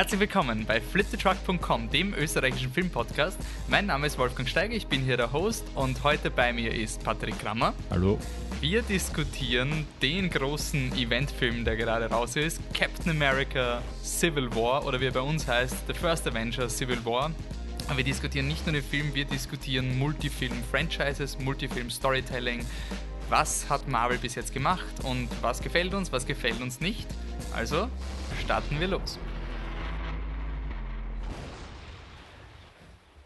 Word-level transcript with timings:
Herzlich 0.00 0.20
willkommen 0.20 0.64
bei 0.64 0.80
fliptetruck.com, 0.80 1.90
dem 1.90 2.14
österreichischen 2.14 2.72
Filmpodcast. 2.72 3.36
Mein 3.68 3.84
Name 3.84 4.06
ist 4.06 4.16
Wolfgang 4.16 4.48
Steiger, 4.48 4.72
ich 4.72 4.86
bin 4.86 5.02
hier 5.02 5.18
der 5.18 5.30
Host 5.30 5.66
und 5.74 6.02
heute 6.02 6.30
bei 6.30 6.54
mir 6.54 6.72
ist 6.72 7.04
Patrick 7.04 7.38
Krammer. 7.38 7.74
Hallo. 7.90 8.18
Wir 8.62 8.80
diskutieren 8.80 9.86
den 10.00 10.30
großen 10.30 10.94
Eventfilm, 10.94 11.66
der 11.66 11.76
gerade 11.76 12.06
raus 12.06 12.34
ist, 12.36 12.62
Captain 12.72 13.10
America 13.10 13.82
Civil 14.02 14.48
War 14.56 14.86
oder 14.86 14.98
wie 15.02 15.04
er 15.04 15.12
bei 15.12 15.20
uns 15.20 15.46
heißt, 15.46 15.76
The 15.86 15.92
First 15.92 16.26
Avenger 16.26 16.70
Civil 16.70 17.04
War. 17.04 17.30
Aber 17.88 17.98
wir 17.98 18.04
diskutieren 18.04 18.48
nicht 18.48 18.64
nur 18.64 18.72
den 18.72 18.82
Film, 18.82 19.14
wir 19.14 19.26
diskutieren 19.26 19.98
Multifilm-Franchises, 19.98 21.38
Multifilm-Storytelling. 21.40 22.64
Was 23.28 23.68
hat 23.68 23.86
Marvel 23.86 24.16
bis 24.16 24.34
jetzt 24.34 24.54
gemacht 24.54 25.04
und 25.04 25.28
was 25.42 25.60
gefällt 25.60 25.92
uns, 25.92 26.10
was 26.10 26.24
gefällt 26.24 26.62
uns 26.62 26.80
nicht? 26.80 27.06
Also 27.52 27.90
starten 28.42 28.80
wir 28.80 28.88
los. 28.88 29.18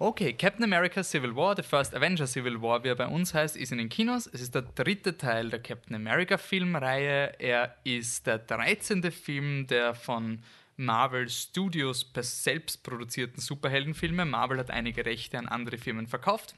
Okay, 0.05 0.35
Captain 0.35 0.63
America 0.65 1.03
Civil 1.03 1.35
War, 1.35 1.57
The 1.57 1.63
First 1.63 1.95
Avenger 1.95 2.27
Civil 2.27 2.61
War, 2.61 2.85
wie 2.85 2.89
er 2.89 2.95
bei 2.95 3.07
uns 3.07 3.33
heißt, 3.33 3.57
ist 3.57 3.73
in 3.73 3.79
den 3.79 3.89
Kinos. 3.89 4.27
Es 4.27 4.43
ist 4.43 4.55
der 4.55 4.61
dritte 4.61 5.17
Teil 5.17 5.49
der 5.49 5.63
Captain 5.63 5.97
America 5.97 6.37
Filmreihe. 6.37 7.33
Er 7.39 7.75
ist 7.85 8.27
der 8.27 8.37
13. 8.37 9.11
Film 9.11 9.67
der 9.67 9.95
von 9.95 10.43
Marvel 10.77 11.31
Studios 11.31 12.07
selbst 12.21 12.83
produzierten 12.83 13.41
Superheldenfilme. 13.41 14.27
Marvel 14.27 14.59
hat 14.59 14.71
einige 14.71 15.07
Rechte 15.07 15.39
an 15.39 15.49
andere 15.49 15.79
Firmen 15.79 16.07
verkauft. 16.07 16.55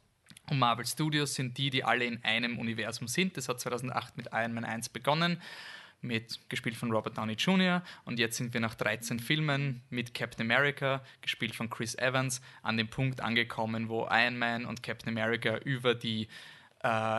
Und 0.51 0.59
Marvel 0.59 0.85
Studios 0.85 1.37
sind 1.37 1.57
die, 1.57 1.71
die 1.71 1.85
alle 1.85 2.05
in 2.05 2.25
einem 2.25 2.59
Universum 2.59 3.07
sind. 3.07 3.37
Das 3.37 3.49
hat 3.49 3.61
2008 3.61 4.17
mit 4.17 4.31
Iron 4.33 4.55
Man 4.55 4.65
1 4.65 4.89
begonnen 4.89 5.41
mit, 6.07 6.41
gespielt 6.49 6.77
von 6.77 6.91
Robert 6.91 7.19
Downey 7.19 7.35
Jr. 7.35 7.83
Und 8.05 8.19
jetzt 8.19 8.37
sind 8.37 8.55
wir 8.55 8.61
nach 8.61 8.75
13 8.75 9.19
Filmen 9.21 9.83
mit 9.91 10.15
Captain 10.15 10.51
America, 10.51 11.03
gespielt 11.21 11.55
von 11.55 11.69
Chris 11.69 11.95
Evans, 11.97 12.41
an 12.63 12.77
dem 12.77 12.89
Punkt 12.89 13.21
angekommen, 13.21 13.89
wo 13.89 14.07
Iron 14.11 14.39
Man 14.39 14.65
und 14.65 14.83
Captain 14.83 15.09
America 15.09 15.59
über 15.59 15.95
die, 15.95 16.23
äh, 16.23 16.29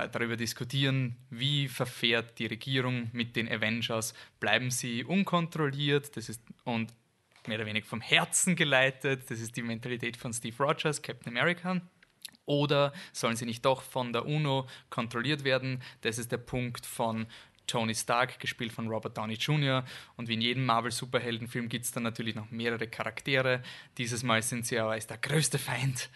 darüber 0.09 0.37
diskutieren, 0.37 1.17
wie 1.29 1.67
verfährt 1.67 2.39
die 2.39 2.47
Regierung 2.47 3.09
mit 3.13 3.35
den 3.35 3.51
Avengers. 3.51 4.13
Bleiben 4.39 4.71
sie 4.71 5.03
unkontrolliert 5.03 6.15
das 6.15 6.29
ist, 6.29 6.41
und 6.63 6.93
mehr 7.47 7.57
oder 7.57 7.67
weniger 7.67 7.87
vom 7.87 8.01
Herzen 8.01 8.55
geleitet. 8.55 9.29
Das 9.29 9.39
ist 9.39 9.55
die 9.55 9.61
Mentalität 9.61 10.17
von 10.17 10.33
Steve 10.33 10.55
Rogers, 10.63 11.01
Captain 11.01 11.35
America. 11.35 11.81
Oder 12.45 12.93
sollen 13.11 13.35
sie 13.35 13.45
nicht 13.45 13.65
doch 13.65 13.81
von 13.81 14.13
der 14.13 14.25
UNO 14.25 14.67
kontrolliert 14.89 15.43
werden? 15.43 15.81
Das 16.01 16.17
ist 16.17 16.31
der 16.31 16.37
Punkt 16.37 16.85
von 16.85 17.27
Tony 17.67 17.93
Stark, 17.93 18.39
gespielt 18.39 18.71
von 18.71 18.87
Robert 18.87 19.17
Downey 19.17 19.35
Jr. 19.35 19.83
Und 20.15 20.27
wie 20.27 20.33
in 20.33 20.41
jedem 20.41 20.65
Marvel-Superheldenfilm 20.65 21.69
gibt 21.69 21.85
es 21.85 21.91
dann 21.91 22.03
natürlich 22.03 22.35
noch 22.35 22.49
mehrere 22.49 22.87
Charaktere. 22.87 23.61
Dieses 23.97 24.23
Mal 24.23 24.41
sind 24.41 24.65
sie 24.65 24.79
aber 24.79 24.91
als 24.91 25.07
der 25.07 25.17
größte 25.17 25.59
Feind 25.59 26.09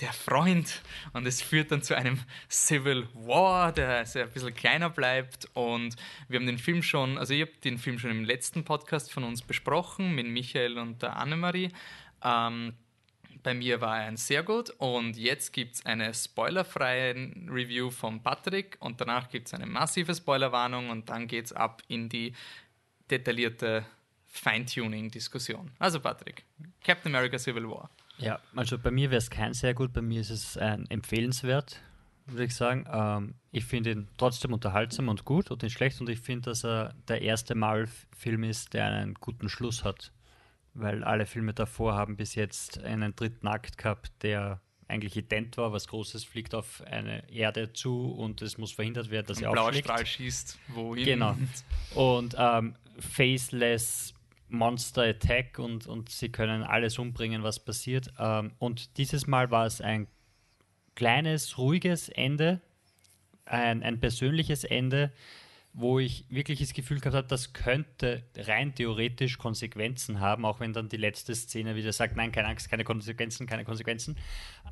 der 0.00 0.12
Freund 0.12 0.80
und 1.12 1.26
es 1.26 1.42
führt 1.42 1.72
dann 1.72 1.82
zu 1.82 1.96
einem 1.96 2.20
Civil 2.48 3.08
War, 3.14 3.72
der 3.72 3.88
also 3.88 4.20
ein 4.20 4.30
bisschen 4.30 4.54
kleiner 4.54 4.90
bleibt 4.90 5.48
und 5.54 5.96
wir 6.28 6.38
haben 6.38 6.46
den 6.46 6.58
Film 6.58 6.82
schon, 6.82 7.18
also 7.18 7.34
ich 7.34 7.40
habe 7.40 7.52
den 7.64 7.78
Film 7.78 7.98
schon 7.98 8.10
im 8.10 8.24
letzten 8.24 8.64
Podcast 8.64 9.12
von 9.12 9.24
uns 9.24 9.42
besprochen 9.42 10.14
mit 10.14 10.26
Michael 10.26 10.78
und 10.78 11.02
der 11.02 11.16
Annemarie. 11.16 11.72
Ähm, 12.22 12.74
bei 13.42 13.54
mir 13.54 13.80
war 13.80 14.00
er 14.00 14.06
ein 14.06 14.16
sehr 14.16 14.42
gut 14.42 14.70
und 14.78 15.16
jetzt 15.16 15.52
gibt 15.52 15.76
es 15.76 15.86
eine 15.86 16.12
spoilerfreie 16.14 17.14
Review 17.48 17.90
von 17.90 18.22
Patrick 18.22 18.76
und 18.80 19.00
danach 19.00 19.28
gibt 19.28 19.48
es 19.48 19.54
eine 19.54 19.66
massive 19.66 20.14
Spoilerwarnung 20.14 20.90
und 20.90 21.08
dann 21.08 21.26
geht 21.26 21.46
es 21.46 21.52
ab 21.52 21.82
in 21.88 22.08
die 22.08 22.34
detaillierte 23.10 23.84
Feintuning-Diskussion. 24.26 25.70
Also 25.78 26.00
Patrick, 26.00 26.44
Captain 26.82 27.14
America 27.14 27.38
Civil 27.38 27.68
War. 27.68 27.90
Ja, 28.18 28.40
also 28.54 28.78
bei 28.78 28.90
mir 28.90 29.10
wäre 29.10 29.18
es 29.18 29.30
kein 29.30 29.54
sehr 29.54 29.74
gut, 29.74 29.92
bei 29.92 30.02
mir 30.02 30.20
ist 30.20 30.30
es 30.30 30.58
ein 30.58 30.86
empfehlenswert, 30.90 31.80
würde 32.26 32.44
ich 32.44 32.54
sagen. 32.54 32.84
Ähm, 32.90 33.34
ich 33.52 33.64
finde 33.64 33.92
ihn 33.92 34.08
trotzdem 34.16 34.52
unterhaltsam 34.52 35.08
und 35.08 35.24
gut 35.24 35.50
und 35.50 35.62
nicht 35.62 35.74
schlecht 35.74 36.00
und 36.00 36.08
ich 36.08 36.20
finde, 36.20 36.50
dass 36.50 36.64
er 36.64 36.94
der 37.06 37.22
erste 37.22 37.54
Marvel-Film 37.54 38.44
ist, 38.44 38.74
der 38.74 38.86
einen 38.86 39.14
guten 39.14 39.48
Schluss 39.48 39.84
hat 39.84 40.12
weil 40.80 41.04
alle 41.04 41.26
Filme 41.26 41.54
davor 41.54 41.94
haben 41.94 42.16
bis 42.16 42.34
jetzt 42.34 42.82
einen 42.82 43.14
dritten 43.14 43.46
Akt 43.46 43.78
gehabt, 43.78 44.12
der 44.22 44.60
eigentlich 44.88 45.16
ident 45.16 45.56
war, 45.58 45.72
was 45.72 45.86
Großes 45.88 46.24
fliegt 46.24 46.54
auf 46.54 46.82
eine 46.86 47.28
Erde 47.30 47.72
zu 47.72 48.10
und 48.10 48.40
es 48.40 48.56
muss 48.56 48.72
verhindert 48.72 49.10
werden, 49.10 49.26
dass 49.26 49.40
er 49.40 49.50
aufschlägt. 49.50 49.84
Blauer 49.84 49.96
Strahl 49.96 50.06
schießt, 50.06 50.58
wohin? 50.68 51.04
Genau. 51.04 51.36
Und 51.94 52.34
ähm, 52.38 52.74
Faceless 52.98 54.14
Monster 54.48 55.02
Attack 55.02 55.58
und, 55.58 55.86
und 55.86 56.08
sie 56.08 56.30
können 56.30 56.62
alles 56.62 56.98
umbringen, 56.98 57.42
was 57.42 57.60
passiert. 57.60 58.10
Ähm, 58.18 58.52
und 58.58 58.96
dieses 58.96 59.26
Mal 59.26 59.50
war 59.50 59.66
es 59.66 59.82
ein 59.82 60.06
kleines, 60.94 61.58
ruhiges 61.58 62.08
Ende, 62.08 62.60
ein, 63.44 63.82
ein 63.82 64.00
persönliches 64.00 64.64
Ende, 64.64 65.12
wo 65.80 66.00
ich 66.00 66.24
wirklich 66.28 66.58
das 66.58 66.72
Gefühl 66.72 66.98
gehabt 66.98 67.14
habe, 67.14 67.28
das 67.28 67.52
könnte 67.52 68.24
rein 68.36 68.74
theoretisch 68.74 69.38
Konsequenzen 69.38 70.18
haben, 70.18 70.44
auch 70.44 70.58
wenn 70.58 70.72
dann 70.72 70.88
die 70.88 70.96
letzte 70.96 71.36
Szene 71.36 71.76
wieder 71.76 71.92
sagt, 71.92 72.16
nein, 72.16 72.32
keine 72.32 72.48
Angst, 72.48 72.68
keine 72.68 72.82
Konsequenzen, 72.82 73.46
keine 73.46 73.64
Konsequenzen. 73.64 74.16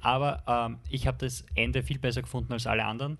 Aber 0.00 0.42
ähm, 0.48 0.78
ich 0.90 1.06
habe 1.06 1.16
das 1.18 1.46
Ende 1.54 1.84
viel 1.84 2.00
besser 2.00 2.22
gefunden 2.22 2.52
als 2.52 2.66
alle 2.66 2.84
anderen. 2.84 3.18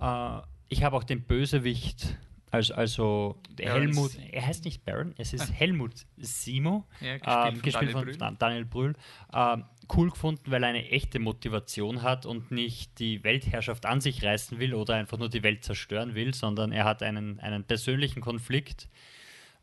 Äh, 0.00 0.38
ich 0.68 0.82
habe 0.82 0.96
auch 0.96 1.04
den 1.04 1.24
Bösewicht 1.24 2.16
also, 2.56 2.74
also 2.74 3.40
Helmut, 3.58 4.12
er 4.32 4.46
heißt 4.46 4.64
nicht 4.64 4.84
Baron, 4.84 5.14
es 5.18 5.32
ist 5.32 5.52
Helmut 5.52 6.06
Simo, 6.16 6.86
ja, 7.00 7.18
gespielt, 7.18 7.58
äh, 7.58 7.60
gespielt 7.60 7.92
von, 7.92 8.00
Daniel 8.00 8.18
von 8.18 8.38
Daniel 8.38 8.64
Brühl. 8.64 8.94
Äh, 9.32 9.58
cool 9.94 10.10
gefunden, 10.10 10.50
weil 10.50 10.62
er 10.62 10.70
eine 10.70 10.88
echte 10.90 11.18
Motivation 11.18 12.02
hat 12.02 12.26
und 12.26 12.50
nicht 12.50 12.98
die 12.98 13.22
Weltherrschaft 13.22 13.86
an 13.86 14.00
sich 14.00 14.24
reißen 14.24 14.58
will 14.58 14.74
oder 14.74 14.94
einfach 14.94 15.18
nur 15.18 15.28
die 15.28 15.42
Welt 15.42 15.64
zerstören 15.64 16.14
will, 16.14 16.34
sondern 16.34 16.72
er 16.72 16.84
hat 16.84 17.02
einen, 17.02 17.38
einen 17.40 17.64
persönlichen 17.64 18.20
Konflikt, 18.20 18.88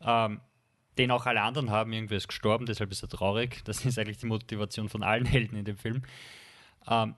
ähm, 0.00 0.40
den 0.96 1.10
auch 1.10 1.26
alle 1.26 1.42
anderen 1.42 1.70
haben. 1.70 1.92
Irgendwer 1.92 2.16
ist 2.16 2.28
gestorben, 2.28 2.66
deshalb 2.66 2.92
ist 2.92 3.02
er 3.02 3.08
traurig. 3.08 3.62
Das 3.64 3.84
ist 3.84 3.98
eigentlich 3.98 4.18
die 4.18 4.26
Motivation 4.26 4.88
von 4.88 5.02
allen 5.02 5.26
Helden 5.26 5.56
in 5.56 5.64
dem 5.64 5.76
Film. 5.76 6.02
Ähm, 6.88 7.16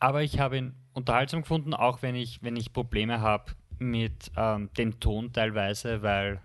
aber 0.00 0.22
ich 0.22 0.38
habe 0.38 0.58
ihn 0.58 0.74
unterhaltsam 0.92 1.42
gefunden, 1.42 1.72
auch 1.72 2.02
wenn 2.02 2.14
ich, 2.14 2.42
wenn 2.42 2.56
ich 2.56 2.72
Probleme 2.72 3.20
habe 3.20 3.52
mit 3.78 4.30
ähm, 4.36 4.70
dem 4.76 5.00
Ton 5.00 5.32
teilweise, 5.32 6.02
weil 6.02 6.40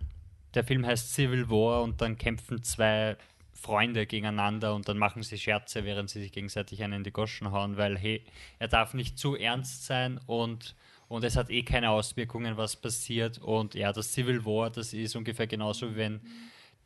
der 0.54 0.64
Film 0.64 0.86
heißt 0.86 1.14
Civil 1.14 1.50
War 1.50 1.84
und 1.84 2.02
dann 2.02 2.18
kämpfen 2.18 2.64
zwei 2.64 3.18
Freunde 3.54 4.06
gegeneinander 4.06 4.74
und 4.74 4.88
dann 4.88 4.98
machen 4.98 5.22
sie 5.22 5.38
Scherze, 5.38 5.84
während 5.84 6.10
sie 6.10 6.22
sich 6.22 6.32
gegenseitig 6.32 6.82
einen 6.82 6.94
in 6.94 7.04
die 7.04 7.12
Goschen 7.12 7.52
hauen, 7.52 7.78
weil 7.78 7.98
hey, 7.98 8.24
er 8.58 8.68
darf 8.68 8.94
nicht 8.94 9.18
zu 9.18 9.36
ernst 9.36 9.86
sein 9.86 10.20
und, 10.26 10.76
und 11.08 11.24
es 11.24 11.36
hat 11.36 11.50
eh 11.50 11.64
keine 11.64 11.90
Auswirkungen, 11.92 12.58
was 12.58 12.76
passiert. 12.76 13.38
Und 13.40 13.76
ja, 13.76 13.92
das 13.92 14.14
Civil 14.14 14.46
War, 14.46 14.70
das 14.70 14.94
ist 14.94 15.16
ungefähr 15.16 15.48
genauso, 15.48 15.92
wie 15.92 15.98
wenn 15.98 16.22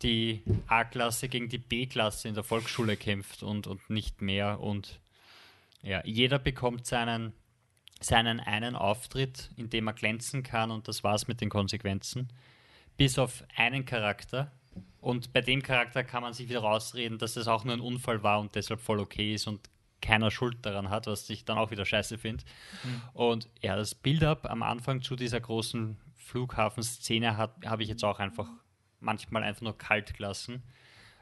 die 0.02 0.42
A-Klasse 0.68 1.30
gegen 1.30 1.48
die 1.48 1.60
B-Klasse 1.60 2.28
in 2.28 2.34
der 2.34 2.44
Volksschule 2.44 2.98
kämpft 2.98 3.44
und, 3.44 3.68
und 3.68 3.90
nicht 3.90 4.22
mehr. 4.22 4.60
Und 4.60 5.00
ja, 5.84 6.02
jeder 6.06 6.40
bekommt 6.40 6.86
seinen 6.86 7.34
seinen 8.04 8.40
einen 8.40 8.76
Auftritt, 8.76 9.50
in 9.56 9.70
dem 9.70 9.88
er 9.88 9.94
glänzen 9.94 10.44
kann 10.44 10.72
und 10.72 10.88
das 10.88 11.04
war's 11.04 11.28
mit 11.28 11.42
den 11.42 11.50
Konsequenzen. 11.50 12.30
Bis 12.98 13.18
auf 13.18 13.44
einen 13.56 13.86
Charakter. 13.86 14.52
Und 15.00 15.34
bei 15.34 15.42
dem 15.42 15.62
Charakter 15.62 16.04
kann 16.04 16.24
man 16.24 16.34
sich 16.34 16.50
wieder 16.50 16.62
rausreden, 16.62 17.18
dass 17.18 17.36
es 17.36 17.48
auch 17.48 17.64
nur 17.64 17.74
ein 17.74 17.82
Unfall 17.82 18.24
war 18.24 18.40
und 18.40 18.56
deshalb 18.56 18.80
voll 18.80 19.00
okay 19.00 19.34
ist 19.34 19.48
und 19.48 19.70
keiner 20.02 20.32
Schuld 20.32 20.58
daran 20.66 20.90
hat, 20.90 21.08
was 21.08 21.30
ich 21.30 21.46
dann 21.46 21.58
auch 21.58 21.72
wieder 21.72 21.86
scheiße 21.86 22.18
finde. 22.18 22.44
Mhm. 22.84 23.02
Und 23.14 23.50
ja, 23.62 23.76
das 23.76 23.96
Build-up 23.96 24.50
am 24.50 24.62
Anfang 24.62 25.02
zu 25.02 25.16
dieser 25.16 25.40
großen 25.40 25.98
Flughafenszene 26.18 27.38
habe 27.38 27.84
ich 27.84 27.90
jetzt 27.90 28.04
auch 28.04 28.20
einfach 28.20 28.50
manchmal 29.00 29.44
einfach 29.44 29.62
nur 29.62 29.78
kalt 29.78 30.14
gelassen. 30.14 30.64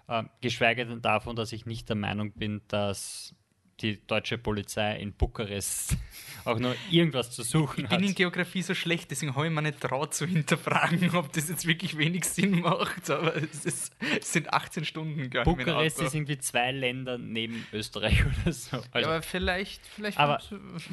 Äh, 0.07 0.23
geschweige 0.41 0.85
denn 0.85 1.01
davon, 1.01 1.35
dass 1.35 1.51
ich 1.51 1.65
nicht 1.65 1.89
der 1.89 1.95
Meinung 1.95 2.31
bin, 2.33 2.61
dass 2.67 3.35
die 3.81 3.99
deutsche 4.07 4.37
Polizei 4.37 4.97
in 4.97 5.13
Bukarest 5.13 5.97
auch 6.45 6.59
nur 6.59 6.75
irgendwas 6.89 7.31
zu 7.31 7.43
suchen 7.43 7.83
hat. 7.83 7.91
Ich 7.91 7.97
bin 7.97 8.07
in 8.07 8.15
Geografie 8.15 8.61
so 8.61 8.73
schlecht, 8.73 9.11
deswegen 9.11 9.35
habe 9.35 9.47
ich 9.47 9.53
mir 9.53 9.61
nicht 9.61 9.79
traut 9.79 10.13
zu 10.13 10.25
hinterfragen, 10.25 11.15
ob 11.15 11.31
das 11.33 11.49
jetzt 11.49 11.67
wirklich 11.67 11.97
wenig 11.97 12.25
Sinn 12.25 12.61
macht. 12.61 13.09
Aber 13.09 13.35
es, 13.35 13.65
ist, 13.65 13.93
es 14.19 14.33
sind 14.33 14.53
18 14.53 14.85
Stunden. 14.85 15.29
Bukarest 15.43 16.01
ist 16.01 16.15
irgendwie 16.15 16.37
zwei 16.39 16.71
Länder 16.71 17.17
neben 17.17 17.65
Österreich 17.73 18.23
oder 18.43 18.53
so. 18.53 18.77
Also, 18.91 18.99
ja, 18.99 19.07
aber 19.07 19.21
vielleicht, 19.21 19.85
vielleicht. 19.85 20.17
Aber 20.17 20.39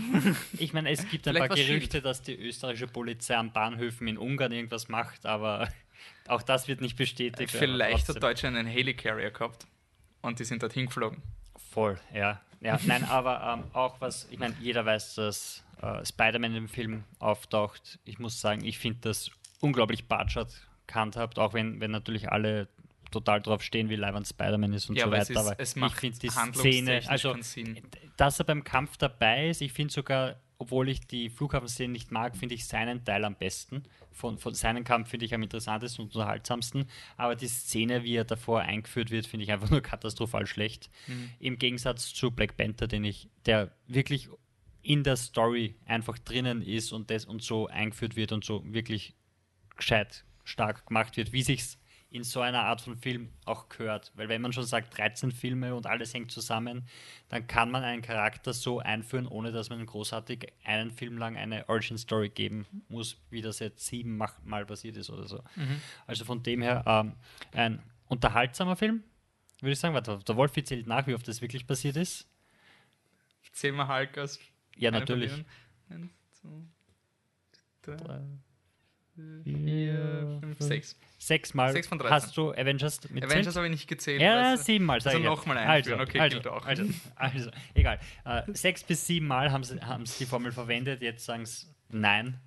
ich 0.58 0.73
meine, 0.73 0.90
es 0.90 1.08
gibt 1.08 1.26
ein 1.29 1.37
paar 1.37 1.49
Gerüchte, 1.49 2.02
dass 2.02 2.23
die 2.23 2.35
österreichische 2.35 2.88
Polizei 2.88 3.37
an 3.37 3.52
Bahnhöfen 3.52 4.06
in 4.06 4.19
Ungarn 4.19 4.52
irgendwas 4.52 4.88
macht, 4.88 5.26
aber 5.26 5.69
auch 6.26 6.43
das 6.43 6.69
wird 6.69 6.81
nicht 6.81 6.96
bestätigt. 6.96 7.50
Vielleicht 7.50 8.08
hat 8.08 8.23
Deutschland 8.23 8.56
einen 8.56 8.69
Helicarrier 8.69 9.31
gehabt 9.31 9.67
und 10.20 10.38
die 10.38 10.44
sind 10.44 10.62
dorthin 10.62 10.87
geflogen. 10.87 11.23
Voll, 11.70 11.99
ja. 12.14 12.40
Ja, 12.60 12.78
nein, 12.87 13.05
aber 13.05 13.58
ähm, 13.58 13.64
auch 13.72 14.00
was, 14.00 14.26
ich 14.31 14.38
meine, 14.38 14.55
jeder 14.60 14.84
weiß, 14.84 15.14
dass 15.16 15.62
äh, 15.81 16.05
Spider-Man 16.05 16.55
im 16.56 16.69
Film 16.69 17.05
auftaucht. 17.20 17.99
Ich 18.05 18.19
muss 18.19 18.40
sagen, 18.40 18.64
ich 18.64 18.78
finde 18.78 18.99
das 19.02 19.31
unglaublich 19.60 20.06
Bartschat 20.08 20.49
gehandhabt, 20.87 21.38
auch 21.38 21.52
wenn, 21.55 21.81
wenn 21.81 21.90
natürlich 21.93 22.31
alle 22.32 22.66
total 23.10 23.40
drauf 23.40 23.62
stehen, 23.62 23.88
wie 23.88 23.96
Leiband 23.96 24.26
Spider-Man 24.26 24.72
ist 24.72 24.90
und 24.90 24.96
Ja, 24.96 25.05
so 25.05 25.08
aber 25.10 25.19
es 25.19 25.31
weiter. 25.31 25.40
ist- 25.40 25.46
aber 25.46 25.60
es 25.60 25.76
macht 25.76 25.94
ich 25.94 26.00
finde 26.00 26.19
die 26.19 26.31
Szene, 26.31 27.02
also 27.06 27.34
dass 28.16 28.38
er 28.38 28.44
beim 28.44 28.64
Kampf 28.64 28.96
dabei 28.96 29.49
ist, 29.49 29.61
ich 29.62 29.72
finde 29.72 29.93
sogar, 29.94 30.37
obwohl 30.58 30.88
ich 30.88 31.06
die 31.06 31.31
Flughafenszene 31.31 31.93
nicht 31.93 32.10
mag, 32.10 32.37
finde 32.37 32.56
ich 32.56 32.66
seinen 32.66 33.05
Teil 33.05 33.25
am 33.25 33.37
besten. 33.37 33.84
Von, 34.10 34.38
von 34.38 34.55
seinen 34.55 34.82
Kampf 34.82 35.10
finde 35.10 35.25
ich 35.25 35.34
am 35.34 35.43
interessantesten 35.43 36.05
und 36.05 36.14
unterhaltsamsten. 36.14 36.87
Aber 37.16 37.37
die 37.37 37.46
Szene, 37.46 38.02
wie 38.02 38.16
er 38.16 38.25
davor 38.25 38.62
eingeführt 38.62 39.12
wird, 39.12 39.26
finde 39.26 39.44
ich 39.44 39.52
einfach 39.52 39.70
nur 39.70 39.81
katastrophal 39.81 40.46
schlecht. 40.46 40.90
Mhm. 41.06 41.31
Im 41.38 41.58
Gegensatz 41.58 42.12
zu 42.12 42.32
Black 42.32 42.56
Panther, 42.56 42.88
den 42.88 43.05
ich, 43.05 43.28
der 43.46 43.72
wirklich 43.87 44.28
in 44.82 45.05
der 45.05 45.16
Story 45.16 45.76
einfach 45.87 46.19
drinnen 46.19 46.62
ist 46.62 46.93
und 46.93 47.11
das 47.11 47.25
und 47.25 47.43
so 47.43 47.69
eingeführt 47.69 48.16
wird 48.16 48.32
und 48.32 48.44
so 48.44 48.62
wirklich 48.64 49.14
gescheit 49.76 50.25
stark 50.44 50.87
gemacht 50.87 51.16
wird, 51.16 51.32
wie 51.32 51.43
sich's 51.43 51.77
in 52.10 52.25
so 52.25 52.40
einer 52.40 52.62
Art 52.62 52.81
von 52.81 52.96
Film 52.96 53.28
auch 53.44 53.69
gehört. 53.69 54.12
Weil 54.14 54.28
wenn 54.31 54.40
man 54.40 54.52
schon 54.55 54.64
sagt, 54.64 54.96
13 54.96 55.31
Filme 55.31 55.75
und 55.75 55.87
alles 55.87 56.14
hängt 56.14 56.31
zusammen, 56.31 56.87
dann 57.28 57.46
kann 57.46 57.70
man 57.70 57.84
einen 57.84 58.00
Charakter 58.00 58.55
so 58.55 58.78
einführen, 58.78 59.26
ohne 59.26 59.52
dass 59.52 59.69
man 59.69 59.84
großartig 59.84 60.50
einen 60.64 60.90
Film 60.90 61.19
lang 61.19 61.37
eine 61.37 61.69
Origin 61.69 61.99
Story 61.99 62.31
geben 62.31 62.66
muss, 62.88 63.19
wie 63.28 63.43
das 63.43 63.58
jetzt 63.58 63.84
sieben 63.87 64.16
Mach- 64.16 64.43
Mal 64.43 64.64
passiert 64.64 64.96
ist 64.96 65.10
oder 65.10 65.28
so. 65.28 65.43
Also 66.06 66.25
von 66.25 66.43
dem 66.43 66.62
her 66.62 66.82
ähm, 66.87 67.12
ein 67.52 67.82
unterhaltsamer 68.06 68.76
Film, 68.76 69.04
würde 69.61 69.72
ich 69.72 69.78
sagen. 69.78 69.94
Warte, 69.94 70.19
der 70.26 70.37
Wolfi 70.37 70.64
zählt 70.64 70.87
nach, 70.87 71.06
wie 71.06 71.14
oft 71.14 71.28
das 71.28 71.43
wirklich 71.43 71.66
passiert 71.66 71.96
ist. 71.96 72.26
Wir 73.61 73.88
Hulk 73.88 74.16
als 74.16 74.38
Ja, 74.76 74.90
natürlich. 74.90 75.32
Eins, 75.90 76.11
zwei, 76.40 76.49
drei, 77.82 77.96
Drei, 77.96 78.20
vier, 79.44 80.38
fünf, 80.41 80.59
sechs. 80.59 80.97
Sechsmal 81.19 81.73
Sechs 81.73 81.88
von 81.88 81.99
13. 81.99 82.15
hast 82.15 82.37
du 82.37 82.53
Avengers 82.53 83.00
mitzählt? 83.11 83.32
Avengers 83.32 83.56
habe 83.56 83.67
ich 83.67 83.73
nicht 83.73 83.88
gezählt. 83.88 84.23
Ja, 84.23 84.53
weißt 84.53 84.62
du? 84.62 84.65
siebenmal. 84.67 85.00
sag 85.00 85.11
Also 85.11 85.19
ich 85.19 85.25
ja. 85.25 85.31
nochmal 85.31 85.59
einführen, 85.59 86.00
okay, 86.00 86.20
also, 86.20 86.37
gilt 86.37 86.47
auch. 86.47 86.65
Also, 86.65 86.85
also 87.17 87.50
egal. 87.75 87.99
Äh, 88.25 88.43
sechs 88.53 88.85
bis 88.85 89.05
sieben 89.05 89.26
Mal 89.26 89.50
haben 89.50 89.65
sie, 89.65 89.81
haben 89.81 90.06
sie 90.06 90.25
die 90.25 90.31
Formel 90.31 90.53
verwendet, 90.53 91.03
jetzt 91.03 91.25
sagen 91.25 91.44
sie 91.44 91.67
nein. 91.88 92.38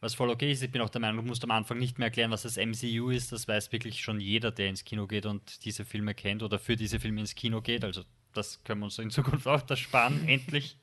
Was 0.00 0.14
voll 0.14 0.30
okay 0.30 0.52
ist, 0.52 0.62
ich 0.62 0.70
bin 0.70 0.82
auch 0.82 0.88
der 0.88 1.00
Meinung, 1.00 1.24
du 1.24 1.28
musst 1.28 1.42
am 1.44 1.50
Anfang 1.50 1.78
nicht 1.78 1.98
mehr 1.98 2.06
erklären, 2.06 2.30
was 2.30 2.42
das 2.42 2.56
MCU 2.56 3.10
ist. 3.10 3.32
Das 3.32 3.48
weiß 3.48 3.72
wirklich 3.72 4.00
schon 4.00 4.20
jeder, 4.20 4.50
der 4.50 4.68
ins 4.68 4.84
Kino 4.84 5.06
geht 5.06 5.26
und 5.26 5.64
diese 5.64 5.84
Filme 5.84 6.14
kennt 6.14 6.42
oder 6.42 6.58
für 6.58 6.76
diese 6.76 7.00
Filme 7.00 7.20
ins 7.20 7.34
Kino 7.34 7.60
geht. 7.60 7.84
Also 7.84 8.02
das 8.32 8.62
können 8.64 8.80
wir 8.80 8.86
uns 8.86 8.98
in 8.98 9.10
Zukunft 9.10 9.46
auch 9.46 9.62
das 9.62 9.78
sparen, 9.78 10.26
endlich. 10.28 10.78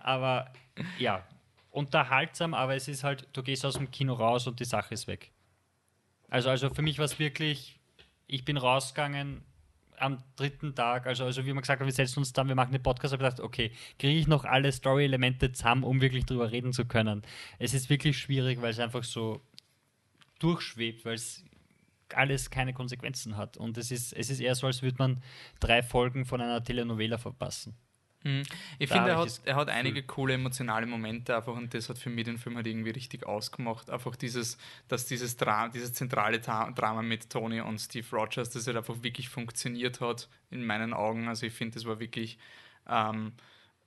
Aber 0.00 0.52
ja, 0.98 1.26
unterhaltsam, 1.70 2.54
aber 2.54 2.74
es 2.74 2.88
ist 2.88 3.04
halt, 3.04 3.28
du 3.32 3.42
gehst 3.42 3.64
aus 3.64 3.74
dem 3.74 3.90
Kino 3.90 4.14
raus 4.14 4.46
und 4.46 4.60
die 4.60 4.64
Sache 4.64 4.94
ist 4.94 5.06
weg. 5.06 5.30
Also, 6.28 6.50
also 6.50 6.70
für 6.70 6.82
mich 6.82 6.98
war 6.98 7.04
es 7.04 7.18
wirklich, 7.18 7.78
ich 8.26 8.44
bin 8.44 8.56
rausgegangen 8.56 9.44
am 9.98 10.22
dritten 10.36 10.74
Tag, 10.74 11.06
also, 11.06 11.24
also 11.24 11.44
wie 11.44 11.52
man 11.52 11.60
gesagt 11.60 11.80
hat, 11.80 11.86
wir 11.86 11.92
setzen 11.92 12.20
uns 12.20 12.32
dann, 12.32 12.48
wir 12.48 12.54
machen 12.54 12.72
den 12.72 12.82
Podcast, 12.82 13.12
habe 13.12 13.22
ich 13.22 13.28
gedacht, 13.28 13.40
okay, 13.44 13.70
kriege 13.98 14.18
ich 14.18 14.26
noch 14.26 14.44
alle 14.44 14.72
Story-Elemente 14.72 15.52
zusammen, 15.52 15.84
um 15.84 16.00
wirklich 16.00 16.24
drüber 16.24 16.50
reden 16.50 16.72
zu 16.72 16.86
können. 16.86 17.22
Es 17.58 17.74
ist 17.74 17.90
wirklich 17.90 18.18
schwierig, 18.18 18.62
weil 18.62 18.70
es 18.70 18.78
einfach 18.78 19.04
so 19.04 19.42
durchschwebt, 20.38 21.04
weil 21.04 21.14
es 21.14 21.44
alles 22.14 22.50
keine 22.50 22.72
Konsequenzen 22.72 23.36
hat. 23.36 23.56
Und 23.56 23.76
es 23.76 23.90
ist, 23.90 24.12
es 24.14 24.30
ist 24.30 24.40
eher 24.40 24.54
so, 24.54 24.66
als 24.66 24.82
würde 24.82 24.96
man 24.98 25.22
drei 25.60 25.82
Folgen 25.82 26.24
von 26.24 26.40
einer 26.40 26.64
Telenovela 26.64 27.18
verpassen. 27.18 27.76
Mhm. 28.22 28.42
Ich 28.78 28.90
Da 28.90 28.96
finde, 28.96 29.10
er 29.12 29.18
hat, 29.18 29.40
er 29.44 29.56
hat 29.56 29.68
einige 29.70 30.02
coole 30.02 30.34
emotionale 30.34 30.84
Momente 30.86 31.34
einfach 31.34 31.54
und 31.54 31.72
das 31.72 31.88
hat 31.88 31.98
für 31.98 32.10
mich 32.10 32.24
den 32.24 32.36
Film 32.38 32.56
halt 32.56 32.66
irgendwie 32.66 32.90
richtig 32.90 33.24
ausgemacht. 33.26 33.88
Einfach 33.88 34.14
dieses, 34.14 34.58
dass 34.88 35.06
dieses, 35.06 35.36
Dra 35.38 35.68
dieses 35.68 35.94
zentrale 35.94 36.40
Ta 36.40 36.70
Drama 36.72 37.00
mit 37.02 37.30
Tony 37.30 37.60
und 37.60 37.78
Steve 37.78 38.06
Rogers, 38.12 38.50
das 38.50 38.66
halt 38.66 38.76
einfach 38.76 39.02
wirklich 39.02 39.30
funktioniert 39.30 40.00
hat 40.02 40.28
in 40.50 40.66
meinen 40.66 40.92
Augen. 40.92 41.28
Also 41.28 41.46
ich 41.46 41.54
finde, 41.54 41.74
das 41.74 41.86
war 41.86 41.98
wirklich, 41.98 42.38
ähm, 42.88 43.32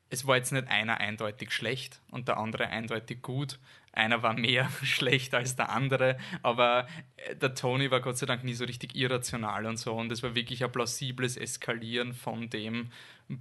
es 0.09 0.27
war 0.27 0.37
jetzt 0.37 0.51
nicht 0.51 0.67
einer 0.67 0.99
eindeutig 0.99 1.51
schlecht 1.51 2.01
und 2.11 2.27
der 2.27 2.37
andere 2.37 2.67
eindeutig 2.67 3.21
gut. 3.21 3.59
Einer 3.91 4.23
war 4.23 4.33
mehr 4.33 4.69
schlecht 4.83 5.33
als 5.35 5.55
der 5.55 5.69
andere, 5.69 6.17
aber 6.41 6.87
äh, 7.17 7.35
der 7.35 7.55
Tony 7.55 7.91
war 7.91 8.01
Gott 8.01 8.17
sei 8.17 8.25
Dank 8.25 8.43
nie 8.43 8.53
so 8.53 8.65
richtig 8.65 8.95
irrational 8.95 9.65
und 9.67 9.77
so 9.77 9.93
und 9.95 10.11
es 10.11 10.23
war 10.23 10.35
wirklich 10.35 10.63
ein 10.63 10.71
plausibles 10.71 11.37
Eskalieren 11.37 12.13
von 12.13 12.49
dem. 12.49 12.89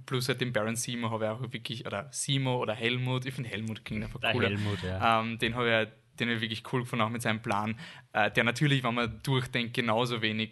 Plus 0.05 0.27
halt 0.27 0.41
den 0.41 0.53
Baron 0.53 0.75
Simo 0.75 1.11
habe 1.11 1.25
ich 1.25 1.31
auch 1.31 1.41
wirklich, 1.41 1.85
oder 1.85 2.07
Simo 2.11 2.57
oder 2.57 2.73
Helmut, 2.73 3.25
ich 3.25 3.33
finde 3.33 3.49
Helmut 3.49 3.83
klingt 3.85 4.03
einfach 4.03 4.21
cooler. 4.21 4.49
Helmut, 4.49 4.81
ja. 4.83 5.21
Ähm, 5.21 5.37
den 5.37 5.55
habe 5.55 5.83
ich, 5.83 6.17
den 6.19 6.29
hab 6.29 6.35
ich 6.35 6.41
wirklich 6.41 6.63
cool 6.71 6.81
gefunden, 6.81 7.03
auch 7.03 7.09
mit 7.09 7.21
seinem 7.21 7.41
Plan, 7.41 7.79
äh, 8.13 8.31
der 8.31 8.43
natürlich, 8.43 8.83
wenn 8.83 8.93
man 8.95 9.19
durchdenkt, 9.23 9.73
genauso 9.73 10.21
wenig 10.21 10.51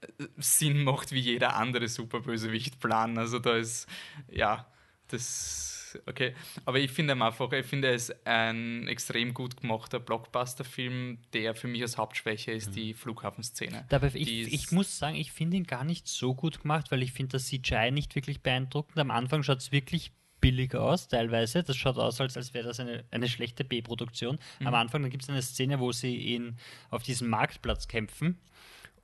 äh, 0.00 0.24
Sinn 0.36 0.84
macht 0.84 1.12
wie 1.12 1.20
jeder 1.20 1.56
andere 1.56 1.88
Superbösewicht-Plan. 1.88 3.18
Also 3.18 3.38
da 3.38 3.56
ist, 3.56 3.88
ja, 4.28 4.66
das, 5.08 5.81
okay. 6.06 6.34
Aber 6.64 6.78
ich 6.78 6.90
finde 6.90 7.12
einfach, 7.12 7.52
ich 7.52 7.66
finde 7.66 7.92
es 7.92 8.12
ein 8.24 8.86
extrem 8.88 9.34
gut 9.34 9.56
gemachter 9.56 10.00
Blockbuster-Film, 10.00 11.18
der 11.32 11.54
für 11.54 11.68
mich 11.68 11.82
als 11.82 11.96
Hauptschwäche 11.96 12.52
ist 12.52 12.74
die 12.74 12.94
Flughafenszene. 12.94 13.84
Dabei, 13.88 14.08
Die 14.08 14.42
ich, 14.42 14.52
ich 14.52 14.72
muss 14.72 14.98
sagen, 14.98 15.16
ich 15.16 15.32
finde 15.32 15.56
ihn 15.56 15.64
gar 15.64 15.84
nicht 15.84 16.08
so 16.08 16.34
gut 16.34 16.62
gemacht, 16.62 16.90
weil 16.90 17.02
ich 17.02 17.12
finde 17.12 17.32
das 17.32 17.46
CGI 17.46 17.90
nicht 17.90 18.14
wirklich 18.14 18.42
beeindruckend. 18.42 18.98
Am 18.98 19.10
Anfang 19.10 19.42
schaut 19.42 19.58
es 19.58 19.72
wirklich 19.72 20.12
billig 20.40 20.74
aus, 20.74 21.08
teilweise. 21.08 21.62
Das 21.62 21.76
schaut 21.76 21.96
aus, 21.96 22.20
als, 22.20 22.36
als 22.36 22.52
wäre 22.52 22.66
das 22.66 22.80
eine, 22.80 23.04
eine 23.10 23.28
schlechte 23.28 23.64
B-Produktion. 23.64 24.38
Mhm. 24.60 24.66
Am 24.66 24.74
Anfang, 24.74 25.08
gibt 25.08 25.22
es 25.22 25.30
eine 25.30 25.40
Szene, 25.40 25.80
wo 25.80 25.92
sie 25.92 26.34
in, 26.34 26.56
auf 26.90 27.02
diesem 27.02 27.28
Marktplatz 27.28 27.88
kämpfen 27.88 28.38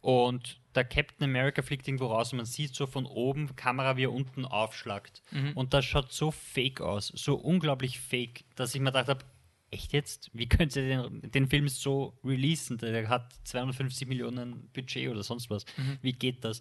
und 0.00 0.60
der 0.74 0.84
Captain 0.84 1.24
America 1.24 1.62
fliegt 1.62 1.88
irgendwo 1.88 2.06
raus 2.06 2.32
und 2.32 2.36
man 2.36 2.46
sieht 2.46 2.74
so 2.74 2.86
von 2.86 3.04
oben 3.06 3.56
Kamera, 3.56 3.96
wie 3.96 4.04
er 4.04 4.12
unten 4.12 4.44
aufschlagt. 4.44 5.22
Mhm. 5.30 5.52
Und 5.54 5.74
das 5.74 5.84
schaut 5.84 6.12
so 6.12 6.30
fake 6.30 6.80
aus, 6.80 7.08
so 7.08 7.34
unglaublich 7.34 7.98
fake, 7.98 8.44
dass 8.54 8.74
ich 8.74 8.80
mir 8.80 8.92
gedacht 8.92 9.08
habe, 9.08 9.24
echt 9.70 9.92
jetzt? 9.92 10.30
Wie 10.32 10.48
könnt 10.48 10.74
ihr 10.76 10.88
den, 10.88 11.30
den 11.30 11.46
Film 11.48 11.68
so 11.68 12.18
releasen? 12.24 12.78
Der 12.78 13.08
hat 13.08 13.32
250 13.44 14.08
Millionen 14.08 14.70
Budget 14.72 15.10
oder 15.10 15.22
sonst 15.22 15.50
was. 15.50 15.64
Wie 16.02 16.12
geht 16.12 16.44
das? 16.44 16.60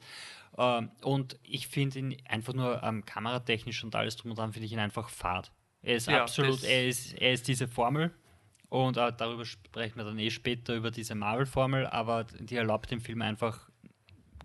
Ähm, 0.58 0.92
und 1.02 1.38
ich 1.44 1.68
finde 1.68 2.00
ihn 2.00 2.18
einfach 2.26 2.54
nur 2.54 2.82
ähm, 2.84 3.06
kameratechnisch 3.06 3.84
und 3.84 3.96
alles 3.96 4.16
drum 4.16 4.32
und 4.32 4.40
dran, 4.40 4.54
finde 4.54 4.66
ich 4.66 4.74
ihn 4.74 4.80
einfach 4.80 5.10
fad. 5.10 5.52
Er 5.82 5.96
ist 5.96 6.08
Ja, 6.08 6.24
absolut, 6.24 6.64
er 6.64 6.88
ist, 6.88 7.14
er 7.14 7.34
ist 7.34 7.48
diese 7.48 7.68
Formel. 7.68 8.12
Und 8.70 8.98
äh, 8.98 9.14
darüber 9.18 9.46
sprechen 9.46 9.98
wir 9.98 10.04
dann 10.04 10.20
eh 10.20 10.30
später 10.30 10.76
über 10.76 10.92
diese 10.92 11.16
Marvel-Formel, 11.16 11.88
aber 11.88 12.26
die 12.26 12.56
erlaubt 12.56 12.92
dem 12.92 13.00
Film 13.00 13.22
einfach 13.22 13.70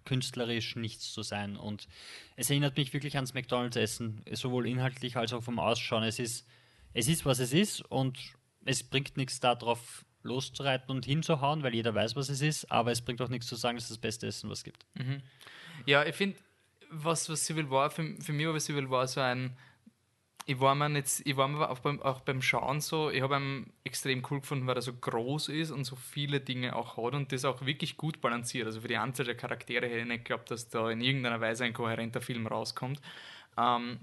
künstlerisch 0.04 0.76
nichts 0.76 1.12
zu 1.12 1.22
sein. 1.22 1.56
Und 1.56 1.88
es 2.36 2.50
erinnert 2.50 2.76
mich 2.76 2.92
wirklich 2.92 3.16
ans 3.16 3.34
McDonalds-Essen, 3.34 4.24
sowohl 4.32 4.66
inhaltlich 4.66 5.16
als 5.16 5.32
auch 5.32 5.42
vom 5.42 5.58
Ausschauen. 5.58 6.02
Es 6.04 6.18
ist, 6.18 6.46
es 6.92 7.08
ist, 7.08 7.24
was 7.24 7.38
es 7.38 7.52
ist 7.52 7.82
und 7.82 8.18
es 8.64 8.82
bringt 8.82 9.16
nichts 9.16 9.40
darauf 9.40 10.04
loszureiten 10.22 10.94
und 10.94 11.04
hinzuhauen, 11.04 11.62
weil 11.62 11.74
jeder 11.74 11.94
weiß, 11.94 12.14
was 12.14 12.28
es 12.28 12.40
ist, 12.42 12.70
aber 12.70 12.92
es 12.92 13.00
bringt 13.02 13.20
auch 13.20 13.28
nichts 13.28 13.48
zu 13.48 13.56
sagen, 13.56 13.76
es 13.76 13.84
ist 13.84 13.90
das 13.90 13.98
beste 13.98 14.26
Essen, 14.28 14.48
was 14.50 14.58
es 14.58 14.64
gibt. 14.64 14.86
Ja, 15.86 16.04
ich 16.04 16.14
finde, 16.14 16.38
was, 16.90 17.28
was 17.28 17.44
Civil 17.44 17.70
War, 17.70 17.90
für, 17.90 18.16
für 18.20 18.32
mich 18.32 18.46
war 18.46 18.60
Civil 18.60 18.88
War 18.90 19.08
so 19.08 19.20
ein. 19.20 19.56
Ich 20.46 20.60
war 20.60 20.74
mir 20.74 20.90
jetzt, 20.90 21.26
ich 21.26 21.36
war 21.36 21.48
mir 21.48 21.70
auch 21.70 21.78
beim, 21.78 22.00
auch 22.02 22.20
beim 22.20 22.42
Schauen 22.42 22.80
so, 22.80 23.10
ich 23.10 23.22
habe 23.22 23.36
ihn 23.36 23.72
extrem 23.84 24.22
cool 24.30 24.40
gefunden, 24.40 24.66
weil 24.66 24.76
er 24.76 24.82
so 24.82 24.92
groß 24.92 25.48
ist 25.48 25.70
und 25.70 25.84
so 25.84 25.96
viele 25.96 26.40
Dinge 26.40 26.74
auch 26.74 26.96
hat 26.96 27.14
und 27.14 27.32
das 27.32 27.44
auch 27.44 27.64
wirklich 27.64 27.96
gut 27.96 28.20
balanciert. 28.20 28.66
Also 28.66 28.80
für 28.80 28.88
die 28.88 28.96
Anzahl 28.96 29.26
der 29.26 29.36
Charaktere 29.36 29.86
hätte 29.86 29.98
ich 30.00 30.06
nicht 30.06 30.24
geglaubt, 30.24 30.50
dass 30.50 30.68
da 30.68 30.90
in 30.90 31.00
irgendeiner 31.00 31.40
Weise 31.40 31.64
ein 31.64 31.72
kohärenter 31.72 32.20
Film 32.20 32.46
rauskommt. 32.46 33.00
Ähm, 33.56 34.00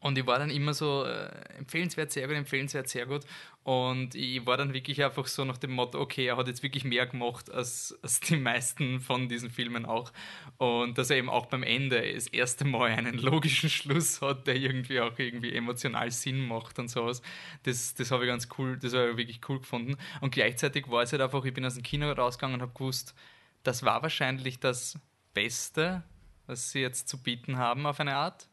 und 0.00 0.18
ich 0.18 0.26
war 0.26 0.38
dann 0.38 0.50
immer 0.50 0.74
so 0.74 1.04
äh, 1.04 1.28
empfehlenswert, 1.58 2.10
sehr 2.10 2.26
gut, 2.26 2.36
empfehlenswert, 2.36 2.88
sehr 2.88 3.06
gut. 3.06 3.24
Und 3.64 4.14
ich 4.14 4.44
war 4.44 4.58
dann 4.58 4.74
wirklich 4.74 5.02
einfach 5.02 5.26
so 5.26 5.42
nach 5.46 5.56
dem 5.56 5.72
Motto, 5.72 5.98
okay, 5.98 6.26
er 6.26 6.36
hat 6.36 6.48
jetzt 6.48 6.62
wirklich 6.62 6.84
mehr 6.84 7.06
gemacht 7.06 7.50
als, 7.50 7.98
als 8.02 8.20
die 8.20 8.36
meisten 8.36 9.00
von 9.00 9.26
diesen 9.26 9.50
Filmen 9.50 9.86
auch. 9.86 10.12
Und 10.58 10.98
dass 10.98 11.08
er 11.08 11.16
eben 11.16 11.30
auch 11.30 11.46
beim 11.46 11.62
Ende 11.62 12.12
das 12.12 12.26
erste 12.26 12.66
Mal 12.66 12.90
einen 12.90 13.16
logischen 13.18 13.70
Schluss 13.70 14.20
hat, 14.20 14.46
der 14.46 14.56
irgendwie 14.56 15.00
auch 15.00 15.18
irgendwie 15.18 15.54
emotional 15.54 16.10
Sinn 16.10 16.46
macht 16.46 16.78
und 16.78 16.88
sowas. 16.88 17.22
Das, 17.62 17.94
das 17.94 18.10
habe 18.10 18.24
ich 18.24 18.28
ganz 18.28 18.48
cool, 18.58 18.78
das 18.78 18.92
habe 18.92 19.12
ich 19.12 19.16
wirklich 19.16 19.40
cool 19.48 19.60
gefunden. 19.60 19.96
Und 20.20 20.34
gleichzeitig 20.34 20.90
war 20.90 21.02
es 21.02 21.12
halt 21.12 21.22
einfach, 21.22 21.42
ich 21.46 21.54
bin 21.54 21.64
aus 21.64 21.74
dem 21.74 21.82
Kino 21.82 22.12
rausgegangen 22.12 22.56
und 22.56 22.62
habe 22.62 22.74
gewusst, 22.74 23.14
das 23.62 23.82
war 23.82 24.02
wahrscheinlich 24.02 24.60
das 24.60 24.98
Beste, 25.32 26.02
was 26.46 26.70
sie 26.70 26.80
jetzt 26.80 27.08
zu 27.08 27.16
bieten 27.16 27.56
haben 27.56 27.86
auf 27.86 27.98
eine 27.98 28.14
Art 28.14 28.46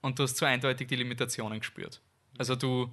und 0.00 0.18
du 0.18 0.22
hast 0.22 0.38
so 0.38 0.46
eindeutig 0.46 0.88
die 0.88 0.96
Limitationen 0.96 1.58
gespürt. 1.58 2.00
Also 2.38 2.56
du, 2.56 2.90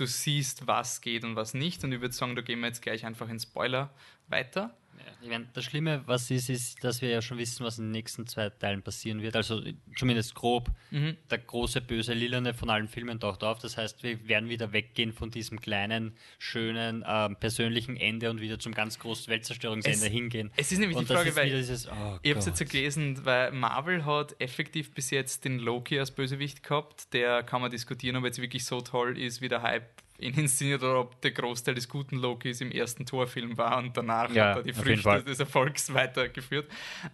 du 0.00 0.06
siehst, 0.06 0.66
was 0.66 1.00
geht 1.00 1.24
und 1.24 1.36
was 1.36 1.54
nicht 1.54 1.84
und 1.84 1.92
ich 1.92 2.00
würde 2.00 2.14
sagen, 2.14 2.36
da 2.36 2.42
gehen 2.42 2.60
wir 2.60 2.66
jetzt 2.68 2.82
gleich 2.82 3.04
einfach 3.04 3.28
in 3.28 3.38
Spoiler 3.38 3.90
weiter. 4.28 4.76
Ich 5.22 5.28
meine, 5.28 5.46
das 5.52 5.64
Schlimme, 5.64 6.02
was 6.06 6.30
ist, 6.30 6.48
ist, 6.50 6.82
dass 6.84 7.02
wir 7.02 7.08
ja 7.08 7.22
schon 7.22 7.38
wissen, 7.38 7.64
was 7.64 7.78
in 7.78 7.84
den 7.86 7.90
nächsten 7.92 8.26
zwei 8.26 8.48
Teilen 8.50 8.82
passieren 8.82 9.22
wird. 9.22 9.36
Also 9.36 9.62
zumindest 9.96 10.34
grob. 10.34 10.70
Mhm. 10.90 11.16
Der 11.30 11.38
große 11.38 11.80
böse 11.80 12.12
Lilane 12.14 12.54
von 12.54 12.70
allen 12.70 12.88
Filmen 12.88 13.20
taucht 13.20 13.44
auf. 13.44 13.58
Das 13.58 13.76
heißt, 13.76 14.02
wir 14.02 14.28
werden 14.28 14.48
wieder 14.48 14.72
weggehen 14.72 15.12
von 15.12 15.30
diesem 15.30 15.60
kleinen, 15.60 16.16
schönen, 16.38 17.04
ähm, 17.06 17.36
persönlichen 17.36 17.96
Ende 17.96 18.30
und 18.30 18.40
wieder 18.40 18.58
zum 18.58 18.72
ganz 18.74 18.98
großen 18.98 19.28
Weltzerstörungsende 19.28 20.06
Es- 20.06 20.12
hingehen. 20.12 20.50
Es 20.56 20.72
ist 20.72 20.78
nämlich 20.78 20.96
und 20.96 21.08
die 21.08 21.14
Frage, 21.14 21.34
weil 21.36 21.50
dieses, 21.50 21.88
oh 21.88 22.18
Ich 22.22 22.30
habe 22.30 22.40
es 22.40 22.46
jetzt 22.46 22.70
gelesen, 22.70 23.24
weil 23.24 23.52
Marvel 23.52 24.04
hat 24.04 24.34
effektiv 24.40 24.92
bis 24.92 25.10
jetzt 25.10 25.44
den 25.44 25.58
Loki 25.58 25.98
als 25.98 26.10
Bösewicht 26.10 26.62
gehabt. 26.62 27.12
Der 27.12 27.42
kann 27.42 27.60
man 27.60 27.70
diskutieren, 27.70 28.16
ob 28.16 28.24
er 28.24 28.28
jetzt 28.28 28.40
wirklich 28.40 28.64
so 28.64 28.80
toll 28.80 29.18
ist, 29.18 29.40
wie 29.40 29.48
der 29.48 29.62
Hype 29.62 29.86
ihn 30.18 30.34
inszeniert 30.34 30.82
oder 30.82 31.00
ob 31.00 31.20
der 31.22 31.30
Großteil 31.30 31.74
des 31.74 31.88
guten 31.88 32.16
Lokis 32.16 32.60
im 32.60 32.70
ersten 32.72 33.06
Torfilm 33.06 33.56
war 33.56 33.78
und 33.78 33.96
danach 33.96 34.30
Ja, 34.34 34.50
hat 34.50 34.56
er 34.58 34.62
die 34.64 34.72
Früchte 34.72 35.22
des 35.24 35.38
Erfolgs 35.40 35.92
weitergeführt. 35.94 36.68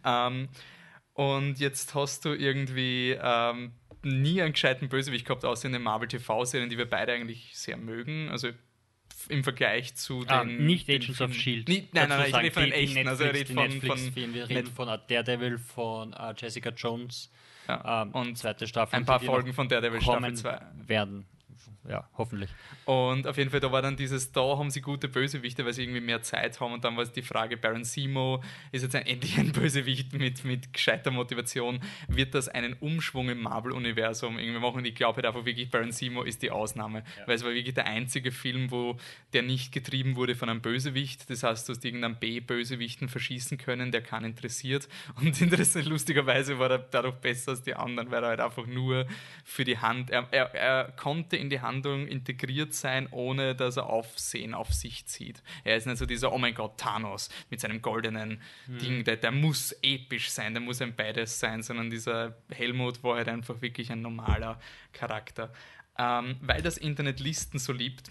Ähm, 0.05 0.49
und 1.13 1.59
jetzt 1.61 1.95
hast 1.95 2.25
du 2.25 2.31
irgendwie 2.35 3.17
ähm, 3.21 3.73
nie 4.03 4.43
einen 4.43 4.53
gescheiten 4.53 4.89
Bösewicht 4.89 5.27
gehabt, 5.27 5.45
außer 5.45 5.67
in 5.67 5.73
den 5.73 5.83
Marvel 5.83 6.09
TV-Serien, 6.09 6.71
die 6.71 6.79
wir 6.79 6.89
beide 6.89 7.13
eigentlich 7.13 7.51
sehr 7.57 7.77
mögen. 7.77 8.29
Also 8.31 8.49
im 9.29 9.45
Vergleich 9.45 9.95
zu 9.95 10.21
den. 10.25 10.31
Ah, 10.31 10.45
nicht 10.45 10.89
den 10.89 10.97
Agents 10.97 11.21
of 11.21 11.29
Filmen. 11.29 11.35
Shield. 11.35 11.69
Nie, 11.69 11.89
nein, 11.93 12.09
nein, 12.09 12.19
nein, 12.19 12.29
ich 12.31 12.37
rede 12.37 12.51
von 12.51 12.63
den 12.65 12.73
echten. 12.73 13.09
Also 13.09 13.25
ich 13.25 13.33
Netflix- 13.33 13.51
rede 13.51 13.55
von, 13.55 13.71
von 13.71 13.89
Netflix-Filme. 13.91 14.35
Wir 14.35 14.49
reden 14.49 14.65
Net- 14.65 14.69
von 14.69 14.87
Daredevil, 15.09 15.59
von 15.59 16.13
äh, 16.15 16.35
Jessica 16.37 16.71
Jones 16.71 17.31
ja. 17.69 18.03
ähm, 18.03 18.11
und 18.13 18.37
zweite 18.37 18.67
Staffel. 18.67 18.97
ein 18.97 19.05
paar 19.07 19.21
Folgen 19.21 19.53
von 19.53 19.69
Daredevil 19.69 20.01
Staffel 20.03 20.21
kommen 20.21 20.37
2. 20.37 20.61
werden. 20.89 21.27
Ja, 21.89 22.09
hoffentlich. 22.17 22.49
Und 22.87 23.27
auf 23.27 23.37
jeden 23.37 23.51
Fall, 23.51 23.61
da 23.61 23.71
war 23.71 23.83
dann 23.83 23.97
dieses, 23.97 24.33
da 24.33 24.57
haben 24.57 24.71
sie 24.71 24.81
gute 24.81 25.09
Bösewichte, 25.09 25.67
weil 25.67 25.75
sie 25.75 25.83
irgendwie 25.83 26.01
mehr 26.01 26.23
Zeit 26.23 26.59
haben. 26.61 26.73
Und 26.73 26.85
dann 26.85 26.97
war 26.97 27.03
es 27.03 27.13
die 27.13 27.23
Frage, 27.23 27.59
Baron 27.59 27.85
Simo 27.85 28.43
ist 28.73 28.83
jetzt 28.83 28.95
ein, 28.95 29.07
endlich 29.07 29.39
ein 29.39 29.53
Bösewicht 29.53 30.15
mit, 30.15 30.45
mit 30.45 30.73
gescheiter 30.73 31.11
Motivation. 31.11 31.81
Wird 32.09 32.35
das 32.35 32.49
einen 32.49 32.73
Umschwung 32.75 33.29
im 33.29 33.43
Marvel-Universum 33.43 34.39
irgendwie 34.39 34.61
machen? 34.61 34.79
Und 34.79 34.87
ich 34.87 34.95
glaube 34.95 35.17
halt 35.17 35.27
einfach 35.27 35.45
wirklich, 35.45 35.71
Baron 35.71 35.93
Simo 35.93 36.23
ist 36.23 36.43
die 36.43 36.51
Ausnahme. 36.51 37.05
Weil 37.27 37.37
es 37.37 37.45
war 37.45 37.53
wirklich 37.53 37.75
der 37.75 37.87
einzige 37.87 38.33
Film, 38.33 38.71
wo 38.71 38.97
der 39.35 39.43
nicht 39.43 39.73
getrieben 39.73 40.17
wurde 40.17 40.35
von 40.35 40.49
einem 40.49 40.63
Bösewicht. 40.63 41.29
Das 41.29 41.43
heißt, 41.43 41.69
du 41.69 41.75
hast 41.75 41.85
irgendeinen 41.85 42.17
B-Bösewichten 42.17 43.09
verschießen 43.09 43.59
können, 43.59 43.93
der 43.93 44.01
keinen 44.01 44.25
interessiert. 44.27 44.89
Und 45.21 45.41
interessant, 45.41 45.87
lustigerweise 45.87 46.59
war 46.59 46.71
er 46.71 46.79
dadurch 46.79 47.17
besser 47.17 47.53
als 47.53 47.63
die 47.63 47.75
anderen, 47.75 48.11
weil 48.11 48.23
er 48.23 48.31
halt 48.31 48.41
einfach 48.41 48.67
nur 48.67 49.07
für 49.45 49.65
die 49.65 49.79
Hand, 49.79 50.11
er, 50.11 50.27
er, 50.31 50.55
er 50.55 50.93
konnte 50.93 51.37
in 51.37 51.51
die 51.51 51.61
Handlung 51.75 52.07
integriert 52.07 52.75
sein, 52.75 53.09
ohne 53.11 53.55
dass 53.55 53.77
er 53.77 53.87
Aufsehen 53.87 54.55
auf 54.55 54.73
sich 54.73 55.07
zieht. 55.07 55.43
Er 55.65 55.77
ist 55.77 55.87
nicht 55.87 55.99
so 55.99 56.07
dieser, 56.07 56.33
oh 56.33 56.39
mein 56.39 56.55
Gott, 56.55 56.79
Thanos 56.79 57.29
mit 57.51 57.61
seinem 57.61 57.83
goldenen 57.83 58.41
Ding, 58.67 59.05
der, 59.05 59.17
der 59.17 59.33
muss 59.33 59.73
episch 59.83 60.31
sein, 60.31 60.55
der 60.55 60.63
muss 60.63 60.81
ein 60.81 60.95
beides 60.95 61.41
sein, 61.41 61.63
sondern 61.63 61.91
dieser 61.91 62.37
Helmut 62.51 63.03
war 63.03 63.17
halt 63.17 63.29
einfach 63.29 63.61
wirklich 63.61 63.91
ein 63.91 64.03
normaler 64.03 64.61
Charakter. 64.93 65.53
Ähm, 65.97 66.37
weil 66.41 66.61
das 66.61 66.77
Internet 66.77 67.21
Listen 67.21 67.59
so 67.59 67.73
liebt, 67.73 68.11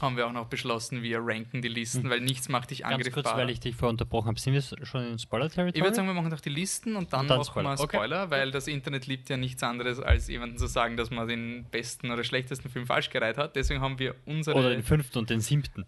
haben 0.00 0.16
wir 0.16 0.26
auch 0.26 0.32
noch 0.32 0.46
beschlossen, 0.46 1.02
wir 1.02 1.20
ranken 1.20 1.62
die 1.62 1.68
Listen, 1.68 2.08
weil 2.10 2.20
nichts 2.20 2.48
macht 2.48 2.70
dich 2.70 2.80
Ganz 2.82 2.94
angriffbar. 2.94 3.22
kurz, 3.22 3.36
weil 3.36 3.50
ich 3.50 3.60
dich 3.60 3.74
vorher 3.74 3.90
unterbrochen 3.90 4.28
habe. 4.28 4.38
Sind 4.38 4.52
wir 4.52 4.62
schon 4.86 5.06
in 5.06 5.18
Spoiler-Territory? 5.18 5.76
Ich 5.78 5.82
würde 5.82 5.94
sagen, 5.96 6.06
wir 6.08 6.14
machen 6.14 6.30
doch 6.30 6.40
die 6.40 6.50
Listen 6.50 6.96
und 6.96 7.12
dann, 7.12 7.20
Und 7.20 7.28
dann 7.30 7.38
machen 7.38 7.50
Spoiler. 7.50 7.70
wir 7.76 7.80
Okay. 7.80 7.96
Spoiler, 7.96 8.30
weil 8.30 8.50
das 8.50 8.68
Internet 8.68 9.06
liebt 9.06 9.28
ja 9.28 9.36
nichts 9.36 9.62
anderes, 9.62 9.98
als 10.00 10.28
jemandem 10.28 10.58
zu 10.58 10.66
sagen, 10.66 10.96
dass 10.96 11.10
man 11.10 11.26
den 11.28 11.64
besten 11.70 12.10
oder 12.10 12.24
schlechtesten 12.24 12.68
Film 12.68 12.86
falsch 12.86 13.10
gereiht 13.10 13.38
hat. 13.38 13.56
Deswegen 13.56 13.80
haben 13.80 13.98
wir 13.98 14.14
unsere. 14.26 14.56
Oder 14.56 14.70
den 14.70 14.82
fünften 14.82 15.18
und 15.18 15.30
den 15.30 15.40
siebten. 15.40 15.86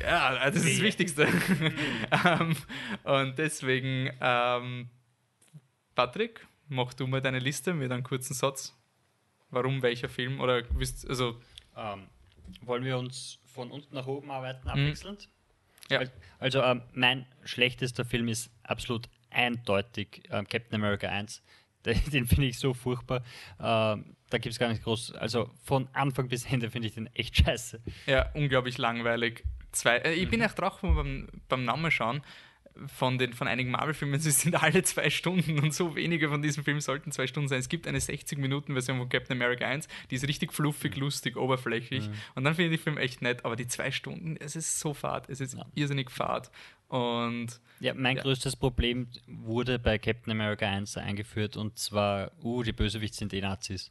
ja, 0.00 0.50
das 0.50 0.56
ist 0.64 0.76
das 0.78 0.82
Wichtigste. 0.82 1.28
ähm, 2.24 2.56
und 3.04 3.38
deswegen, 3.38 4.10
ähm, 4.20 4.88
Patrick, 5.94 6.46
mach 6.68 6.92
du 6.94 7.06
mal 7.06 7.20
deine 7.20 7.38
Liste 7.38 7.72
mit 7.74 7.92
einem 7.92 8.02
kurzen 8.02 8.34
Satz. 8.34 8.76
Warum 9.50 9.82
welcher 9.82 10.08
Film? 10.08 10.40
Oder 10.40 10.62
wisst, 10.76 11.08
also, 11.08 11.40
Ähm, 11.76 12.06
wollen 12.62 12.84
wir 12.84 12.98
uns 12.98 13.38
von 13.54 13.70
unten 13.70 13.94
nach 13.94 14.06
oben 14.06 14.30
arbeiten, 14.30 14.68
abwechselnd? 14.68 15.28
ja. 15.90 15.98
Al- 16.00 16.10
Also, 16.38 16.62
ähm, 16.62 16.82
mein 16.92 17.26
schlechtester 17.44 18.04
Film 18.04 18.28
ist 18.28 18.50
absolut 18.62 19.08
eindeutig 19.30 20.22
ähm, 20.30 20.46
Captain 20.48 20.74
America 20.74 21.08
1. 21.08 21.42
Den, 21.84 22.00
den 22.10 22.26
finde 22.26 22.46
ich 22.46 22.58
so 22.58 22.72
furchtbar. 22.72 23.22
Ähm, 23.60 24.16
da 24.30 24.38
gibt 24.38 24.54
es 24.54 24.58
gar 24.58 24.70
nicht 24.70 24.82
groß. 24.84 25.12
Also, 25.16 25.50
von 25.64 25.86
Anfang 25.92 26.28
bis 26.28 26.46
Ende 26.46 26.70
finde 26.70 26.88
ich 26.88 26.94
den 26.94 27.08
echt 27.14 27.36
scheiße. 27.44 27.78
Ja, 28.06 28.30
unglaublich 28.32 28.78
langweilig. 28.78 29.44
Zwei, 29.70 29.98
äh, 29.98 30.14
ich 30.14 30.30
bin 30.30 30.40
Mhm. 30.40 30.46
echt 30.46 30.58
drauf 30.58 30.80
beim, 30.80 31.28
beim 31.48 31.64
Namen 31.66 31.90
schauen 31.90 32.22
von, 32.86 33.18
den, 33.18 33.32
von 33.32 33.46
einigen 33.48 33.70
Marvel-Filmen. 33.70 34.18
Sie 34.20 34.30
sind 34.30 34.60
alle 34.62 34.82
zwei 34.82 35.10
Stunden 35.10 35.58
und 35.60 35.72
so 35.72 35.94
wenige 35.96 36.28
von 36.28 36.42
diesen 36.42 36.64
Filmen 36.64 36.80
sollten 36.80 37.12
zwei 37.12 37.26
Stunden 37.26 37.48
sein. 37.48 37.58
Es 37.60 37.68
gibt 37.68 37.86
eine 37.86 37.98
60-Minuten-Version 37.98 38.98
von 38.98 39.08
Captain 39.08 39.36
America 39.36 39.66
1, 39.66 39.88
die 40.10 40.16
ist 40.16 40.26
richtig 40.26 40.52
fluffig, 40.52 40.96
lustig, 40.96 41.36
oberflächlich. 41.36 42.08
Und 42.34 42.44
dann 42.44 42.54
finde 42.54 42.74
ich 42.74 42.80
den 42.80 42.82
Film 42.84 42.98
echt 42.98 43.22
nett, 43.22 43.44
aber 43.44 43.56
die 43.56 43.66
zwei 43.66 43.90
Stunden, 43.90 44.36
es 44.38 44.56
ist 44.56 44.80
so 44.80 44.92
fad. 44.94 45.28
Es 45.28 45.40
ist 45.40 45.54
Ja. 45.54 45.64
irrsinnig 45.74 46.10
fad. 46.10 46.50
Und 46.88 47.60
Ja, 47.80 47.94
mein 47.94 48.16
Ja. 48.16 48.22
größtes 48.22 48.56
Problem 48.56 49.08
wurde 49.26 49.78
bei 49.78 49.98
Captain 49.98 50.30
America 50.32 50.66
1 50.66 50.96
eingeführt 50.96 51.56
und 51.56 51.78
zwar, 51.78 52.30
uh, 52.42 52.62
die 52.62 52.72
Bösewicht 52.72 53.14
sind 53.14 53.32
eh 53.34 53.40
Nazis. 53.40 53.90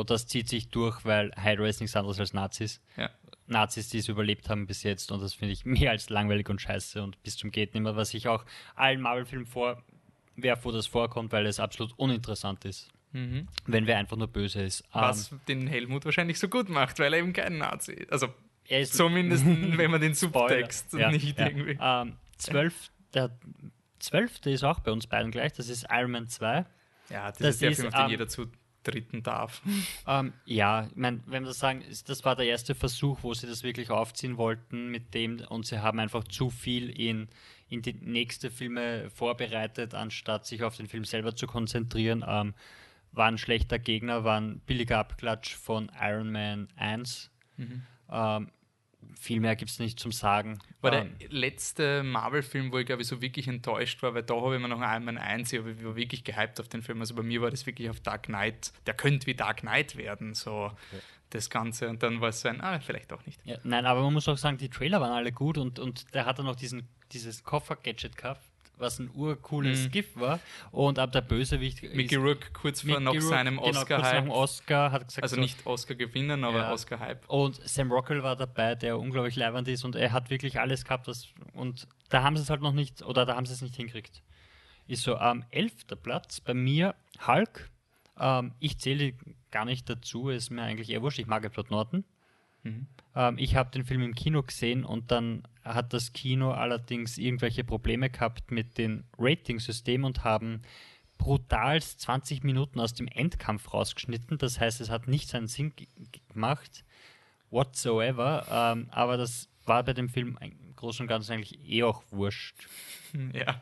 Und 0.00 0.10
das 0.10 0.26
zieht 0.26 0.48
sich 0.48 0.68
durch, 0.68 1.04
weil 1.04 1.30
Hydra 1.36 1.66
ist 1.68 1.80
nichts 1.80 1.96
anderes 1.96 2.18
als 2.20 2.32
Nazis. 2.32 2.80
ja. 2.96 3.10
Nazis, 3.46 3.88
die 3.88 3.98
es 3.98 4.06
überlebt 4.08 4.48
haben 4.48 4.68
bis 4.68 4.84
jetzt 4.84 5.10
und 5.10 5.20
das 5.20 5.34
finde 5.34 5.52
ich 5.52 5.64
mehr 5.64 5.90
als 5.90 6.08
langweilig 6.08 6.48
und 6.48 6.60
scheiße 6.60 7.02
und 7.02 7.20
bis 7.24 7.36
zum 7.36 7.50
geht 7.50 7.74
nimmer, 7.74 7.96
was 7.96 8.14
ich 8.14 8.28
auch 8.28 8.44
allen 8.76 9.00
Marvel-Filmen 9.00 9.44
vorwerfe, 9.44 10.64
wo 10.64 10.70
das 10.70 10.86
vorkommt, 10.86 11.32
weil 11.32 11.46
es 11.46 11.58
absolut 11.58 11.92
uninteressant 11.98 12.64
ist, 12.64 12.88
Mhm. 13.12 13.48
wenn 13.66 13.88
wer 13.88 13.98
einfach 13.98 14.16
nur 14.16 14.28
böse 14.28 14.62
ist. 14.62 14.84
Was 14.92 15.32
Ähm, 15.32 15.40
den 15.48 15.66
Helmut 15.66 16.04
wahrscheinlich 16.04 16.38
so 16.38 16.46
gut 16.48 16.68
macht, 16.68 17.00
weil 17.00 17.12
er 17.12 17.18
eben 17.18 17.32
kein 17.32 17.58
Nazi 17.58 17.92
ist. 17.94 18.12
Also 18.12 18.28
er 18.68 18.82
ist 18.82 18.94
zumindest, 18.94 19.44
wenn 19.76 19.90
man 19.90 20.00
den. 20.00 20.14
Subtext 20.14 20.92
Ja, 20.92 21.10
nicht 21.10 21.36
ja. 21.36 21.46
irgendwie. 21.48 21.76
Ähm, 21.82 22.16
zwölf, 22.38 22.92
der 23.14 23.36
zwölfte 23.98 24.50
ist 24.50 24.62
auch 24.62 24.78
bei 24.78 24.92
uns 24.92 25.08
beiden 25.08 25.32
gleich, 25.32 25.52
das 25.54 25.68
ist 25.68 25.86
Iron 25.90 26.12
Man 26.12 26.28
2. 26.28 26.64
Ja, 27.10 27.26
das, 27.30 27.38
Das 27.38 27.48
ist 27.56 27.62
der 27.62 27.70
ist, 27.70 27.76
Film, 27.80 27.88
auf 27.88 27.94
den 27.94 28.04
ähm, 28.04 28.10
jeder 28.10 28.28
zu 28.28 28.46
dritten 28.82 29.22
darf. 29.22 29.62
Ähm, 30.06 30.32
ja, 30.44 30.86
ich 30.86 30.96
mein, 30.96 31.22
wenn 31.26 31.44
wir 31.44 31.48
das 31.48 31.58
sagen, 31.58 31.84
das 32.06 32.24
war 32.24 32.36
der 32.36 32.46
erste 32.46 32.74
Versuch, 32.74 33.18
wo 33.22 33.34
sie 33.34 33.46
das 33.46 33.62
wirklich 33.62 33.90
aufziehen 33.90 34.36
wollten 34.36 34.88
mit 34.88 35.14
dem 35.14 35.40
und 35.48 35.66
sie 35.66 35.82
haben 35.82 35.98
einfach 35.98 36.24
zu 36.24 36.50
viel 36.50 36.90
in, 36.90 37.28
in 37.68 37.82
die 37.82 37.94
nächste 37.94 38.50
Filme 38.50 39.10
vorbereitet, 39.10 39.94
anstatt 39.94 40.46
sich 40.46 40.62
auf 40.62 40.76
den 40.76 40.88
Film 40.88 41.04
selber 41.04 41.34
zu 41.36 41.46
konzentrieren. 41.46 42.24
Ähm, 42.26 42.54
war 43.12 43.26
ein 43.26 43.38
schlechter 43.38 43.78
Gegner, 43.78 44.24
war 44.24 44.40
ein 44.40 44.60
billiger 44.60 44.98
Abklatsch 44.98 45.54
von 45.54 45.90
Iron 46.00 46.30
Man 46.30 46.68
1. 46.76 47.30
Ähm, 48.10 48.50
viel 49.14 49.40
mehr 49.40 49.56
gibt 49.56 49.70
es 49.70 49.78
nicht 49.78 50.00
zum 50.00 50.12
Sagen. 50.12 50.58
War 50.80 50.92
ähm, 50.92 51.14
der 51.20 51.28
letzte 51.30 52.02
Marvel-Film, 52.02 52.72
wo 52.72 52.78
ich 52.78 52.86
glaube 52.86 53.02
ich 53.02 53.08
so 53.08 53.20
wirklich 53.20 53.48
enttäuscht 53.48 54.02
war, 54.02 54.14
weil 54.14 54.22
da 54.22 54.34
habe 54.34 54.56
ich 54.56 54.62
mir 54.62 54.68
noch 54.68 54.80
einmal 54.80 55.18
eins, 55.18 55.52
ich 55.52 55.64
war 55.64 55.96
wirklich 55.96 56.24
gehypt 56.24 56.60
auf 56.60 56.68
den 56.68 56.82
Film. 56.82 57.00
Also 57.00 57.14
bei 57.14 57.22
mir 57.22 57.42
war 57.42 57.50
das 57.50 57.66
wirklich 57.66 57.90
auf 57.90 58.00
Dark 58.00 58.24
Knight, 58.24 58.72
der 58.86 58.94
könnte 58.94 59.26
wie 59.26 59.34
Dark 59.34 59.58
Knight 59.58 59.96
werden, 59.96 60.34
so 60.34 60.72
das 61.30 61.50
Ganze. 61.50 61.88
Und 61.88 62.02
dann 62.02 62.20
war 62.20 62.30
es 62.30 62.40
so 62.40 62.48
ein, 62.48 62.60
ah, 62.60 62.80
vielleicht 62.80 63.12
auch 63.12 63.24
nicht. 63.26 63.40
Ja, 63.44 63.56
nein, 63.62 63.86
aber 63.86 64.02
man 64.02 64.12
muss 64.12 64.28
auch 64.28 64.38
sagen, 64.38 64.58
die 64.58 64.68
Trailer 64.68 65.00
waren 65.00 65.12
alle 65.12 65.32
gut 65.32 65.58
und, 65.58 65.78
und 65.78 66.12
der 66.14 66.26
hatte 66.26 66.42
noch 66.42 66.56
diesen, 66.56 66.88
dieses 67.12 67.44
Koffer-Gadget 67.44 68.16
gehabt, 68.16 68.42
was 68.80 68.98
ein 68.98 69.10
urcooles 69.14 69.84
Mhm. 69.86 69.90
GIF 69.90 70.16
war. 70.16 70.40
Und 70.72 70.98
ab 70.98 71.12
der 71.12 71.20
Bösewicht. 71.20 71.82
Mickey 71.82 72.16
Rourke 72.16 72.50
kurz 72.52 72.80
vor 72.80 72.88
Mickey 72.90 73.02
nach 73.02 73.12
Rourke, 73.12 73.26
seinem 73.26 73.56
genau, 73.56 73.68
Oscar-Hype, 73.68 74.22
dem 74.24 74.30
Oscar 74.30 74.92
hat 74.92 75.06
gesagt, 75.08 75.22
also 75.22 75.36
so, 75.36 75.40
nicht 75.40 75.66
Oscar 75.66 75.94
gewinnen, 75.94 76.44
aber 76.44 76.58
Ja. 76.58 76.72
Oscar-Hype. 76.72 77.28
Und 77.28 77.60
Sam 77.68 77.92
Rockwell 77.92 78.22
war 78.22 78.36
dabei, 78.36 78.74
der 78.74 78.98
unglaublich 78.98 79.36
leibend 79.36 79.68
ist 79.68 79.84
und 79.84 79.94
er 79.96 80.12
hat 80.12 80.30
wirklich 80.30 80.58
alles 80.60 80.84
gehabt. 80.84 81.06
Was, 81.08 81.28
und 81.52 81.86
da 82.08 82.22
haben 82.22 82.36
sie 82.36 82.42
es 82.42 82.50
halt 82.50 82.62
noch 82.62 82.72
nicht, 82.72 83.02
oder 83.02 83.26
da 83.26 83.36
haben 83.36 83.46
sie 83.46 83.52
es 83.52 83.62
nicht 83.62 83.76
hingekriegt. 83.76 84.22
Ist 84.86 85.02
so 85.04 85.16
am 85.16 85.44
11. 85.50 85.96
Platz 86.02 86.40
bei 86.40 86.54
mir 86.54 86.94
Hulk. 87.26 87.70
Ähm, 88.18 88.52
ich 88.58 88.78
zähle 88.78 89.14
gar 89.50 89.64
nicht 89.64 89.88
dazu, 89.88 90.28
ist 90.30 90.50
mir 90.50 90.62
eigentlich 90.62 90.90
eher 90.90 91.02
wurscht. 91.02 91.18
Ich 91.20 91.26
mag 91.26 91.44
Edward 91.44 91.70
Norton. 91.70 92.04
Mhm. 92.62 92.86
Ähm, 93.14 93.38
ich 93.38 93.56
habe 93.56 93.70
den 93.70 93.84
Film 93.84 94.02
im 94.02 94.14
Kino 94.14 94.42
gesehen 94.42 94.84
und 94.84 95.10
dann 95.10 95.42
hat 95.64 95.92
das 95.92 96.12
Kino 96.12 96.52
allerdings 96.52 97.18
irgendwelche 97.18 97.64
Probleme 97.64 98.10
gehabt 98.10 98.50
mit 98.50 98.78
dem 98.78 99.04
Rating-System 99.18 100.04
und 100.04 100.24
haben 100.24 100.62
brutal 101.18 101.82
20 101.82 102.44
Minuten 102.44 102.80
aus 102.80 102.94
dem 102.94 103.06
Endkampf 103.08 103.72
rausgeschnitten. 103.74 104.38
Das 104.38 104.58
heißt, 104.58 104.80
es 104.80 104.88
hat 104.88 105.06
nicht 105.06 105.28
seinen 105.28 105.48
Sinn 105.48 105.74
gemacht, 106.28 106.84
whatsoever. 107.50 108.46
Ähm, 108.50 108.88
aber 108.90 109.16
das 109.16 109.48
war 109.66 109.82
bei 109.84 109.92
dem 109.92 110.08
Film 110.08 110.38
im 110.40 110.74
Großen 110.76 111.04
und 111.04 111.08
Ganzen 111.08 111.32
eigentlich 111.32 111.58
eh 111.68 111.82
auch 111.82 112.02
wurscht. 112.10 112.56
Ja. 113.34 113.60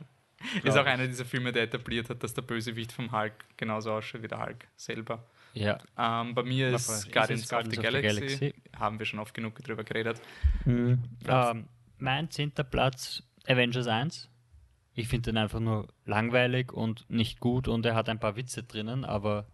Ist 0.63 0.77
auch 0.77 0.87
einer 0.87 1.09
dieser 1.09 1.25
Filme, 1.25 1.53
der 1.53 1.65
etabliert 1.65 2.11
hat, 2.11 2.23
dass 2.23 2.33
der 2.33 2.43
Bösewicht 2.43 2.93
vom 2.93 3.11
Hulk 3.11 3.33
genauso 3.57 3.93
ausschaut 3.93 4.23
wie 4.23 4.29
der 4.29 4.39
Hulk 4.39 4.69
selber. 4.77 5.27
Ja. 5.63 5.79
Ähm, 5.97 6.35
bei 6.35 6.43
mir 6.43 6.69
ist. 6.69 6.89
Ist 6.89 7.07
es 7.07 7.13
Guardians, 7.13 7.45
of, 7.45 7.49
Guardians 7.51 7.77
the 7.77 7.81
of 7.81 7.93
the 7.93 8.01
Galaxy. 8.01 8.21
Galaxy? 8.21 8.55
Haben 8.77 8.99
wir 8.99 9.07
schon 9.07 9.19
oft 9.19 9.35
genug 9.35 9.57
drüber 9.63 9.85
geredet. 9.85 10.21
Ähm, 10.67 11.69
mein 11.99 12.31
zehnter 12.31 12.65
Platz 12.65 13.23
Avengers 13.47 13.87
1. 13.87 14.29
Ich 14.95 15.09
finde 15.09 15.31
den 15.31 15.39
einfach 15.39 15.61
nur 15.61 15.89
langweilig 16.07 16.73
und 16.73 17.09
nicht 17.09 17.41
gut 17.41 17.69
und 17.69 17.87
er 17.87 17.95
hat 17.95 18.09
ein 18.09 18.19
paar 18.19 18.37
Witze 18.37 18.65
drinnen, 18.65 19.05
aber 19.05 19.47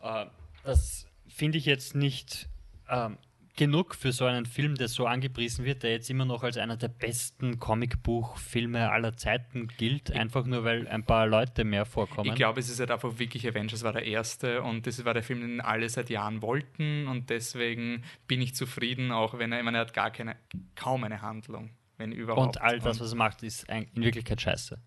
äh, 0.00 0.26
das 0.64 1.06
finde 1.28 1.58
ich 1.58 1.66
jetzt 1.66 1.94
nicht 1.94 2.48
ähm, 2.88 3.18
genug 3.56 3.94
für 3.94 4.12
so 4.12 4.24
einen 4.24 4.46
Film, 4.46 4.76
der 4.76 4.88
so 4.88 5.06
angepriesen 5.06 5.64
wird, 5.64 5.82
der 5.82 5.92
jetzt 5.92 6.08
immer 6.08 6.24
noch 6.24 6.42
als 6.42 6.56
einer 6.56 6.76
der 6.76 6.88
besten 6.88 7.58
Comicbuchfilme 7.58 8.90
aller 8.90 9.16
Zeiten 9.16 9.68
gilt, 9.68 10.10
einfach 10.12 10.46
nur 10.46 10.64
weil 10.64 10.88
ein 10.88 11.04
paar 11.04 11.26
Leute 11.26 11.64
mehr 11.64 11.84
vorkommen. 11.84 12.30
Ich 12.30 12.36
glaube, 12.36 12.60
es 12.60 12.70
ist 12.70 12.80
halt 12.80 12.90
einfach 12.90 13.18
wirklich 13.18 13.46
Avengers 13.46 13.82
war 13.82 13.92
der 13.92 14.06
erste 14.06 14.62
und 14.62 14.86
das 14.86 15.04
war 15.04 15.14
der 15.14 15.22
Film, 15.22 15.40
den 15.40 15.60
alle 15.60 15.88
seit 15.88 16.08
Jahren 16.08 16.40
wollten 16.40 17.06
und 17.08 17.30
deswegen 17.30 18.04
bin 18.26 18.40
ich 18.40 18.54
zufrieden, 18.54 19.12
auch 19.12 19.38
wenn 19.38 19.52
er, 19.52 19.58
ich 19.58 19.64
meine, 19.64 19.78
er 19.78 19.82
hat 19.82 19.94
gar 19.94 20.10
keine, 20.10 20.36
kaum 20.74 21.04
eine 21.04 21.20
Handlung, 21.20 21.70
wenn 21.98 22.12
überhaupt. 22.12 22.56
Und 22.56 22.62
all 22.62 22.78
das, 22.78 23.00
was 23.00 23.12
er 23.12 23.16
macht, 23.16 23.42
ist 23.42 23.68
in 23.68 23.86
Wirklichkeit 23.94 24.40
scheiße. 24.40 24.80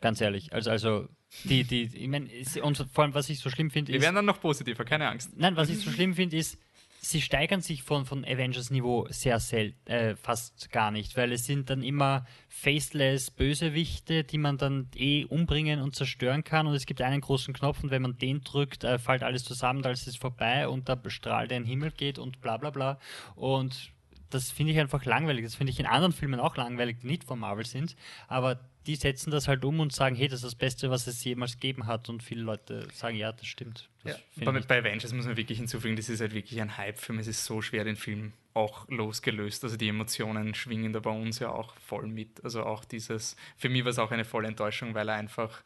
Ganz 0.00 0.20
ehrlich. 0.20 0.52
Also, 0.52 0.70
also 0.70 1.08
die, 1.44 1.64
die, 1.64 1.82
ich 1.82 2.08
meine, 2.08 2.28
und 2.62 2.76
vor 2.92 3.04
allem, 3.04 3.14
was 3.14 3.28
ich 3.30 3.40
so 3.40 3.50
schlimm 3.50 3.70
finde, 3.70 3.92
ist. 3.92 3.94
Wir 3.94 4.02
werden 4.02 4.16
dann 4.16 4.24
noch 4.24 4.40
positiver, 4.40 4.84
keine 4.84 5.08
Angst. 5.08 5.32
Nein, 5.36 5.56
was 5.56 5.68
ich 5.68 5.78
so 5.78 5.90
schlimm 5.90 6.14
finde, 6.14 6.36
ist, 6.36 6.58
sie 7.00 7.20
steigern 7.20 7.60
sich 7.60 7.82
von, 7.82 8.04
von 8.04 8.24
Avengers-Niveau 8.24 9.06
sehr 9.10 9.40
selten, 9.40 9.90
äh, 9.90 10.16
fast 10.16 10.70
gar 10.70 10.90
nicht, 10.90 11.16
weil 11.16 11.32
es 11.32 11.44
sind 11.44 11.70
dann 11.70 11.82
immer 11.82 12.26
faceless 12.48 13.30
Bösewichte, 13.30 14.24
die 14.24 14.38
man 14.38 14.58
dann 14.58 14.88
eh 14.94 15.24
umbringen 15.24 15.80
und 15.80 15.94
zerstören 15.94 16.44
kann 16.44 16.66
und 16.66 16.74
es 16.74 16.86
gibt 16.86 17.00
einen 17.00 17.20
großen 17.20 17.54
Knopf 17.54 17.82
und 17.82 17.90
wenn 17.90 18.02
man 18.02 18.18
den 18.18 18.42
drückt, 18.42 18.84
äh, 18.84 18.98
fällt 18.98 19.22
alles 19.22 19.44
zusammen, 19.44 19.82
dann 19.82 19.92
ist 19.92 20.06
es 20.06 20.16
vorbei 20.16 20.68
und 20.68 20.88
der 20.88 20.98
Strahl, 21.08 21.48
der 21.48 21.58
in 21.58 21.64
den 21.64 21.68
Himmel 21.68 21.90
geht 21.92 22.18
und 22.18 22.40
bla 22.40 22.56
bla 22.56 22.70
bla 22.70 22.98
und 23.36 23.92
das 24.30 24.50
finde 24.50 24.72
ich 24.72 24.78
einfach 24.78 25.04
langweilig. 25.04 25.44
Das 25.44 25.54
finde 25.54 25.72
ich 25.72 25.80
in 25.80 25.86
anderen 25.86 26.12
Filmen 26.12 26.40
auch 26.40 26.56
langweilig, 26.56 26.98
die 27.00 27.06
nicht 27.06 27.24
von 27.24 27.38
Marvel 27.38 27.64
sind. 27.64 27.96
Aber 28.26 28.60
die 28.88 28.96
setzen 28.96 29.30
das 29.30 29.48
halt 29.48 29.66
um 29.66 29.80
und 29.80 29.92
sagen, 29.92 30.16
hey, 30.16 30.28
das 30.28 30.38
ist 30.38 30.44
das 30.44 30.54
Beste, 30.54 30.88
was 30.88 31.06
es 31.06 31.22
jemals 31.22 31.52
gegeben 31.52 31.86
hat. 31.86 32.08
Und 32.08 32.22
viele 32.22 32.40
Leute 32.40 32.88
sagen, 32.94 33.16
ja, 33.16 33.30
das 33.32 33.46
stimmt. 33.46 33.90
Das 34.02 34.18
ja, 34.34 34.50
bei, 34.50 34.60
bei 34.60 34.78
Avengers 34.78 35.12
muss 35.12 35.26
man 35.26 35.36
wirklich 35.36 35.58
hinzufügen, 35.58 35.94
das 35.94 36.08
ist 36.08 36.22
halt 36.22 36.32
wirklich 36.32 36.58
ein 36.58 36.78
Hype-Film. 36.78 37.18
Es 37.18 37.26
ist 37.26 37.44
so 37.44 37.60
schwer, 37.60 37.84
den 37.84 37.96
Film 37.96 38.32
auch 38.54 38.88
losgelöst. 38.88 39.62
Also 39.62 39.76
die 39.76 39.88
Emotionen 39.88 40.54
schwingen 40.54 40.94
da 40.94 41.00
bei 41.00 41.10
uns 41.10 41.38
ja 41.38 41.50
auch 41.50 41.74
voll 41.74 42.06
mit. 42.06 42.42
Also 42.42 42.62
auch 42.62 42.86
dieses, 42.86 43.36
für 43.58 43.68
mich 43.68 43.84
war 43.84 43.90
es 43.90 43.98
auch 43.98 44.10
eine 44.10 44.24
volle 44.24 44.48
Enttäuschung, 44.48 44.94
weil 44.94 45.10
er 45.10 45.16
einfach 45.16 45.62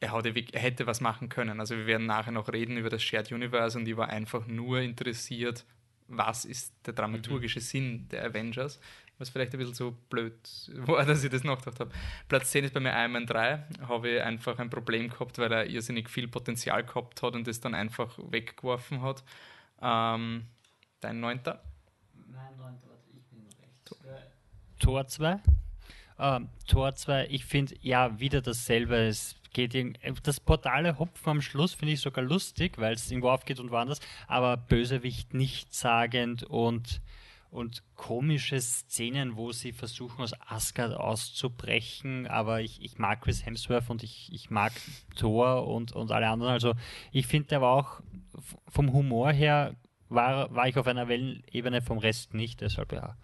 er, 0.00 0.12
er, 0.12 0.60
hätte 0.60 0.88
was 0.88 1.00
machen 1.00 1.28
können. 1.28 1.60
Also 1.60 1.76
wir 1.76 1.86
werden 1.86 2.06
nachher 2.06 2.32
noch 2.32 2.52
reden 2.52 2.78
über 2.78 2.90
das 2.90 3.00
Shared 3.00 3.30
Universe 3.30 3.78
und 3.78 3.86
ich 3.86 3.96
war 3.96 4.08
einfach 4.08 4.48
nur 4.48 4.80
interessiert, 4.80 5.64
was 6.08 6.44
ist 6.44 6.74
der 6.84 6.94
dramaturgische 6.94 7.60
mhm. 7.60 7.64
Sinn 7.64 8.08
der 8.10 8.24
Avengers, 8.24 8.80
was 9.18 9.30
vielleicht 9.30 9.52
ein 9.52 9.58
bisschen 9.58 9.74
so 9.74 9.96
blöd 10.10 10.34
war, 10.86 11.04
dass 11.06 11.24
ich 11.24 11.30
das 11.30 11.44
nachgedacht 11.44 11.80
habe. 11.80 11.90
Platz 12.28 12.50
10 12.50 12.64
ist 12.64 12.74
bei 12.74 12.80
mir 12.80 12.92
Iron 12.92 13.12
Man 13.12 13.26
3, 13.26 13.64
habe 13.88 14.08
ich 14.08 14.22
einfach 14.22 14.58
ein 14.58 14.70
Problem 14.70 15.08
gehabt, 15.08 15.38
weil 15.38 15.52
er 15.52 15.66
irrsinnig 15.66 16.10
viel 16.10 16.28
Potenzial 16.28 16.84
gehabt 16.84 17.22
hat 17.22 17.34
und 17.34 17.46
das 17.46 17.60
dann 17.60 17.74
einfach 17.74 18.18
weggeworfen 18.30 19.02
hat. 19.02 19.22
Ähm, 19.80 20.46
dein 21.00 21.20
neunter? 21.20 21.62
Mein 22.14 22.56
neunter, 22.56 22.88
warte, 22.88 23.10
ich 23.14 23.24
bin 23.24 23.46
rechts. 23.60 24.78
Tor 24.78 25.06
2. 25.06 25.40
Ähm, 26.18 26.48
Tor 26.66 26.94
2, 26.94 27.28
ich 27.30 27.44
finde 27.44 27.74
ja 27.80 28.18
wieder 28.18 28.40
dasselbe. 28.40 28.96
Es 28.96 29.36
geht 29.52 29.74
das 30.22 30.38
portale 30.38 30.98
Hopfen 30.98 31.30
am 31.30 31.40
Schluss 31.40 31.72
finde 31.72 31.94
ich 31.94 32.00
sogar 32.00 32.22
lustig, 32.22 32.76
weil 32.76 32.92
es 32.92 33.10
irgendwo 33.10 33.30
aufgeht 33.30 33.58
und 33.58 33.70
woanders, 33.70 34.00
aber 34.26 34.58
Bösewicht 34.58 35.32
nichtssagend 35.32 36.42
und 36.42 37.00
und 37.50 37.82
komische 37.94 38.60
Szenen, 38.60 39.36
wo 39.36 39.52
sie 39.52 39.72
versuchen, 39.72 40.22
aus 40.22 40.34
Asgard 40.46 40.94
auszubrechen. 40.94 42.26
Aber 42.26 42.60
ich, 42.60 42.82
ich 42.82 42.98
mag 42.98 43.22
Chris 43.22 43.44
Hemsworth 43.44 43.90
und 43.90 44.02
ich, 44.02 44.30
ich 44.32 44.50
mag 44.50 44.72
Thor 45.16 45.66
und, 45.66 45.92
und 45.92 46.12
alle 46.12 46.28
anderen. 46.28 46.52
Also 46.52 46.74
ich 47.12 47.26
finde, 47.26 47.48
der 47.48 47.62
war 47.62 47.72
auch 47.72 48.00
vom 48.68 48.92
Humor 48.92 49.32
her, 49.32 49.76
war, 50.08 50.54
war 50.54 50.68
ich 50.68 50.76
auf 50.76 50.86
einer 50.86 51.08
Wellenebene 51.08 51.82
vom 51.82 51.98
Rest 51.98 52.34
nicht. 52.34 52.60
Deshalb 52.60 52.92
ja, 52.92 53.16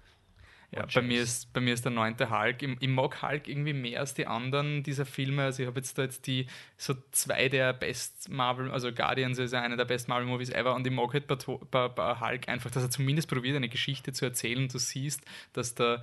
ja, 0.74 0.86
bei 0.94 1.02
mir, 1.02 1.20
ist, 1.20 1.52
bei 1.52 1.60
mir 1.60 1.74
ist 1.74 1.84
der 1.84 1.92
neunte 1.92 2.30
Hulk. 2.30 2.62
Ich, 2.62 2.76
ich, 2.80 2.88
mag 2.88 3.20
Hulk 3.20 3.46
irgendwie 3.46 3.74
mehr 3.74 4.00
als 4.00 4.14
die 4.14 4.26
anderen 4.26 4.82
dieser 4.82 5.04
Filme. 5.04 5.42
Also 5.44 5.62
ich 5.62 5.66
habe 5.66 5.78
jetzt 5.78 5.98
da 5.98 6.02
jetzt 6.02 6.26
die 6.26 6.46
so 6.78 6.94
zwei 7.10 7.50
der 7.50 7.74
Best 7.74 8.30
Marvel, 8.30 8.70
also 8.70 8.90
Guardians 8.90 9.38
ist 9.38 9.52
ja 9.52 9.60
einer 9.60 9.76
der 9.76 9.84
Best 9.84 10.08
Marvel 10.08 10.26
Movies 10.26 10.48
ever 10.48 10.74
und 10.74 10.86
ich 10.86 10.92
mag 10.92 11.12
halt 11.12 11.26
bei, 11.26 11.36
bei, 11.70 11.88
bei 11.88 12.20
Hulk 12.20 12.48
einfach, 12.48 12.70
dass 12.70 12.82
er 12.84 12.90
zumindest 12.90 13.28
probiert, 13.28 13.54
eine 13.54 13.68
Geschichte 13.68 14.14
zu 14.14 14.24
erzählen. 14.24 14.66
Du 14.68 14.78
siehst, 14.78 15.22
dass 15.52 15.74
der 15.74 16.02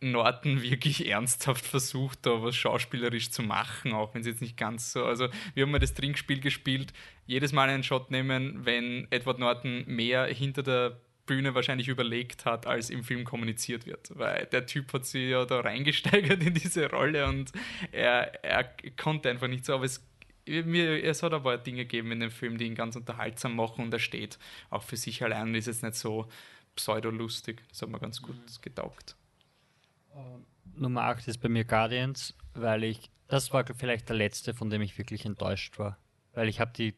Norton 0.00 0.62
wirklich 0.62 1.08
ernsthaft 1.08 1.66
versucht, 1.66 2.26
da 2.26 2.42
was 2.42 2.54
schauspielerisch 2.54 3.32
zu 3.32 3.42
machen, 3.42 3.92
auch 3.92 4.14
wenn 4.14 4.20
es 4.20 4.26
jetzt 4.28 4.40
nicht 4.40 4.56
ganz 4.56 4.92
so. 4.92 5.04
Also, 5.04 5.28
wir 5.54 5.64
haben 5.64 5.72
mal 5.72 5.80
das 5.80 5.94
Trinkspiel 5.94 6.38
gespielt, 6.38 6.92
jedes 7.26 7.52
Mal 7.52 7.68
einen 7.68 7.82
Shot 7.82 8.12
nehmen, 8.12 8.64
wenn 8.64 9.08
Edward 9.10 9.40
Norton 9.40 9.84
mehr 9.86 10.26
hinter 10.26 10.62
der 10.62 11.00
Bühne 11.26 11.54
wahrscheinlich 11.54 11.88
überlegt 11.88 12.44
hat, 12.44 12.66
als 12.66 12.90
im 12.90 13.02
Film 13.02 13.24
kommuniziert 13.24 13.86
wird. 13.86 14.10
Weil 14.14 14.46
der 14.46 14.66
Typ 14.66 14.92
hat 14.92 15.06
sich 15.06 15.30
ja 15.30 15.44
da 15.44 15.60
reingesteigert 15.60 16.42
in 16.42 16.54
diese 16.54 16.90
Rolle 16.90 17.26
und 17.26 17.52
er, 17.92 18.44
er 18.44 18.64
konnte 18.96 19.30
einfach 19.30 19.48
nicht 19.48 19.64
so, 19.64 19.74
aber 19.74 19.84
es, 19.84 20.04
mir, 20.46 21.02
es 21.02 21.22
hat 21.22 21.32
aber 21.32 21.56
Dinge 21.58 21.84
gegeben 21.84 22.12
in 22.12 22.20
dem 22.20 22.30
Film, 22.30 22.58
die 22.58 22.66
ihn 22.66 22.74
ganz 22.74 22.96
unterhaltsam 22.96 23.56
machen 23.56 23.84
und 23.84 23.92
er 23.92 24.00
steht 24.00 24.38
auch 24.70 24.82
für 24.82 24.96
sich 24.96 25.22
allein 25.22 25.48
und 25.48 25.54
ist 25.54 25.66
jetzt 25.66 25.82
nicht 25.82 25.96
so 25.96 26.28
pseudolustig. 26.76 27.62
Das 27.68 27.82
hat 27.82 27.88
mir 27.88 28.00
ganz 28.00 28.20
gut 28.20 28.36
mhm. 28.36 28.62
getaugt. 28.62 29.16
Ähm, 30.14 30.44
Nummer 30.76 31.02
8 31.02 31.28
ist 31.28 31.38
bei 31.38 31.48
mir 31.48 31.64
Guardians, 31.64 32.34
weil 32.54 32.84
ich, 32.84 33.10
das 33.28 33.52
war 33.52 33.64
vielleicht 33.74 34.08
der 34.08 34.16
letzte, 34.16 34.54
von 34.54 34.70
dem 34.70 34.82
ich 34.82 34.98
wirklich 34.98 35.24
enttäuscht 35.24 35.78
war. 35.78 35.98
Weil 36.32 36.48
ich 36.48 36.60
habe 36.60 36.72
die 36.76 36.94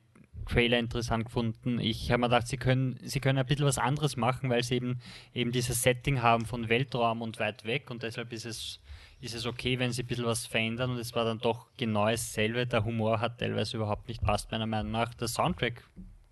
Trailer 0.46 0.78
interessant 0.78 1.26
gefunden. 1.26 1.78
Ich 1.78 2.10
habe 2.10 2.20
mir 2.20 2.28
gedacht, 2.28 2.48
sie 2.48 2.56
können, 2.56 2.98
sie 3.02 3.20
können 3.20 3.38
ein 3.38 3.46
bisschen 3.46 3.66
was 3.66 3.78
anderes 3.78 4.16
machen, 4.16 4.48
weil 4.50 4.62
sie 4.62 4.76
eben, 4.76 5.00
eben 5.34 5.52
dieses 5.52 5.82
Setting 5.82 6.22
haben 6.22 6.46
von 6.46 6.68
Weltraum 6.68 7.22
und 7.22 7.38
weit 7.38 7.64
weg 7.64 7.90
und 7.90 8.02
deshalb 8.02 8.32
ist 8.32 8.46
es, 8.46 8.80
ist 9.20 9.34
es 9.34 9.46
okay, 9.46 9.78
wenn 9.78 9.92
sie 9.92 10.02
ein 10.02 10.06
bisschen 10.06 10.24
was 10.24 10.46
verändern 10.46 10.90
und 10.90 10.98
es 10.98 11.14
war 11.14 11.24
dann 11.24 11.38
doch 11.38 11.66
genau 11.76 12.06
dasselbe. 12.06 12.66
Der 12.66 12.84
Humor 12.84 13.20
hat 13.20 13.38
teilweise 13.38 13.76
überhaupt 13.76 14.08
nicht 14.08 14.22
passt, 14.22 14.50
meiner 14.50 14.66
Meinung 14.66 14.92
nach. 14.92 15.14
Der 15.14 15.28
Soundtrack 15.28 15.82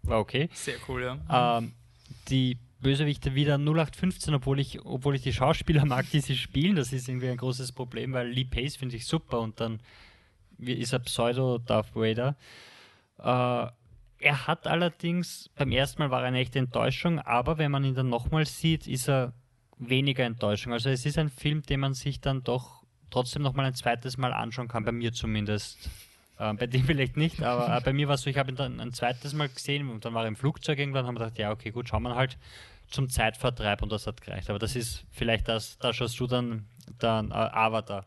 war 0.02 0.20
okay. 0.20 0.48
Sehr 0.52 0.76
cool, 0.88 1.02
ja. 1.02 1.58
Ähm, 1.58 1.72
die 2.28 2.58
Bösewichte 2.80 3.34
wieder 3.34 3.56
0815, 3.56 4.34
obwohl 4.34 4.60
ich, 4.60 4.84
obwohl 4.84 5.16
ich 5.16 5.22
die 5.22 5.32
Schauspieler 5.32 5.84
mag, 5.86 6.08
die 6.10 6.20
sie 6.20 6.36
spielen. 6.36 6.76
Das 6.76 6.92
ist 6.92 7.08
irgendwie 7.08 7.30
ein 7.30 7.36
großes 7.36 7.72
Problem, 7.72 8.12
weil 8.12 8.28
Lee 8.28 8.44
Pace 8.44 8.76
finde 8.76 8.96
ich 8.96 9.06
super 9.06 9.40
und 9.40 9.58
dann 9.58 9.80
ist 10.58 10.92
er 10.92 11.00
Pseudo-Darth 11.00 11.96
Vader. 11.96 12.36
Äh, 13.18 13.72
er 14.24 14.46
hat 14.46 14.66
allerdings, 14.66 15.50
beim 15.54 15.70
ersten 15.70 16.02
Mal 16.02 16.10
war 16.10 16.22
er 16.22 16.28
eine 16.28 16.38
echte 16.38 16.58
Enttäuschung, 16.58 17.18
aber 17.18 17.58
wenn 17.58 17.70
man 17.70 17.84
ihn 17.84 17.94
dann 17.94 18.08
nochmal 18.08 18.46
sieht, 18.46 18.86
ist 18.86 19.08
er 19.08 19.34
weniger 19.78 20.24
Enttäuschung. 20.24 20.72
Also 20.72 20.88
es 20.88 21.04
ist 21.04 21.18
ein 21.18 21.28
Film, 21.28 21.62
den 21.62 21.80
man 21.80 21.94
sich 21.94 22.20
dann 22.20 22.42
doch 22.42 22.82
trotzdem 23.10 23.42
nochmal 23.42 23.66
ein 23.66 23.74
zweites 23.74 24.16
Mal 24.16 24.32
anschauen 24.32 24.68
kann, 24.68 24.84
bei 24.84 24.92
mir 24.92 25.12
zumindest. 25.12 25.90
Äh, 26.38 26.54
bei 26.54 26.66
dem 26.66 26.84
vielleicht 26.84 27.16
nicht, 27.16 27.42
aber 27.42 27.76
äh, 27.76 27.80
bei 27.80 27.92
mir 27.92 28.08
war 28.08 28.14
es 28.14 28.22
so, 28.22 28.30
ich 28.30 28.38
habe 28.38 28.50
ihn 28.50 28.56
dann 28.56 28.80
ein 28.80 28.92
zweites 28.92 29.34
Mal 29.34 29.48
gesehen 29.48 29.88
und 29.90 30.04
dann 30.04 30.14
war 30.14 30.22
er 30.24 30.28
im 30.28 30.36
Flugzeug 30.36 30.78
irgendwann 30.78 31.02
und 31.02 31.08
haben 31.08 31.14
gedacht, 31.16 31.38
ja, 31.38 31.52
okay, 31.52 31.70
gut, 31.70 31.88
schauen 31.88 32.02
wir 32.02 32.14
halt 32.14 32.38
zum 32.88 33.08
Zeitvertreib 33.08 33.82
und 33.82 33.92
das 33.92 34.06
hat 34.06 34.20
gereicht. 34.20 34.50
Aber 34.50 34.58
das 34.58 34.74
ist 34.74 35.04
vielleicht 35.10 35.48
das, 35.48 35.78
da 35.78 35.92
schaust 35.92 36.18
du 36.18 36.26
dann, 36.26 36.66
dann 36.98 37.30
äh, 37.30 37.34
Avatar 37.34 38.06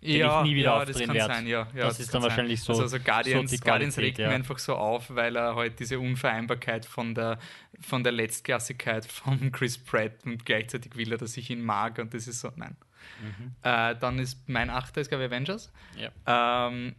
ja, 0.00 0.42
ich 0.42 0.48
nie 0.48 0.56
wieder 0.56 0.78
ja, 0.78 0.84
das 0.84 0.98
kann 0.98 1.14
werde. 1.14 1.34
sein, 1.34 1.46
ja. 1.46 1.66
ja 1.74 1.86
das, 1.86 1.96
das 1.96 2.00
ist 2.00 2.14
dann 2.14 2.22
sein. 2.22 2.30
wahrscheinlich 2.30 2.60
so. 2.62 2.72
Also, 2.72 2.82
also 2.82 3.00
Guardians, 3.00 3.50
so 3.50 3.56
Guardians 3.58 3.98
regt 3.98 4.18
ja. 4.18 4.28
mir 4.28 4.34
einfach 4.34 4.58
so 4.58 4.76
auf, 4.76 5.14
weil 5.14 5.36
er 5.36 5.56
halt 5.56 5.80
diese 5.80 5.98
Unvereinbarkeit 5.98 6.86
von 6.86 7.14
der, 7.14 7.38
von 7.80 8.04
der 8.04 8.12
Letztklassigkeit 8.12 9.04
von 9.04 9.50
Chris 9.52 9.76
Pratt 9.78 10.24
und 10.24 10.44
gleichzeitig 10.44 10.96
will 10.96 11.10
er, 11.10 11.18
dass 11.18 11.36
ich 11.36 11.50
ihn 11.50 11.62
mag 11.62 11.98
und 11.98 12.14
das 12.14 12.28
ist 12.28 12.40
so, 12.40 12.50
nein. 12.56 12.76
Mhm. 13.22 13.54
Äh, 13.62 13.96
dann 13.96 14.18
ist 14.18 14.48
mein 14.48 14.70
Achter, 14.70 15.00
ist 15.00 15.08
glaube 15.08 15.24
ich 15.24 15.30
Avengers. 15.30 15.72
Ja. 15.96 16.68
Ähm, 16.68 16.94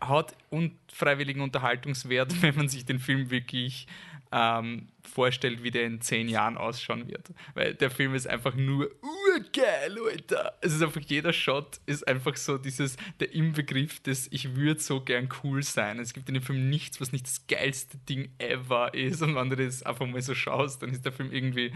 hat 0.00 0.36
unfreiwilligen 0.50 1.42
Unterhaltungswert, 1.42 2.34
wenn 2.42 2.54
man 2.54 2.68
sich 2.68 2.84
den 2.84 2.98
Film 2.98 3.30
wirklich 3.30 3.86
ähm, 4.32 4.88
vorstellt, 5.02 5.62
wie 5.62 5.70
der 5.70 5.84
in 5.84 6.00
zehn 6.00 6.28
Jahren 6.28 6.56
ausschauen 6.56 7.06
wird. 7.08 7.30
Weil 7.54 7.74
der 7.74 7.90
Film 7.90 8.14
ist 8.14 8.26
einfach 8.26 8.54
nur 8.54 8.90
urgeil, 9.02 9.96
Alter. 10.10 10.54
Es 10.60 10.72
ist 10.72 10.82
einfach, 10.82 11.02
jeder 11.02 11.32
Shot 11.32 11.80
ist 11.86 12.06
einfach 12.08 12.36
so 12.36 12.56
dieses, 12.56 12.96
der 13.20 13.32
Inbegriff 13.34 14.00
des, 14.00 14.28
ich 14.32 14.56
würde 14.56 14.80
so 14.80 15.00
gern 15.00 15.28
cool 15.42 15.62
sein. 15.62 15.98
Es 15.98 16.14
gibt 16.14 16.28
in 16.28 16.34
dem 16.34 16.42
Film 16.42 16.70
nichts, 16.70 17.00
was 17.00 17.12
nicht 17.12 17.26
das 17.26 17.46
geilste 17.46 17.98
Ding 18.08 18.30
ever 18.38 18.94
ist. 18.94 19.22
Und 19.22 19.34
wenn 19.34 19.50
du 19.50 19.56
das 19.56 19.82
einfach 19.82 20.06
mal 20.06 20.22
so 20.22 20.34
schaust, 20.34 20.82
dann 20.82 20.90
ist 20.90 21.04
der 21.04 21.12
Film 21.12 21.30
irgendwie 21.30 21.72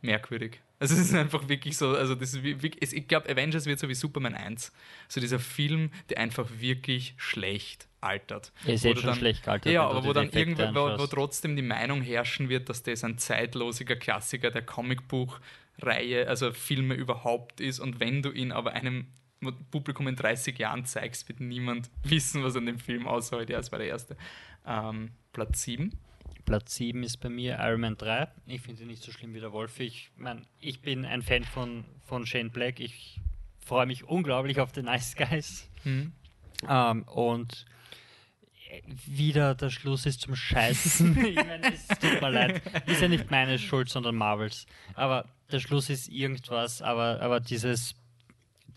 merkwürdig. 0.00 0.60
Also 0.78 0.94
es 0.94 1.00
ist 1.00 1.14
einfach 1.14 1.48
wirklich 1.48 1.76
so, 1.76 1.96
also 1.96 2.14
das 2.14 2.34
ist 2.34 2.92
ich 2.92 3.08
glaube, 3.08 3.28
Avengers 3.30 3.66
wird 3.66 3.78
so 3.78 3.88
wie 3.88 3.94
Superman 3.94 4.34
1. 4.34 4.72
So 5.08 5.20
dieser 5.20 5.38
Film, 5.38 5.90
der 6.10 6.18
einfach 6.18 6.48
wirklich 6.58 7.14
schlecht 7.16 7.88
altert. 8.06 8.52
Er 8.64 8.74
ist 8.74 8.84
jetzt 8.84 9.00
schon 9.00 9.08
dann, 9.08 9.18
schlecht 9.18 9.42
gealtert. 9.42 9.72
Ja, 9.72 9.88
aber 9.88 10.04
wo 10.04 10.12
dann 10.12 10.30
irgendwann, 10.30 10.74
wo, 10.74 10.98
wo, 10.98 11.06
trotzdem 11.06 11.56
die 11.56 11.62
Meinung 11.62 12.02
herrschen 12.02 12.48
wird, 12.48 12.68
dass 12.68 12.82
das 12.82 13.04
ein 13.04 13.18
zeitlosiger 13.18 13.96
Klassiker 13.96 14.50
der 14.50 14.62
Comicbuchreihe, 14.62 16.28
also 16.28 16.52
Filme 16.52 16.94
überhaupt 16.94 17.60
ist 17.60 17.80
und 17.80 18.00
wenn 18.00 18.22
du 18.22 18.30
ihn 18.30 18.52
aber 18.52 18.72
einem 18.72 19.06
Publikum 19.70 20.08
in 20.08 20.16
30 20.16 20.58
Jahren 20.58 20.84
zeigst, 20.84 21.28
wird 21.28 21.40
niemand 21.40 21.90
wissen, 22.02 22.42
was 22.42 22.56
an 22.56 22.66
dem 22.66 22.78
Film 22.78 23.06
aussieht. 23.06 23.50
Ja, 23.50 23.58
das 23.58 23.72
war 23.72 23.78
der 23.78 23.88
erste. 23.88 24.16
Ähm, 24.66 25.10
Platz 25.32 25.62
7. 25.62 25.92
Platz 26.44 26.76
7 26.76 27.02
ist 27.02 27.18
bei 27.18 27.28
mir 27.28 27.58
Iron 27.60 27.80
Man 27.80 27.96
3. 27.96 28.28
Ich 28.46 28.62
finde 28.62 28.82
ihn 28.82 28.88
nicht 28.88 29.02
so 29.02 29.12
schlimm 29.12 29.34
wie 29.34 29.40
der 29.40 29.52
Wolf. 29.52 29.80
Ich, 29.80 30.10
mein, 30.16 30.46
ich 30.60 30.80
bin 30.80 31.04
ein 31.04 31.22
Fan 31.22 31.44
von, 31.44 31.84
von 32.06 32.24
Shane 32.24 32.50
Black. 32.50 32.80
Ich 32.80 33.20
freue 33.64 33.86
mich 33.86 34.04
unglaublich 34.04 34.60
auf 34.60 34.70
The 34.74 34.82
Nice 34.82 35.16
Guys. 35.16 35.68
Mhm. 35.84 36.12
Ähm, 36.68 37.02
und 37.02 37.66
wieder 39.06 39.54
der 39.54 39.70
Schluss 39.70 40.06
ist 40.06 40.20
zum 40.22 40.36
Scheißen. 40.36 41.16
ich 41.26 41.36
meine, 41.36 41.72
es 41.74 41.86
tut 41.88 42.20
mir 42.20 42.30
leid. 42.30 42.62
Ist 42.86 43.02
ja 43.02 43.08
nicht 43.08 43.30
meine 43.30 43.58
Schuld, 43.58 43.88
sondern 43.88 44.16
Marvels. 44.16 44.66
Aber 44.94 45.26
der 45.50 45.60
Schluss 45.60 45.90
ist 45.90 46.08
irgendwas, 46.08 46.82
aber, 46.82 47.20
aber 47.20 47.40
dieses 47.40 47.94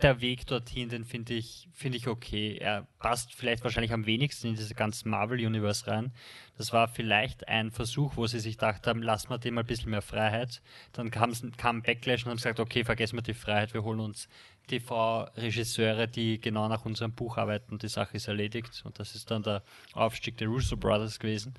der 0.01 0.21
Weg 0.21 0.47
dorthin, 0.47 0.89
den 0.89 1.03
finde 1.03 1.33
ich, 1.33 1.67
finde 1.73 1.97
ich 1.97 2.07
okay. 2.07 2.57
Er 2.57 2.87
passt 2.99 3.33
vielleicht 3.33 3.63
wahrscheinlich 3.63 3.91
am 3.91 4.05
wenigsten 4.05 4.47
in 4.47 4.55
dieses 4.55 4.73
ganze 4.75 5.07
Marvel-Universe 5.09 5.87
rein. 5.87 6.13
Das 6.57 6.71
war 6.71 6.87
vielleicht 6.87 7.47
ein 7.47 7.71
Versuch, 7.71 8.15
wo 8.15 8.25
sie 8.25 8.39
sich 8.39 8.57
gedacht 8.57 8.87
haben, 8.87 9.01
lassen 9.01 9.29
wir 9.29 9.37
dem 9.37 9.55
mal 9.55 9.61
ein 9.61 9.67
bisschen 9.67 9.91
mehr 9.91 10.01
Freiheit. 10.01 10.61
Dann 10.93 11.11
kam, 11.11 11.33
kam 11.57 11.81
Backlash 11.81 12.23
und 12.23 12.29
haben 12.29 12.37
gesagt, 12.37 12.59
okay, 12.59 12.83
vergessen 12.83 13.17
wir 13.17 13.23
die 13.23 13.33
Freiheit, 13.33 13.73
wir 13.73 13.83
holen 13.83 13.99
uns 13.99 14.29
TV-Regisseure, 14.67 16.07
die 16.07 16.39
genau 16.39 16.69
nach 16.69 16.85
unserem 16.85 17.11
Buch 17.11 17.37
arbeiten 17.37 17.73
und 17.73 17.83
die 17.83 17.89
Sache 17.89 18.15
ist 18.15 18.27
erledigt. 18.27 18.81
Und 18.85 18.99
das 18.99 19.15
ist 19.15 19.29
dann 19.31 19.43
der 19.43 19.63
Aufstieg 19.93 20.37
der 20.37 20.47
Russo 20.47 20.77
Brothers 20.77 21.19
gewesen. 21.19 21.55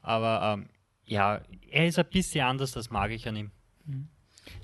Aber 0.00 0.54
ähm, 0.54 0.68
ja, 1.04 1.42
er 1.70 1.86
ist 1.86 1.98
ein 1.98 2.08
bisschen 2.10 2.46
anders, 2.46 2.72
das 2.72 2.90
mag 2.90 3.10
ich 3.10 3.28
an 3.28 3.36
ihm. 3.36 3.50
Mhm. 3.84 4.08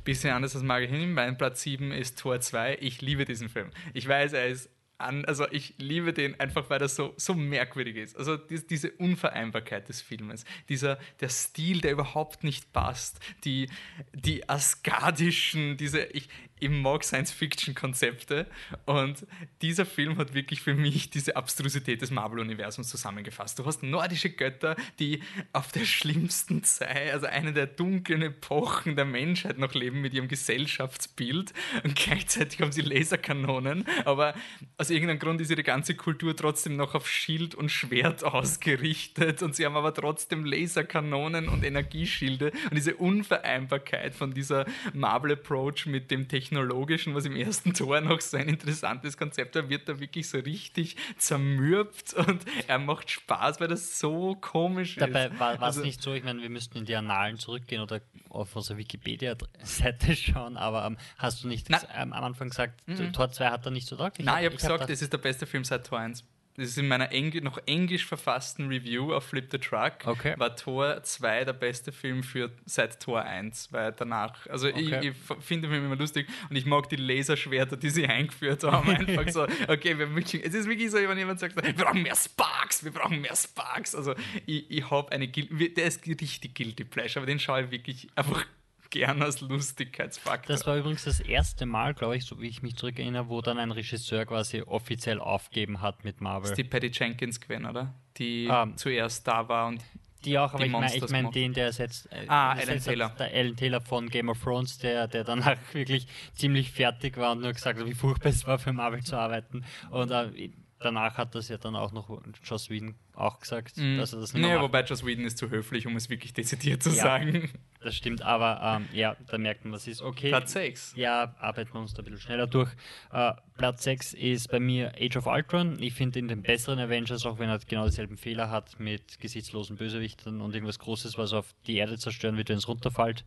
Bisschen 0.04 0.32
anders 0.32 0.54
als 0.54 0.64
mag 0.64 0.82
ich 0.82 0.90
hin. 0.90 1.12
Mein 1.12 1.36
Platz 1.36 1.62
7 1.62 1.92
ist 1.92 2.18
Tor 2.18 2.40
2. 2.40 2.78
Ich 2.80 3.00
liebe 3.00 3.24
diesen 3.24 3.48
Film. 3.48 3.70
Ich 3.94 4.06
weiß, 4.06 4.32
er 4.32 4.46
ist 4.46 4.70
an, 5.00 5.24
also 5.24 5.46
ich 5.50 5.74
liebe 5.78 6.12
den 6.12 6.38
einfach, 6.38 6.68
weil 6.70 6.80
er 6.80 6.88
so, 6.88 7.14
so 7.16 7.34
merkwürdig 7.34 7.96
ist. 7.96 8.16
Also 8.16 8.36
die, 8.36 8.66
diese 8.66 8.90
Unvereinbarkeit 8.92 9.88
des 9.88 10.02
Filmes, 10.02 10.44
dieser, 10.68 10.98
der 11.20 11.30
Stil, 11.30 11.80
der 11.80 11.92
überhaupt 11.92 12.44
nicht 12.44 12.72
passt, 12.72 13.18
die, 13.44 13.68
die 14.12 14.48
asgardischen, 14.48 15.76
diese, 15.76 16.04
ich, 16.04 16.28
ich 16.60 16.68
mag 16.68 17.02
Science-Fiction-Konzepte 17.02 18.46
und 18.84 19.26
dieser 19.62 19.86
Film 19.86 20.18
hat 20.18 20.34
wirklich 20.34 20.60
für 20.60 20.74
mich 20.74 21.08
diese 21.08 21.34
Abstrusität 21.34 22.02
des 22.02 22.10
Marvel-Universums 22.10 22.88
zusammengefasst. 22.88 23.58
Du 23.58 23.64
hast 23.64 23.82
nordische 23.82 24.28
Götter, 24.28 24.76
die 24.98 25.22
auf 25.54 25.72
der 25.72 25.86
schlimmsten 25.86 26.62
Zeit, 26.62 27.12
also 27.12 27.26
eine 27.26 27.54
der 27.54 27.66
dunklen 27.66 28.20
Epochen 28.20 28.94
der 28.94 29.06
Menschheit 29.06 29.58
noch 29.58 29.72
leben 29.72 30.02
mit 30.02 30.12
ihrem 30.12 30.28
Gesellschaftsbild. 30.28 31.54
Und 31.82 31.96
gleichzeitig 31.96 32.60
haben 32.60 32.72
sie 32.72 32.82
Laserkanonen, 32.82 33.86
aber 34.04 34.34
aus 34.76 34.90
irgendeinem 34.90 35.18
Grund 35.18 35.40
ist 35.40 35.50
ihre 35.50 35.62
ganze 35.62 35.94
Kultur 35.94 36.36
trotzdem 36.36 36.76
noch 36.76 36.94
auf 36.94 37.08
Schild 37.08 37.54
und 37.54 37.70
Schwert 37.70 38.22
ausgerichtet. 38.24 39.42
Und 39.42 39.56
sie 39.56 39.64
haben 39.64 39.76
aber 39.76 39.94
trotzdem 39.94 40.44
Laserkanonen 40.44 41.48
und 41.48 41.64
Energieschilde. 41.64 42.52
Und 42.64 42.74
diese 42.74 42.96
Unvereinbarkeit 42.96 44.14
von 44.14 44.34
dieser 44.34 44.66
Marvel-Approach 44.92 45.86
mit 45.86 46.10
dem 46.10 46.28
Technologie 46.28 46.49
Technologischen, 46.50 47.14
was 47.14 47.26
im 47.26 47.36
ersten 47.36 47.74
Tor 47.74 48.00
noch 48.00 48.20
so 48.20 48.36
ein 48.36 48.48
interessantes 48.48 49.16
Konzept 49.16 49.54
war, 49.54 49.68
wird 49.68 49.88
da 49.88 50.00
wirklich 50.00 50.28
so 50.28 50.38
richtig 50.38 50.96
zermürbt 51.16 52.12
und 52.14 52.44
er 52.66 52.78
macht 52.80 53.08
Spaß, 53.08 53.60
weil 53.60 53.68
das 53.68 54.00
so 54.00 54.36
komisch 54.40 54.96
Dabei 54.96 55.26
ist. 55.26 55.32
Dabei 55.34 55.38
war 55.38 55.54
es 55.54 55.62
also, 55.62 55.82
nicht 55.82 56.02
so, 56.02 56.12
ich 56.12 56.24
meine, 56.24 56.42
wir 56.42 56.50
müssten 56.50 56.78
in 56.78 56.86
die 56.86 56.96
Annalen 56.96 57.38
zurückgehen 57.38 57.82
oder 57.82 58.00
auf 58.30 58.56
unsere 58.56 58.78
Wikipedia-Seite 58.78 60.16
schauen, 60.16 60.56
aber 60.56 60.86
ähm, 60.86 60.96
hast 61.18 61.44
du 61.44 61.48
nicht 61.48 61.68
ähm, 61.70 62.12
am 62.12 62.24
Anfang 62.24 62.48
gesagt, 62.48 62.82
mhm. 62.88 63.12
Tor 63.12 63.30
2 63.30 63.48
hat 63.48 63.64
er 63.64 63.70
nicht 63.70 63.86
so 63.86 63.94
deutlich? 63.96 64.26
Nein, 64.26 64.38
ich 64.38 64.46
habe 64.46 64.56
hab 64.56 64.78
gesagt, 64.78 64.90
es 64.90 65.02
ist 65.02 65.12
der 65.12 65.18
beste 65.18 65.46
Film 65.46 65.62
seit 65.62 65.86
Tor 65.86 66.00
1 66.00 66.24
das 66.56 66.68
ist 66.68 66.78
in 66.78 66.88
meiner 66.88 67.12
Engl 67.12 67.40
noch 67.40 67.58
englisch 67.66 68.06
verfassten 68.06 68.68
Review 68.68 69.14
auf 69.14 69.24
Flip 69.24 69.46
the 69.50 69.58
Truck, 69.58 70.06
okay. 70.06 70.34
war 70.36 70.56
Tor 70.56 71.02
2 71.02 71.44
der 71.44 71.52
beste 71.52 71.92
Film 71.92 72.22
für 72.22 72.50
seit 72.66 73.00
Tor 73.00 73.22
1, 73.22 73.72
weil 73.72 73.92
danach, 73.92 74.46
also 74.48 74.68
okay. 74.68 74.80
ich, 74.80 75.08
ich 75.08 75.16
finde 75.44 75.68
den 75.68 75.74
Film 75.74 75.86
immer 75.86 75.96
lustig 75.96 76.28
und 76.48 76.56
ich 76.56 76.66
mag 76.66 76.88
die 76.88 76.96
Laserschwerter, 76.96 77.76
die 77.76 77.90
sie 77.90 78.06
eingeführt 78.08 78.64
haben, 78.64 78.90
einfach 78.90 79.28
so, 79.28 79.42
okay, 79.68 79.98
wir 79.98 80.06
müssen, 80.06 80.40
es 80.42 80.54
ist 80.54 80.68
wirklich 80.68 80.90
so, 80.90 80.98
wenn 80.98 81.18
jemand 81.18 81.40
sagt, 81.40 81.56
wir 81.56 81.72
brauchen 81.72 82.02
mehr 82.02 82.16
Sparks, 82.16 82.84
wir 82.84 82.92
brauchen 82.92 83.20
mehr 83.20 83.36
Sparks, 83.36 83.94
also 83.94 84.14
ich, 84.46 84.70
ich 84.70 84.90
habe 84.90 85.10
eine, 85.12 85.28
der 85.28 85.86
ist 85.86 86.06
richtig 86.06 86.54
Guilty 86.54 86.84
Pleasure, 86.84 87.20
aber 87.20 87.26
den 87.26 87.38
schaue 87.38 87.64
ich 87.64 87.70
wirklich 87.70 88.08
einfach 88.16 88.44
gern 88.90 89.22
als 89.22 89.40
Lustigkeitsfaktor. 89.40 90.54
Das 90.54 90.66
war 90.66 90.76
übrigens 90.76 91.04
das 91.04 91.20
erste 91.20 91.66
Mal, 91.66 91.94
glaube 91.94 92.16
ich, 92.16 92.24
so 92.24 92.40
wie 92.40 92.48
ich 92.48 92.62
mich 92.62 92.76
zurückerinnere, 92.76 93.28
wo 93.28 93.40
dann 93.40 93.58
ein 93.58 93.70
Regisseur 93.70 94.26
quasi 94.26 94.62
offiziell 94.62 95.20
aufgeben 95.20 95.80
hat 95.80 96.04
mit 96.04 96.20
Marvel. 96.20 96.42
Das 96.42 96.50
ist 96.50 96.58
die 96.58 96.64
Patty 96.64 96.90
Jenkins 96.92 97.40
gewesen, 97.40 97.66
oder? 97.66 97.94
Die 98.18 98.46
um, 98.46 98.70
ähm, 98.70 98.76
zuerst 98.76 99.26
da 99.26 99.48
war 99.48 99.68
und 99.68 99.82
die 100.24 100.38
auch, 100.38 100.52
aber 100.52 100.58
die 100.58 100.66
ich 100.66 100.72
meine 100.72 100.94
ich 100.94 101.08
mein 101.08 101.30
den, 101.30 101.54
der 101.54 101.66
ersetzt. 101.66 102.12
Äh, 102.12 102.26
ah, 102.28 102.52
Alan 102.52 102.78
Taylor. 102.78 103.08
Der 103.18 103.32
Alan 103.32 103.56
Taylor 103.56 103.80
von 103.80 104.08
Game 104.08 104.28
of 104.28 104.42
Thrones, 104.42 104.78
der, 104.78 105.08
der 105.08 105.24
danach 105.24 105.56
wirklich 105.72 106.06
ziemlich 106.34 106.70
fertig 106.70 107.16
war 107.16 107.32
und 107.32 107.40
nur 107.40 107.52
gesagt 107.52 107.78
hat, 107.78 107.86
wie 107.86 107.94
furchtbar 107.94 108.30
es 108.30 108.46
war, 108.46 108.58
für 108.58 108.72
Marvel 108.72 109.02
zu 109.02 109.16
arbeiten. 109.16 109.64
Und 109.90 110.10
äh, 110.10 110.50
danach 110.80 111.18
hat 111.18 111.34
das 111.34 111.48
ja 111.48 111.58
dann 111.58 111.76
auch 111.76 111.92
noch 111.92 112.22
Joss 112.42 112.70
Whedon 112.70 112.94
auch 113.14 113.38
gesagt, 113.38 113.76
mm. 113.76 113.98
dass 113.98 114.12
er 114.12 114.20
das 114.20 114.32
nicht 114.32 114.42
naja, 114.42 114.60
wobei 114.62 114.82
Joss 114.82 115.04
Whedon 115.04 115.24
ist 115.24 115.38
zu 115.38 115.50
höflich, 115.50 115.86
um 115.86 115.94
es 115.96 116.08
wirklich 116.08 116.32
dezidiert 116.32 116.82
zu 116.82 116.90
ja, 116.90 117.02
sagen. 117.02 117.50
Das 117.82 117.94
stimmt, 117.94 118.22
aber 118.22 118.60
ähm, 118.62 118.88
ja, 118.92 119.16
da 119.28 119.38
merkt 119.38 119.64
man, 119.64 119.72
was 119.72 119.86
ist. 119.86 120.02
Okay. 120.02 120.28
Platz 120.30 120.52
6. 120.52 120.94
Ja, 120.96 121.34
arbeiten 121.38 121.72
wir 121.72 121.80
uns 121.80 121.94
da 121.94 122.02
ein 122.02 122.04
bisschen 122.04 122.20
schneller 122.20 122.46
durch. 122.46 122.70
Äh, 123.12 123.32
Platz 123.56 123.84
6 123.84 124.14
ist 124.14 124.50
bei 124.50 124.60
mir 124.60 124.92
Age 124.98 125.16
of 125.16 125.26
Ultron. 125.26 125.80
Ich 125.80 125.94
finde 125.94 126.18
ihn 126.18 126.28
den 126.28 126.42
besseren 126.42 126.78
Avengers, 126.78 127.24
auch 127.26 127.38
wenn 127.38 127.48
er 127.48 127.58
genau 127.58 127.86
dieselben 127.86 128.16
Fehler 128.16 128.50
hat 128.50 128.80
mit 128.80 129.20
gesichtslosen 129.20 129.76
Bösewichtern 129.76 130.40
und 130.40 130.54
irgendwas 130.54 130.78
Großes, 130.78 131.16
was 131.16 131.32
auf 131.32 131.54
die 131.66 131.76
Erde 131.76 131.98
zerstören 131.98 132.36
wird, 132.36 132.48
wenn 132.48 132.58
es 132.58 132.68
runterfällt. 132.68 133.24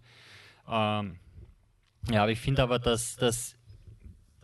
Ähm, 0.67 1.19
ja, 2.11 2.23
aber 2.23 2.31
ich 2.31 2.39
finde 2.39 2.63
aber, 2.63 2.79
dass, 2.79 3.15
dass 3.15 3.55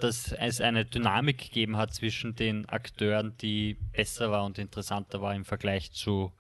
dass 0.04 0.32
es 0.34 0.62
eine 0.62 0.86
Dynamik 0.86 1.38
gegeben 1.38 1.78
hat 1.78 1.94
zwischen 1.94 2.36
den 2.36 2.68
Akteuren, 2.68 3.36
die 3.38 3.78
besser 3.92 4.32
war 4.32 4.46
und 4.46 4.58
interessanter 4.58 5.22
war 5.22 5.36
im 5.36 5.46
Vergleich 5.46 5.92
zu 5.92 6.32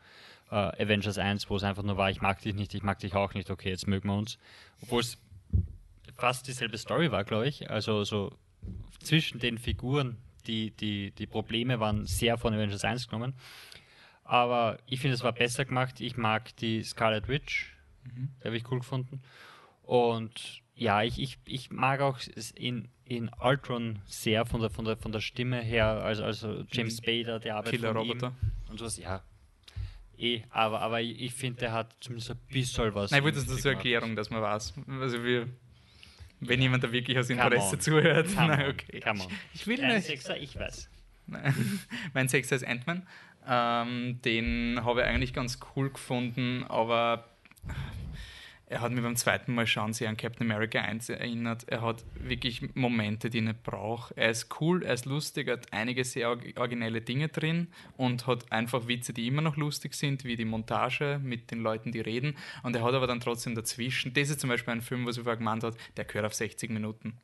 äh, 0.51 0.55
Avengers 0.55 1.17
1, 1.17 1.49
wo 1.49 1.55
es 1.55 1.63
einfach 1.63 1.83
nur 1.83 1.97
war, 1.97 2.09
ich 2.09 2.21
mag 2.21 2.41
dich 2.41 2.55
nicht, 2.55 2.73
ich 2.73 2.83
mag 2.83 2.99
dich 2.99 3.13
auch 3.13 3.33
nicht, 3.33 3.49
okay, 3.49 3.69
jetzt 3.69 3.87
mögen 3.87 4.09
wir 4.09 4.17
uns. 4.17 4.37
Obwohl 4.81 5.01
es 5.01 5.17
fast 6.17 6.47
dieselbe 6.47 6.77
Story 6.77 7.11
war, 7.11 7.23
glaube 7.23 7.47
ich. 7.47 7.69
Also 7.69 8.03
so 8.03 8.31
zwischen 8.99 9.39
den 9.39 9.57
Figuren, 9.57 10.17
die, 10.47 10.71
die, 10.71 11.11
die 11.11 11.27
Probleme 11.27 11.79
waren 11.79 12.05
sehr 12.05 12.37
von 12.37 12.53
Avengers 12.53 12.83
1 12.83 13.07
genommen. 13.07 13.33
Aber 14.23 14.79
ich 14.85 14.99
finde, 14.99 15.15
es 15.15 15.23
war 15.23 15.33
besser 15.33 15.65
gemacht. 15.65 16.01
Ich 16.01 16.17
mag 16.17 16.55
die 16.57 16.83
Scarlet 16.83 17.27
Witch, 17.27 17.75
mhm. 18.03 18.29
die 18.39 18.45
habe 18.45 18.57
ich 18.57 18.69
cool 18.71 18.79
gefunden. 18.79 19.21
Und 19.83 20.61
ja, 20.75 21.01
ich, 21.03 21.19
ich, 21.19 21.39
ich 21.45 21.71
mag 21.71 22.01
auch 22.01 22.19
in, 22.55 22.89
in 23.09 23.29
Ultron 23.41 23.99
sehr 24.05 24.45
von 24.45 24.61
der, 24.61 24.69
von 24.69 24.85
der, 24.85 24.95
von 24.95 25.11
der 25.11 25.19
Stimme 25.19 25.61
her, 25.61 25.85
also, 25.85 26.23
also 26.23 26.63
James. 26.71 26.97
Spader, 26.97 27.39
der 27.39 27.55
arbeitet 27.55 27.79
Killer 27.79 27.91
Roboter. 27.91 28.33
Und 28.69 28.77
sowas, 28.77 28.97
ja. 28.97 29.23
Eh, 30.17 30.43
aber, 30.49 30.81
aber 30.81 31.01
ich, 31.01 31.33
finde, 31.33 31.61
der 31.61 31.71
hat 31.71 31.95
zumindest 32.01 32.31
ein 32.31 32.37
bisschen 32.51 32.93
was. 32.93 33.11
Nein, 33.11 33.23
das 33.23 33.37
ist 33.37 33.61
zur 33.61 33.71
Erklärung, 33.71 34.15
dass 34.15 34.29
man 34.29 34.41
weiß. 34.41 34.73
Also 35.01 35.23
wir, 35.23 35.47
wenn 36.41 36.61
jemand 36.61 36.83
da 36.83 36.91
wirklich 36.91 37.17
aus 37.17 37.29
Interesse 37.29 37.79
zuhört. 37.79 38.27
Come 38.35 38.47
Nein, 38.47 38.69
okay. 38.69 38.99
Come. 38.99 39.25
Ich, 39.53 39.61
ich 39.61 39.67
will 39.67 39.77
Dein 39.77 39.95
nicht. 39.95 40.07
Sechser, 40.07 40.37
ich 40.37 40.57
weiß. 40.57 40.89
mein 42.13 42.27
Sechser 42.27 42.55
ist 42.57 42.67
Ant-Man. 42.67 43.07
Ähm, 43.47 44.21
den 44.23 44.81
habe 44.83 45.01
ich 45.01 45.07
eigentlich 45.07 45.33
ganz 45.33 45.59
cool 45.75 45.89
gefunden, 45.89 46.65
aber 46.67 47.25
er 48.69 48.81
hat 48.81 48.91
mir 48.91 49.01
beim 49.01 49.15
zweiten 49.15 49.55
Mal 49.55 49.65
schauen 49.65 49.93
sehr 49.93 50.09
an 50.09 50.15
Captain 50.15 50.49
America 50.49 50.79
1 50.79 51.09
erinnert. 51.09 51.67
Er 51.67 51.81
hat 51.81 52.05
wirklich 52.13 52.75
Momente, 52.75 53.31
die 53.31 53.39
ich 53.39 53.43
nicht 53.43 53.63
brauche. 53.63 54.15
Er 54.15 54.29
ist 54.29 54.61
cool, 54.61 54.83
er 54.83 54.93
ist 54.93 55.07
lustig, 55.07 55.47
er 55.47 55.53
hat 55.53 55.73
einige 55.73 56.05
sehr 56.05 56.29
originelle 56.29 57.01
Dinge 57.01 57.29
drin 57.29 57.69
und 57.97 58.27
hat 58.27 58.51
einfach 58.51 58.87
Witze, 58.87 59.11
die 59.11 59.25
immer 59.25 59.41
noch 59.41 59.57
lustig 59.57 59.95
sind, 59.95 60.23
wie 60.23 60.35
die 60.35 60.45
Montage 60.45 61.19
mit 61.23 61.49
den 61.49 61.61
Leuten, 61.61 61.91
die 61.91 61.99
reden. 61.99 62.37
Und 62.61 62.75
er 62.75 62.83
hat 62.83 62.93
aber 62.93 63.07
dann 63.07 63.19
trotzdem 63.19 63.55
dazwischen, 63.55 64.13
das 64.13 64.29
ist 64.29 64.39
zum 64.39 64.51
Beispiel 64.51 64.73
ein 64.73 64.81
Film, 64.81 65.07
was 65.07 65.17
er 65.17 65.23
vorher 65.23 65.37
gemeint 65.37 65.63
hat, 65.63 65.75
der 65.97 66.05
gehört 66.05 66.27
auf 66.27 66.35
60 66.35 66.69
Minuten 66.69 67.17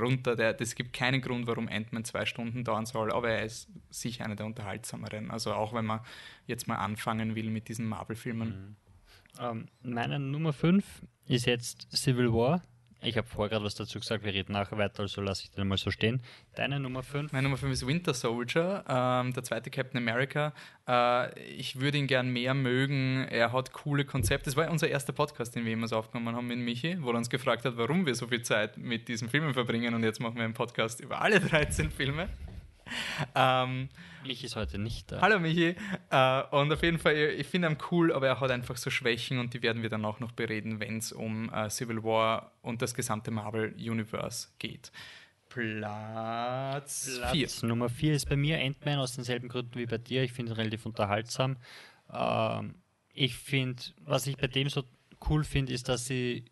runter. 0.00 0.36
Es 0.60 0.74
gibt 0.74 0.92
keinen 0.92 1.20
Grund, 1.20 1.46
warum 1.46 1.68
Ant-Man 1.68 2.04
zwei 2.04 2.26
Stunden 2.26 2.64
dauern 2.64 2.86
soll, 2.86 3.12
aber 3.12 3.30
er 3.30 3.44
ist 3.44 3.68
sicher 3.90 4.24
einer 4.24 4.34
der 4.34 4.46
unterhaltsameren. 4.46 5.30
Also 5.30 5.52
auch 5.52 5.72
wenn 5.72 5.84
man 5.84 6.00
jetzt 6.48 6.66
mal 6.66 6.78
anfangen 6.78 7.36
will 7.36 7.50
mit 7.50 7.68
diesen 7.68 7.86
Marvel-Filmen. 7.86 8.48
Mhm. 8.48 8.76
Ähm, 9.40 9.66
meine 9.82 10.18
Nummer 10.18 10.52
5 10.52 10.84
ist 11.26 11.46
jetzt 11.46 11.88
Civil 11.94 12.32
War. 12.32 12.62
Ich 13.06 13.18
habe 13.18 13.28
vorher 13.28 13.50
gerade 13.50 13.64
was 13.64 13.74
dazu 13.74 13.98
gesagt, 13.98 14.24
wir 14.24 14.32
reden 14.32 14.52
nachher 14.52 14.78
weiter, 14.78 15.00
also 15.00 15.20
lasse 15.20 15.42
ich 15.44 15.50
den 15.50 15.68
mal 15.68 15.76
so 15.76 15.90
stehen. 15.90 16.22
Deine 16.54 16.80
Nummer 16.80 17.02
5? 17.02 17.32
Meine 17.32 17.44
Nummer 17.44 17.58
5 17.58 17.70
ist 17.72 17.86
Winter 17.86 18.14
Soldier, 18.14 18.82
ähm, 18.88 19.34
der 19.34 19.42
zweite 19.42 19.70
Captain 19.70 19.98
America. 19.98 20.54
Äh, 20.88 21.38
ich 21.50 21.80
würde 21.80 21.98
ihn 21.98 22.06
gern 22.06 22.30
mehr 22.30 22.54
mögen. 22.54 23.26
Er 23.28 23.52
hat 23.52 23.72
coole 23.74 24.06
Konzepte. 24.06 24.46
Das 24.46 24.56
war 24.56 24.70
unser 24.70 24.88
erster 24.88 25.12
Podcast, 25.12 25.54
den 25.54 25.64
wir 25.64 25.70
jemals 25.70 25.92
aufgenommen 25.92 26.34
haben 26.34 26.46
mit 26.46 26.58
Michi, 26.58 26.96
wo 27.02 27.10
er 27.10 27.16
uns 27.16 27.28
gefragt 27.28 27.66
hat, 27.66 27.76
warum 27.76 28.06
wir 28.06 28.14
so 28.14 28.26
viel 28.28 28.42
Zeit 28.42 28.78
mit 28.78 29.08
diesen 29.08 29.28
Filmen 29.28 29.52
verbringen. 29.52 29.94
Und 29.94 30.02
jetzt 30.02 30.20
machen 30.20 30.36
wir 30.36 30.44
einen 30.44 30.54
Podcast 30.54 31.00
über 31.00 31.20
alle 31.20 31.40
13 31.40 31.90
Filme. 31.90 32.30
Ähm, 33.34 33.88
Michi 34.26 34.46
ist 34.46 34.56
heute 34.56 34.78
nicht 34.78 35.12
da. 35.12 35.20
Hallo 35.20 35.38
Michi. 35.38 35.76
Äh, 36.10 36.42
und 36.50 36.72
auf 36.72 36.82
jeden 36.82 36.98
Fall, 36.98 37.14
ich 37.14 37.46
finde 37.46 37.68
ihn 37.68 37.78
cool, 37.90 38.12
aber 38.12 38.26
er 38.26 38.40
hat 38.40 38.50
einfach 38.50 38.76
so 38.76 38.90
Schwächen 38.90 39.38
und 39.38 39.54
die 39.54 39.62
werden 39.62 39.82
wir 39.82 39.90
dann 39.90 40.04
auch 40.04 40.20
noch 40.20 40.32
bereden, 40.32 40.80
wenn 40.80 40.98
es 40.98 41.12
um 41.12 41.52
äh, 41.52 41.68
Civil 41.70 42.02
War 42.02 42.52
und 42.62 42.82
das 42.82 42.94
gesamte 42.94 43.30
Marvel 43.30 43.74
Universe 43.78 44.48
geht. 44.58 44.92
Platz 45.48 47.20
4. 47.30 47.48
Nummer 47.62 47.88
4 47.88 48.14
ist 48.14 48.28
bei 48.28 48.36
mir 48.36 48.58
Ant-Man 48.60 48.98
aus 48.98 49.14
denselben 49.14 49.48
Gründen 49.48 49.78
wie 49.78 49.86
bei 49.86 49.98
dir. 49.98 50.22
Ich 50.22 50.32
finde 50.32 50.52
ihn 50.52 50.56
relativ 50.56 50.84
unterhaltsam. 50.84 51.56
Ähm, 52.12 52.74
ich 53.12 53.36
finde, 53.36 53.82
was 54.00 54.26
ich 54.26 54.36
bei 54.36 54.48
dem 54.48 54.68
so 54.68 54.82
cool 55.28 55.44
finde, 55.44 55.72
ist, 55.72 55.88
dass 55.88 56.06
sie 56.06 56.44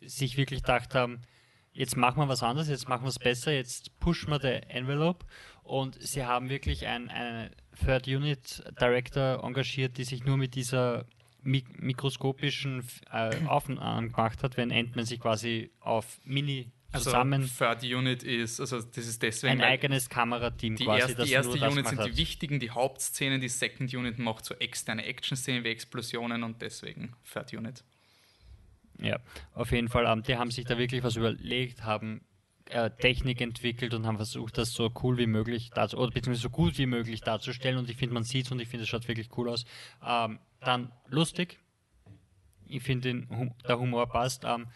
sich 0.00 0.36
wirklich 0.36 0.62
gedacht 0.62 0.94
haben, 0.94 1.22
jetzt 1.76 1.96
machen 1.96 2.18
wir 2.18 2.28
was 2.28 2.42
anderes, 2.42 2.68
jetzt 2.68 2.88
machen 2.88 3.04
wir 3.04 3.10
es 3.10 3.18
besser, 3.18 3.52
jetzt 3.52 3.98
pushen 4.00 4.30
wir 4.30 4.38
die 4.38 4.62
Envelope 4.68 5.24
und 5.62 6.00
sie 6.00 6.24
haben 6.24 6.48
wirklich 6.48 6.86
einen, 6.86 7.08
einen 7.08 7.50
Third 7.84 8.08
Unit 8.08 8.64
Director 8.80 9.44
engagiert, 9.44 9.98
die 9.98 10.04
sich 10.04 10.24
nur 10.24 10.36
mit 10.36 10.54
dieser 10.54 11.04
mik 11.42 11.80
mikroskopischen 11.80 12.84
äh, 13.12 13.36
Aufnahmen 13.46 14.12
gemacht 14.12 14.42
hat, 14.42 14.56
wenn 14.56 14.72
Ant-Man 14.72 15.04
sich 15.04 15.20
quasi 15.20 15.70
auf 15.80 16.18
Mini 16.24 16.72
also 16.92 17.10
zusammen. 17.10 17.50
Third 17.58 17.84
Unit 17.84 18.22
ist, 18.22 18.60
also 18.60 18.80
das 18.80 19.06
ist 19.06 19.22
deswegen. 19.22 19.60
Ein 19.60 19.60
eigenes 19.60 20.08
Kamerateam 20.08 20.76
die 20.76 20.84
quasi. 20.84 21.12
Erst, 21.12 21.22
die 21.22 21.32
erste 21.32 21.68
Unit 21.68 21.88
sind 21.88 21.98
hat. 21.98 22.06
die 22.06 22.16
wichtigen, 22.16 22.58
die 22.58 22.70
Hauptszenen, 22.70 23.40
die 23.40 23.48
Second 23.48 23.92
Unit 23.92 24.18
macht 24.18 24.44
so 24.44 24.54
externe 24.54 25.04
Action-Szenen 25.04 25.62
wie 25.62 25.68
Explosionen 25.68 26.42
und 26.42 26.62
deswegen 26.62 27.14
Third 27.30 27.52
Unit. 27.52 27.84
Ja, 29.00 29.18
auf 29.54 29.72
jeden 29.72 29.88
Fall. 29.88 30.06
Um, 30.06 30.22
die 30.22 30.36
haben 30.36 30.50
sich 30.50 30.64
da 30.64 30.78
wirklich 30.78 31.02
was 31.02 31.16
überlegt, 31.16 31.84
haben 31.84 32.22
äh, 32.70 32.90
Technik 32.90 33.40
entwickelt 33.40 33.94
und 33.94 34.06
haben 34.06 34.16
versucht, 34.16 34.58
das 34.58 34.72
so 34.72 34.90
cool 35.02 35.18
wie 35.18 35.26
möglich 35.26 35.70
dazu, 35.74 35.98
oder 35.98 36.10
beziehungsweise 36.10 36.42
so 36.42 36.50
gut 36.50 36.78
wie 36.78 36.86
möglich 36.86 37.20
darzustellen. 37.20 37.78
Und 37.78 37.90
ich 37.90 37.96
finde, 37.96 38.14
man 38.14 38.24
sieht 38.24 38.46
es 38.46 38.52
und 38.52 38.60
ich 38.60 38.68
finde, 38.68 38.84
es 38.84 38.88
schaut 38.88 39.06
wirklich 39.08 39.28
cool 39.36 39.48
aus. 39.48 39.64
Ähm, 40.04 40.38
dann 40.60 40.92
lustig. 41.08 41.58
Ich 42.68 42.82
finde, 42.82 43.26
hum 43.30 43.54
der 43.68 43.78
Humor 43.78 44.08
passt. 44.08 44.44
Ähm, 44.44 44.66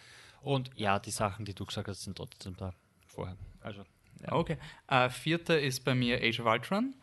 und 0.43 0.71
ja, 0.77 0.99
die 0.99 1.11
Sachen, 1.11 1.45
die 1.45 1.55
du 1.55 1.67
gesagt 1.67 1.89
hast, 1.89 2.03
sind 2.03 2.17
trotzdem 2.17 2.57
da 2.57 2.73
vorher. 3.07 3.37
Also, 3.61 3.85
ja. 4.23 4.33
Okay. 4.33 4.59
Äh, 4.89 5.11
vierter 5.11 5.61
ist 5.61 5.85
bei 5.85 5.95
mir 5.95 6.23
Age 6.23 6.41
of 6.41 6.47
Ultron. 6.47 6.95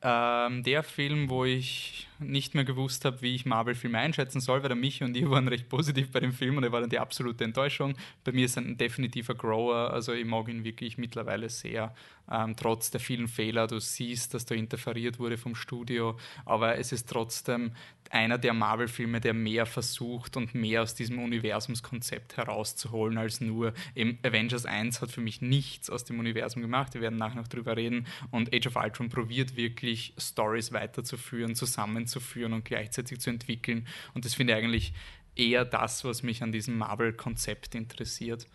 Ähm, 0.00 0.62
der 0.62 0.84
Film, 0.84 1.28
wo 1.28 1.44
ich 1.44 2.06
nicht 2.20 2.54
mehr 2.54 2.64
gewusst 2.64 3.04
habe, 3.04 3.20
wie 3.22 3.34
ich 3.34 3.46
Marvel-Filme 3.46 3.98
einschätzen 3.98 4.40
soll, 4.40 4.62
weil 4.62 4.68
der 4.68 4.76
Michi 4.76 5.02
und 5.02 5.16
ich 5.16 5.28
waren 5.28 5.48
recht 5.48 5.68
positiv 5.68 6.12
bei 6.12 6.20
dem 6.20 6.32
Film 6.32 6.56
und 6.56 6.64
er 6.64 6.70
war 6.70 6.80
dann 6.80 6.90
die 6.90 7.00
absolute 7.00 7.42
Enttäuschung. 7.42 7.96
Bei 8.22 8.30
mir 8.30 8.44
ist 8.44 8.56
er 8.56 8.62
ein 8.62 8.76
definitiver 8.76 9.34
Grower, 9.34 9.92
also 9.92 10.12
ich 10.12 10.24
mag 10.24 10.48
ihn 10.48 10.62
wirklich 10.62 10.98
mittlerweile 10.98 11.48
sehr, 11.48 11.94
ähm, 12.30 12.54
trotz 12.56 12.90
der 12.90 13.00
vielen 13.00 13.28
Fehler. 13.28 13.66
Du 13.66 13.78
siehst, 13.78 14.34
dass 14.34 14.46
da 14.46 14.54
interferiert 14.54 15.18
wurde 15.18 15.38
vom 15.38 15.54
Studio, 15.54 16.18
aber 16.44 16.78
es 16.78 16.92
ist 16.92 17.08
trotzdem 17.08 17.72
einer 18.10 18.38
der 18.38 18.54
Marvel-Filme, 18.54 19.20
der 19.20 19.34
mehr 19.34 19.66
versucht 19.66 20.36
und 20.36 20.54
mehr 20.54 20.82
aus 20.82 20.94
diesem 20.94 21.18
Universumskonzept 21.18 22.36
herauszuholen 22.36 23.18
als 23.18 23.40
nur 23.40 23.74
eben 23.94 24.18
Avengers 24.22 24.66
1 24.66 25.00
hat 25.00 25.10
für 25.10 25.20
mich 25.20 25.40
nichts 25.42 25.90
aus 25.90 26.04
dem 26.04 26.18
Universum 26.18 26.62
gemacht. 26.62 26.94
Wir 26.94 27.00
werden 27.00 27.18
nachher 27.18 27.40
noch 27.40 27.48
drüber 27.48 27.76
reden. 27.76 28.06
Und 28.30 28.54
Age 28.54 28.68
of 28.68 28.76
Ultron 28.76 29.08
probiert 29.08 29.56
wirklich 29.56 30.14
Stories 30.18 30.72
weiterzuführen, 30.72 31.54
zusammenzuführen 31.54 32.52
und 32.52 32.64
gleichzeitig 32.64 33.20
zu 33.20 33.30
entwickeln. 33.30 33.86
Und 34.14 34.24
das 34.24 34.34
finde 34.34 34.54
ich 34.54 34.58
eigentlich 34.58 34.92
eher 35.36 35.64
das, 35.64 36.04
was 36.04 36.22
mich 36.22 36.42
an 36.42 36.52
diesem 36.52 36.76
Marvel-Konzept 36.78 37.74
interessiert. 37.74 38.46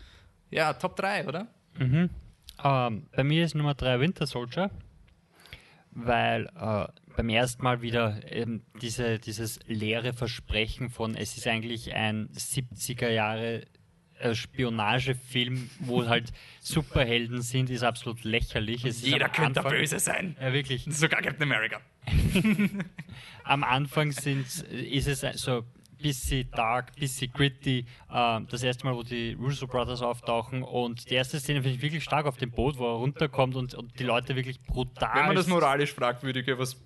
Ja, 0.52 0.74
Top 0.74 0.96
3, 0.96 1.28
oder? 1.28 1.48
Mhm. 1.80 2.10
Ähm, 2.63 3.08
bei 3.16 3.24
mir 3.24 3.46
ist 3.46 3.56
Nummer 3.56 3.74
3 3.74 4.00
Winter 4.00 4.26
Soldier, 4.26 4.70
weil 5.92 6.50
äh, 6.60 6.88
beim 7.16 7.30
ersten 7.30 7.63
Mal 7.63 7.82
wieder 7.82 8.20
ähm, 8.32 8.63
diese, 8.82 9.20
dieses 9.20 9.60
leere 9.68 10.13
Versprechen 10.13 10.89
von, 10.89 11.16
es 11.16 11.38
ist 11.38 11.48
eigentlich 11.48 11.94
ein 11.94 12.30
70er 12.30 13.10
Jahre 13.10 13.63
äh, 14.20 14.36
Spionagefilm, 14.36 15.70
wo 15.80 16.06
halt 16.08 16.32
Superhelden 16.62 17.42
sind, 17.42 17.70
ist 17.70 17.84
absolut 17.84 18.24
lächerlich. 18.24 18.86
Es 18.86 19.02
Jeder 19.02 19.30
könnte 19.30 19.60
Anfang, 19.60 19.78
böse 19.78 20.00
sein. 20.00 20.36
Ja, 20.39 20.54
wirklich. 20.54 20.86
Sogar 20.89 21.22
Captain 21.22 21.44
America. 21.44 21.82
am 23.44 23.63
Anfang 23.63 24.12
sind, 24.12 24.46
ist 24.70 25.08
es 25.08 25.22
so 25.42 25.63
bisschen 26.04 26.52
dark, 26.52 26.96
bisschen 26.96 27.32
gritty. 27.32 27.86
Ähm, 28.13 28.48
das 28.52 28.62
erste 28.62 28.86
Mal, 28.86 28.96
wo 28.96 29.02
die 29.02 29.34
Russo 29.34 29.66
Brothers 29.66 30.02
auftauchen 30.02 30.62
und 30.62 31.10
die 31.10 31.16
erste 31.16 31.39
Szene 31.39 31.62
finde 31.62 31.78
ich 31.78 31.82
wirklich 31.82 32.04
stark 32.04 32.28
auf 32.28 32.38
dem 32.38 32.52
Boot, 32.52 32.78
wo 32.78 32.86
er 32.86 32.98
runterkommt 32.98 33.56
und, 33.56 33.74
und 33.74 33.98
die 34.00 34.04
Leute 34.04 34.36
wirklich 34.36 34.62
brutal. 34.62 35.16
Wenn 35.16 35.28
man 35.28 35.36
das 35.36 35.48
moralisch 35.48 35.94
fragwürdige, 35.94 36.60
was 36.60 36.80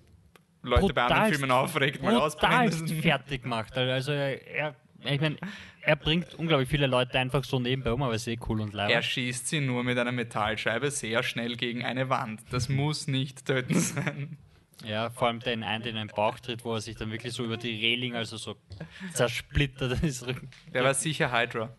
Leute 0.62 0.94
bei 0.94 1.02
anderen 1.02 1.32
Filmen 1.34 1.50
aufregt, 1.50 2.02
mal 2.02 2.16
ausbringen. 2.16 2.88
fertig 3.02 3.44
macht. 3.44 3.76
Also 3.76 4.12
er, 4.12 4.74
ich 5.04 5.20
meine, 5.20 5.36
er 5.82 5.96
bringt 5.96 6.34
unglaublich 6.34 6.68
viele 6.68 6.86
Leute 6.86 7.18
einfach 7.18 7.44
so 7.44 7.58
nebenbei 7.58 7.92
um, 7.92 8.02
aber 8.02 8.14
ist 8.14 8.26
eh 8.26 8.38
cool 8.48 8.60
und 8.60 8.72
leid. 8.72 8.90
Er 8.90 9.02
schießt 9.02 9.48
sie 9.48 9.60
nur 9.60 9.84
mit 9.84 9.98
einer 9.98 10.12
Metallscheibe 10.12 10.90
sehr 10.90 11.22
schnell 11.22 11.56
gegen 11.56 11.84
eine 11.84 12.08
Wand. 12.08 12.40
Das 12.50 12.68
muss 12.68 13.06
nicht 13.06 13.46
töten 13.46 13.78
sein. 13.78 14.38
Ja, 14.84 15.10
vor 15.10 15.28
allem 15.28 15.40
den 15.40 15.64
einen, 15.64 15.82
den 15.82 15.96
in 15.96 16.08
den 16.08 16.14
Bauch 16.14 16.38
tritt, 16.38 16.64
wo 16.64 16.74
er 16.74 16.80
sich 16.80 16.96
dann 16.96 17.10
wirklich 17.10 17.32
so 17.32 17.44
über 17.44 17.56
die 17.56 17.74
Reling, 17.74 18.14
also 18.14 18.36
so 18.36 18.56
zersplittert 19.12 20.02
ist. 20.02 20.26
Der 20.72 20.84
war 20.84 20.94
sicher 20.94 21.32
Hydra. 21.32 21.70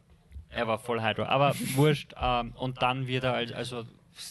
Er 0.49 0.67
war 0.67 0.79
voll 0.79 1.01
Hydra, 1.01 1.27
aber 1.27 1.55
wurscht. 1.75 2.13
Ähm, 2.19 2.53
und 2.55 2.81
dann 2.81 3.07
wird 3.07 3.23
er, 3.23 3.33
also 3.55 3.85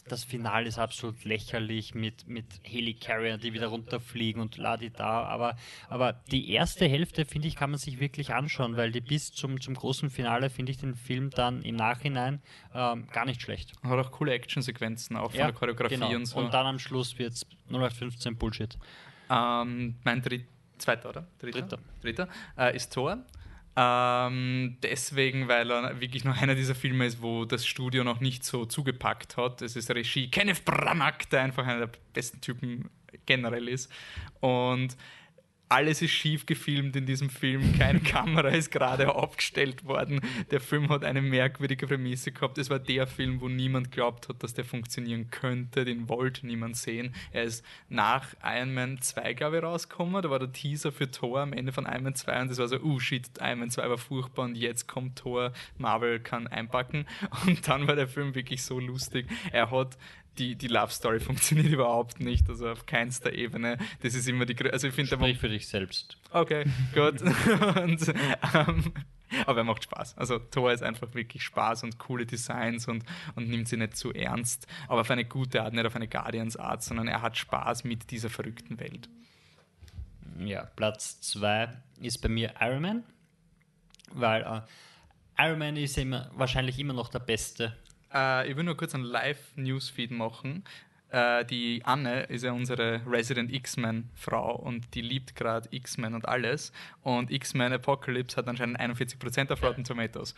das 0.08 0.24
Finale 0.24 0.66
ist 0.66 0.78
absolut 0.78 1.24
lächerlich 1.24 1.94
mit, 1.94 2.28
mit 2.28 2.46
Helicarrier, 2.62 3.38
die 3.38 3.52
wieder 3.52 3.68
runterfliegen 3.68 4.40
und 4.40 4.56
ladi 4.56 4.90
da. 4.90 5.24
Aber, 5.24 5.56
aber 5.88 6.12
die 6.30 6.50
erste 6.50 6.86
Hälfte, 6.86 7.24
finde 7.24 7.48
ich, 7.48 7.56
kann 7.56 7.70
man 7.70 7.78
sich 7.78 8.00
wirklich 8.00 8.34
anschauen, 8.34 8.76
weil 8.76 8.90
die 8.90 9.00
bis 9.00 9.32
zum, 9.32 9.60
zum 9.60 9.74
großen 9.74 10.10
Finale 10.10 10.50
finde 10.50 10.72
ich 10.72 10.78
den 10.78 10.94
Film 10.94 11.30
dann 11.30 11.62
im 11.62 11.76
Nachhinein 11.76 12.40
ähm, 12.74 13.06
gar 13.12 13.24
nicht 13.24 13.42
schlecht. 13.42 13.72
Hat 13.82 13.98
auch 13.98 14.10
coole 14.10 14.32
Actionsequenzen, 14.32 15.16
auch 15.16 15.30
von 15.30 15.40
ja, 15.40 15.46
der 15.46 15.54
Choreografie 15.54 15.94
genau. 15.94 16.14
und 16.14 16.26
so. 16.26 16.38
Und 16.38 16.54
dann 16.54 16.66
am 16.66 16.78
Schluss 16.78 17.18
wird 17.18 17.32
es 17.34 17.46
0815 17.68 18.36
Bullshit. 18.36 18.78
Ähm, 19.30 19.96
mein 20.04 20.22
Dritt, 20.22 20.46
zweiter, 20.78 21.10
oder? 21.10 21.26
Dritter. 21.38 21.60
Dritter, 21.60 21.78
Dritter 22.00 22.28
äh, 22.56 22.76
ist 22.76 22.92
Thor. 22.92 23.18
Ähm, 23.80 24.76
deswegen, 24.82 25.46
weil 25.46 25.70
er 25.70 26.00
wirklich 26.00 26.24
noch 26.24 26.36
einer 26.42 26.56
dieser 26.56 26.74
Filme 26.74 27.06
ist, 27.06 27.22
wo 27.22 27.44
das 27.44 27.64
Studio 27.64 28.02
noch 28.02 28.18
nicht 28.18 28.44
so 28.44 28.66
zugepackt 28.66 29.36
hat. 29.36 29.62
Es 29.62 29.76
ist 29.76 29.88
Regie 29.92 30.28
Kenneth 30.28 30.64
Branagh, 30.64 31.28
der 31.30 31.42
einfach 31.42 31.64
einer 31.64 31.86
der 31.86 31.90
besten 32.12 32.40
Typen 32.40 32.90
generell 33.24 33.68
ist. 33.68 33.88
Und 34.40 34.96
alles 35.68 36.02
ist 36.02 36.10
schief 36.10 36.46
gefilmt 36.46 36.96
in 36.96 37.06
diesem 37.06 37.30
Film, 37.30 37.78
keine 37.78 38.00
Kamera 38.08 38.48
ist 38.48 38.70
gerade 38.70 39.14
aufgestellt 39.14 39.84
worden. 39.84 40.20
Der 40.50 40.60
Film 40.60 40.88
hat 40.88 41.04
eine 41.04 41.20
merkwürdige 41.20 41.86
Prämisse 41.86 42.32
gehabt. 42.32 42.58
Es 42.58 42.70
war 42.70 42.78
der 42.78 43.06
Film, 43.06 43.40
wo 43.40 43.48
niemand 43.48 43.90
glaubt 43.90 44.28
hat, 44.28 44.42
dass 44.42 44.54
der 44.54 44.64
funktionieren 44.64 45.30
könnte. 45.30 45.84
Den 45.84 46.08
wollte 46.08 46.46
niemand 46.46 46.76
sehen. 46.76 47.14
Er 47.32 47.44
ist 47.44 47.64
nach 47.88 48.34
Iron 48.42 48.74
Man 48.74 49.00
2, 49.00 49.34
glaube 49.34 49.58
ich, 49.58 49.62
rausgekommen. 49.62 50.22
Da 50.22 50.30
war 50.30 50.38
der 50.38 50.52
Teaser 50.52 50.92
für 50.92 51.10
Thor 51.10 51.40
am 51.40 51.52
Ende 51.52 51.72
von 51.72 51.86
Iron 51.86 52.04
Man 52.04 52.14
2 52.14 52.42
und 52.42 52.50
das 52.50 52.58
war 52.58 52.68
so, 52.68 52.80
oh 52.80 52.98
shit, 52.98 53.28
Iron 53.40 53.60
Man 53.60 53.70
2 53.70 53.88
war 53.88 53.98
furchtbar 53.98 54.44
und 54.44 54.56
jetzt 54.56 54.88
kommt 54.88 55.16
Thor, 55.16 55.52
Marvel 55.76 56.20
kann 56.20 56.46
einpacken. 56.46 57.06
Und 57.46 57.66
dann 57.68 57.86
war 57.86 57.96
der 57.96 58.08
Film 58.08 58.34
wirklich 58.34 58.62
so 58.62 58.78
lustig. 58.78 59.26
Er 59.52 59.70
hat 59.70 59.96
die, 60.38 60.56
die 60.56 60.68
Love 60.68 60.92
Story 60.92 61.20
funktioniert 61.28 61.68
überhaupt 61.68 62.20
nicht, 62.20 62.48
also 62.48 62.70
auf 62.70 62.86
keinster 62.86 63.32
Ebene. 63.32 63.78
Das 64.02 64.14
ist 64.14 64.28
immer 64.28 64.46
die 64.46 64.56
also 64.70 64.88
ich 64.88 64.94
finde 64.94 65.14
Sprich 65.14 65.38
für 65.38 65.48
dich 65.48 65.68
selbst. 65.68 66.16
Okay, 66.30 66.64
gut. 66.94 67.20
und, 67.82 68.08
ähm, 68.54 68.92
aber 69.46 69.58
er 69.58 69.64
macht 69.64 69.84
Spaß. 69.84 70.16
Also 70.16 70.38
Thor 70.38 70.72
ist 70.72 70.82
einfach 70.82 71.14
wirklich 71.14 71.42
Spaß 71.42 71.82
und 71.84 71.98
coole 71.98 72.26
Designs 72.26 72.88
und, 72.88 73.04
und 73.34 73.48
nimmt 73.48 73.68
sie 73.68 73.76
nicht 73.76 73.96
zu 73.96 74.12
ernst, 74.12 74.66
aber 74.88 75.02
auf 75.02 75.10
eine 75.10 75.24
gute 75.24 75.62
Art, 75.62 75.74
nicht 75.74 75.86
auf 75.86 75.96
eine 75.96 76.08
Guardians-Art, 76.08 76.82
sondern 76.82 77.08
er 77.08 77.22
hat 77.22 77.36
Spaß 77.36 77.84
mit 77.84 78.10
dieser 78.10 78.30
verrückten 78.30 78.78
Welt. 78.80 79.08
Ja, 80.38 80.64
Platz 80.76 81.20
2 81.20 81.68
ist 82.00 82.18
bei 82.18 82.28
mir 82.28 82.54
Iron 82.60 82.82
Man, 82.82 83.04
weil 84.12 84.42
äh, 84.42 84.60
Iron 85.44 85.58
Man 85.58 85.76
ist 85.76 85.98
immer, 85.98 86.30
wahrscheinlich 86.34 86.78
immer 86.78 86.94
noch 86.94 87.08
der 87.08 87.20
beste 87.20 87.76
äh, 88.12 88.50
ich 88.50 88.56
will 88.56 88.64
nur 88.64 88.76
kurz 88.76 88.94
einen 88.94 89.04
Live-Newsfeed 89.04 90.10
machen. 90.10 90.64
Äh, 91.10 91.44
die 91.46 91.82
Anne 91.84 92.24
ist 92.24 92.44
ja 92.44 92.52
unsere 92.52 93.00
Resident 93.06 93.52
X-Men-Frau 93.52 94.56
und 94.56 94.94
die 94.94 95.00
liebt 95.00 95.36
gerade 95.36 95.68
X-Men 95.70 96.14
und 96.14 96.28
alles. 96.28 96.72
Und 97.02 97.30
X-Men 97.30 97.72
Apocalypse 97.72 98.36
hat 98.36 98.48
anscheinend 98.48 98.78
41% 98.78 99.52
auf 99.52 99.62
Rotten 99.62 99.84
Tomatoes. 99.84 100.34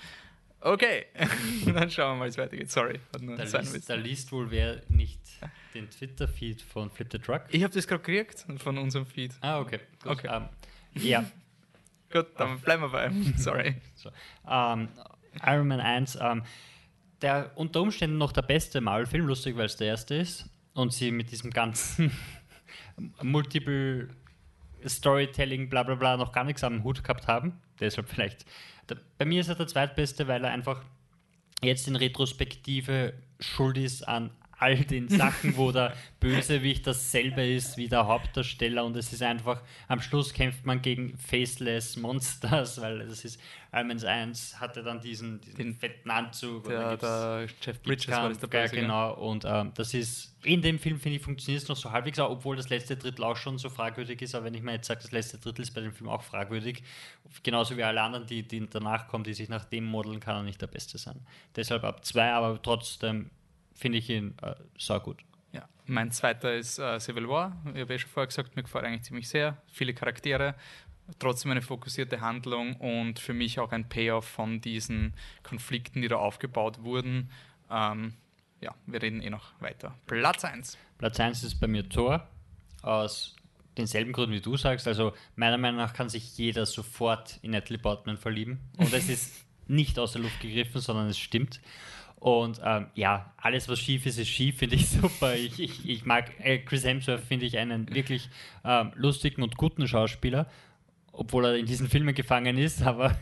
Okay, 0.62 1.06
dann 1.74 1.90
schauen 1.90 2.14
wir 2.14 2.18
mal, 2.18 2.24
wie 2.26 2.28
es 2.28 2.38
weitergeht. 2.38 2.70
Sorry. 2.70 3.00
Da 3.12 3.18
liest, 3.18 3.88
da 3.88 3.94
liest 3.94 4.30
wohl 4.30 4.50
wer 4.50 4.82
nicht 4.88 5.20
den 5.74 5.88
Twitter-Feed 5.88 6.60
von 6.60 6.90
Flip 6.90 7.08
the 7.10 7.18
Truck. 7.18 7.44
Ich 7.48 7.62
habe 7.62 7.72
das 7.72 7.88
gerade 7.88 8.02
gekriegt 8.02 8.44
von 8.58 8.76
unserem 8.76 9.06
Feed. 9.06 9.32
Ah, 9.40 9.58
okay. 9.58 9.80
Gut. 10.02 10.12
Okay. 10.12 10.28
Um, 10.28 10.48
ja. 11.02 11.24
Gut, 12.12 12.26
dann 12.36 12.58
bleiben 12.60 12.82
wir 12.82 12.88
bei. 12.88 13.10
Sorry. 13.36 13.76
So. 13.94 14.10
Um, 14.44 14.88
Iron 15.46 15.68
Man 15.68 15.80
1, 15.80 16.16
um, 16.16 16.42
der 17.22 17.52
unter 17.56 17.82
Umständen 17.82 18.18
noch 18.18 18.32
der 18.32 18.42
beste 18.42 18.80
Marvel-Film, 18.80 19.26
lustig, 19.26 19.56
weil 19.56 19.66
es 19.66 19.76
der 19.76 19.88
erste 19.88 20.14
ist. 20.14 20.48
Und 20.74 20.92
sie 20.92 21.10
mit 21.10 21.30
diesem 21.30 21.50
ganzen 21.50 22.12
Multiple 23.22 24.08
Storytelling, 24.86 25.68
bla 25.68 25.82
bla 25.82 25.94
bla, 25.94 26.16
noch 26.16 26.32
gar 26.32 26.44
nichts 26.44 26.64
am 26.64 26.84
Hut 26.84 27.02
gehabt 27.02 27.26
haben. 27.26 27.60
Deshalb 27.78 28.08
vielleicht. 28.08 28.44
Bei 29.18 29.24
mir 29.24 29.40
ist 29.40 29.48
er 29.48 29.54
der 29.54 29.66
zweitbeste, 29.66 30.26
weil 30.28 30.44
er 30.44 30.50
einfach 30.50 30.82
jetzt 31.62 31.86
in 31.88 31.96
Retrospektive 31.96 33.14
schuld 33.38 33.78
ist 33.78 34.06
an 34.06 34.30
all 34.60 34.76
den 34.76 35.08
Sachen, 35.08 35.56
wo 35.56 35.72
der 35.72 35.94
Bösewicht 36.20 36.86
dasselbe 36.86 37.44
ist 37.46 37.76
wie 37.76 37.88
der 37.88 38.06
Hauptdarsteller 38.06 38.84
und 38.84 38.94
es 38.96 39.12
ist 39.12 39.22
einfach, 39.22 39.62
am 39.88 40.00
Schluss 40.00 40.32
kämpft 40.34 40.66
man 40.66 40.82
gegen 40.82 41.16
Faceless 41.18 41.96
Monsters, 41.96 42.80
weil 42.80 43.00
das 43.06 43.24
ist, 43.24 43.40
Almans 43.72 44.04
1 44.04 44.60
hatte 44.60 44.82
dann 44.82 45.00
diesen, 45.00 45.40
diesen 45.40 45.56
Den- 45.56 45.74
fetten 45.74 46.10
Anzug. 46.10 46.64
und 46.66 46.72
Der, 46.72 47.46
Jeff 47.62 47.80
Bridges 47.82 48.08
war 48.08 48.28
das 48.28 48.38
der 48.38 48.48
ja, 48.52 48.62
Böse, 48.62 48.74
gell? 48.74 48.82
genau. 48.82 49.14
Und 49.14 49.44
ähm, 49.46 49.72
das 49.76 49.94
ist, 49.94 50.36
in 50.42 50.60
dem 50.60 50.78
Film, 50.78 50.98
finde 50.98 51.16
ich, 51.18 51.22
funktioniert 51.22 51.62
es 51.62 51.68
noch 51.68 51.76
so 51.76 51.90
halbwegs, 51.92 52.18
obwohl 52.18 52.56
das 52.56 52.68
letzte 52.68 52.96
Drittel 52.96 53.24
auch 53.24 53.36
schon 53.36 53.58
so 53.58 53.70
fragwürdig 53.70 54.20
ist. 54.22 54.34
Aber 54.34 54.44
wenn 54.46 54.54
ich 54.54 54.62
mir 54.62 54.72
jetzt 54.72 54.88
sage, 54.88 55.00
das 55.02 55.12
letzte 55.12 55.38
Drittel 55.38 55.62
ist 55.62 55.70
bei 55.72 55.80
dem 55.80 55.92
Film 55.92 56.10
auch 56.10 56.22
fragwürdig, 56.22 56.82
genauso 57.42 57.76
wie 57.76 57.84
alle 57.84 58.02
anderen, 58.02 58.26
die, 58.26 58.42
die 58.42 58.68
danach 58.68 59.06
kommen, 59.08 59.24
die 59.24 59.34
sich 59.34 59.48
nach 59.48 59.64
dem 59.64 59.84
modeln, 59.84 60.18
kann 60.20 60.36
er 60.36 60.42
nicht 60.42 60.60
der 60.60 60.66
Beste 60.66 60.98
sein. 60.98 61.20
Deshalb 61.56 61.84
ab 61.84 62.04
zwei, 62.04 62.30
aber 62.32 62.60
trotzdem 62.60 63.30
finde 63.80 63.98
ich 63.98 64.10
ihn 64.10 64.34
äh, 64.42 64.54
sau 64.78 65.00
gut. 65.00 65.18
Ja, 65.52 65.68
mein 65.86 66.12
zweiter 66.12 66.54
ist 66.54 66.78
äh, 66.78 67.00
Civil 67.00 67.28
War. 67.28 67.56
Ich 67.74 67.80
habe 67.80 67.94
ja 67.94 67.98
schon 67.98 68.10
vorher 68.10 68.26
gesagt, 68.26 68.54
mir 68.54 68.62
gefällt 68.62 68.84
eigentlich 68.84 69.02
ziemlich 69.02 69.28
sehr. 69.28 69.56
Viele 69.72 69.94
Charaktere, 69.94 70.54
trotzdem 71.18 71.50
eine 71.50 71.62
fokussierte 71.62 72.20
Handlung 72.20 72.76
und 72.76 73.18
für 73.18 73.32
mich 73.32 73.58
auch 73.58 73.72
ein 73.72 73.88
Payoff 73.88 74.26
von 74.26 74.60
diesen 74.60 75.14
Konflikten, 75.42 76.02
die 76.02 76.08
da 76.08 76.16
aufgebaut 76.16 76.82
wurden. 76.82 77.30
Ähm, 77.70 78.14
ja, 78.60 78.74
wir 78.86 79.00
reden 79.00 79.22
eh 79.22 79.30
noch 79.30 79.52
weiter. 79.60 79.94
Platz 80.06 80.44
1. 80.44 80.76
Platz 80.98 81.18
1 81.18 81.42
ist 81.42 81.54
bei 81.58 81.66
mir 81.66 81.88
Thor, 81.88 82.28
aus 82.82 83.34
denselben 83.78 84.12
Gründen 84.12 84.34
wie 84.34 84.42
du 84.42 84.58
sagst. 84.58 84.86
Also 84.86 85.14
meiner 85.36 85.56
Meinung 85.56 85.78
nach 85.78 85.94
kann 85.94 86.10
sich 86.10 86.36
jeder 86.36 86.66
sofort 86.66 87.38
in 87.40 87.52
Natalie 87.52 87.78
Portman 87.78 88.18
verlieben. 88.18 88.60
Und 88.76 88.92
es 88.92 89.08
ist 89.08 89.46
nicht 89.66 89.98
aus 89.98 90.12
der 90.12 90.20
Luft 90.20 90.40
gegriffen, 90.40 90.82
sondern 90.82 91.08
es 91.08 91.18
stimmt. 91.18 91.60
Und 92.20 92.60
ähm, 92.62 92.86
ja, 92.94 93.32
alles, 93.38 93.66
was 93.68 93.78
schief 93.80 94.04
ist, 94.06 94.18
ist 94.18 94.28
schief, 94.28 94.58
finde 94.58 94.76
ich 94.76 94.88
super. 94.90 95.34
Ich, 95.34 95.58
ich, 95.58 95.88
ich 95.88 96.04
mag 96.04 96.30
äh, 96.44 96.58
Chris 96.58 96.84
Hemsworth, 96.84 97.20
finde 97.20 97.46
ich 97.46 97.56
einen 97.58 97.92
wirklich 97.94 98.28
ähm, 98.64 98.92
lustigen 98.94 99.42
und 99.42 99.56
guten 99.56 99.88
Schauspieler, 99.88 100.46
obwohl 101.12 101.46
er 101.46 101.56
in 101.56 101.64
diesen 101.66 101.88
Filmen 101.88 102.14
gefangen 102.14 102.58
ist, 102.58 102.82
aber 102.86 103.16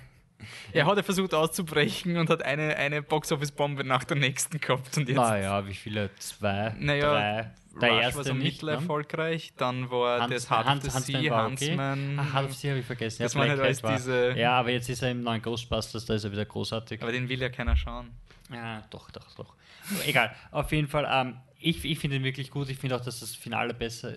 Er 0.73 0.87
hat 0.87 0.97
ja 0.97 1.03
versucht 1.05 1.33
auszubrechen 1.33 2.17
und 2.17 2.29
hat 2.29 2.43
eine, 2.43 2.77
eine 2.77 3.01
Box-Office-Bombe 3.03 3.85
nach 3.85 4.03
der 4.05 4.17
nächsten 4.17 4.59
gehabt. 4.61 4.97
Und 4.97 5.09
jetzt 5.09 5.17
naja, 5.17 5.65
wie 5.67 5.75
viele? 5.75 6.11
Zwei, 6.17 6.75
Naja, 6.79 7.11
drei. 7.13 7.51
Der 7.81 7.91
Rush 7.93 8.03
erste 8.03 8.17
war 8.19 8.25
so 8.25 8.33
nicht, 8.35 8.63
ne? 8.65 8.73
mittelerfolgreich. 8.73 9.53
Dann 9.57 9.89
war 9.93 10.23
Hans- 10.23 10.35
das 10.35 10.51
Hard 10.51 10.67
of 10.67 10.71
Hans- 10.73 10.85
the 10.85 10.91
Huntsman 10.93 11.23
Sea, 11.23 11.31
war 11.31 11.47
okay. 11.47 11.67
Huntsman. 11.69 12.19
Ah, 12.19 12.33
Half 12.33 12.55
Sea 12.55 12.71
habe 12.71 12.81
ich 12.81 12.87
vergessen. 12.87 13.23
Das 13.23 13.35
ja, 13.35 13.41
halt 13.41 13.83
war- 13.85 13.93
diese- 13.97 14.33
Ja, 14.37 14.53
aber 14.59 14.71
jetzt 14.71 14.89
ist 14.89 15.03
er 15.03 15.13
im 15.13 15.21
neuen 15.23 15.41
Ghostbusters, 15.41 16.05
da 16.05 16.15
ist 16.15 16.25
er 16.25 16.33
wieder 16.33 16.45
großartig. 16.45 17.01
Aber 17.01 17.13
den 17.13 17.29
will 17.29 17.41
ja 17.41 17.49
keiner 17.51 17.77
schauen. 17.77 18.09
Ja, 18.53 18.83
doch, 18.91 19.11
doch, 19.11 19.35
doch. 19.37 19.55
Egal, 20.07 20.35
auf 20.51 20.71
jeden 20.73 20.89
Fall, 20.89 21.07
ähm, 21.11 21.37
ich, 21.59 21.85
ich 21.85 21.99
finde 21.99 22.17
ihn 22.17 22.25
wirklich 22.25 22.51
gut. 22.51 22.69
Ich 22.71 22.79
finde 22.79 22.97
auch, 22.97 23.01
dass 23.01 23.21
das 23.21 23.35
Finale 23.35 23.75
besser, 23.75 24.15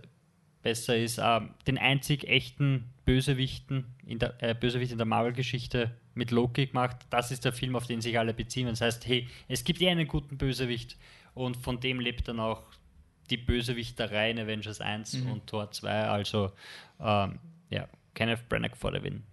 besser 0.61 0.95
ist. 0.95 1.19
Ähm, 1.21 1.53
den 1.67 1.77
einzig 1.77 2.27
echten 2.27 2.89
Bösewichten 3.05 3.85
in 4.05 4.19
der, 4.19 4.41
äh, 4.43 4.53
Bösewicht 4.53 4.91
in 4.91 4.97
der 4.97 5.07
Marvel-Geschichte 5.07 5.91
mit 6.13 6.31
Loki 6.31 6.67
gemacht. 6.67 6.97
Das 7.09 7.31
ist 7.31 7.45
der 7.45 7.53
Film, 7.53 7.75
auf 7.75 7.87
den 7.87 8.01
sich 8.01 8.17
alle 8.19 8.33
beziehen. 8.33 8.67
Das 8.67 8.81
heißt, 8.81 9.05
hey, 9.07 9.27
es 9.47 9.63
gibt 9.63 9.81
eh 9.81 9.89
einen 9.89 10.07
guten 10.07 10.37
Bösewicht 10.37 10.97
und 11.33 11.57
von 11.57 11.79
dem 11.79 11.99
lebt 11.99 12.27
dann 12.27 12.39
auch 12.39 12.63
die 13.29 13.37
Bösewichterei 13.37 14.31
in 14.31 14.39
Avengers 14.39 14.81
1 14.81 15.13
Mhm. 15.13 15.31
und 15.31 15.47
Tor 15.47 15.71
2. 15.71 15.89
Also, 16.09 16.51
ähm, 16.99 17.39
ja, 17.69 17.87
Kenneth 18.13 18.47
Branagh 18.49 18.75
vor 18.75 18.91
der 18.91 19.03
Win. 19.03 19.23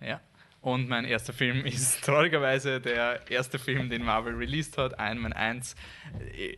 Ja. 0.00 0.20
Und 0.66 0.88
mein 0.88 1.04
erster 1.04 1.32
Film 1.32 1.64
ist 1.64 2.02
traurigerweise 2.02 2.80
der 2.80 3.30
erste 3.30 3.56
Film, 3.56 3.88
den 3.88 4.02
Marvel 4.02 4.34
released 4.34 4.76
hat, 4.78 4.94
Iron 4.98 5.18
Man 5.20 5.32
1. 5.32 5.76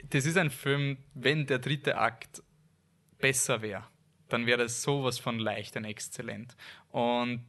Das 0.09 0.25
ist 0.25 0.39
ein 0.39 0.49
Film, 0.49 0.97
wenn 1.13 1.45
der 1.45 1.59
dritte 1.59 1.99
Akt 1.99 2.43
besser 3.19 3.61
wäre, 3.61 3.85
dann 4.31 4.47
wäre 4.47 4.63
das 4.63 4.81
sowas 4.81 5.19
von 5.19 5.39
leicht 5.39 5.77
und 5.77 5.85
exzellent. 5.85 6.57
Und 6.91 7.45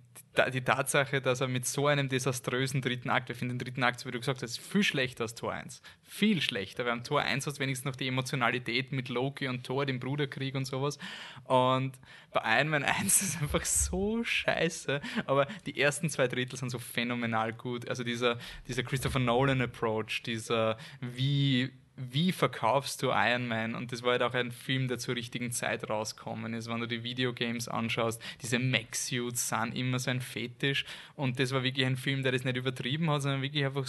die 0.53 0.61
Tatsache, 0.61 1.21
dass 1.21 1.41
er 1.41 1.47
mit 1.47 1.65
so 1.65 1.87
einem 1.87 2.07
desaströsen 2.07 2.81
dritten 2.81 3.09
Akt, 3.09 3.29
ich 3.29 3.37
finde 3.37 3.55
den 3.55 3.59
dritten 3.59 3.83
Akt, 3.83 4.05
wie 4.05 4.11
du 4.11 4.19
gesagt 4.19 4.41
hast, 4.41 4.59
viel 4.59 4.83
schlechter 4.83 5.23
als 5.23 5.35
Tor 5.35 5.53
1. 5.53 5.81
Viel 6.03 6.41
schlechter, 6.41 6.85
weil 6.85 6.93
am 6.93 7.03
Tor 7.03 7.21
1 7.21 7.45
hast 7.47 7.57
du 7.57 7.61
wenigstens 7.61 7.85
noch 7.85 7.95
die 7.95 8.07
Emotionalität 8.07 8.91
mit 8.91 9.09
Loki 9.09 9.47
und 9.47 9.65
Thor, 9.65 9.85
dem 9.85 9.99
Bruderkrieg 9.99 10.55
und 10.55 10.65
sowas. 10.65 10.97
Und 11.45 11.93
bei 12.31 12.59
Iron 12.59 12.69
Man 12.69 12.83
1 12.83 13.21
ist 13.21 13.41
einfach 13.41 13.65
so 13.65 14.23
scheiße. 14.23 15.01
Aber 15.25 15.47
die 15.65 15.79
ersten 15.79 16.09
zwei 16.09 16.27
Drittel 16.27 16.57
sind 16.57 16.69
so 16.69 16.79
phänomenal 16.79 17.53
gut. 17.53 17.89
Also 17.89 18.03
dieser, 18.03 18.37
dieser 18.67 18.83
Christopher 18.83 19.19
Nolan-Approach, 19.19 20.23
dieser 20.23 20.77
wie 21.01 21.71
wie 21.99 22.31
verkaufst 22.31 23.03
du 23.03 23.09
Iron 23.09 23.47
Man? 23.47 23.75
Und 23.75 23.91
das 23.91 24.03
war 24.03 24.11
halt 24.11 24.23
auch 24.23 24.33
ein 24.33 24.51
Film, 24.51 24.87
der 24.87 24.99
zur 24.99 25.15
richtigen 25.15 25.51
Zeit 25.51 25.89
rauskommen 25.89 26.53
ist. 26.53 26.69
Wenn 26.69 26.79
du 26.79 26.87
die 26.87 27.03
Videogames 27.03 27.67
anschaust, 27.67 28.21
diese 28.41 28.57
Mech-Suits 28.57 29.49
sind 29.49 29.75
immer 29.75 29.99
so 29.99 30.09
ein 30.09 30.21
Fetisch. 30.21 30.85
Und 31.15 31.39
das 31.39 31.51
war 31.51 31.63
wirklich 31.63 31.85
ein 31.85 31.97
Film, 31.97 32.23
der 32.23 32.31
das 32.31 32.45
nicht 32.45 32.57
übertrieben 32.57 33.09
hat, 33.09 33.23
sondern 33.23 33.41
wirklich 33.41 33.65
einfach 33.65 33.85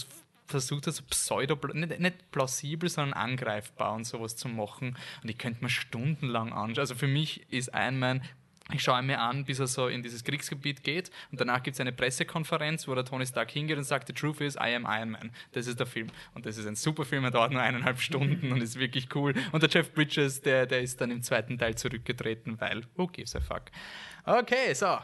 versucht 0.46 0.88
hat, 0.88 0.94
so 0.94 1.05
pseudo, 1.09 1.57
nicht, 1.73 2.01
nicht 2.01 2.31
plausibel, 2.33 2.88
sondern 2.88 3.14
angreifbar 3.14 3.94
und 3.94 4.05
sowas 4.05 4.37
zu 4.37 4.49
machen. 4.49 4.96
Und 5.23 5.29
ich 5.29 5.38
könnte 5.38 5.62
mir 5.62 5.70
stundenlang 5.70 6.53
anschauen. 6.53 6.81
Also 6.81 6.96
für 6.96 7.07
mich 7.07 7.46
ist 7.53 7.70
Iron 7.73 7.99
Man 7.99 8.23
ich 8.72 8.83
schaue 8.83 9.00
ihn 9.00 9.06
mir 9.06 9.20
an, 9.20 9.44
bis 9.44 9.59
er 9.59 9.66
so 9.66 9.88
in 9.88 10.02
dieses 10.02 10.24
Kriegsgebiet 10.24 10.83
geht 10.83 11.11
und 11.30 11.40
danach 11.40 11.62
gibt 11.62 11.74
es 11.74 11.80
eine 11.80 11.92
Pressekonferenz, 11.92 12.88
wo 12.88 12.94
der 12.94 13.04
Tony 13.04 13.26
Stark 13.26 13.50
hingeht 13.50 13.78
und 13.78 13.85
sagt, 13.85 14.09
the 14.09 14.12
truth 14.12 14.40
is, 14.40 14.56
I 14.56 14.74
am 14.74 14.87
Iron 14.88 15.11
Man. 15.11 15.30
Das 15.52 15.66
ist 15.66 15.78
der 15.78 15.87
Film. 15.87 16.09
Und 16.35 16.46
das 16.46 16.56
ist 16.56 16.66
ein 16.66 16.76
super 16.76 17.04
Film, 17.04 17.24
er 17.24 17.30
dauert 17.30 17.52
nur 17.52 17.62
eineinhalb 17.62 18.00
Stunden 18.00 18.52
und 18.52 18.62
ist 18.62 18.78
wirklich 18.78 19.14
cool. 19.14 19.35
Und 19.52 19.62
der 19.62 19.70
Jeff 19.70 19.92
Bridges, 19.92 20.40
der, 20.40 20.66
der 20.66 20.80
ist 20.80 21.00
dann 21.00 21.11
im 21.11 21.22
zweiten 21.22 21.59
Teil 21.59 21.74
zurückgetreten, 21.74 22.61
weil, 22.61 22.83
who 22.96 23.06
gives 23.06 23.35
a 23.37 23.40
fuck. 23.40 23.62
Okay, 24.24 24.74
so. 24.74 24.98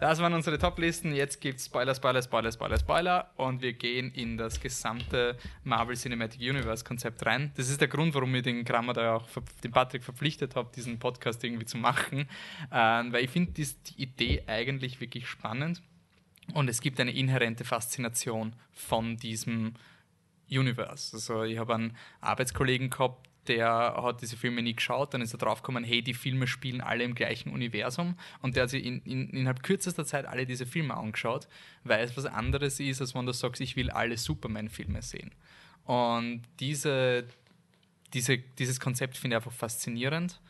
Das 0.00 0.20
waren 0.20 0.34
unsere 0.34 0.58
Top-Listen. 0.58 1.14
Jetzt 1.14 1.40
gibt 1.40 1.60
es 1.60 1.66
Spoiler, 1.66 1.94
Spoiler, 1.94 2.22
Spoiler, 2.22 2.52
Spoiler, 2.52 2.78
Spoiler. 2.78 3.30
Und 3.36 3.62
wir 3.62 3.72
gehen 3.72 4.10
in 4.12 4.36
das 4.36 4.60
gesamte 4.60 5.36
Marvel 5.62 5.96
Cinematic 5.96 6.40
Universe-Konzept 6.40 7.24
rein. 7.24 7.52
Das 7.56 7.70
ist 7.70 7.80
der 7.80 7.88
Grund, 7.88 8.14
warum 8.14 8.34
ich 8.34 8.42
den 8.42 8.64
Kramer 8.64 8.92
da 8.92 9.16
auch, 9.16 9.26
den 9.62 9.70
Patrick 9.70 10.04
verpflichtet 10.04 10.56
habe, 10.56 10.70
diesen 10.74 10.98
Podcast 10.98 11.42
irgendwie 11.42 11.64
zu 11.64 11.78
machen. 11.78 12.28
Ähm, 12.70 13.12
weil 13.12 13.24
ich 13.24 13.30
finde 13.30 13.52
die 13.52 13.66
Idee 13.96 14.42
eigentlich 14.46 15.00
wirklich 15.00 15.26
spannend. 15.26 15.80
Und 16.52 16.68
es 16.68 16.80
gibt 16.80 17.00
eine 17.00 17.12
inhärente 17.12 17.64
Faszination 17.64 18.54
von 18.72 19.16
diesem 19.16 19.74
Universe. 20.50 21.16
Also 21.16 21.44
ich 21.44 21.58
habe 21.58 21.74
einen 21.74 21.96
Arbeitskollegen 22.20 22.90
gehabt, 22.90 23.28
der 23.48 23.68
hat 24.02 24.22
diese 24.22 24.36
Filme 24.36 24.62
nie 24.62 24.74
geschaut, 24.74 25.14
dann 25.14 25.20
ist 25.20 25.34
er 25.34 25.38
draufgekommen, 25.38 25.84
hey, 25.84 26.02
die 26.02 26.14
Filme 26.14 26.46
spielen 26.46 26.80
alle 26.80 27.04
im 27.04 27.14
gleichen 27.14 27.52
Universum 27.52 28.16
und 28.40 28.56
der 28.56 28.64
hat 28.64 28.70
sich 28.70 28.84
in, 28.84 29.00
in, 29.02 29.30
innerhalb 29.30 29.62
kürzester 29.62 30.04
Zeit 30.04 30.26
alle 30.26 30.46
diese 30.46 30.66
Filme 30.66 30.96
angeschaut, 30.96 31.48
weil 31.84 32.04
es 32.04 32.16
was 32.16 32.26
anderes 32.26 32.80
ist, 32.80 33.00
als 33.00 33.14
wenn 33.14 33.26
du 33.26 33.32
sagst, 33.32 33.60
ich 33.60 33.76
will 33.76 33.90
alle 33.90 34.16
Superman-Filme 34.16 35.02
sehen. 35.02 35.30
Und 35.84 36.42
diese, 36.60 37.26
diese, 38.12 38.38
dieses 38.38 38.80
Konzept 38.80 39.16
finde 39.16 39.36
ich 39.36 39.38
einfach 39.38 39.52
faszinierend, 39.52 40.40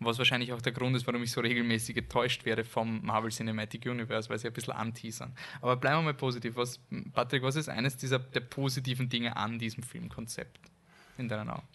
was 0.00 0.18
wahrscheinlich 0.18 0.52
auch 0.52 0.60
der 0.60 0.72
Grund 0.72 0.96
ist, 0.96 1.06
warum 1.06 1.22
ich 1.22 1.30
so 1.30 1.40
regelmäßig 1.40 1.94
getäuscht 1.94 2.44
werde 2.44 2.64
vom 2.64 3.04
Marvel 3.04 3.30
Cinematic 3.30 3.86
Universe, 3.86 4.28
weil 4.28 4.38
sie 4.38 4.48
ein 4.48 4.52
bisschen 4.52 4.74
anteasern. 4.74 5.32
Aber 5.60 5.76
bleiben 5.76 5.98
wir 5.98 6.02
mal 6.02 6.14
positiv. 6.14 6.56
Was, 6.56 6.80
Patrick, 7.12 7.42
was 7.42 7.56
ist 7.56 7.68
eines 7.68 7.96
dieser 7.96 8.18
der 8.18 8.40
positiven 8.40 9.08
Dinge 9.08 9.36
an 9.36 9.58
diesem 9.58 9.82
Filmkonzept 9.82 10.58
in 11.18 11.28
deinen 11.28 11.50
Augen? 11.50 11.66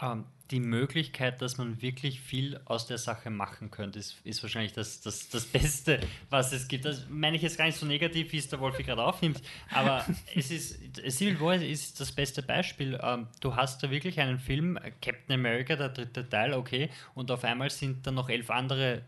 Ähm, 0.00 0.24
die 0.50 0.60
Möglichkeit, 0.60 1.40
dass 1.40 1.56
man 1.56 1.80
wirklich 1.80 2.20
viel 2.20 2.60
aus 2.66 2.86
der 2.86 2.98
Sache 2.98 3.30
machen 3.30 3.70
könnte, 3.70 3.98
ist, 3.98 4.16
ist 4.24 4.42
wahrscheinlich 4.42 4.72
das, 4.72 5.00
das, 5.00 5.28
das 5.30 5.46
Beste, 5.46 6.00
was 6.28 6.52
es 6.52 6.68
gibt. 6.68 6.84
Das 6.84 7.06
meine 7.08 7.36
ich 7.36 7.42
jetzt 7.42 7.56
gar 7.56 7.64
nicht 7.64 7.78
so 7.78 7.86
negativ, 7.86 8.30
wie 8.32 8.38
es 8.38 8.48
der 8.48 8.60
Wolfi 8.60 8.82
gerade 8.82 9.02
aufnimmt, 9.02 9.40
aber 9.70 10.04
es 10.34 10.50
ist, 10.50 10.78
Civil 11.10 11.40
War 11.40 11.54
ist 11.54 11.98
das 11.98 12.12
beste 12.12 12.42
Beispiel. 12.42 12.98
Ähm, 13.02 13.26
du 13.40 13.56
hast 13.56 13.82
da 13.82 13.90
wirklich 13.90 14.20
einen 14.20 14.38
Film, 14.38 14.78
Captain 15.00 15.34
America, 15.34 15.76
der 15.76 15.88
dritte 15.88 16.28
Teil, 16.28 16.52
okay, 16.52 16.90
und 17.14 17.30
auf 17.30 17.42
einmal 17.44 17.70
sind 17.70 18.06
da 18.06 18.10
noch 18.10 18.28
elf 18.28 18.50
andere 18.50 19.02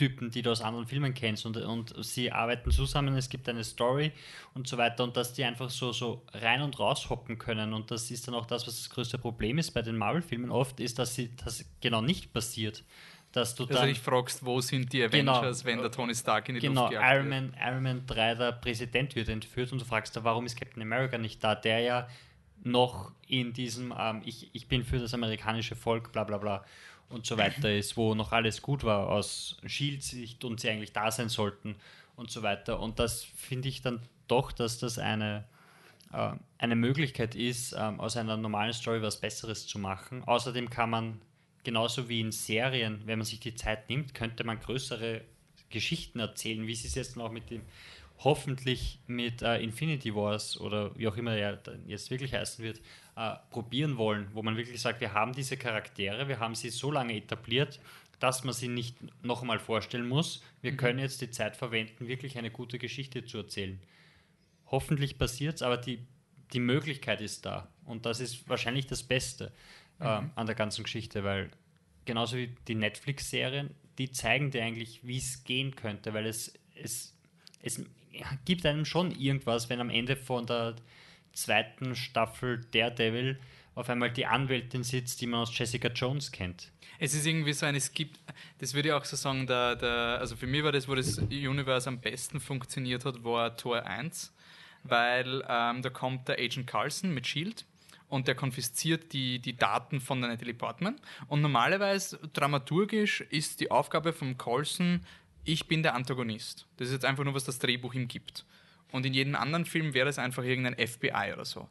Typen, 0.00 0.30
die 0.30 0.40
du 0.40 0.50
aus 0.50 0.62
anderen 0.62 0.86
Filmen 0.86 1.12
kennst 1.12 1.44
und, 1.44 1.58
und 1.58 1.94
sie 2.02 2.32
arbeiten 2.32 2.70
zusammen, 2.70 3.14
es 3.16 3.28
gibt 3.28 3.46
eine 3.50 3.62
Story 3.62 4.12
und 4.54 4.66
so 4.66 4.78
weiter 4.78 5.04
und 5.04 5.14
dass 5.14 5.34
die 5.34 5.44
einfach 5.44 5.68
so, 5.68 5.92
so 5.92 6.22
rein 6.32 6.62
und 6.62 6.80
raus 6.80 7.10
hoppen 7.10 7.36
können 7.36 7.74
und 7.74 7.90
das 7.90 8.10
ist 8.10 8.26
dann 8.26 8.34
auch 8.34 8.46
das, 8.46 8.66
was 8.66 8.76
das 8.78 8.88
größte 8.88 9.18
Problem 9.18 9.58
ist 9.58 9.72
bei 9.72 9.82
den 9.82 9.98
Marvel-Filmen 9.98 10.50
oft, 10.50 10.80
ist, 10.80 10.98
dass 10.98 11.14
sie 11.14 11.36
das 11.44 11.66
genau 11.82 12.00
nicht 12.00 12.32
passiert. 12.32 12.82
Dass 13.32 13.54
du 13.54 13.64
Also 13.64 13.74
dann, 13.74 13.88
dich 13.88 14.00
fragst, 14.00 14.42
wo 14.42 14.62
sind 14.62 14.90
die 14.90 15.06
Genau. 15.10 15.36
Avengers, 15.36 15.66
wenn 15.66 15.82
der 15.82 15.90
Tony 15.90 16.14
Stark 16.14 16.48
in 16.48 16.54
die 16.54 16.62
genau, 16.62 16.84
Luft 16.84 16.92
gejagt 16.92 17.14
Iron 17.14 17.30
wird? 17.30 17.42
Man, 17.42 17.54
Iron 17.62 17.82
Man 17.82 18.06
3, 18.06 18.34
der 18.36 18.52
Präsident 18.52 19.14
wird 19.14 19.28
entführt 19.28 19.70
und 19.70 19.82
du 19.82 19.84
fragst 19.84 20.16
da, 20.16 20.24
warum 20.24 20.46
ist 20.46 20.58
Captain 20.58 20.82
America 20.82 21.18
nicht 21.18 21.44
da, 21.44 21.54
der 21.54 21.80
ja 21.80 22.08
noch 22.64 23.12
in 23.26 23.52
diesem, 23.52 23.94
ähm, 23.98 24.22
ich, 24.24 24.48
ich 24.54 24.66
bin 24.66 24.82
für 24.82 24.98
das 24.98 25.12
amerikanische 25.12 25.76
Volk, 25.76 26.10
bla 26.10 26.24
bla 26.24 26.38
bla 26.38 26.64
und 27.10 27.26
so 27.26 27.36
weiter 27.36 27.74
ist, 27.74 27.96
wo 27.96 28.14
noch 28.14 28.32
alles 28.32 28.62
gut 28.62 28.84
war 28.84 29.08
aus 29.08 29.58
Shield-Sicht 29.66 30.44
und 30.44 30.60
sie 30.60 30.70
eigentlich 30.70 30.92
da 30.92 31.10
sein 31.10 31.28
sollten 31.28 31.76
und 32.16 32.30
so 32.30 32.42
weiter. 32.42 32.80
Und 32.80 32.98
das 32.98 33.24
finde 33.24 33.68
ich 33.68 33.82
dann 33.82 34.00
doch, 34.28 34.52
dass 34.52 34.78
das 34.78 34.98
eine, 34.98 35.44
äh, 36.12 36.32
eine 36.58 36.76
Möglichkeit 36.76 37.34
ist, 37.34 37.74
ähm, 37.76 38.00
aus 38.00 38.16
einer 38.16 38.36
normalen 38.36 38.72
Story 38.72 39.02
was 39.02 39.20
Besseres 39.20 39.66
zu 39.66 39.78
machen. 39.78 40.22
Außerdem 40.24 40.70
kann 40.70 40.90
man, 40.90 41.20
genauso 41.64 42.08
wie 42.08 42.20
in 42.20 42.32
Serien, 42.32 43.02
wenn 43.06 43.18
man 43.18 43.26
sich 43.26 43.40
die 43.40 43.56
Zeit 43.56 43.88
nimmt, 43.88 44.14
könnte 44.14 44.44
man 44.44 44.60
größere 44.60 45.22
Geschichten 45.68 46.20
erzählen, 46.20 46.66
wie 46.66 46.74
sie 46.74 46.88
es 46.88 46.94
jetzt 46.94 47.16
noch 47.16 47.30
mit 47.30 47.50
dem, 47.50 47.62
hoffentlich 48.22 49.00
mit 49.06 49.42
äh, 49.42 49.62
Infinity 49.62 50.14
Wars 50.14 50.60
oder 50.60 50.96
wie 50.96 51.08
auch 51.08 51.16
immer 51.16 51.34
er 51.34 51.58
jetzt 51.86 52.10
wirklich 52.10 52.34
heißen 52.34 52.62
wird, 52.62 52.80
äh, 53.16 53.34
probieren 53.50 53.96
wollen, 53.96 54.28
wo 54.34 54.42
man 54.42 54.56
wirklich 54.56 54.80
sagt, 54.80 55.00
wir 55.00 55.14
haben 55.14 55.32
diese 55.32 55.56
Charaktere, 55.56 56.28
wir 56.28 56.38
haben 56.38 56.54
sie 56.54 56.70
so 56.70 56.90
lange 56.90 57.16
etabliert, 57.16 57.80
dass 58.18 58.44
man 58.44 58.52
sie 58.52 58.68
nicht 58.68 58.96
noch 59.24 59.40
einmal 59.40 59.58
vorstellen 59.58 60.06
muss. 60.06 60.42
Wir 60.60 60.76
können 60.76 60.98
jetzt 60.98 61.22
die 61.22 61.30
Zeit 61.30 61.56
verwenden, 61.56 62.06
wirklich 62.06 62.36
eine 62.36 62.50
gute 62.50 62.78
Geschichte 62.78 63.24
zu 63.24 63.38
erzählen. 63.38 63.80
Hoffentlich 64.66 65.16
passiert 65.16 65.56
es, 65.56 65.62
aber 65.62 65.78
die, 65.78 66.06
die 66.52 66.60
Möglichkeit 66.60 67.22
ist 67.22 67.46
da. 67.46 67.68
Und 67.86 68.04
das 68.04 68.20
ist 68.20 68.46
wahrscheinlich 68.48 68.86
das 68.86 69.02
Beste 69.02 69.52
äh, 69.98 70.04
an 70.04 70.46
der 70.46 70.54
ganzen 70.54 70.84
Geschichte, 70.84 71.24
weil 71.24 71.50
genauso 72.04 72.36
wie 72.36 72.54
die 72.68 72.74
Netflix-Serien, 72.74 73.74
die 73.96 74.12
zeigen 74.12 74.50
dir 74.50 74.62
eigentlich, 74.62 75.06
wie 75.06 75.16
es 75.16 75.44
gehen 75.44 75.74
könnte, 75.74 76.12
weil 76.12 76.26
es, 76.26 76.52
es, 76.74 77.16
es 77.62 77.82
gibt 78.44 78.66
einem 78.66 78.84
schon 78.84 79.10
irgendwas, 79.12 79.68
wenn 79.68 79.80
am 79.80 79.90
Ende 79.90 80.16
von 80.16 80.46
der 80.46 80.76
zweiten 81.32 81.94
Staffel 81.94 82.60
Daredevil 82.72 83.38
auf 83.74 83.88
einmal 83.88 84.10
die 84.10 84.26
Anwältin 84.26 84.82
sitzt, 84.82 85.20
die 85.20 85.26
man 85.26 85.40
aus 85.40 85.56
Jessica 85.56 85.88
Jones 85.88 86.32
kennt. 86.32 86.70
Es 86.98 87.14
ist 87.14 87.24
irgendwie 87.24 87.52
so 87.52 87.64
ein, 87.66 87.74
es 87.74 87.92
gibt, 87.92 88.20
das 88.58 88.74
würde 88.74 88.88
ich 88.88 88.94
auch 88.94 89.04
so 89.04 89.16
sagen, 89.16 89.46
der, 89.46 89.76
der, 89.76 90.18
also 90.20 90.36
für 90.36 90.46
mich 90.46 90.62
war 90.62 90.72
das, 90.72 90.86
wo 90.86 90.94
das 90.94 91.18
Universe 91.18 91.88
am 91.88 92.00
besten 92.00 92.40
funktioniert 92.40 93.04
hat, 93.04 93.24
war 93.24 93.56
Tor 93.56 93.86
1, 93.86 94.34
weil 94.82 95.42
ähm, 95.48 95.82
da 95.82 95.88
kommt 95.90 96.28
der 96.28 96.38
Agent 96.38 96.66
Carlson 96.66 97.14
mit 97.14 97.26
Shield 97.26 97.64
und 98.08 98.28
der 98.28 98.34
konfisziert 98.34 99.12
die, 99.12 99.38
die 99.38 99.56
Daten 99.56 100.00
von 100.00 100.20
der 100.20 100.30
Natalie 100.30 100.52
Portman 100.52 101.00
und 101.28 101.40
normalerweise 101.40 102.18
dramaturgisch 102.34 103.22
ist 103.22 103.60
die 103.60 103.70
Aufgabe 103.70 104.12
vom 104.12 104.36
Carlson, 104.36 105.06
ich 105.44 105.66
bin 105.68 105.82
der 105.82 105.94
Antagonist. 105.94 106.66
Das 106.76 106.88
ist 106.88 106.94
jetzt 106.94 107.04
einfach 107.04 107.24
nur, 107.24 107.34
was 107.34 107.44
das 107.44 107.58
Drehbuch 107.58 107.94
ihm 107.94 108.08
gibt. 108.08 108.44
Und 108.92 109.06
in 109.06 109.14
jedem 109.14 109.34
anderen 109.34 109.64
Film 109.64 109.94
wäre 109.94 110.08
es 110.08 110.18
einfach 110.18 110.42
irgendein 110.42 110.74
FBI 110.74 111.32
oder 111.32 111.44
so. 111.44 111.68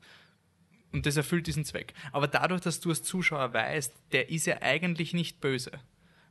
Und 0.92 1.06
das 1.06 1.18
erfüllt 1.18 1.48
diesen 1.48 1.66
Zweck. 1.66 1.94
Aber 2.12 2.28
dadurch, 2.28 2.62
dass 2.62 2.80
du 2.80 2.90
als 2.90 3.04
Zuschauer 3.04 3.54
weißt, 3.54 3.94
der 4.12 4.30
ist 4.30 4.48
ja 4.48 4.62
eigentlich 4.62 5.14
nicht 5.14 5.40
böse, 5.40 5.72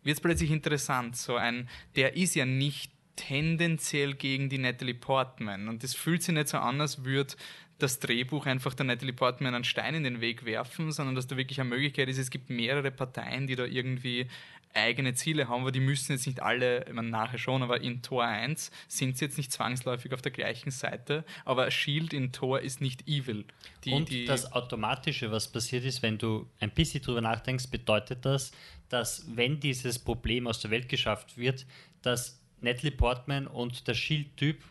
wird 0.03 0.17
es 0.17 0.21
plötzlich 0.21 0.51
interessant. 0.51 1.17
So 1.17 1.37
ein, 1.37 1.69
der 1.95 2.17
ist 2.17 2.35
ja 2.35 2.45
nicht 2.45 2.93
tendenziell 3.17 4.15
gegen 4.15 4.49
die 4.49 4.59
Natalie 4.59 4.95
Portman. 4.95 5.69
Und 5.69 5.83
das 5.83 5.95
fühlt 5.95 6.23
sich 6.23 6.35
nicht 6.35 6.49
so 6.49 6.59
an, 6.59 6.81
als 6.81 7.05
würde 7.05 7.35
das 7.79 8.01
Drehbuch 8.01 8.47
einfach 8.47 8.75
der 8.75 8.87
Natalie 8.87 9.13
Portman 9.13 9.55
einen 9.55 9.65
Stein 9.65 9.95
in 9.95 10.05
den 10.05 10.21
Weg 10.21 10.45
werfen, 10.45 10.91
sondern 10.91 11.15
dass 11.15 11.29
da 11.29 11.37
wirklich 11.37 11.61
eine 11.61 11.71
Möglichkeit 11.71 12.09
ist, 12.09 12.19
es 12.19 12.31
gibt 12.31 12.51
mehrere 12.51 12.91
Parteien, 12.91 13.47
die 13.47 13.55
da 13.55 13.65
irgendwie 13.65 14.27
eigene 14.75 15.15
Ziele 15.15 15.49
haben, 15.49 15.63
aber 15.63 15.73
die 15.73 15.81
müssen 15.81 16.13
jetzt 16.13 16.27
nicht 16.27 16.43
alle, 16.43 16.87
ich 16.87 16.93
meine, 16.93 17.09
nachher 17.09 17.39
schon, 17.39 17.63
aber 17.63 17.81
in 17.81 18.03
Tor 18.03 18.25
1 18.25 18.71
sind 18.87 19.17
sie 19.17 19.25
jetzt 19.25 19.39
nicht 19.39 19.53
zwangsläufig 19.53 20.13
auf 20.13 20.23
der 20.23 20.33
gleichen 20.33 20.71
Seite, 20.71 21.25
aber 21.45 21.71
Shield 21.71 22.13
in 22.13 22.33
Tor 22.33 22.61
ist 22.61 22.81
nicht 22.81 23.09
evil. 23.09 23.45
Die, 23.85 23.93
und 23.93 24.09
die, 24.09 24.25
das 24.25 24.53
Automatische, 24.53 25.31
was 25.31 25.51
passiert 25.51 25.85
ist, 25.85 26.03
wenn 26.03 26.19
du 26.19 26.49
ein 26.61 26.71
bisschen 26.71 27.03
drüber 27.03 27.21
nachdenkst, 27.21 27.71
bedeutet 27.71 28.25
das, 28.25 28.53
dass 28.89 29.25
wenn 29.35 29.61
dieses 29.61 29.99
Problem 29.99 30.47
aus 30.47 30.61
der 30.61 30.71
Welt 30.71 30.89
geschafft 30.89 31.37
wird, 31.37 31.67
dass 32.03 32.41
Natalie 32.61 32.93
Portman 32.93 33.47
und 33.47 33.87
der 33.87 33.95
Shield-Typ, 33.95 34.63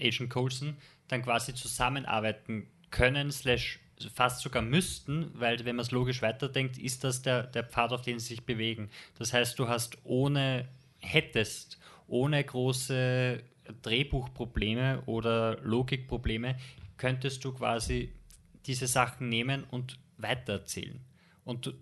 Agent 0.00 0.30
Coulson, 0.30 0.76
dann 1.08 1.22
quasi 1.22 1.54
zusammenarbeiten 1.54 2.66
können, 2.90 3.30
slash 3.30 3.80
fast 4.10 4.40
sogar 4.40 4.62
müssten, 4.62 5.30
weil 5.34 5.64
wenn 5.64 5.76
man 5.76 5.84
es 5.84 5.90
logisch 5.90 6.22
weiterdenkt, 6.22 6.78
ist 6.78 7.04
das 7.04 7.22
der, 7.22 7.44
der 7.44 7.64
Pfad, 7.64 7.92
auf 7.92 8.02
den 8.02 8.18
sie 8.18 8.28
sich 8.28 8.44
bewegen. 8.44 8.90
Das 9.18 9.32
heißt, 9.32 9.58
du 9.58 9.68
hast 9.68 9.98
ohne, 10.04 10.68
hättest 10.98 11.78
ohne 12.06 12.42
große 12.42 13.42
Drehbuchprobleme 13.82 15.02
oder 15.06 15.58
Logikprobleme, 15.62 16.56
könntest 16.96 17.44
du 17.44 17.52
quasi 17.52 18.12
diese 18.66 18.86
Sachen 18.86 19.28
nehmen 19.28 19.64
und 19.70 19.98
weitererzählen. 20.18 21.00
Und 21.44 21.74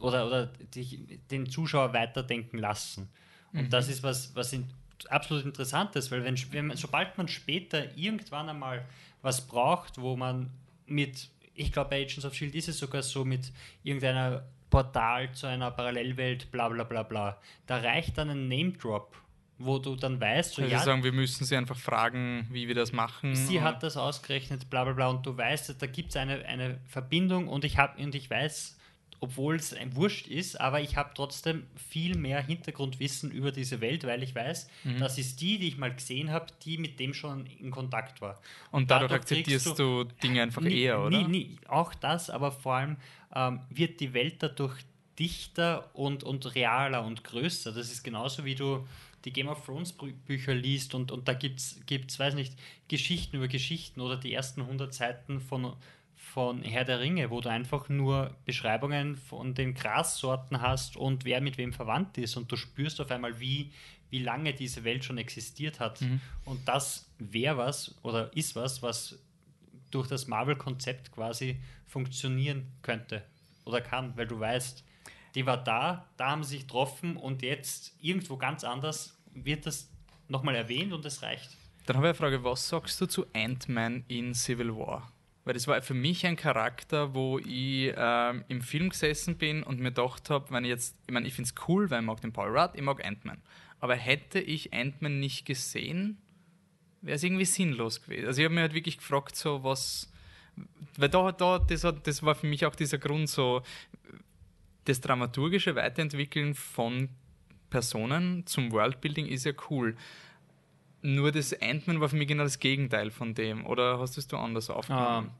oder, 0.00 0.26
oder 0.26 0.46
dich, 0.46 1.00
den 1.30 1.50
Zuschauer 1.50 1.92
weiterdenken 1.92 2.58
lassen. 2.58 3.08
Und 3.52 3.72
das 3.72 3.88
ist 3.88 4.02
was, 4.02 4.34
was 4.36 4.52
in, 4.52 4.68
absolut 5.08 5.44
Interessantes, 5.44 6.10
weil 6.10 6.24
wenn, 6.24 6.36
wenn 6.52 6.76
sobald 6.76 7.16
man 7.18 7.28
später 7.28 7.96
irgendwann 7.96 8.48
einmal 8.48 8.84
was 9.22 9.46
braucht, 9.46 10.00
wo 10.00 10.16
man 10.16 10.50
mit, 10.86 11.30
ich 11.58 11.72
glaube 11.72 11.90
bei 11.90 12.02
Agents 12.02 12.24
of 12.24 12.34
Shield 12.34 12.54
ist 12.54 12.68
es 12.68 12.78
sogar 12.78 13.02
so 13.02 13.24
mit 13.24 13.52
irgendeiner 13.82 14.44
Portal 14.70 15.32
zu 15.32 15.46
einer 15.46 15.70
Parallelwelt, 15.70 16.50
bla 16.50 16.68
bla 16.68 16.84
bla 16.84 17.02
bla. 17.02 17.40
Da 17.66 17.78
reicht 17.78 18.18
dann 18.18 18.30
ein 18.30 18.48
Name 18.48 18.72
Drop, 18.72 19.16
wo 19.58 19.78
du 19.78 19.96
dann 19.96 20.20
weißt, 20.20 20.54
so 20.54 20.62
also 20.62 20.72
ja, 20.72 20.80
sagen, 20.80 21.02
wir 21.02 21.12
müssen 21.12 21.44
sie 21.44 21.56
einfach 21.56 21.76
fragen, 21.76 22.46
wie 22.50 22.68
wir 22.68 22.74
das 22.74 22.92
machen. 22.92 23.34
sie 23.34 23.60
hat 23.60 23.82
das 23.82 23.96
ausgerechnet, 23.96 24.70
bla 24.70 24.84
bla 24.84 24.92
bla, 24.92 25.08
und 25.08 25.26
du 25.26 25.36
weißt, 25.36 25.80
da 25.80 25.86
gibt 25.86 26.10
es 26.10 26.16
eine, 26.16 26.44
eine 26.44 26.80
Verbindung 26.86 27.48
und 27.48 27.64
ich 27.64 27.78
habe 27.78 28.00
und 28.02 28.14
ich 28.14 28.30
weiß, 28.30 28.77
obwohl 29.20 29.56
es 29.56 29.72
ein 29.74 29.96
Wurscht 29.96 30.26
ist, 30.28 30.60
aber 30.60 30.80
ich 30.80 30.96
habe 30.96 31.10
trotzdem 31.14 31.66
viel 31.90 32.16
mehr 32.16 32.40
Hintergrundwissen 32.40 33.30
über 33.30 33.50
diese 33.52 33.80
Welt, 33.80 34.04
weil 34.04 34.22
ich 34.22 34.34
weiß, 34.34 34.68
Mhm. 34.84 34.98
das 34.98 35.18
ist 35.18 35.40
die, 35.40 35.58
die 35.58 35.68
ich 35.68 35.76
mal 35.78 35.92
gesehen 35.94 36.30
habe, 36.30 36.46
die 36.64 36.78
mit 36.78 37.00
dem 37.00 37.14
schon 37.14 37.46
in 37.46 37.70
Kontakt 37.70 38.20
war. 38.20 38.40
Und 38.70 38.90
dadurch, 38.90 39.10
dadurch 39.10 39.22
akzeptierst 39.22 39.78
du, 39.78 40.04
Dinge 40.22 40.42
einfach 40.42 40.62
Nie- 40.62 40.82
eher, 40.82 41.00
oder? 41.00 41.18
Nie, 41.18 41.24
nie, 41.28 41.56
auch 41.66 41.94
das, 41.94 42.30
aber 42.30 42.52
vor 42.52 42.74
allem 42.74 42.96
ähm, 43.34 43.60
wird 43.70 44.00
die 44.00 44.12
Welt 44.14 44.36
dadurch 44.42 44.84
dichter 45.18 45.90
und, 45.94 46.22
und 46.22 46.54
realer 46.54 47.04
und 47.04 47.24
größer. 47.24 47.72
Das 47.72 47.90
ist 47.90 48.02
genauso 48.04 48.44
wie 48.44 48.54
du 48.54 48.86
die 49.24 49.32
Game 49.32 49.48
of 49.48 49.64
Thrones 49.66 49.98
Bü- 49.98 50.14
Bücher 50.26 50.54
liest 50.54 50.94
und, 50.94 51.10
und 51.10 51.26
da 51.26 51.34
gibt 51.34 51.58
es, 51.60 52.18
weiß 52.18 52.34
nicht, 52.34 52.54
Geschichten 52.86 53.36
über 53.36 53.48
Geschichten 53.48 54.00
oder 54.00 54.16
die 54.16 54.32
ersten 54.32 54.60
100 54.62 54.94
Seiten 54.94 55.40
von, 55.40 55.72
von 56.32 56.62
Herr 56.62 56.84
der 56.84 57.00
Ringe, 57.00 57.30
wo 57.30 57.40
du 57.40 57.48
einfach 57.48 57.88
nur 57.88 58.36
Beschreibungen 58.44 59.16
von 59.16 59.54
den 59.54 59.74
Grassorten 59.74 60.60
hast 60.60 60.96
und 60.96 61.24
wer 61.24 61.40
mit 61.40 61.58
wem 61.58 61.72
verwandt 61.72 62.18
ist 62.18 62.36
und 62.36 62.50
du 62.52 62.56
spürst 62.56 63.00
auf 63.00 63.10
einmal, 63.10 63.40
wie, 63.40 63.72
wie 64.10 64.20
lange 64.20 64.52
diese 64.52 64.84
Welt 64.84 65.04
schon 65.04 65.18
existiert 65.18 65.80
hat. 65.80 66.00
Und 66.44 66.68
das 66.68 67.10
wäre 67.18 67.56
was 67.56 67.94
oder 68.02 68.34
ist 68.36 68.54
was, 68.56 68.82
was 68.82 69.18
durch 69.90 70.06
das 70.08 70.26
Marvel-Konzept 70.26 71.12
quasi 71.12 71.60
funktionieren 71.86 72.72
könnte 72.82 73.24
oder 73.64 73.80
kann, 73.80 74.16
weil 74.16 74.26
du 74.26 74.38
weißt, 74.38 74.84
die 75.34 75.46
war 75.46 75.62
da, 75.62 76.08
da 76.16 76.30
haben 76.30 76.44
sie 76.44 76.56
sich 76.56 76.60
getroffen 76.62 77.16
und 77.16 77.42
jetzt 77.42 77.94
irgendwo 78.00 78.36
ganz 78.36 78.64
anders 78.64 79.18
wird 79.32 79.66
das 79.66 79.90
nochmal 80.28 80.56
erwähnt 80.56 80.92
und 80.92 81.04
es 81.04 81.22
reicht. 81.22 81.56
Dann 81.86 81.96
habe 81.96 82.06
ich 82.06 82.10
eine 82.10 82.14
Frage, 82.14 82.44
was 82.44 82.68
sagst 82.68 83.00
du 83.00 83.06
zu 83.06 83.26
Ant-Man 83.32 84.04
in 84.08 84.34
Civil 84.34 84.74
War? 84.76 85.10
Weil 85.48 85.54
das 85.54 85.66
war 85.66 85.80
für 85.80 85.94
mich 85.94 86.26
ein 86.26 86.36
Charakter, 86.36 87.14
wo 87.14 87.38
ich 87.38 87.94
ähm, 87.96 88.44
im 88.48 88.60
Film 88.60 88.90
gesessen 88.90 89.38
bin 89.38 89.62
und 89.62 89.80
mir 89.80 89.92
gedacht 89.92 90.28
habe, 90.28 90.50
wenn 90.50 90.62
ich 90.64 90.68
jetzt, 90.68 90.94
ich 91.06 91.10
meine, 91.14 91.26
ich 91.26 91.32
finde 91.32 91.48
es 91.48 91.54
cool, 91.66 91.88
weil 91.88 92.00
ich 92.00 92.06
mag 92.06 92.20
den 92.20 92.34
Paul 92.34 92.54
Rudd, 92.54 92.72
ich 92.74 92.82
mag 92.82 93.02
Ant-Man. 93.02 93.40
Aber 93.80 93.94
hätte 93.94 94.40
ich 94.40 94.74
Ant-Man 94.74 95.20
nicht 95.20 95.46
gesehen, 95.46 96.18
wäre 97.00 97.16
es 97.16 97.22
irgendwie 97.22 97.46
sinnlos 97.46 98.02
gewesen. 98.02 98.26
Also 98.26 98.42
ich 98.42 98.44
habe 98.44 98.56
mir 98.56 98.60
halt 98.60 98.74
wirklich 98.74 98.98
gefragt, 98.98 99.36
so 99.36 99.64
was, 99.64 100.12
weil 100.98 101.08
da, 101.08 101.32
da 101.32 101.58
das, 101.58 101.82
hat, 101.82 102.06
das 102.06 102.22
war 102.22 102.34
für 102.34 102.46
mich 102.46 102.66
auch 102.66 102.74
dieser 102.74 102.98
Grund, 102.98 103.30
so 103.30 103.62
das 104.84 105.00
dramaturgische 105.00 105.74
Weiterentwickeln 105.74 106.52
von 106.52 107.08
Personen 107.70 108.44
zum 108.44 108.70
Worldbuilding 108.70 109.24
ist 109.24 109.46
ja 109.46 109.52
cool. 109.70 109.96
Nur 111.02 111.30
das 111.32 111.52
Ant-Man 111.60 112.00
war 112.00 112.08
für 112.08 112.16
mich 112.16 112.28
genau 112.28 112.42
das 112.42 112.58
Gegenteil 112.58 113.10
von 113.10 113.34
dem. 113.34 113.66
Oder 113.66 113.98
hast 113.98 114.16
du 114.16 114.20
es 114.20 114.26
du 114.26 114.36
anders 114.36 114.68
aufgenommen? 114.70 115.30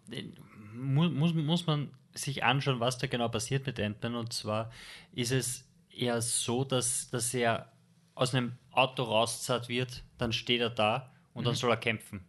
Mu 0.74 1.08
muss, 1.08 1.34
muss 1.34 1.66
man 1.66 1.90
sich 2.14 2.44
anschauen, 2.44 2.80
was 2.80 2.98
da 2.98 3.06
genau 3.06 3.28
passiert 3.28 3.66
mit 3.66 3.80
Ant-Man. 3.80 4.14
Und 4.14 4.32
zwar 4.32 4.70
ist 5.12 5.32
es 5.32 5.68
eher 5.90 6.20
so, 6.22 6.64
dass, 6.64 7.10
dass 7.10 7.34
er 7.34 7.72
aus 8.14 8.34
einem 8.34 8.52
Auto 8.70 9.02
rauszahlt 9.04 9.68
wird, 9.68 10.02
dann 10.18 10.32
steht 10.32 10.60
er 10.60 10.70
da 10.70 11.12
und 11.34 11.46
dann 11.46 11.54
soll 11.54 11.70
er 11.70 11.76
kämpfen. 11.76 12.24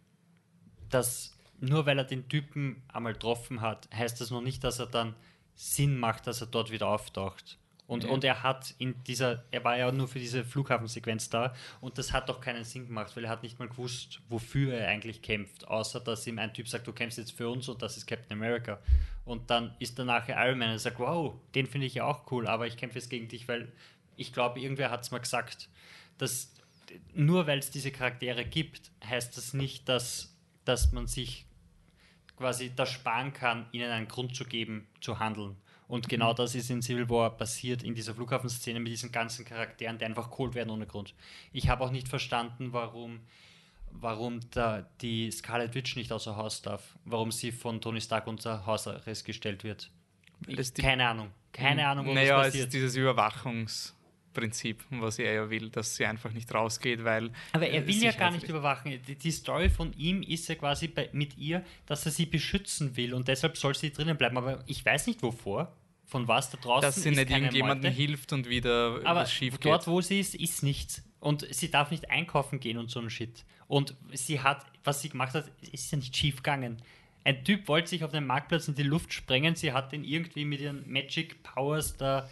Das, 0.88 1.36
nur 1.60 1.86
weil 1.86 1.98
er 1.98 2.04
den 2.04 2.28
Typen 2.28 2.82
einmal 2.88 3.12
getroffen 3.12 3.60
hat, 3.60 3.88
heißt 3.92 4.20
das 4.20 4.30
noch 4.30 4.40
nicht, 4.40 4.62
dass 4.64 4.78
er 4.78 4.86
dann 4.86 5.14
Sinn 5.54 5.98
macht, 5.98 6.26
dass 6.26 6.40
er 6.40 6.46
dort 6.46 6.70
wieder 6.70 6.88
auftaucht. 6.88 7.58
Und, 7.90 8.04
Ja. 8.04 8.10
und 8.10 8.22
er 8.22 8.44
hat 8.44 8.72
in 8.78 9.02
dieser, 9.02 9.42
er 9.50 9.64
war 9.64 9.76
ja 9.76 9.90
nur 9.90 10.06
für 10.06 10.20
diese 10.20 10.44
Flughafensequenz 10.44 11.28
da 11.28 11.52
und 11.80 11.98
das 11.98 12.12
hat 12.12 12.28
doch 12.28 12.40
keinen 12.40 12.62
Sinn 12.62 12.86
gemacht, 12.86 13.16
weil 13.16 13.24
er 13.24 13.30
hat 13.30 13.42
nicht 13.42 13.58
mal 13.58 13.66
gewusst, 13.68 14.20
wofür 14.28 14.74
er 14.74 14.86
eigentlich 14.86 15.22
kämpft, 15.22 15.66
außer 15.66 15.98
dass 15.98 16.24
ihm 16.28 16.38
ein 16.38 16.54
Typ 16.54 16.68
sagt, 16.68 16.86
du 16.86 16.92
kämpfst 16.92 17.18
jetzt 17.18 17.32
für 17.32 17.48
uns 17.48 17.68
und 17.68 17.82
das 17.82 17.96
ist 17.96 18.06
Captain 18.06 18.38
America. 18.38 18.78
Und 19.24 19.50
dann 19.50 19.74
ist 19.80 19.98
nachher 19.98 20.36
Iron 20.46 20.58
Man 20.60 20.70
und 20.70 20.78
sagt, 20.78 21.00
wow, 21.00 21.34
den 21.56 21.66
finde 21.66 21.88
ich 21.88 21.94
ja 21.94 22.04
auch 22.04 22.30
cool, 22.30 22.46
aber 22.46 22.68
ich 22.68 22.76
kämpfe 22.76 22.96
jetzt 23.00 23.10
gegen 23.10 23.26
dich, 23.26 23.48
weil 23.48 23.72
ich 24.16 24.32
glaube, 24.32 24.60
irgendwer 24.60 24.92
hat 24.92 25.02
es 25.02 25.10
mal 25.10 25.18
gesagt, 25.18 25.68
dass 26.16 26.54
nur 27.12 27.48
weil 27.48 27.58
es 27.58 27.72
diese 27.72 27.90
Charaktere 27.90 28.44
gibt, 28.44 28.92
heißt 29.04 29.36
das 29.36 29.52
nicht, 29.52 29.88
dass, 29.88 30.32
dass 30.64 30.92
man 30.92 31.08
sich 31.08 31.44
quasi 32.36 32.70
das 32.72 32.90
sparen 32.92 33.32
kann, 33.32 33.66
ihnen 33.72 33.90
einen 33.90 34.06
Grund 34.06 34.36
zu 34.36 34.44
geben, 34.44 34.86
zu 35.00 35.18
handeln. 35.18 35.56
Und 35.90 36.08
genau 36.08 36.32
das 36.32 36.54
ist 36.54 36.70
in 36.70 36.82
Civil 36.82 37.08
War 37.10 37.36
passiert, 37.36 37.82
in 37.82 37.94
dieser 37.94 38.14
Flughafenszene 38.14 38.78
mit 38.78 38.92
diesen 38.92 39.10
ganzen 39.10 39.44
Charakteren, 39.44 39.98
die 39.98 40.04
einfach 40.04 40.30
geholt 40.30 40.54
werden 40.54 40.70
ohne 40.70 40.86
Grund. 40.86 41.14
Ich 41.52 41.68
habe 41.68 41.82
auch 41.84 41.90
nicht 41.90 42.06
verstanden, 42.08 42.72
warum, 42.72 43.20
warum 43.90 44.38
da 44.52 44.86
die 45.00 45.30
Scarlet 45.32 45.74
Witch 45.74 45.96
nicht 45.96 46.12
außer 46.12 46.36
Haus 46.36 46.62
darf, 46.62 46.96
warum 47.04 47.32
sie 47.32 47.50
von 47.50 47.80
Tony 47.80 48.00
Stark 48.00 48.28
unter 48.28 48.64
Hausarrest 48.66 49.24
gestellt 49.24 49.64
wird. 49.64 49.90
Die- 50.46 50.54
Keine 50.82 51.08
Ahnung. 51.08 51.30
Keine 51.52 51.86
Ahnung, 51.88 52.06
wo 52.06 52.14
naja, 52.14 52.38
das 52.38 52.48
es 52.48 52.54
ist 52.54 52.60
passiert. 52.60 52.72
dieses 52.74 52.94
Überwachungsprinzip, 52.96 54.84
was 54.90 55.18
er 55.18 55.32
ja 55.32 55.50
will, 55.50 55.70
dass 55.70 55.96
sie 55.96 56.06
einfach 56.06 56.30
nicht 56.32 56.52
rausgeht, 56.54 57.02
weil. 57.04 57.30
Aber 57.52 57.66
er 57.68 57.86
will 57.86 58.02
ja 58.02 58.12
gar 58.12 58.30
nicht 58.30 58.48
überwachen. 58.48 59.00
Die, 59.06 59.16
die 59.16 59.30
Story 59.32 59.68
von 59.68 59.92
ihm 59.94 60.22
ist 60.22 60.48
ja 60.48 60.54
quasi 60.54 60.88
bei, 60.88 61.10
mit 61.12 61.36
ihr, 61.36 61.64
dass 61.86 62.06
er 62.06 62.12
sie 62.12 62.26
beschützen 62.26 62.96
will 62.96 63.12
und 63.14 63.26
deshalb 63.28 63.56
soll 63.56 63.74
sie 63.74 63.92
drinnen 63.92 64.16
bleiben. 64.16 64.36
Aber 64.38 64.62
ich 64.66 64.84
weiß 64.84 65.08
nicht 65.08 65.22
wovor. 65.22 65.76
Von 66.10 66.26
was 66.26 66.50
da 66.50 66.58
draußen 66.58 66.82
Dass 66.82 66.96
sie 66.96 67.10
nicht 67.10 67.30
irgendjemandem 67.30 67.92
hilft 67.92 68.32
und 68.32 68.48
wieder 68.48 69.00
Aber 69.04 69.20
was 69.20 69.32
schief 69.32 69.56
dort, 69.58 69.82
geht. 69.84 69.86
wo 69.92 70.00
sie 70.00 70.18
ist, 70.18 70.34
ist 70.34 70.62
nichts. 70.64 71.04
Und 71.20 71.46
sie 71.54 71.70
darf 71.70 71.92
nicht 71.92 72.10
einkaufen 72.10 72.58
gehen 72.58 72.78
und 72.78 72.90
so 72.90 72.98
ein 72.98 73.10
Shit. 73.10 73.44
Und 73.68 73.94
sie 74.12 74.40
hat, 74.40 74.66
was 74.82 75.02
sie 75.02 75.10
gemacht 75.10 75.34
hat, 75.34 75.44
ist 75.70 75.92
ja 75.92 75.98
nicht 75.98 76.16
schief 76.16 76.38
gegangen. 76.38 76.82
Ein 77.22 77.44
Typ 77.44 77.68
wollte 77.68 77.88
sich 77.88 78.02
auf 78.02 78.10
den 78.10 78.26
Marktplatz 78.26 78.66
in 78.66 78.74
die 78.74 78.82
Luft 78.82 79.12
sprengen. 79.12 79.54
Sie 79.54 79.72
hat 79.72 79.92
den 79.92 80.02
irgendwie 80.02 80.44
mit 80.44 80.60
ihren 80.60 80.90
Magic 80.90 81.42
Powers 81.44 81.96
da, 81.96 82.28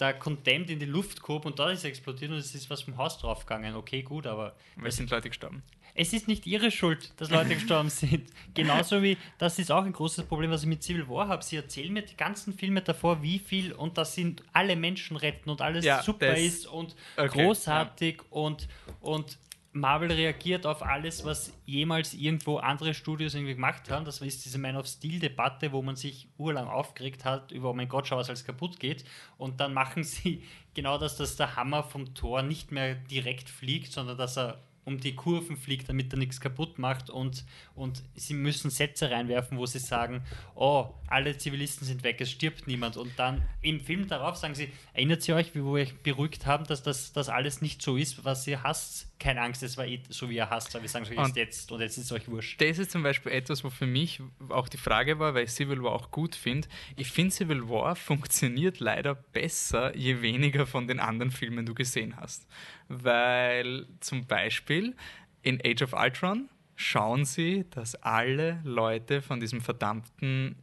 da 0.00 0.12
Contempt 0.12 0.70
in 0.70 0.78
die 0.78 0.86
Luft 0.86 1.22
gehoben 1.22 1.46
und 1.48 1.58
da 1.58 1.70
ist 1.70 1.84
er 1.84 1.90
explodiert 1.90 2.30
und 2.30 2.38
es 2.38 2.54
ist 2.54 2.70
was 2.70 2.82
vom 2.82 2.96
Haus 2.96 3.18
draufgegangen. 3.18 3.74
Okay, 3.74 4.02
gut, 4.02 4.26
aber 4.26 4.54
Weil 4.76 4.88
es 4.88 4.96
sind 4.96 5.10
Leute 5.10 5.28
gestorben. 5.28 5.62
es 5.94 6.12
ist 6.12 6.26
nicht 6.28 6.46
ihre 6.46 6.70
Schuld, 6.70 7.12
dass 7.18 7.30
Leute 7.30 7.54
gestorben 7.54 7.90
sind. 7.90 8.30
Genauso 8.54 9.02
wie, 9.02 9.16
das 9.38 9.58
ist 9.58 9.70
auch 9.70 9.84
ein 9.84 9.92
großes 9.92 10.24
Problem, 10.24 10.50
was 10.50 10.62
ich 10.62 10.68
mit 10.68 10.82
Civil 10.82 11.08
War 11.08 11.28
habe. 11.28 11.42
Sie 11.42 11.56
erzählen 11.56 11.92
mir 11.92 12.02
die 12.02 12.16
ganzen 12.16 12.52
Filme 12.54 12.80
davor, 12.82 13.22
wie 13.22 13.38
viel 13.38 13.72
und 13.72 13.98
dass 13.98 14.14
sie 14.14 14.36
alle 14.52 14.76
Menschen 14.76 15.16
retten 15.16 15.50
und 15.50 15.60
alles 15.60 15.84
Ja, 15.84 16.02
super 16.02 16.28
das- 16.28 16.40
ist 16.40 16.66
und 16.66 16.94
okay, 17.16 17.28
großartig 17.44 18.22
und, 18.30 18.68
und 19.00 19.38
Marvel 19.72 20.10
reagiert 20.10 20.66
auf 20.66 20.82
alles, 20.82 21.24
was 21.24 21.52
jemals 21.64 22.14
irgendwo 22.14 22.56
andere 22.56 22.92
Studios 22.92 23.34
irgendwie 23.34 23.54
gemacht 23.54 23.88
haben. 23.88 24.04
Das 24.04 24.20
ist 24.20 24.44
diese 24.44 24.58
Man 24.58 24.76
of 24.76 24.86
Steel-Debatte, 24.86 25.70
wo 25.70 25.80
man 25.80 25.94
sich 25.94 26.28
urlang 26.38 26.66
aufgeregt 26.66 27.24
hat 27.24 27.52
über, 27.52 27.70
oh 27.70 27.74
mein 27.74 27.88
Gott, 27.88 28.08
schau, 28.08 28.16
was 28.16 28.28
alles 28.28 28.44
kaputt 28.44 28.80
geht. 28.80 29.04
Und 29.38 29.60
dann 29.60 29.72
machen 29.72 30.02
sie 30.04 30.42
genau 30.74 30.98
das, 30.98 31.16
dass 31.16 31.36
der 31.36 31.54
Hammer 31.54 31.84
vom 31.84 32.14
Tor 32.14 32.42
nicht 32.42 32.72
mehr 32.72 32.96
direkt 32.96 33.48
fliegt, 33.48 33.92
sondern 33.92 34.18
dass 34.18 34.36
er 34.36 34.58
um 34.84 34.98
die 34.98 35.14
Kurven 35.14 35.56
fliegt, 35.56 35.88
damit 35.88 36.12
er 36.12 36.18
nichts 36.18 36.40
kaputt 36.40 36.78
macht 36.78 37.10
und, 37.10 37.44
und 37.80 38.02
sie 38.14 38.34
müssen 38.34 38.70
Sätze 38.70 39.10
reinwerfen, 39.10 39.58
wo 39.58 39.66
sie 39.66 39.78
sagen, 39.78 40.22
oh, 40.54 40.94
alle 41.08 41.36
Zivilisten 41.36 41.86
sind 41.86 42.04
weg, 42.04 42.20
es 42.20 42.30
stirbt 42.30 42.66
niemand 42.68 42.96
und 42.96 43.18
dann 43.18 43.42
im 43.62 43.80
Film 43.80 44.06
darauf 44.06 44.36
sagen 44.36 44.54
sie, 44.54 44.70
erinnert 44.92 45.26
ihr 45.26 45.34
euch, 45.34 45.54
wie 45.54 45.60
wir 45.60 45.70
euch 45.70 45.96
beruhigt 46.02 46.46
haben, 46.46 46.64
dass 46.66 46.82
das, 46.82 47.12
das 47.12 47.28
alles 47.28 47.60
nicht 47.62 47.82
so 47.82 47.96
ist, 47.96 48.24
was 48.24 48.46
ihr 48.46 48.62
hasst? 48.62 49.08
Keine 49.18 49.42
Angst, 49.42 49.62
es 49.62 49.76
war 49.76 49.86
eh 49.86 50.00
so, 50.08 50.30
wie 50.30 50.36
ihr 50.36 50.48
hasst, 50.48 50.74
aber 50.74 50.82
wir 50.82 50.88
sagen 50.88 51.04
erst 51.04 51.18
Und- 51.30 51.36
jetzt 51.36 51.72
und 51.72 51.80
jetzt 51.80 51.98
ist 51.98 52.04
es 52.06 52.12
euch 52.12 52.26
wurscht. 52.28 52.60
Das 52.60 52.78
ist 52.78 52.90
zum 52.90 53.02
Beispiel 53.02 53.32
etwas, 53.32 53.64
wo 53.64 53.70
für 53.70 53.86
mich 53.86 54.20
auch 54.48 54.68
die 54.68 54.78
Frage 54.78 55.18
war, 55.18 55.34
weil 55.34 55.44
ich 55.44 55.50
Civil 55.50 55.82
War 55.82 55.92
auch 55.92 56.10
gut 56.10 56.34
finde. 56.34 56.68
Ich 56.96 57.10
finde, 57.10 57.34
Civil 57.34 57.68
War 57.68 57.96
funktioniert 57.96 58.80
leider 58.80 59.14
besser, 59.14 59.94
je 59.96 60.22
weniger 60.22 60.66
von 60.66 60.86
den 60.86 61.00
anderen 61.00 61.30
Filmen 61.32 61.66
du 61.66 61.74
gesehen 61.74 62.16
hast. 62.16 62.46
Weil 62.88 63.86
zum 64.00 64.26
Beispiel 64.26 64.96
in 65.42 65.60
Age 65.64 65.82
of 65.82 65.92
Ultron 65.92 66.48
schauen 66.80 67.26
sie, 67.26 67.66
dass 67.70 67.94
alle 67.96 68.60
Leute 68.64 69.20
von 69.20 69.38
diesem 69.38 69.60
verdammten 69.60 70.56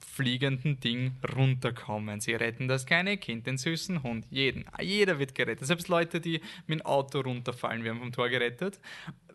fliegenden 0.00 0.80
Ding 0.80 1.12
runterkommen. 1.36 2.20
Sie 2.20 2.32
retten 2.32 2.66
das 2.66 2.86
kleine 2.86 3.18
Kind, 3.18 3.46
den 3.46 3.58
süßen 3.58 4.02
Hund, 4.02 4.26
jeden. 4.30 4.64
Jeder 4.80 5.18
wird 5.18 5.34
gerettet. 5.34 5.66
Selbst 5.66 5.88
Leute, 5.88 6.20
die 6.20 6.40
mit 6.66 6.80
dem 6.80 6.86
Auto 6.86 7.20
runterfallen, 7.20 7.84
werden 7.84 8.00
vom 8.00 8.10
Tor 8.10 8.28
gerettet, 8.28 8.80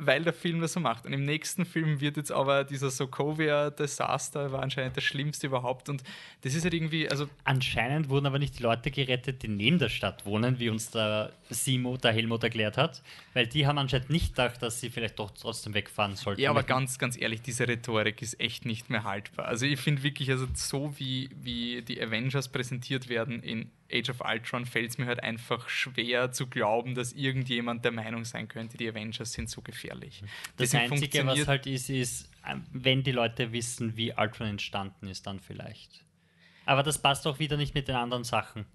weil 0.05 0.23
der 0.23 0.33
Film 0.33 0.61
das 0.61 0.73
so 0.73 0.79
macht. 0.79 1.05
Und 1.05 1.13
im 1.13 1.23
nächsten 1.23 1.65
Film 1.65 1.99
wird 1.99 2.17
jetzt 2.17 2.31
aber 2.31 2.63
dieser 2.63 2.89
Sokovia-Desaster 2.89 4.51
war 4.51 4.61
anscheinend 4.61 4.97
das 4.97 5.03
Schlimmste 5.03 5.47
überhaupt. 5.47 5.89
Und 5.89 6.03
das 6.41 6.55
ist 6.55 6.63
halt 6.63 6.73
irgendwie, 6.73 7.09
also 7.09 7.27
Anscheinend 7.45 8.09
wurden 8.09 8.25
aber 8.25 8.39
nicht 8.39 8.57
die 8.57 8.63
Leute 8.63 8.89
gerettet, 8.89 9.43
die 9.43 9.47
neben 9.47 9.77
der 9.77 9.89
Stadt 9.89 10.25
wohnen, 10.25 10.59
wie 10.59 10.69
uns 10.69 10.91
der 10.91 11.33
Simo, 11.49 11.97
der 11.97 12.13
Helmut 12.13 12.43
erklärt 12.43 12.77
hat, 12.77 13.03
weil 13.33 13.47
die 13.47 13.67
haben 13.67 13.77
anscheinend 13.77 14.09
nicht 14.09 14.29
gedacht, 14.29 14.61
dass 14.61 14.79
sie 14.79 14.89
vielleicht 14.89 15.19
doch 15.19 15.31
trotzdem 15.31 15.73
wegfahren 15.73 16.15
sollten. 16.15 16.41
Ja, 16.41 16.49
aber 16.49 16.63
ganz, 16.63 16.97
ganz 16.99 17.19
ehrlich, 17.19 17.41
diese 17.41 17.67
Rhetorik 17.67 18.21
ist 18.21 18.39
echt 18.39 18.65
nicht 18.65 18.89
mehr 18.89 19.03
haltbar. 19.03 19.45
Also 19.45 19.65
ich 19.65 19.79
finde 19.79 20.03
wirklich, 20.03 20.31
also 20.31 20.47
so 20.53 20.93
wie, 20.97 21.29
wie 21.41 21.81
die 21.81 22.01
Avengers 22.01 22.47
präsentiert 22.47 23.09
werden 23.09 23.43
in 23.43 23.69
Age 23.93 24.09
of 24.09 24.21
Ultron, 24.21 24.65
fällt 24.65 24.89
es 24.91 24.97
mir 24.97 25.05
halt 25.05 25.21
einfach 25.21 25.69
schwer 25.69 26.31
zu 26.31 26.47
glauben, 26.47 26.95
dass 26.95 27.13
irgendjemand 27.13 27.85
der 27.85 27.91
Meinung 27.91 28.25
sein 28.25 28.47
könnte, 28.47 28.77
die 28.77 28.89
Avengers 28.89 29.33
sind 29.33 29.49
so 29.49 29.61
gefährlich. 29.61 30.21
Das 30.57 30.71
Deswegen 30.71 30.93
Einzige, 30.93 31.25
was 31.25 31.47
halt 31.47 31.67
ist, 31.67 31.89
ist, 31.89 32.29
ähm, 32.47 32.63
wenn 32.71 33.03
die 33.03 33.11
Leute 33.11 33.51
wissen, 33.51 33.95
wie 33.95 34.13
Ultron 34.13 34.47
entstanden 34.47 35.07
ist, 35.07 35.27
dann 35.27 35.39
vielleicht. 35.39 36.03
Aber 36.65 36.83
das 36.83 36.97
passt 36.97 37.27
auch 37.27 37.39
wieder 37.39 37.57
nicht 37.57 37.75
mit 37.75 37.87
den 37.87 37.95
anderen 37.95 38.23
Sachen, 38.23 38.65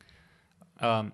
ähm, 0.80 1.12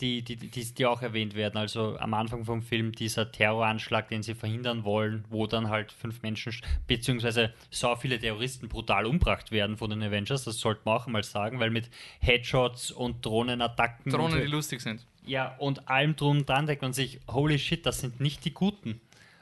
die, 0.00 0.22
die, 0.22 0.36
die, 0.36 0.74
die 0.74 0.86
auch 0.86 1.02
erwähnt 1.02 1.34
werden. 1.34 1.56
Also 1.56 1.98
am 1.98 2.14
Anfang 2.14 2.44
vom 2.44 2.62
Film 2.62 2.92
dieser 2.92 3.30
Terroranschlag, 3.32 4.08
den 4.08 4.22
sie 4.22 4.34
verhindern 4.34 4.84
wollen, 4.84 5.24
wo 5.30 5.46
dann 5.46 5.68
halt 5.68 5.92
fünf 5.92 6.22
Menschen, 6.22 6.54
beziehungsweise 6.86 7.52
so 7.70 7.94
viele 7.96 8.18
Terroristen 8.18 8.68
brutal 8.68 9.06
umgebracht 9.06 9.50
werden 9.50 9.76
von 9.76 9.90
den 9.90 10.02
Avengers, 10.02 10.44
das 10.44 10.58
sollte 10.58 10.82
man 10.84 10.96
auch 10.96 11.06
mal 11.06 11.24
sagen, 11.24 11.60
weil 11.60 11.70
mit 11.70 11.90
Headshots 12.20 12.90
und 12.90 13.24
Drohnenattacken 13.24 14.12
Drohnen, 14.12 14.34
und, 14.34 14.40
die 14.42 14.46
lustig 14.46 14.80
sind. 14.80 15.06
ja, 15.24 15.56
und 15.56 15.88
allem 15.88 16.16
drum 16.16 16.38
und 16.38 16.48
dran 16.48 16.66
denkt 16.66 16.82
man 16.82 16.92
sich, 16.92 17.20
holy 17.28 17.58
shit, 17.58 17.86
das 17.86 18.00
sind 18.00 18.20
nicht 18.20 18.44
die 18.44 18.52
Guten. 18.52 19.00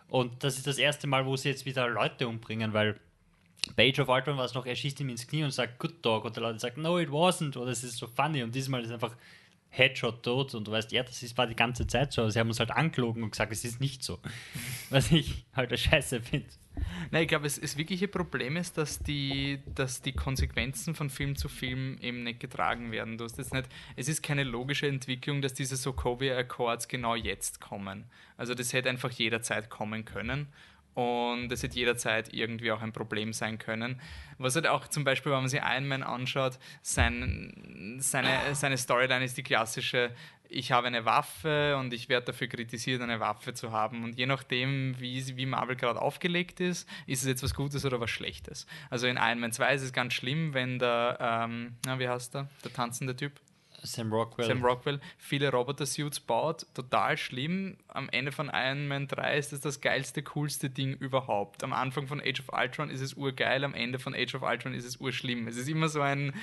Und 0.08 0.44
das 0.44 0.58
ist 0.58 0.66
das 0.66 0.78
erste 0.78 1.06
Mal, 1.06 1.26
wo 1.26 1.36
sie 1.36 1.48
jetzt 1.48 1.66
wieder 1.66 1.88
Leute 1.88 2.28
umbringen, 2.28 2.72
weil 2.72 3.00
bei 3.76 3.88
Age 3.88 4.00
of 4.00 4.08
Ultron 4.08 4.36
war 4.36 4.44
es 4.44 4.54
noch, 4.54 4.66
er 4.66 4.76
schießt 4.76 5.00
ihm 5.00 5.08
ins 5.08 5.26
Knie 5.26 5.42
und 5.42 5.50
sagt, 5.50 5.78
good 5.78 5.94
dog. 6.02 6.24
Und 6.24 6.36
der 6.36 6.42
Leute 6.42 6.58
sagt, 6.58 6.76
no, 6.76 6.98
it 6.98 7.08
wasn't. 7.08 7.56
Oder 7.56 7.70
es 7.70 7.82
ist 7.82 7.96
so 7.96 8.06
funny. 8.06 8.42
Und 8.42 8.54
diesmal 8.54 8.82
ist 8.82 8.90
einfach 8.90 9.16
Headshot 9.76 10.22
tot. 10.22 10.54
Und 10.54 10.66
du 10.66 10.72
weißt, 10.72 10.92
ja, 10.92 11.02
das 11.02 11.22
ist, 11.22 11.36
war 11.36 11.46
die 11.46 11.56
ganze 11.56 11.86
Zeit 11.86 12.12
so. 12.12 12.22
Aber 12.22 12.30
sie 12.30 12.38
haben 12.38 12.48
uns 12.48 12.60
halt 12.60 12.70
angelogen 12.70 13.22
und 13.22 13.30
gesagt, 13.30 13.52
es 13.52 13.64
ist 13.64 13.80
nicht 13.80 14.02
so. 14.02 14.18
Was 14.90 15.10
ich 15.10 15.44
halt 15.54 15.70
eine 15.70 15.78
Scheiße 15.78 16.20
finde. 16.20 16.48
Nein, 17.10 17.22
ich 17.22 17.28
glaube, 17.28 17.46
es, 17.46 17.60
das 17.60 17.76
wirkliche 17.76 18.08
Problem 18.08 18.56
ist, 18.56 18.78
dass 18.78 18.98
die, 18.98 19.60
dass 19.74 20.02
die 20.02 20.12
Konsequenzen 20.12 20.94
von 20.94 21.08
Film 21.08 21.36
zu 21.36 21.48
Film 21.48 21.98
eben 22.00 22.24
nicht 22.24 22.40
getragen 22.40 22.90
werden. 22.90 23.16
Du 23.16 23.24
hast 23.24 23.38
jetzt 23.38 23.54
nicht, 23.54 23.68
es 23.96 24.08
ist 24.08 24.22
keine 24.22 24.42
logische 24.42 24.88
Entwicklung, 24.88 25.40
dass 25.40 25.54
diese 25.54 25.76
Sokovia 25.76 26.36
Accords 26.36 26.88
genau 26.88 27.14
jetzt 27.14 27.60
kommen. 27.60 28.04
Also 28.36 28.54
das 28.54 28.72
hätte 28.72 28.90
einfach 28.90 29.10
jederzeit 29.12 29.70
kommen 29.70 30.04
können. 30.04 30.48
Und 30.94 31.48
das 31.48 31.62
hätte 31.62 31.76
jederzeit 31.76 32.32
irgendwie 32.32 32.70
auch 32.70 32.80
ein 32.80 32.92
Problem 32.92 33.32
sein 33.32 33.58
können. 33.58 34.00
Was 34.38 34.54
halt 34.54 34.66
auch 34.66 34.86
zum 34.88 35.04
Beispiel, 35.04 35.32
wenn 35.32 35.40
man 35.40 35.48
sich 35.48 35.60
Iron 35.60 35.88
Man 35.88 36.02
anschaut, 36.02 36.58
sein, 36.82 37.96
seine, 37.98 38.54
seine 38.54 38.78
Storyline 38.78 39.24
ist 39.24 39.36
die 39.36 39.42
klassische, 39.42 40.10
ich 40.48 40.70
habe 40.70 40.86
eine 40.86 41.04
Waffe 41.04 41.76
und 41.76 41.92
ich 41.92 42.08
werde 42.08 42.26
dafür 42.26 42.46
kritisiert, 42.46 43.02
eine 43.02 43.18
Waffe 43.18 43.54
zu 43.54 43.72
haben. 43.72 44.04
Und 44.04 44.16
je 44.16 44.26
nachdem, 44.26 44.94
wie, 45.00 45.36
wie 45.36 45.46
Marvel 45.46 45.74
gerade 45.74 46.00
aufgelegt 46.00 46.60
ist, 46.60 46.88
ist 47.06 47.22
es 47.22 47.28
jetzt 47.28 47.42
was 47.42 47.54
Gutes 47.54 47.84
oder 47.84 48.00
was 48.00 48.10
Schlechtes. 48.10 48.66
Also 48.88 49.06
in 49.06 49.16
Iron 49.16 49.40
Man 49.40 49.52
2 49.52 49.74
ist 49.74 49.82
es 49.82 49.92
ganz 49.92 50.14
schlimm, 50.14 50.54
wenn 50.54 50.78
der, 50.78 51.18
ähm, 51.20 51.76
na, 51.84 51.98
wie 51.98 52.08
heißt 52.08 52.34
der, 52.34 52.48
der 52.62 52.72
tanzende 52.72 53.16
Typ? 53.16 53.32
Sam 53.84 54.12
Rockwell. 54.12 54.46
Sam 54.48 54.64
Rockwell 54.64 55.00
viele 55.18 55.50
Roboter-Suits 55.50 56.20
baut. 56.20 56.66
Total 56.74 57.16
schlimm. 57.16 57.76
Am 57.88 58.08
Ende 58.08 58.32
von 58.32 58.50
Iron 58.52 58.88
Man 58.88 59.06
3 59.06 59.38
ist 59.38 59.52
das 59.52 59.60
das 59.60 59.80
geilste, 59.80 60.22
coolste 60.22 60.70
Ding 60.70 60.94
überhaupt. 60.94 61.62
Am 61.62 61.72
Anfang 61.72 62.06
von 62.06 62.20
Age 62.20 62.40
of 62.40 62.46
Ultron 62.52 62.90
ist 62.90 63.00
es 63.00 63.14
urgeil, 63.14 63.62
am 63.64 63.74
Ende 63.74 63.98
von 63.98 64.14
Age 64.14 64.34
of 64.34 64.42
Ultron 64.42 64.74
ist 64.74 64.84
es 64.84 64.96
urschlimm. 64.96 65.46
Es 65.48 65.56
ist 65.56 65.68
immer 65.68 65.88
so 65.88 66.00
ein, 66.00 66.30
äh, 66.30 66.34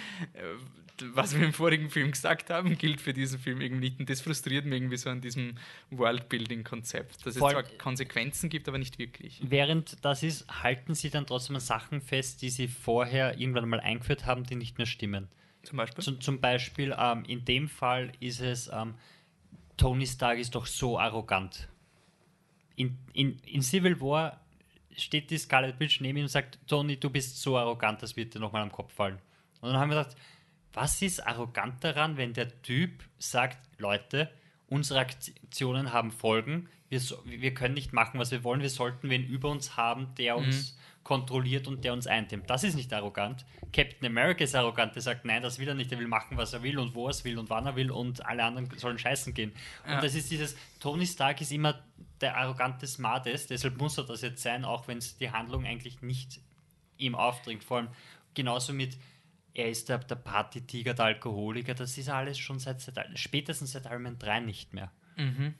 was 1.15 1.35
wir 1.35 1.43
im 1.45 1.53
vorigen 1.53 1.89
Film 1.89 2.11
gesagt 2.11 2.49
haben, 2.51 2.77
gilt 2.77 3.01
für 3.01 3.13
diesen 3.13 3.39
Film 3.39 3.59
irgendwie 3.59 3.89
nicht. 3.89 3.99
Und 3.99 4.09
das 4.09 4.21
frustriert 4.21 4.65
mich 4.65 4.79
irgendwie 4.79 4.97
so 4.97 5.09
an 5.09 5.19
diesem 5.21 5.55
Worldbuilding-Konzept, 5.89 7.25
dass 7.25 7.33
es 7.35 7.37
Voll- 7.39 7.51
zwar 7.51 7.63
Konsequenzen 7.63 8.49
gibt, 8.49 8.67
aber 8.67 8.77
nicht 8.77 8.99
wirklich. 8.99 9.39
Während 9.43 10.03
das 10.05 10.23
ist, 10.23 10.45
halten 10.63 10.93
sie 10.95 11.09
dann 11.09 11.25
trotzdem 11.25 11.55
an 11.55 11.61
Sachen 11.61 12.01
fest, 12.01 12.41
die 12.41 12.49
sie 12.49 12.67
vorher 12.67 13.39
irgendwann 13.39 13.67
mal 13.69 13.79
eingeführt 13.79 14.25
haben, 14.25 14.43
die 14.43 14.55
nicht 14.55 14.77
mehr 14.77 14.87
stimmen. 14.87 15.27
Zum 15.64 15.78
Beispiel. 15.78 16.03
Zum, 16.03 16.22
zum 16.22 16.41
Beispiel, 16.41 16.95
ähm, 16.97 17.24
in 17.26 17.45
dem 17.45 17.70
Fall 17.70 18.12
ist 18.20 18.41
es, 18.41 18.70
ähm, 18.74 18.95
Tony 19.78 20.07
Stark 20.07 20.38
ist 20.38 20.55
doch 20.55 20.66
so 20.66 20.99
arrogant. 20.99 21.68
In, 22.76 22.97
in, 23.14 23.38
in 23.39 23.62
Civil 23.62 23.99
War 24.01 24.39
steht 24.95 25.30
die 25.30 25.38
Scarlet 25.38 25.80
Witch 25.80 26.01
neben 26.01 26.18
ihm 26.18 26.24
und 26.24 26.30
sagt, 26.30 26.59
Tony, 26.68 26.97
du 26.97 27.09
bist 27.09 27.41
so 27.41 27.57
arrogant, 27.57 28.01
das 28.01 28.16
wird 28.16 28.34
dir 28.34 28.39
nochmal 28.39 28.62
am 28.62 28.72
Kopf 28.72 28.93
fallen. 28.93 29.20
Und 29.62 29.70
dann 29.70 29.80
haben 29.80 29.89
wir 29.89 29.97
gedacht, 29.97 30.16
was 30.74 31.01
ist 31.01 31.26
arrogant 31.26 31.84
daran, 31.84 32.18
wenn 32.18 32.34
der 32.34 32.62
Typ 32.62 33.03
sagt, 33.20 33.57
Leute, 33.78 34.32
unsere 34.68 34.99
Aktionen 34.99 35.91
haben 35.91 36.12
Folgen, 36.12 36.70
wir, 36.89 36.99
so, 36.99 37.22
wir 37.26 37.53
können 37.53 37.74
nicht 37.74 37.93
machen, 37.93 38.20
was 38.20 38.32
wir 38.32 38.43
wollen, 38.43 38.62
wir 38.62 38.70
sollten 38.70 39.09
wen 39.09 39.26
über 39.26 39.49
uns 39.49 39.78
haben, 39.78 40.14
der 40.16 40.38
uns 40.38 40.78
kontrolliert 41.04 41.68
und 41.68 41.84
der 41.84 41.93
uns 41.93 42.06
eindämmt. 42.08 42.49
Das 42.49 42.64
ist 42.64 42.76
nicht 42.76 42.93
arrogant. 42.93 43.45
Captain 43.74 44.06
America 44.06 44.43
ist 44.43 44.56
arrogant, 44.56 44.93
der 44.95 45.02
sagt, 45.02 45.26
nein, 45.26 45.41
das 45.41 45.58
will 45.60 45.68
er 45.68 45.74
nicht, 45.74 45.91
er 45.91 45.99
will 45.99 46.08
machen, 46.08 46.38
was 46.38 46.54
er 46.54 46.62
will 46.62 46.78
und 46.78 46.93
wo 46.93 47.08
er 47.08 47.12
es 47.12 47.26
will 47.26 47.39
und 47.39 47.49
wann 47.49 47.66
er 47.66 47.76
will 47.76 47.89
und 47.91 48.26
alle 48.26 48.43
anderen 48.43 48.70
sollen 48.78 48.99
scheißen 48.99 49.34
gehen. 49.34 49.52
Und 49.86 49.93
Ja. 49.93 50.02
das 50.02 50.14
ist 50.16 50.30
dieses, 50.30 50.56
Tony 50.80 51.06
Stark 51.08 51.41
ist 51.41 51.52
immer 51.52 51.80
der 52.22 52.38
arrogante 52.38 52.86
Smartest, 52.86 53.49
deshalb 53.49 53.78
muss 53.78 53.97
er 53.97 54.04
das 54.04 54.22
jetzt 54.22 54.43
sein, 54.43 54.64
auch 54.64 54.88
wenn 54.88 54.99
es 54.99 55.18
die 55.18 55.32
Handlung 55.32 55.66
eigentlich 55.66 56.02
nicht 56.04 56.39
ihm 56.97 57.16
aufdringt. 57.16 57.64
Vor 57.64 57.78
allem 57.78 57.88
genauso 58.36 58.72
mit, 58.74 58.95
er 59.56 59.70
ist 59.70 59.89
der, 59.89 59.97
der 59.97 60.16
Partytiger, 60.16 60.93
der 60.93 61.06
Alkoholiker, 61.06 61.74
das 61.74 61.97
ist 61.97 62.10
alles 62.10 62.38
schon 62.38 62.60
seit, 62.60 62.80
seit 62.80 63.18
spätestens 63.18 63.72
seit 63.72 63.86
Iron 63.86 64.04
Man 64.04 64.20
3 64.20 64.39
nicht 64.41 64.74
mehr. 64.74 64.91
Mhm. 65.18 65.56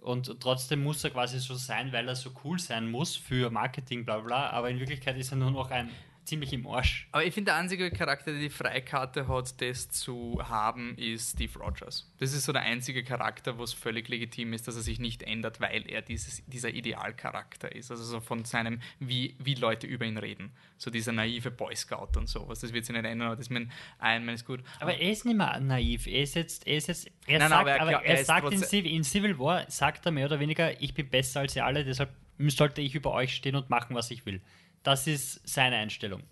Und 0.00 0.40
trotzdem 0.40 0.82
muss 0.82 1.02
er 1.04 1.10
quasi 1.10 1.38
so 1.38 1.54
sein, 1.54 1.92
weil 1.92 2.08
er 2.08 2.16
so 2.16 2.30
cool 2.44 2.58
sein 2.58 2.90
muss 2.90 3.16
für 3.16 3.50
Marketing, 3.50 4.04
bla 4.04 4.18
bla, 4.18 4.50
aber 4.50 4.70
in 4.70 4.78
Wirklichkeit 4.78 5.16
ist 5.18 5.32
er 5.32 5.36
nur 5.36 5.50
noch 5.50 5.70
ein 5.70 5.90
ziemlich 6.28 6.52
im 6.52 6.66
Arsch. 6.66 7.08
Aber 7.12 7.24
ich 7.24 7.34
finde, 7.34 7.50
der 7.52 7.56
einzige 7.56 7.90
Charakter, 7.90 8.30
der 8.32 8.40
die 8.40 8.50
Freikarte 8.50 9.26
hat, 9.26 9.60
das 9.60 9.88
zu 9.90 10.40
haben, 10.48 10.94
ist 10.96 11.32
Steve 11.32 11.58
Rogers. 11.58 12.12
Das 12.18 12.32
ist 12.32 12.44
so 12.44 12.52
der 12.52 12.62
einzige 12.62 13.02
Charakter, 13.02 13.58
wo 13.58 13.64
es 13.64 13.72
völlig 13.72 14.08
legitim 14.08 14.52
ist, 14.52 14.68
dass 14.68 14.76
er 14.76 14.82
sich 14.82 14.98
nicht 14.98 15.22
ändert, 15.22 15.60
weil 15.60 15.88
er 15.90 16.02
dieses, 16.02 16.44
dieser 16.46 16.70
Idealcharakter 16.70 17.74
ist. 17.74 17.90
Also 17.90 18.04
so 18.04 18.20
von 18.20 18.44
seinem, 18.44 18.80
wie, 19.00 19.34
wie 19.38 19.54
Leute 19.54 19.86
über 19.86 20.04
ihn 20.04 20.18
reden. 20.18 20.52
So 20.76 20.90
dieser 20.90 21.12
naive 21.12 21.50
Boy 21.50 21.74
Scout 21.74 22.16
und 22.16 22.28
sowas. 22.28 22.60
Das 22.60 22.72
wird 22.72 22.84
sich 22.84 22.94
nicht 22.94 23.04
ändern, 23.04 23.28
aber 23.28 23.36
das 23.36 23.50
mit 23.50 23.68
Iron 24.00 24.24
Man 24.24 24.34
ist 24.34 24.44
gut. 24.44 24.60
Aber 24.80 24.94
er 24.94 25.10
ist 25.10 25.24
nicht 25.24 25.36
mehr 25.36 25.58
naiv. 25.60 26.06
Er 26.06 26.22
ist 26.22 26.34
jetzt, 26.34 26.66
er 26.66 26.76
ist 26.76 26.88
jetzt, 26.88 27.10
er 27.26 27.38
Nein, 27.40 27.48
sagt, 27.48 27.60
aber 27.60 27.70
er- 27.72 27.80
aber 27.82 27.92
er 27.92 28.04
er 28.04 28.20
ist 28.20 28.26
sagt 28.26 28.52
in, 28.52 28.58
Civil, 28.62 28.92
in 28.92 29.04
Civil 29.04 29.38
War, 29.38 29.68
sagt 29.70 30.06
er 30.06 30.12
mehr 30.12 30.26
oder 30.26 30.38
weniger, 30.40 30.80
ich 30.80 30.94
bin 30.94 31.08
besser 31.08 31.40
als 31.40 31.56
ihr 31.56 31.64
alle, 31.64 31.84
deshalb 31.84 32.10
sollte 32.38 32.80
ich 32.80 32.94
über 32.94 33.12
euch 33.12 33.34
stehen 33.34 33.56
und 33.56 33.68
machen, 33.70 33.96
was 33.96 34.10
ich 34.10 34.24
will. 34.26 34.40
Das 34.82 35.06
ist 35.06 35.46
seine 35.48 35.76
Einstellung. 35.76 36.22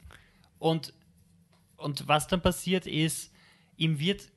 Und, 0.59 0.93
und 1.77 2.09
was 2.09 2.29
dann 2.29 2.41
passiert 2.41 2.87
ist, 2.87 3.33
ihm 3.77 3.99
wird 3.99 4.31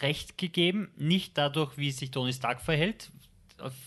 Recht 0.00 0.38
gegeben, 0.38 0.90
nicht 0.96 1.36
dadurch, 1.36 1.76
wie 1.76 1.90
sich 1.90 2.10
Tony 2.10 2.32
Stark 2.32 2.60
verhält, 2.60 3.10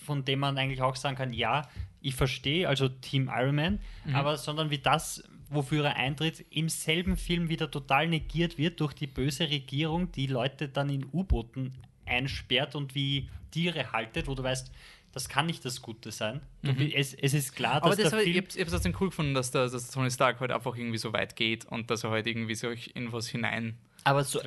von 0.06 0.26
dem 0.26 0.40
man 0.40 0.58
eigentlich 0.58 0.82
auch 0.82 0.96
sagen 0.96 1.16
kann, 1.16 1.34
ja, 1.34 1.64
ich 2.02 2.16
verstehe, 2.16 2.68
also 2.68 2.90
Team 2.90 3.32
Iron 3.34 3.56
Man, 3.56 3.80
aber 4.14 4.38
sondern 4.38 4.70
wie 4.70 4.78
das, 4.78 5.24
wofür 5.50 5.86
er 5.86 5.96
eintritt, 5.96 6.46
im 6.50 6.68
selben 6.70 7.16
Film 7.16 7.48
wieder 7.50 7.72
total 7.72 8.08
negiert 8.08 8.58
wird 8.58 8.80
durch 8.82 8.94
die 8.94 9.08
böse 9.08 9.50
Regierung, 9.50 10.12
die 10.12 10.28
Leute 10.28 10.68
dann 10.68 10.90
in 10.90 11.06
U-Booten 11.14 11.74
einsperrt 12.06 12.76
und 12.76 12.94
wie 12.94 13.30
Tiere 13.52 13.94
haltet, 13.94 14.28
wo 14.28 14.36
du 14.36 14.44
weißt, 14.44 14.72
das 15.14 15.30
kann 15.30 15.45
nicht 15.45 15.64
das 15.64 15.82
Gute 15.82 16.11
sein. 16.11 16.41
Bi- 16.61 16.93
es, 16.93 17.14
es 17.14 17.34
ist 17.34 17.55
klar, 17.55 17.76
dass 17.76 17.84
Aber 17.84 17.95
das 17.95 18.09
der 18.09 18.20
ich 18.22 18.34
Film... 18.34 18.45
habe 18.45 18.66
es 18.66 18.72
trotzdem 18.72 18.95
cool 18.99 19.09
gefunden, 19.09 19.34
dass, 19.34 19.51
der, 19.51 19.70
dass 19.70 19.91
Tony 19.91 20.11
Stark 20.11 20.39
halt 20.39 20.51
einfach 20.51 20.76
irgendwie 20.76 20.97
so 20.97 21.14
weit 21.14 21.36
geht 21.36 21.66
und 21.66 21.89
dass 21.89 22.03
er 22.03 22.09
halt 22.09 22.28
irgendwie 22.28 22.55
so 22.55 22.70
in 22.72 23.11
was 23.14 23.28
hinein 23.28 23.78
Aber 24.03 24.24
so, 24.24 24.41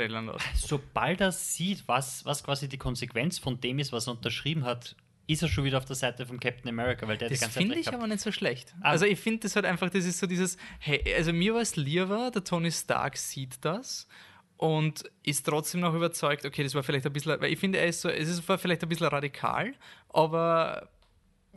sobald 0.55 1.21
er 1.21 1.33
sieht, 1.33 1.87
was, 1.87 2.25
was 2.25 2.43
quasi 2.43 2.69
die 2.69 2.79
Konsequenz 2.79 3.39
von 3.39 3.61
dem 3.61 3.79
ist, 3.79 3.93
was 3.93 4.09
er 4.09 4.13
unterschrieben 4.15 4.65
hat, 4.65 4.97
ist 5.29 5.43
er 5.43 5.49
schon 5.49 5.65
wieder 5.65 5.79
auf 5.79 5.85
der 5.85 5.97
Seite 5.97 6.27
von 6.27 6.39
Captain 6.39 6.69
America, 6.69 7.07
weil 7.09 7.17
der 7.17 7.29
Das 7.29 7.39
die 7.39 7.43
ganze 7.43 7.55
Zeit 7.55 7.63
finde 7.63 7.77
recht 7.77 7.89
ich 7.89 7.95
aber 7.95 8.07
nicht 8.07 8.21
so 8.21 8.31
schlecht. 8.33 8.75
Ah. 8.81 8.91
Also 8.91 9.07
ich 9.07 9.19
finde 9.19 9.41
das 9.41 9.57
halt 9.57 9.67
einfach, 9.67 9.91
das 9.91 10.05
ist 10.05 10.19
so 10.19 10.27
dieses, 10.27 10.57
hey, 10.79 11.03
also 11.17 11.33
mir 11.33 11.55
war 11.55 11.63
es 11.63 11.77
lieber, 11.77 12.31
der 12.33 12.45
Tony 12.45 12.71
Stark 12.71 13.17
sieht 13.17 13.65
das 13.65 14.07
und 14.57 15.05
ist 15.23 15.47
trotzdem 15.47 15.81
noch 15.81 15.95
überzeugt, 15.95 16.45
okay, 16.45 16.63
das 16.63 16.75
war 16.75 16.83
vielleicht 16.83 17.07
ein 17.07 17.13
bisschen, 17.13 17.41
weil 17.41 17.53
ich 17.53 17.59
finde, 17.59 17.79
er 17.79 17.87
ist 17.87 18.01
so, 18.01 18.09
es 18.09 18.49
war 18.49 18.59
vielleicht 18.59 18.83
ein 18.83 18.89
bisschen 18.89 19.07
radikal, 19.07 19.75
aber 20.09 20.89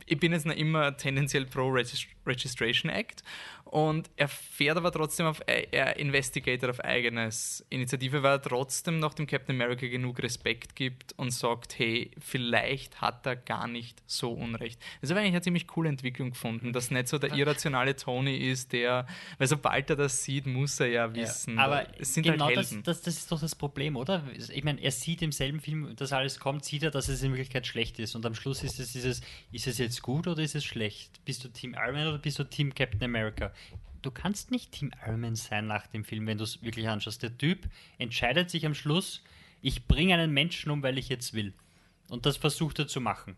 ich 0.06 0.18
bin 0.18 0.32
jetzt 0.32 0.46
noch 0.46 0.54
immer 0.54 0.96
tendenziell 0.96 1.46
pro 1.46 1.68
Regis 1.68 2.06
Registration 2.26 2.90
Act 2.90 3.22
und 3.70 4.10
er 4.16 4.26
fährt 4.26 4.76
aber 4.76 4.90
trotzdem 4.90 5.26
auf, 5.26 5.40
er 5.46 5.96
investigated 5.96 6.68
auf 6.68 6.80
eigenes 6.80 7.64
Initiative, 7.70 8.24
weil 8.24 8.32
er 8.32 8.42
trotzdem 8.42 8.98
noch 8.98 9.14
dem 9.14 9.28
Captain 9.28 9.54
America 9.54 9.86
genug 9.86 10.20
Respekt 10.20 10.74
gibt 10.74 11.12
und 11.16 11.30
sagt, 11.30 11.78
hey, 11.78 12.10
vielleicht 12.18 13.00
hat 13.00 13.24
er 13.26 13.36
gar 13.36 13.68
nicht 13.68 14.02
so 14.06 14.32
Unrecht. 14.32 14.80
Das 15.00 15.10
habe 15.10 15.20
ich 15.20 15.26
eigentlich 15.26 15.34
eine 15.34 15.42
ziemlich 15.42 15.68
coole 15.68 15.88
Entwicklung 15.88 16.30
gefunden, 16.30 16.72
dass 16.72 16.90
nicht 16.90 17.06
so 17.06 17.18
der 17.18 17.32
irrationale 17.32 17.94
Tony 17.94 18.38
ist, 18.38 18.72
der, 18.72 19.06
weil 19.38 19.46
sobald 19.46 19.88
er 19.88 19.94
das 19.94 20.24
sieht, 20.24 20.46
muss 20.46 20.80
er 20.80 20.88
ja 20.88 21.14
wissen. 21.14 21.54
Ja, 21.54 21.66
aber 21.66 21.86
es 21.96 22.12
sind 22.12 22.24
genau 22.24 22.46
halt 22.46 22.56
das, 22.56 22.74
das, 22.82 23.02
das 23.02 23.16
ist 23.18 23.30
doch 23.30 23.40
das 23.40 23.54
Problem, 23.54 23.94
oder? 23.94 24.24
Ich 24.34 24.64
meine, 24.64 24.80
er 24.80 24.90
sieht 24.90 25.22
im 25.22 25.30
selben 25.30 25.60
Film, 25.60 25.94
dass 25.94 26.12
alles 26.12 26.40
kommt, 26.40 26.64
sieht 26.64 26.82
er, 26.82 26.90
dass 26.90 27.06
es 27.06 27.22
in 27.22 27.30
Wirklichkeit 27.30 27.68
schlecht 27.68 28.00
ist. 28.00 28.16
Und 28.16 28.26
am 28.26 28.34
Schluss 28.34 28.64
ist 28.64 28.80
es 28.80 28.90
dieses, 28.90 29.20
ist 29.52 29.68
es 29.68 29.78
jetzt 29.78 30.02
gut 30.02 30.26
oder 30.26 30.42
ist 30.42 30.56
es 30.56 30.64
schlecht? 30.64 31.24
Bist 31.24 31.44
du 31.44 31.48
Team 31.48 31.74
Iron 31.74 31.94
Man 31.94 32.08
oder 32.08 32.18
bist 32.18 32.36
du 32.36 32.42
Team 32.42 32.74
Captain 32.74 33.04
America? 33.04 33.52
Du 34.02 34.10
kannst 34.10 34.50
nicht 34.50 34.72
Team 34.72 34.92
Iron 35.06 35.20
Man 35.20 35.36
sein 35.36 35.66
nach 35.66 35.86
dem 35.86 36.04
Film, 36.04 36.26
wenn 36.26 36.38
du 36.38 36.44
es 36.44 36.62
wirklich 36.62 36.88
anschaust. 36.88 37.22
Der 37.22 37.36
Typ 37.36 37.68
entscheidet 37.98 38.50
sich 38.50 38.64
am 38.64 38.74
Schluss, 38.74 39.22
ich 39.60 39.86
bringe 39.86 40.14
einen 40.14 40.32
Menschen 40.32 40.70
um, 40.70 40.82
weil 40.82 40.96
ich 40.96 41.08
jetzt 41.08 41.34
will. 41.34 41.52
Und 42.08 42.26
das 42.26 42.36
versucht 42.36 42.78
er 42.78 42.88
zu 42.88 43.00
machen. 43.00 43.36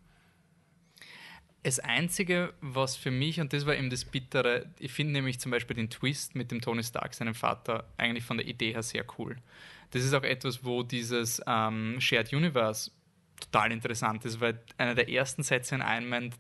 Das 1.65 1.79
Einzige, 1.79 2.55
was 2.61 2.97
für 2.97 3.13
mich, 3.13 3.41
und 3.41 3.53
das 3.53 3.67
war 3.67 3.77
eben 3.77 3.91
das 3.91 4.05
Bittere, 4.05 4.67
ich 4.79 4.93
finde 4.93 5.13
nämlich 5.13 5.39
zum 5.39 5.53
Beispiel 5.53 5.77
den 5.77 5.91
Twist 5.91 6.35
mit 6.35 6.51
dem 6.51 6.61
Tony 6.61 6.83
Stark, 6.83 7.15
seinem 7.15 7.35
Vater, 7.35 7.89
eigentlich 7.99 8.25
von 8.25 8.37
der 8.37 8.47
Idee 8.47 8.73
her 8.73 8.83
sehr 8.83 9.05
cool. 9.19 9.37
Das 9.93 10.03
ist 10.03 10.15
auch 10.15 10.25
etwas, 10.25 10.65
wo 10.65 10.83
dieses 10.83 11.41
ähm, 11.47 12.01
Shared 12.01 12.33
Universe 12.33 12.91
total 13.39 13.71
interessant 13.71 14.25
ist, 14.25 14.41
weil 14.41 14.61
einer 14.77 14.95
der 14.95 15.09
ersten 15.09 15.43
Sätze 15.43 15.77
in 15.77 15.83
Iron 15.83 16.09
Man, 16.09 16.35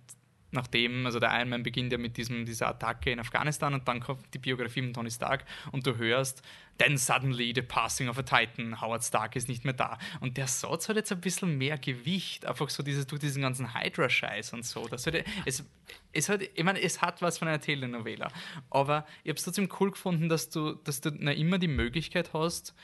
nachdem, 0.53 1.07
also 1.07 1.18
der 1.18 1.30
Iron 1.36 1.48
Man 1.48 1.62
beginnt 1.62 1.92
ja 1.92 1.98
mit 1.98 2.16
diesem, 2.16 2.46
dieser 2.46 2.68
Attacke 2.68 3.11
in 3.11 3.18
Afghanistan 3.18 3.74
und 3.74 3.88
dann 3.88 4.00
kommt 4.00 4.22
die 4.34 4.38
Biografie 4.38 4.82
von 4.82 4.92
Tony 4.92 5.11
Stark 5.11 5.44
und 5.72 5.86
du 5.86 5.96
hörst, 5.96 6.42
then 6.78 6.96
suddenly 6.96 7.53
the 7.55 7.62
passing 7.62 8.09
of 8.09 8.18
a 8.18 8.22
Titan, 8.22 8.80
Howard 8.80 9.03
Stark 9.03 9.36
ist 9.36 9.48
nicht 9.48 9.64
mehr 9.64 9.74
da. 9.74 9.98
Und 10.20 10.36
der 10.36 10.46
Satz 10.46 10.88
hat 10.88 10.96
jetzt 10.96 11.12
ein 11.12 11.20
bisschen 11.20 11.59
mehr 11.59 11.78
Gewicht, 11.78 12.46
einfach 12.46 12.68
so 12.68 12.82
dieses, 12.82 13.07
durch 13.07 13.20
diesen 13.20 13.42
ganzen 13.42 13.74
Hydra-Scheiß 13.74 14.53
und 14.53 14.64
so. 14.64 14.86
Das 14.88 15.07
hat, 15.07 15.14
es, 15.44 15.64
es 16.12 16.28
hat, 16.28 16.42
ich 16.42 16.64
meine, 16.64 16.80
es 16.80 17.00
hat 17.03 17.22
was 17.22 17.38
von 17.38 17.48
einer 17.48 17.61
Telenovela, 17.61 18.28
aber 18.70 19.07
ich 19.24 19.30
habe 19.30 19.38
es 19.38 19.44
trotzdem 19.44 19.68
cool 19.80 19.90
gefunden, 19.90 20.28
dass 20.28 20.50
du, 20.50 20.74
dass 20.74 21.00
du 21.00 21.11
na, 21.18 21.32
immer 21.32 21.59
die 21.59 21.68
Möglichkeit 21.68 22.32
hast, 22.32 22.74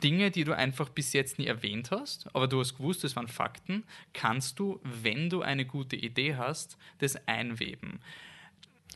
Dinge, 0.00 0.30
die 0.30 0.44
du 0.44 0.54
einfach 0.56 0.88
bis 0.88 1.12
jetzt 1.12 1.38
nie 1.38 1.46
erwähnt 1.46 1.90
hast, 1.90 2.28
aber 2.34 2.48
du 2.48 2.58
hast 2.60 2.76
gewusst, 2.76 3.04
das 3.04 3.16
waren 3.16 3.28
Fakten, 3.28 3.84
kannst 4.14 4.58
du, 4.58 4.80
wenn 4.82 5.30
du 5.30 5.42
eine 5.42 5.64
gute 5.64 5.96
Idee 5.96 6.36
hast, 6.36 6.76
das 6.98 7.16
einweben. 7.28 8.00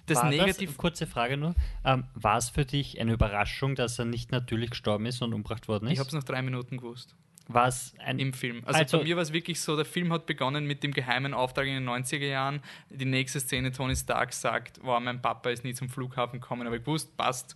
Das 0.07 0.19
war 0.19 0.29
Negativ. 0.29 0.71
das, 0.71 0.77
kurze 0.79 1.07
Frage 1.07 1.37
nur, 1.39 1.55
ähm, 1.85 2.05
war 2.15 2.37
es 2.37 2.51
für 2.51 2.67
dich 2.67 3.01
eine 3.01 3.13
Überraschung, 3.15 3.75
dass 3.75 3.99
er 3.99 4.05
nicht 4.05 4.33
natürlich 4.33 4.71
gestorben 4.71 5.07
ist 5.07 5.23
und 5.23 5.33
umgebracht 5.33 5.67
worden 5.69 5.87
ich 5.87 5.95
ist? 5.95 5.99
habe 6.01 6.09
es 6.09 6.15
nach 6.15 6.25
drei 6.25 6.43
Minuten 6.43 6.77
gewusst. 6.77 7.15
War 7.49 7.69
es 7.69 7.95
ein 7.99 8.19
Im 8.19 8.33
Film. 8.33 8.63
Also, 8.65 8.79
Also- 8.81 8.99
bei 8.99 9.05
mir 9.05 9.17
war 9.17 9.23
es 9.23 9.33
wirklich 9.33 9.61
so, 9.61 9.77
der 9.77 9.85
Film 9.85 10.13
hat 10.13 10.25
begonnen 10.27 10.67
mit 10.67 10.83
dem 10.83 10.93
geheimen 10.93 11.35
Auftrag 11.35 11.67
in 11.67 11.75
den 11.75 11.85
90er 11.85 12.27
Jahren. 12.27 12.61
Die 12.91 13.05
nächste 13.05 13.39
Szene, 13.41 13.71
Tony 13.71 13.95
Stark 13.97 14.33
sagt, 14.33 14.81
wow, 14.83 14.99
mein 15.01 15.21
Papa 15.21 15.51
ist 15.51 15.63
nie 15.65 15.75
zum 15.75 15.89
Flughafen 15.91 16.41
gekommen, 16.41 16.67
aber 16.67 16.77
ich 16.77 16.87
wusste, 16.87 17.11
passt. 17.17 17.55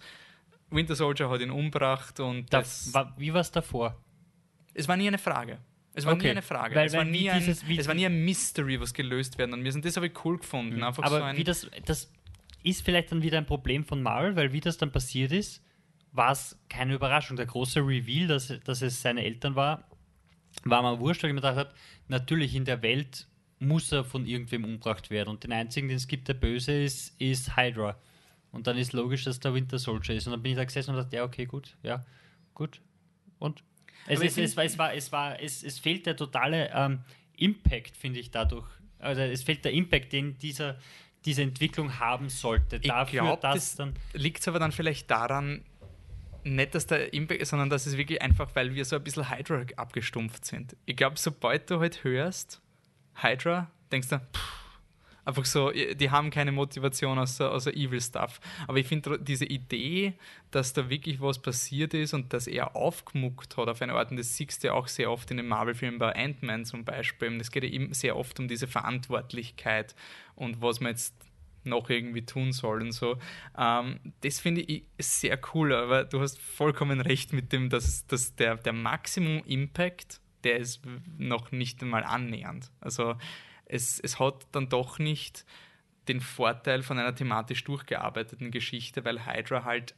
Winter 0.70 0.94
Soldier 0.94 1.30
hat 1.30 1.40
ihn 1.40 1.50
umgebracht 1.50 2.20
und 2.20 2.52
Da, 2.52 2.58
das, 2.60 2.92
war, 2.92 3.14
wie 3.18 3.32
war 3.32 3.40
es 3.40 3.50
davor? 3.50 3.96
es 4.74 4.86
war 4.88 4.96
nie 4.96 5.08
eine 5.08 5.18
Frage. 5.18 5.58
Es 5.94 6.04
war 6.06 6.14
nie 6.14 6.20
Okay, 6.20 6.30
eine 6.30 6.42
Frage. 6.42 6.74
weil- 6.76 6.86
es, 6.86 6.92
war 6.92 7.04
nie 7.04 7.28
ein, 7.30 7.40
dieses- 7.40 7.64
es 7.68 7.88
war 7.88 7.94
nie 7.94 8.06
ein 8.06 8.24
Mystery, 8.24 8.80
was 8.80 8.94
gelöst 8.94 9.38
werden 9.38 9.52
und 9.54 9.64
wir 9.64 9.72
sind 9.72 9.84
das 9.84 9.96
habe 9.96 10.06
ich 10.06 10.24
cool 10.24 10.38
gefunden. 10.38 10.82
Einfach 10.82 11.06
so 11.08 11.16
Aber 11.16 11.24
ein, 11.24 11.36
wie 11.36 11.44
das, 11.44 11.68
das 11.86 12.12
ist 12.62 12.84
vielleicht 12.84 13.10
dann 13.10 13.22
wieder 13.22 13.38
ein 13.38 13.46
Problem 13.46 13.84
von 13.84 14.02
Marvel, 14.02 14.36
weil 14.36 14.52
wie 14.52 14.60
das 14.60 14.76
dann 14.78 14.92
passiert 14.92 15.32
ist, 15.32 15.64
war 16.12 16.30
es 16.32 16.56
keine 16.68 16.94
Überraschung. 16.94 17.36
Der 17.36 17.46
große 17.46 17.80
Reveal, 17.80 18.28
dass, 18.28 18.52
dass 18.64 18.82
es 18.82 19.02
seine 19.02 19.24
Eltern 19.24 19.56
war, 19.56 19.88
war 20.64 20.82
mir 20.82 21.00
wurscht, 21.00 21.22
weil 21.22 21.30
ich 21.30 21.34
mir 21.34 21.40
gedacht 21.40 21.56
habe, 21.56 21.74
natürlich 22.08 22.54
in 22.54 22.64
der 22.64 22.82
Welt 22.82 23.26
muss 23.58 23.90
er 23.92 24.04
von 24.04 24.24
irgendwem 24.26 24.64
umgebracht 24.64 25.10
werden. 25.10 25.30
Und 25.30 25.42
den 25.44 25.52
einzigen, 25.52 25.88
den 25.88 25.96
es 25.96 26.06
gibt, 26.06 26.28
der 26.28 26.34
böse 26.34 26.72
ist, 26.82 27.20
ist 27.20 27.56
Hydra. 27.56 27.98
Und 28.50 28.66
dann 28.66 28.78
ist 28.78 28.92
logisch, 28.92 29.24
dass 29.24 29.40
der 29.40 29.54
Winter 29.54 29.78
Soldier 29.78 30.14
ist. 30.14 30.26
Und 30.26 30.32
dann 30.32 30.42
bin 30.42 30.52
ich 30.52 30.56
da 30.56 30.64
gesessen 30.64 30.90
und 30.90 30.96
dachte, 30.96 31.16
ja, 31.16 31.24
okay, 31.24 31.46
gut, 31.46 31.76
ja, 31.82 32.04
gut. 32.54 32.80
Und 33.38 33.62
es, 34.06 34.20
ist, 34.20 34.38
es, 34.38 34.56
war, 34.56 34.64
es, 34.64 34.78
war, 34.78 34.94
es, 34.94 35.12
war, 35.12 35.40
es, 35.40 35.62
es 35.62 35.78
fehlt 35.78 36.06
der 36.06 36.16
totale 36.16 36.70
ähm, 36.72 37.00
Impact, 37.36 37.96
finde 37.96 38.20
ich, 38.20 38.30
dadurch. 38.30 38.66
Also 38.98 39.20
es 39.20 39.42
fehlt 39.42 39.64
der 39.64 39.72
Impact, 39.72 40.12
den 40.12 40.38
dieser, 40.38 40.78
diese 41.24 41.42
Entwicklung 41.42 41.98
haben 41.98 42.28
sollte. 42.30 42.76
Ich 42.76 42.88
Dafür, 42.88 43.22
glaub, 43.22 43.40
dass 43.40 43.54
das 43.54 43.76
dann. 43.76 43.94
Liegt 44.14 44.40
es 44.40 44.48
aber 44.48 44.58
dann 44.58 44.72
vielleicht 44.72 45.10
daran, 45.10 45.62
nicht, 46.44 46.74
dass 46.74 46.86
der 46.86 47.12
Impact 47.12 47.42
ist, 47.42 47.50
sondern 47.50 47.70
dass 47.70 47.86
es 47.86 47.96
wirklich 47.96 48.22
einfach, 48.22 48.50
weil 48.54 48.74
wir 48.74 48.84
so 48.84 48.96
ein 48.96 49.04
bisschen 49.04 49.30
Hydra 49.30 49.64
abgestumpft 49.76 50.44
sind. 50.44 50.76
Ich 50.86 50.96
glaube, 50.96 51.18
sobald 51.18 51.70
du 51.70 51.80
halt 51.80 52.02
hörst, 52.04 52.60
Hydra, 53.14 53.70
denkst 53.92 54.08
du, 54.08 54.18
pff, 54.18 54.67
einfach 55.28 55.44
so, 55.44 55.70
die 55.70 56.10
haben 56.10 56.30
keine 56.30 56.52
Motivation 56.52 57.18
außer, 57.18 57.52
außer 57.52 57.74
Evil 57.74 58.00
Stuff. 58.00 58.40
Aber 58.66 58.78
ich 58.78 58.86
finde 58.86 59.18
diese 59.18 59.44
Idee, 59.44 60.14
dass 60.50 60.72
da 60.72 60.88
wirklich 60.88 61.20
was 61.20 61.40
passiert 61.40 61.92
ist 61.92 62.14
und 62.14 62.32
dass 62.32 62.46
er 62.46 62.74
aufgemuckt 62.74 63.56
hat 63.58 63.68
auf 63.68 63.82
eine 63.82 63.92
Art, 63.92 64.10
und 64.10 64.16
das 64.16 64.36
siehst 64.36 64.64
du 64.64 64.68
ja 64.68 64.72
auch 64.72 64.88
sehr 64.88 65.10
oft 65.10 65.30
in 65.30 65.36
den 65.36 65.46
Marvel-Filmen 65.46 65.98
bei 65.98 66.16
Ant-Man 66.16 66.64
zum 66.64 66.84
Beispiel. 66.84 67.38
Es 67.40 67.50
geht 67.50 67.62
ja 67.62 67.68
eben 67.68 67.92
sehr 67.92 68.16
oft 68.16 68.40
um 68.40 68.48
diese 68.48 68.66
Verantwortlichkeit 68.66 69.94
und 70.34 70.62
was 70.62 70.80
man 70.80 70.92
jetzt 70.92 71.14
noch 71.64 71.90
irgendwie 71.90 72.24
tun 72.24 72.52
soll 72.52 72.80
und 72.80 72.92
so. 72.92 73.18
Ähm, 73.58 74.00
das 74.22 74.40
finde 74.40 74.62
ich 74.62 74.84
sehr 74.98 75.38
cool, 75.52 75.74
aber 75.74 76.04
du 76.04 76.20
hast 76.20 76.40
vollkommen 76.40 77.02
recht 77.02 77.34
mit 77.34 77.52
dem, 77.52 77.68
dass, 77.68 78.06
dass 78.06 78.34
der, 78.36 78.56
der 78.56 78.72
Maximum-Impact, 78.72 80.20
der 80.44 80.56
ist 80.56 80.80
noch 81.18 81.52
nicht 81.52 81.82
einmal 81.82 82.04
annähernd. 82.04 82.70
Also 82.80 83.16
es, 83.68 84.00
es 84.00 84.18
hat 84.18 84.46
dann 84.52 84.68
doch 84.68 84.98
nicht 84.98 85.44
den 86.08 86.20
Vorteil 86.20 86.82
von 86.82 86.98
einer 86.98 87.14
thematisch 87.14 87.62
durchgearbeiteten 87.64 88.50
Geschichte, 88.50 89.04
weil 89.04 89.26
Hydra 89.26 89.64
halt 89.64 89.94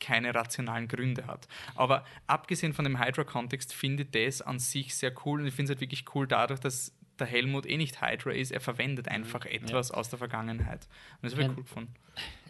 keine 0.00 0.34
rationalen 0.34 0.86
Gründe 0.86 1.26
hat. 1.26 1.48
Aber 1.74 2.04
abgesehen 2.28 2.72
von 2.72 2.84
dem 2.84 3.00
Hydra-Kontext 3.00 3.74
finde 3.74 4.04
ich 4.04 4.10
das 4.10 4.42
an 4.42 4.60
sich 4.60 4.94
sehr 4.94 5.12
cool 5.24 5.40
und 5.40 5.46
ich 5.48 5.54
finde 5.54 5.72
es 5.72 5.76
halt 5.76 5.80
wirklich 5.80 6.04
cool 6.14 6.28
dadurch, 6.28 6.60
dass 6.60 6.94
der 7.18 7.26
Helmut 7.26 7.66
eh 7.66 7.76
nicht 7.76 8.00
Hydra 8.00 8.30
ist, 8.30 8.52
er 8.52 8.60
verwendet 8.60 9.06
mhm. 9.06 9.12
einfach 9.12 9.44
etwas 9.44 9.88
ja. 9.88 9.96
aus 9.96 10.08
der 10.08 10.20
Vergangenheit. 10.20 10.86
Und 11.20 11.24
das 11.24 11.32
habe 11.32 11.42
ich 11.42 11.48
cool 11.48 11.64
gefunden. 11.64 11.94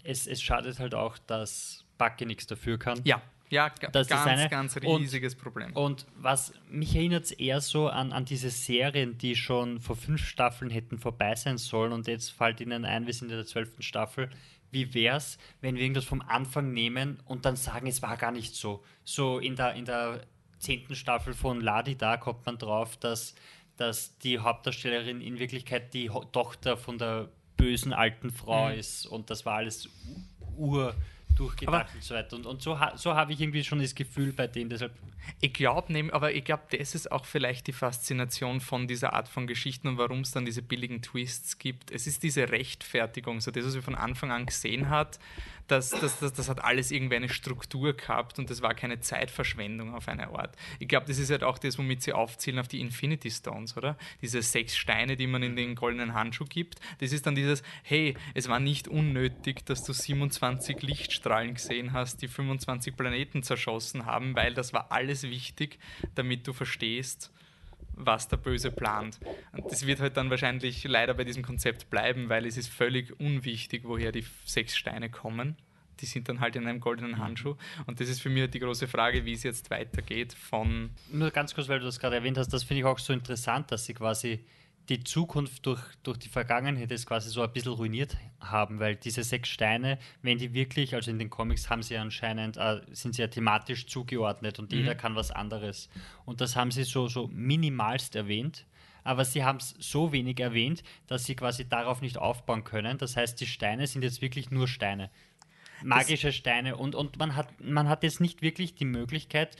Es, 0.04 0.26
es 0.26 0.42
schadet 0.42 0.78
halt 0.78 0.94
auch, 0.94 1.16
dass 1.18 1.84
Bucky 1.96 2.26
nichts 2.26 2.46
dafür 2.46 2.78
kann. 2.78 3.00
Ja, 3.04 3.22
ja, 3.50 3.70
das 3.92 4.08
ganz, 4.08 4.20
ist 4.22 4.26
eine, 4.26 4.48
ganz 4.48 4.76
riesiges 4.76 5.34
und, 5.34 5.40
Problem. 5.42 5.72
Und 5.72 6.06
was 6.16 6.52
mich 6.68 6.94
erinnert 6.94 7.24
es 7.24 7.32
eher 7.32 7.60
so 7.60 7.88
an, 7.88 8.12
an 8.12 8.24
diese 8.24 8.50
Serien, 8.50 9.18
die 9.18 9.36
schon 9.36 9.80
vor 9.80 9.96
fünf 9.96 10.24
Staffeln 10.24 10.70
hätten 10.70 10.98
vorbei 10.98 11.34
sein 11.34 11.58
sollen 11.58 11.92
und 11.92 12.06
jetzt 12.06 12.30
fällt 12.30 12.60
ihnen 12.60 12.84
ein, 12.84 13.06
wir 13.06 13.14
sind 13.14 13.30
in 13.30 13.36
der 13.36 13.46
zwölften 13.46 13.82
Staffel. 13.82 14.30
Wie 14.70 14.92
wäre 14.92 15.16
es, 15.16 15.38
wenn 15.62 15.76
wir 15.76 15.82
irgendwas 15.82 16.04
vom 16.04 16.20
Anfang 16.20 16.72
nehmen 16.72 17.20
und 17.24 17.46
dann 17.46 17.56
sagen, 17.56 17.86
es 17.86 18.02
war 18.02 18.16
gar 18.18 18.32
nicht 18.32 18.54
so? 18.54 18.84
So 19.02 19.38
in 19.38 19.56
der, 19.56 19.74
in 19.74 19.86
der 19.86 20.20
zehnten 20.58 20.94
Staffel 20.94 21.32
von 21.32 21.60
Ladi 21.60 21.96
da 21.96 22.16
kommt 22.16 22.44
man 22.44 22.58
drauf, 22.58 22.96
dass, 22.98 23.34
dass 23.76 24.18
die 24.18 24.38
Hauptdarstellerin 24.38 25.20
in 25.20 25.38
Wirklichkeit 25.38 25.94
die 25.94 26.10
Tochter 26.32 26.76
von 26.76 26.98
der 26.98 27.28
bösen 27.56 27.92
alten 27.92 28.30
Frau 28.30 28.68
mhm. 28.68 28.78
ist 28.78 29.06
und 29.06 29.30
das 29.30 29.46
war 29.46 29.56
alles 29.56 29.88
ur 30.56 30.94
durchgedacht 31.38 31.94
und 31.94 32.02
so 32.02 32.14
weiter. 32.14 32.36
Und, 32.36 32.46
und 32.46 32.62
so, 32.62 32.78
so 32.96 33.14
habe 33.14 33.32
ich 33.32 33.40
irgendwie 33.40 33.64
schon 33.64 33.80
das 33.80 33.94
Gefühl 33.94 34.32
bei 34.32 34.46
dem, 34.46 34.68
deshalb. 34.68 34.92
Ich 35.40 35.52
glaube, 35.52 36.08
aber 36.12 36.32
ich 36.32 36.44
glaube, 36.44 36.62
das 36.70 36.94
ist 36.94 37.12
auch 37.12 37.24
vielleicht 37.24 37.66
die 37.66 37.72
Faszination 37.72 38.60
von 38.60 38.88
dieser 38.88 39.12
Art 39.12 39.28
von 39.28 39.46
Geschichten 39.46 39.88
und 39.88 39.98
warum 39.98 40.20
es 40.20 40.32
dann 40.32 40.44
diese 40.44 40.62
billigen 40.62 41.02
Twists 41.02 41.58
gibt. 41.58 41.90
Es 41.90 42.06
ist 42.06 42.22
diese 42.22 42.48
Rechtfertigung, 42.50 43.40
so 43.40 43.50
das, 43.50 43.64
was 43.64 43.74
wir 43.74 43.82
von 43.82 43.94
Anfang 43.94 44.32
an 44.32 44.46
gesehen 44.46 44.88
hat, 44.88 45.18
das, 45.68 45.90
das, 45.90 46.18
das, 46.18 46.32
das 46.32 46.48
hat 46.48 46.64
alles 46.64 46.90
irgendwie 46.90 47.16
eine 47.16 47.28
Struktur 47.28 47.92
gehabt 47.92 48.38
und 48.38 48.50
das 48.50 48.62
war 48.62 48.74
keine 48.74 49.00
Zeitverschwendung 49.00 49.94
auf 49.94 50.08
eine 50.08 50.28
Art. 50.28 50.56
Ich 50.78 50.88
glaube, 50.88 51.06
das 51.06 51.18
ist 51.18 51.30
halt 51.30 51.44
auch 51.44 51.58
das, 51.58 51.78
womit 51.78 52.02
sie 52.02 52.12
aufzielen 52.12 52.58
auf 52.58 52.68
die 52.68 52.80
Infinity 52.80 53.30
Stones, 53.30 53.76
oder? 53.76 53.96
Diese 54.22 54.42
sechs 54.42 54.76
Steine, 54.76 55.16
die 55.16 55.26
man 55.26 55.42
in 55.42 55.56
den 55.56 55.74
goldenen 55.74 56.14
Handschuh 56.14 56.46
gibt. 56.46 56.80
Das 56.98 57.12
ist 57.12 57.26
dann 57.26 57.34
dieses, 57.34 57.62
hey, 57.82 58.16
es 58.34 58.48
war 58.48 58.60
nicht 58.60 58.88
unnötig, 58.88 59.64
dass 59.66 59.84
du 59.84 59.92
27 59.92 60.82
Lichtstrahlen 60.82 61.54
gesehen 61.54 61.92
hast, 61.92 62.22
die 62.22 62.28
25 62.28 62.96
Planeten 62.96 63.42
zerschossen 63.42 64.06
haben, 64.06 64.34
weil 64.34 64.54
das 64.54 64.72
war 64.72 64.90
alles 64.90 65.24
wichtig, 65.24 65.78
damit 66.14 66.46
du 66.46 66.52
verstehst, 66.52 67.30
was 67.98 68.28
der 68.28 68.36
Böse 68.36 68.70
plant. 68.70 69.18
Und 69.52 69.70
das 69.70 69.86
wird 69.86 70.00
halt 70.00 70.16
dann 70.16 70.30
wahrscheinlich 70.30 70.84
leider 70.84 71.14
bei 71.14 71.24
diesem 71.24 71.42
Konzept 71.42 71.90
bleiben, 71.90 72.28
weil 72.28 72.46
es 72.46 72.56
ist 72.56 72.68
völlig 72.68 73.18
unwichtig, 73.20 73.82
woher 73.84 74.12
die 74.12 74.24
sechs 74.44 74.76
Steine 74.76 75.10
kommen. 75.10 75.56
Die 76.00 76.06
sind 76.06 76.28
dann 76.28 76.40
halt 76.40 76.54
in 76.54 76.66
einem 76.66 76.80
goldenen 76.80 77.12
mhm. 77.12 77.18
Handschuh. 77.18 77.56
Und 77.86 78.00
das 78.00 78.08
ist 78.08 78.22
für 78.22 78.30
mich 78.30 78.48
die 78.50 78.60
große 78.60 78.86
Frage, 78.86 79.24
wie 79.24 79.32
es 79.32 79.42
jetzt 79.42 79.70
weitergeht 79.70 80.32
von. 80.32 80.90
Nur 81.10 81.30
ganz 81.32 81.54
kurz, 81.54 81.68
weil 81.68 81.80
du 81.80 81.86
das 81.86 81.98
gerade 81.98 82.16
erwähnt 82.16 82.38
hast, 82.38 82.52
das 82.52 82.62
finde 82.62 82.80
ich 82.80 82.84
auch 82.86 83.00
so 83.00 83.12
interessant, 83.12 83.72
dass 83.72 83.84
sie 83.84 83.94
quasi 83.94 84.44
die 84.88 85.04
Zukunft 85.04 85.66
durch, 85.66 85.82
durch 86.02 86.18
die 86.18 86.28
Vergangenheit 86.28 86.90
ist 86.90 87.06
quasi 87.06 87.28
so 87.28 87.42
ein 87.42 87.52
bisschen 87.52 87.72
ruiniert 87.72 88.16
haben, 88.40 88.80
weil 88.80 88.96
diese 88.96 89.22
sechs 89.22 89.50
Steine, 89.50 89.98
wenn 90.22 90.38
die 90.38 90.54
wirklich, 90.54 90.94
also 90.94 91.10
in 91.10 91.18
den 91.18 91.28
Comics 91.28 91.68
haben 91.68 91.82
sie 91.82 91.96
anscheinend, 91.96 92.56
äh, 92.56 92.80
sind 92.92 93.14
sie 93.14 93.22
ja 93.22 93.28
thematisch 93.28 93.86
zugeordnet 93.86 94.58
und 94.58 94.72
mhm. 94.72 94.78
jeder 94.78 94.94
kann 94.94 95.14
was 95.14 95.30
anderes. 95.30 95.90
Und 96.24 96.40
das 96.40 96.56
haben 96.56 96.70
sie 96.70 96.84
so, 96.84 97.08
so 97.08 97.28
minimalst 97.28 98.16
erwähnt, 98.16 98.66
aber 99.04 99.24
sie 99.24 99.44
haben 99.44 99.58
es 99.58 99.74
so 99.78 100.12
wenig 100.12 100.40
erwähnt, 100.40 100.82
dass 101.06 101.26
sie 101.26 101.34
quasi 101.34 101.68
darauf 101.68 102.00
nicht 102.00 102.16
aufbauen 102.16 102.64
können. 102.64 102.96
Das 102.96 103.16
heißt, 103.16 103.40
die 103.40 103.46
Steine 103.46 103.86
sind 103.86 104.02
jetzt 104.02 104.22
wirklich 104.22 104.50
nur 104.50 104.68
Steine. 104.68 105.10
Magische 105.82 106.28
das 106.28 106.36
Steine 106.36 106.76
und, 106.76 106.94
und 106.94 107.18
man, 107.18 107.36
hat, 107.36 107.48
man 107.60 107.88
hat 107.88 108.02
jetzt 108.02 108.20
nicht 108.20 108.42
wirklich 108.42 108.74
die 108.74 108.84
Möglichkeit, 108.84 109.56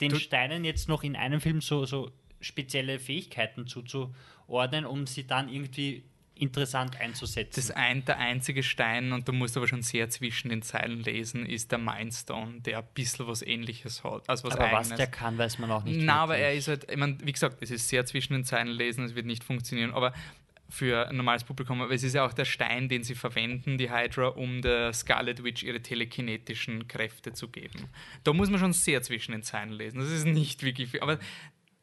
den 0.00 0.16
Steinen 0.16 0.64
jetzt 0.64 0.88
noch 0.88 1.04
in 1.04 1.14
einem 1.14 1.40
Film 1.40 1.60
so, 1.60 1.84
so 1.84 2.10
spezielle 2.40 2.98
Fähigkeiten 2.98 3.66
zuzuordnen, 3.66 4.86
um 4.86 5.06
sie 5.06 5.26
dann 5.26 5.48
irgendwie 5.48 6.04
interessant 6.40 6.98
einzusetzen. 6.98 7.52
Das 7.54 7.70
ein, 7.70 8.04
der 8.04 8.18
einzige 8.18 8.62
Stein, 8.62 9.12
und 9.12 9.28
du 9.28 9.32
musst 9.32 9.56
aber 9.56 9.68
schon 9.68 9.82
sehr 9.82 10.08
zwischen 10.08 10.48
den 10.48 10.62
Zeilen 10.62 11.00
lesen, 11.00 11.44
ist 11.44 11.70
der 11.70 11.78
Mindstone, 11.78 12.60
der 12.60 12.78
ein 12.78 12.88
bisschen 12.94 13.26
was 13.26 13.42
ähnliches 13.42 14.02
hat. 14.04 14.28
Also 14.28 14.48
was 14.48 14.54
aber 14.54 14.64
eigenes. 14.64 14.90
was 14.90 14.96
der 14.96 15.06
kann, 15.06 15.36
weiß 15.36 15.58
man 15.58 15.70
auch 15.70 15.84
nicht. 15.84 16.00
Na, 16.00 16.22
aber 16.22 16.38
er 16.38 16.54
ist 16.54 16.68
halt, 16.68 16.90
ich 16.90 16.96
meine, 16.96 17.18
wie 17.22 17.32
gesagt, 17.32 17.58
es 17.60 17.70
ist 17.70 17.88
sehr 17.88 18.06
zwischen 18.06 18.32
den 18.32 18.44
Zeilen 18.44 18.68
lesen, 18.68 19.04
es 19.04 19.14
wird 19.14 19.26
nicht 19.26 19.44
funktionieren, 19.44 19.92
aber 19.92 20.14
für 20.70 21.08
ein 21.08 21.16
normales 21.16 21.44
Publikum, 21.44 21.82
aber 21.82 21.92
es 21.92 22.04
ist 22.04 22.14
ja 22.14 22.24
auch 22.24 22.32
der 22.32 22.44
Stein, 22.44 22.88
den 22.88 23.02
sie 23.02 23.16
verwenden, 23.16 23.76
die 23.76 23.90
Hydra, 23.90 24.28
um 24.28 24.62
der 24.62 24.92
Scarlet 24.92 25.42
Witch 25.42 25.64
ihre 25.64 25.82
telekinetischen 25.82 26.86
Kräfte 26.86 27.32
zu 27.32 27.48
geben. 27.48 27.88
Da 28.24 28.32
muss 28.32 28.50
man 28.50 28.60
schon 28.60 28.72
sehr 28.72 29.02
zwischen 29.02 29.32
den 29.32 29.42
Zeilen 29.42 29.72
lesen. 29.72 29.98
Das 29.98 30.10
ist 30.10 30.26
nicht 30.26 30.62
wirklich 30.62 30.90
viel, 30.90 31.00
aber 31.00 31.18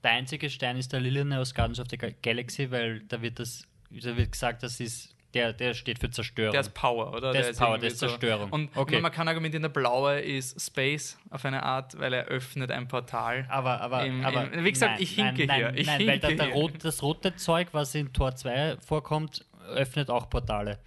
der 0.04 0.12
einzige 0.12 0.50
Stein 0.50 0.78
ist 0.78 0.93
der 0.93 1.00
Lilane 1.00 1.39
aus 1.39 1.54
Guardians 1.54 1.80
of 1.80 1.88
the 1.89 1.98
Galaxy, 1.98 2.70
weil 2.72 3.02
da 3.02 3.22
wird 3.22 3.39
das, 3.39 3.68
da 3.89 4.16
wird 4.16 4.32
gesagt, 4.32 4.64
das 4.64 4.80
ist 4.80 5.18
der, 5.34 5.54
der 5.54 5.74
steht 5.74 6.00
für 6.00 6.10
Zerstörung. 6.10 6.52
Der 6.52 6.62
ist 6.62 6.74
Power, 6.74 7.14
oder? 7.14 7.32
Der, 7.32 7.41
der 7.41 7.52
ist 7.52 7.60
Power, 7.60 7.78
der 7.78 7.89
ist 7.89 8.00
Zerstörung. 8.00 8.50
So. 8.50 8.56
Und 8.56 8.76
okay. 8.76 9.02
man 9.02 9.12
kann 9.12 9.28
argumentieren, 9.28 9.62
der 9.62 9.70
blaue 9.70 10.20
ist 10.20 10.60
Space 10.60 11.18
auf 11.30 11.43
eine 11.45 11.64
Art, 11.64 12.00
weil 12.00 12.14
er 12.14 12.26
öffnet 12.26 12.72
ein 12.72 12.88
Portal. 12.88 13.45
Aber, 13.50 13.82
aber, 13.82 14.06
Im, 14.06 14.26
aber 14.26 14.52
im, 14.52 14.64
wie 14.64 14.72
gesagt, 14.72 14.93
nein, 14.93 15.04
ich 15.04 15.12
hinke 15.12 15.45
nein, 15.45 15.56
hier. 15.58 15.66
Nein, 15.66 15.78
ich 15.78 15.88
nein, 15.88 15.98
hinke 16.00 16.12
weil 16.12 16.36
der, 16.36 16.45
der 16.48 16.56
rot, 16.56 16.74
das 16.84 17.04
rote 17.04 17.36
Zeug, 17.36 17.68
was 17.74 17.93
in 17.93 18.14
Tor 18.14 18.36
2 18.36 18.78
vorkommt, 18.78 19.45
öffnet 19.76 20.10
auch 20.10 20.30
Portale. 20.30 20.80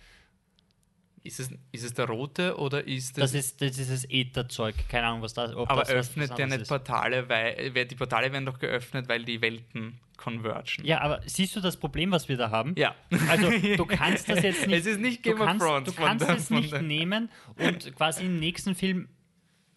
Ist 1.23 1.39
es, 1.39 1.51
ist 1.71 1.85
es 1.85 1.93
der 1.93 2.07
rote 2.07 2.57
oder 2.57 2.87
ist 2.87 3.18
das. 3.18 3.33
Das 3.33 3.35
ist, 3.35 3.61
das 3.61 3.79
ist 3.79 3.91
das 3.91 4.05
Ätherzeug, 4.09 4.75
keine 4.89 5.09
Ahnung, 5.09 5.23
was 5.23 5.35
das 5.35 5.55
Aber 5.55 5.81
das 5.81 5.91
öffnet 5.91 6.37
der 6.39 6.47
nicht 6.47 6.62
ist. 6.62 6.68
Portale, 6.68 7.29
weil 7.29 7.85
die 7.85 7.95
Portale 7.95 8.33
werden 8.33 8.47
doch 8.47 8.59
geöffnet, 8.59 9.07
weil 9.07 9.25
die 9.25 9.41
Welten 9.43 10.01
convergen. 10.16 10.85
Ja, 10.85 11.01
aber 11.01 11.21
siehst 11.27 11.57
du 11.57 11.61
das 11.61 11.77
Problem, 11.77 12.11
was 12.11 12.29
wir 12.29 12.37
da 12.37 12.51
haben? 12.51 12.75
Ja. 12.77 12.95
Also 13.29 13.51
du 13.51 13.85
kannst 13.87 14.29
das 14.29 14.43
jetzt 14.43 14.66
nicht. 14.66 14.81
es 14.81 14.87
ist 14.87 15.01
nicht 15.01 15.23
Game 15.23 15.37
kannst, 15.37 15.62
of 15.62 15.68
Thrones. 15.68 15.95
Du 15.95 16.03
kannst 16.03 16.29
es 16.29 16.51
nicht 16.51 16.81
nehmen 16.81 17.31
und 17.57 17.95
quasi 17.97 18.25
im 18.25 18.39
nächsten 18.39 18.75
Film 18.75 19.09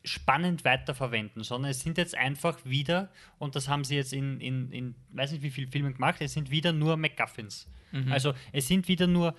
spannend 0.06 0.66
weiterverwenden, 0.66 1.44
sondern 1.44 1.72
es 1.72 1.80
sind 1.80 1.98
jetzt 1.98 2.16
einfach 2.16 2.58
wieder, 2.66 3.10
und 3.38 3.56
das 3.56 3.70
haben 3.70 3.84
sie 3.84 3.96
jetzt 3.96 4.14
in, 4.14 4.40
in, 4.42 4.72
in 4.72 4.96
weiß 5.12 5.32
nicht 5.32 5.44
wie 5.44 5.50
viele 5.50 5.68
Filmen 5.68 5.94
gemacht, 5.94 6.18
es 6.20 6.34
sind 6.34 6.52
wieder 6.52 6.74
nur 6.74 6.98
MacGuffins. 6.98 7.70
Mhm. 7.92 8.12
Also 8.12 8.34
es 8.52 8.68
sind 8.68 8.88
wieder 8.88 9.08
nur 9.08 9.36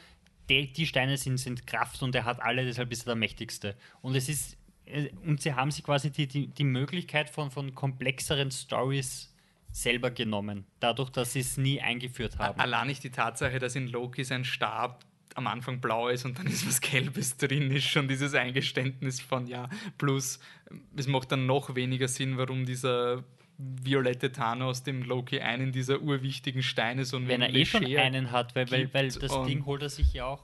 die, 0.49 0.73
die 0.73 0.87
Steine 0.87 1.17
sind, 1.17 1.39
sind 1.39 1.67
Kraft 1.67 2.03
und 2.03 2.15
er 2.15 2.25
hat 2.25 2.41
alle, 2.43 2.65
deshalb 2.65 2.93
ist 2.93 3.03
er 3.03 3.07
der 3.07 3.15
mächtigste. 3.17 3.77
Und 4.03 4.15
es 4.15 4.29
ist, 4.29 4.57
äh, 4.87 5.09
und 5.25 5.41
sie 5.41 5.55
haben 5.55 5.71
sich 5.71 5.85
quasi 5.85 6.11
die, 6.11 6.27
die, 6.27 6.49
die 6.49 6.65
Möglichkeit 6.65 7.31
von, 7.31 7.51
von 7.51 7.75
komplexeren 7.75 8.51
Stories 8.51 9.35
selber 9.71 10.11
genommen, 10.11 10.67
dadurch, 10.79 11.11
dass 11.11 11.33
sie 11.33 11.41
es 11.41 11.57
nie 11.57 11.81
eingeführt 11.81 12.39
haben. 12.39 12.61
Allein 12.61 12.87
nicht 12.87 13.03
die 13.03 13.11
Tatsache, 13.11 13.59
dass 13.59 13.75
in 13.75 13.89
Loki 13.89 14.23
sein 14.23 14.45
Stab 14.45 15.05
am 15.35 15.49
Anfang 15.49 15.81
blau 15.81 16.09
ist 16.09 16.25
und 16.25 16.39
dann 16.39 16.47
ist 16.47 16.67
was 16.67 16.81
Gelbes 16.81 17.37
drin, 17.37 17.71
ist 17.73 17.85
schon 17.85 18.07
dieses 18.07 18.35
Eingeständnis 18.35 19.21
von 19.21 19.49
ja, 19.49 19.69
plus 19.99 20.39
es 20.97 21.09
macht 21.09 21.33
dann 21.33 21.47
noch 21.47 21.75
weniger 21.75 22.07
Sinn, 22.07 22.39
warum 22.39 22.65
dieser 22.65 23.25
violette 23.59 24.33
Thanos 24.33 24.83
dem 24.83 25.03
Loki 25.03 25.41
einen 25.41 25.73
dieser 25.73 26.01
urwichtigen 26.01 26.63
Steine, 26.63 27.05
so 27.05 27.17
ein 27.17 27.29
Wenn 27.29 27.43
er 27.43 27.55
eh 27.55 27.65
schon 27.65 27.85
einen 27.85 28.33
hat, 28.33 28.55
weil, 28.57 28.71
weil, 28.71 28.93
weil 28.93 29.09
das 29.09 29.45
Ding 29.47 29.65
holt 29.67 29.83
er 29.83 29.89
sich 29.91 30.13
ja 30.13 30.27
auch. 30.27 30.43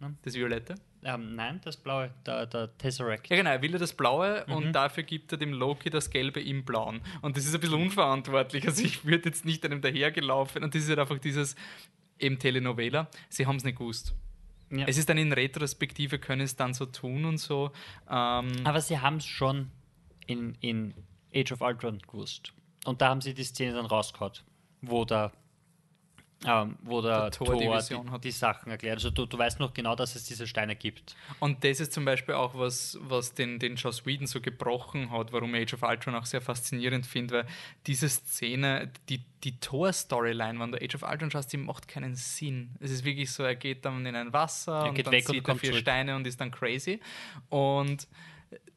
Ne? 0.00 0.14
Das 0.22 0.34
Violette? 0.34 0.74
Ähm, 1.04 1.34
nein, 1.34 1.60
das 1.64 1.76
blaue, 1.76 2.10
der, 2.26 2.46
der 2.46 2.76
Tesseract. 2.78 3.28
Ja, 3.28 3.36
genau, 3.36 3.50
er 3.50 3.62
will 3.62 3.72
ja 3.72 3.78
das 3.78 3.92
Blaue 3.92 4.44
Mhm. 4.46 4.54
und 4.54 4.72
dafür 4.72 5.02
gibt 5.02 5.32
er 5.32 5.38
dem 5.38 5.52
Loki 5.52 5.90
das 5.90 6.10
Gelbe 6.10 6.40
im 6.40 6.64
Blauen. 6.64 7.00
Und 7.22 7.36
das 7.36 7.44
ist 7.44 7.54
ein 7.54 7.60
bisschen 7.60 7.80
unverantwortlich. 7.80 8.66
Also 8.66 8.84
ich 8.84 9.04
würde 9.04 9.28
jetzt 9.28 9.44
nicht 9.44 9.64
einem 9.64 9.80
dahergelaufen. 9.80 10.62
Und 10.62 10.74
das 10.74 10.82
ist 10.82 10.88
halt 10.88 11.00
einfach 11.00 11.18
dieses 11.18 11.56
eben 12.20 12.38
Telenovela. 12.38 13.08
Sie 13.28 13.46
haben 13.46 13.56
es 13.56 13.64
nicht 13.64 13.78
gewusst. 13.78 14.14
Ja. 14.70 14.86
Es 14.86 14.96
ist 14.96 15.08
dann 15.08 15.18
in 15.18 15.32
Retrospektive, 15.32 16.18
können 16.18 16.42
es 16.42 16.56
dann 16.56 16.72
so 16.72 16.86
tun 16.86 17.24
und 17.24 17.38
so. 17.38 17.72
Ähm, 18.08 18.52
Aber 18.64 18.80
sie 18.80 18.98
haben 19.00 19.16
es 19.16 19.26
schon 19.26 19.70
in, 20.26 20.56
in 20.60 20.94
Age 21.34 21.52
of 21.52 21.60
Ultron 21.60 21.98
gewusst. 21.98 22.52
Und 22.84 23.00
da 23.00 23.08
haben 23.08 23.20
sie 23.20 23.34
die 23.34 23.44
Szene 23.44 23.74
dann 23.74 23.86
rausgehauen, 23.86 24.32
wo 24.80 25.04
der, 25.04 25.32
ähm, 26.44 26.76
wo 26.82 27.00
der, 27.00 27.20
Der 27.20 27.30
Thor 27.30 27.46
Thor, 27.46 27.56
die 27.88 27.94
die, 27.94 28.20
die 28.20 28.30
Sachen 28.32 28.70
erklärt. 28.70 28.96
Also 28.96 29.10
du, 29.10 29.26
du 29.26 29.38
weißt 29.38 29.60
noch 29.60 29.72
genau, 29.72 29.94
dass 29.94 30.16
es 30.16 30.24
diese 30.24 30.46
Steine 30.46 30.74
gibt. 30.74 31.14
Und 31.38 31.62
das 31.62 31.78
ist 31.78 31.92
zum 31.92 32.04
Beispiel 32.04 32.34
auch 32.34 32.58
was, 32.58 32.98
was 33.00 33.34
den, 33.34 33.60
den 33.60 33.76
Joss 33.76 34.04
Whedon 34.04 34.26
so 34.26 34.40
gebrochen 34.40 35.10
hat, 35.12 35.32
warum 35.32 35.54
ich 35.54 35.62
Age 35.62 35.74
of 35.74 35.82
Ultron 35.82 36.16
auch 36.16 36.26
sehr 36.26 36.40
faszinierend 36.40 37.06
finde, 37.06 37.34
weil 37.34 37.46
diese 37.86 38.08
Szene, 38.08 38.90
die, 39.08 39.22
die 39.44 39.60
Tor-Storyline, 39.60 40.58
wenn 40.58 40.72
du 40.72 40.78
Age 40.82 40.96
of 40.96 41.02
Ultron 41.04 41.30
schaust, 41.30 41.52
die 41.52 41.58
macht 41.58 41.86
keinen 41.86 42.16
Sinn. 42.16 42.70
Es 42.80 42.90
ist 42.90 43.04
wirklich 43.04 43.30
so, 43.30 43.44
er 43.44 43.54
geht 43.54 43.84
dann 43.84 44.04
in 44.04 44.16
ein 44.16 44.32
Wasser 44.32 44.80
Er 44.80 44.88
und 44.88 44.98
dann 44.98 45.12
weg 45.12 45.28
und 45.28 45.34
sieht 45.34 45.44
er 45.44 45.46
kommt 45.46 45.60
vier 45.60 45.70
zurück. 45.70 45.82
Steine 45.82 46.16
und 46.16 46.26
ist 46.26 46.40
dann 46.40 46.50
crazy. 46.50 46.98
Und 47.48 48.08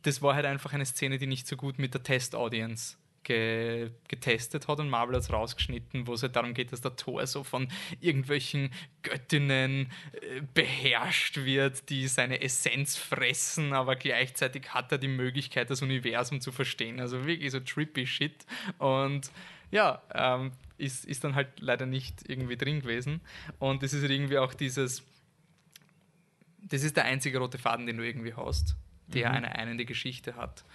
das 0.05 0.21
war 0.21 0.35
halt 0.35 0.45
einfach 0.45 0.73
eine 0.73 0.85
Szene, 0.85 1.17
die 1.17 1.27
nicht 1.27 1.47
so 1.47 1.55
gut 1.55 1.79
mit 1.79 1.93
der 1.93 2.03
Test-Audience 2.03 2.97
ge 3.23 3.89
getestet 4.07 4.67
hat 4.67 4.79
und 4.79 4.87
Marvel 4.87 5.15
hat 5.15 5.23
es 5.23 5.33
rausgeschnitten, 5.33 6.05
wo 6.05 6.13
es 6.13 6.21
halt 6.21 6.35
darum 6.35 6.53
geht, 6.53 6.71
dass 6.71 6.81
der 6.81 6.95
Thor 6.95 7.25
so 7.25 7.43
von 7.43 7.67
irgendwelchen 7.99 8.69
Göttinnen 9.01 9.91
äh, 10.13 10.41
beherrscht 10.53 11.37
wird, 11.37 11.89
die 11.89 12.07
seine 12.07 12.41
Essenz 12.41 12.95
fressen, 12.95 13.73
aber 13.73 13.95
gleichzeitig 13.95 14.73
hat 14.73 14.91
er 14.91 14.99
die 14.99 15.07
Möglichkeit, 15.07 15.71
das 15.71 15.81
Universum 15.81 16.39
zu 16.39 16.51
verstehen. 16.51 16.99
Also 16.99 17.25
wirklich 17.25 17.51
so 17.51 17.59
trippy 17.59 18.05
Shit. 18.05 18.45
Und 18.77 19.31
ja, 19.71 20.03
ähm, 20.13 20.51
ist, 20.77 21.05
ist 21.05 21.23
dann 21.23 21.35
halt 21.35 21.59
leider 21.59 21.87
nicht 21.87 22.29
irgendwie 22.29 22.57
drin 22.57 22.81
gewesen. 22.81 23.21
Und 23.57 23.81
es 23.81 23.93
ist 23.93 24.01
halt 24.01 24.11
irgendwie 24.11 24.37
auch 24.37 24.53
dieses, 24.53 25.03
das 26.61 26.83
ist 26.83 26.95
der 26.95 27.05
einzige 27.05 27.39
rote 27.39 27.57
Faden, 27.57 27.87
den 27.87 27.97
du 27.97 28.05
irgendwie 28.05 28.33
hast, 28.33 28.75
der 29.07 29.31
eine 29.31 29.55
einende 29.55 29.85
Geschichte 29.85 30.35
hat. 30.35 30.65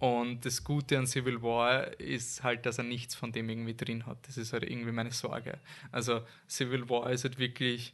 Und 0.00 0.46
das 0.46 0.64
Gute 0.64 0.98
an 0.98 1.06
Civil 1.06 1.42
War 1.42 2.00
ist 2.00 2.42
halt, 2.42 2.64
dass 2.64 2.78
er 2.78 2.84
nichts 2.84 3.14
von 3.14 3.32
dem 3.32 3.50
irgendwie 3.50 3.74
drin 3.74 4.06
hat. 4.06 4.16
Das 4.26 4.38
ist 4.38 4.54
halt 4.54 4.62
irgendwie 4.64 4.92
meine 4.92 5.10
Sorge. 5.10 5.58
Also 5.92 6.22
Civil 6.48 6.88
War 6.88 7.10
ist 7.10 7.24
halt 7.24 7.38
wirklich, 7.38 7.92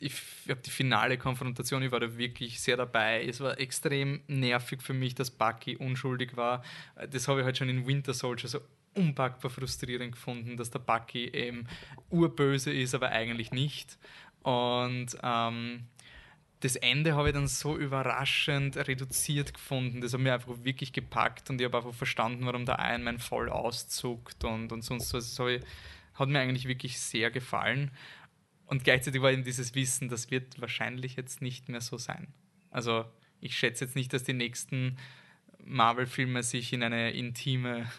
ich 0.00 0.14
habe 0.48 0.60
die 0.60 0.70
finale 0.70 1.16
Konfrontation, 1.16 1.84
ich 1.84 1.92
war 1.92 2.00
da 2.00 2.18
wirklich 2.18 2.60
sehr 2.60 2.76
dabei. 2.76 3.24
Es 3.24 3.38
war 3.38 3.60
extrem 3.60 4.22
nervig 4.26 4.82
für 4.82 4.94
mich, 4.94 5.14
dass 5.14 5.30
Bucky 5.30 5.76
unschuldig 5.76 6.36
war. 6.36 6.64
Das 7.10 7.28
habe 7.28 7.40
ich 7.40 7.46
halt 7.46 7.56
schon 7.56 7.68
in 7.68 7.86
Winter 7.86 8.14
Soldier 8.14 8.48
so 8.48 8.60
unpackbar 8.96 9.50
frustrierend 9.50 10.12
gefunden, 10.12 10.56
dass 10.56 10.70
der 10.70 10.80
Bucky 10.80 11.28
eben 11.28 11.68
urböse 12.10 12.72
ist, 12.72 12.96
aber 12.96 13.10
eigentlich 13.10 13.52
nicht. 13.52 13.96
Und 14.42 15.16
ähm, 15.22 15.84
das 16.64 16.76
Ende 16.76 17.14
habe 17.14 17.28
ich 17.28 17.34
dann 17.34 17.46
so 17.46 17.76
überraschend 17.76 18.78
reduziert 18.78 19.52
gefunden. 19.52 20.00
Das 20.00 20.14
hat 20.14 20.20
mir 20.20 20.32
einfach 20.32 20.64
wirklich 20.64 20.94
gepackt 20.94 21.50
und 21.50 21.60
ich 21.60 21.66
habe 21.66 21.76
einfach 21.76 21.92
verstanden, 21.92 22.46
warum 22.46 22.64
der 22.64 22.78
Iron 22.78 23.02
Man 23.02 23.18
voll 23.18 23.50
auszuckt 23.50 24.44
und, 24.44 24.72
und 24.72 24.80
sonst 24.80 25.12
was. 25.12 25.28
Das 25.28 25.38
habe 25.38 25.56
ich, 25.56 25.62
hat 26.14 26.30
mir 26.30 26.40
eigentlich 26.40 26.66
wirklich 26.66 26.98
sehr 26.98 27.30
gefallen. 27.30 27.90
Und 28.64 28.82
gleichzeitig 28.82 29.20
war 29.20 29.30
eben 29.30 29.44
dieses 29.44 29.74
Wissen, 29.74 30.08
das 30.08 30.30
wird 30.30 30.58
wahrscheinlich 30.58 31.16
jetzt 31.16 31.42
nicht 31.42 31.68
mehr 31.68 31.82
so 31.82 31.98
sein. 31.98 32.28
Also 32.70 33.04
ich 33.42 33.58
schätze 33.58 33.84
jetzt 33.84 33.94
nicht, 33.94 34.14
dass 34.14 34.24
die 34.24 34.32
nächsten 34.32 34.96
Marvel-Filme 35.66 36.42
sich 36.42 36.72
in 36.72 36.82
eine 36.82 37.10
intime 37.10 37.90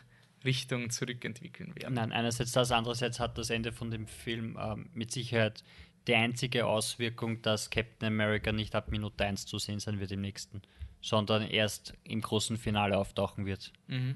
Richtung 0.43 0.89
zurückentwickeln 0.89 1.75
werden. 1.75 1.93
Nein, 1.93 2.11
einerseits 2.11 2.51
das, 2.51 2.71
andererseits 2.71 3.19
hat 3.19 3.37
das 3.37 3.51
Ende 3.51 3.71
von 3.71 3.91
dem 3.91 4.07
Film 4.07 4.57
ähm, 4.59 4.89
mit 4.95 5.11
Sicherheit 5.11 5.63
die 6.07 6.15
einzige 6.15 6.65
Auswirkung, 6.65 7.41
dass 7.41 7.69
Captain 7.69 8.07
America 8.07 8.51
nicht 8.51 8.75
ab 8.75 8.91
Minute 8.91 9.25
1 9.25 9.45
zu 9.45 9.57
sehen 9.57 9.79
sein 9.79 9.99
wird 9.99 10.11
im 10.11 10.21
nächsten, 10.21 10.61
sondern 11.01 11.43
erst 11.43 11.93
im 12.03 12.21
großen 12.21 12.57
Finale 12.57 12.97
auftauchen 12.97 13.45
wird. 13.45 13.73
Mhm. 13.87 14.15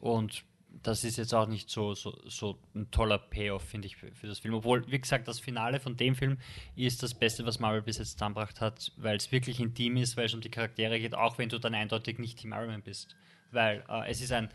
Und 0.00 0.44
das 0.82 1.04
ist 1.04 1.16
jetzt 1.16 1.34
auch 1.34 1.48
nicht 1.48 1.70
so, 1.70 1.94
so, 1.94 2.18
so 2.26 2.58
ein 2.74 2.90
toller 2.90 3.18
Payoff, 3.18 3.62
finde 3.62 3.86
ich, 3.86 3.96
für, 3.96 4.12
für 4.12 4.26
das 4.26 4.38
Film. 4.38 4.54
Obwohl, 4.54 4.90
wie 4.90 5.00
gesagt, 5.00 5.28
das 5.28 5.40
Finale 5.40 5.80
von 5.80 5.96
dem 5.96 6.14
Film 6.14 6.38
ist 6.76 7.02
das 7.02 7.14
Beste, 7.14 7.44
was 7.46 7.58
Marvel 7.58 7.82
bis 7.82 7.98
jetzt 7.98 8.12
zusammengebracht 8.12 8.60
hat, 8.60 8.92
weil 8.96 9.16
es 9.16 9.32
wirklich 9.32 9.60
intim 9.60 9.96
ist, 9.96 10.16
weil 10.16 10.26
es 10.26 10.34
um 10.34 10.40
die 10.40 10.50
Charaktere 10.50 11.00
geht, 11.00 11.14
auch 11.14 11.38
wenn 11.38 11.48
du 11.48 11.58
dann 11.58 11.74
eindeutig 11.74 12.18
nicht 12.18 12.38
Team 12.38 12.52
Iron 12.52 12.68
Man 12.68 12.82
bist. 12.82 13.16
Weil 13.50 13.84
äh, 13.88 14.10
es 14.10 14.20
ist 14.20 14.32
ein. 14.32 14.50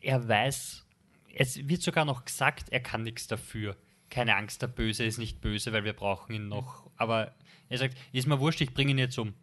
Er 0.00 0.28
weiß, 0.28 0.86
es 1.34 1.68
wird 1.68 1.82
sogar 1.82 2.04
noch 2.04 2.24
gesagt, 2.24 2.68
er 2.70 2.80
kann 2.80 3.02
nichts 3.02 3.26
dafür. 3.26 3.76
Keine 4.10 4.36
Angst, 4.36 4.62
der 4.62 4.68
Böse 4.68 5.04
ist 5.04 5.18
nicht 5.18 5.40
böse, 5.40 5.72
weil 5.72 5.84
wir 5.84 5.92
brauchen 5.92 6.34
ihn 6.34 6.48
noch. 6.48 6.90
Aber 6.96 7.34
er 7.68 7.78
sagt, 7.78 7.96
ist 8.12 8.26
mir 8.26 8.38
wurscht, 8.38 8.60
ich 8.60 8.72
bringe 8.72 8.92
ihn 8.92 8.98
jetzt 8.98 9.18
um. 9.18 9.34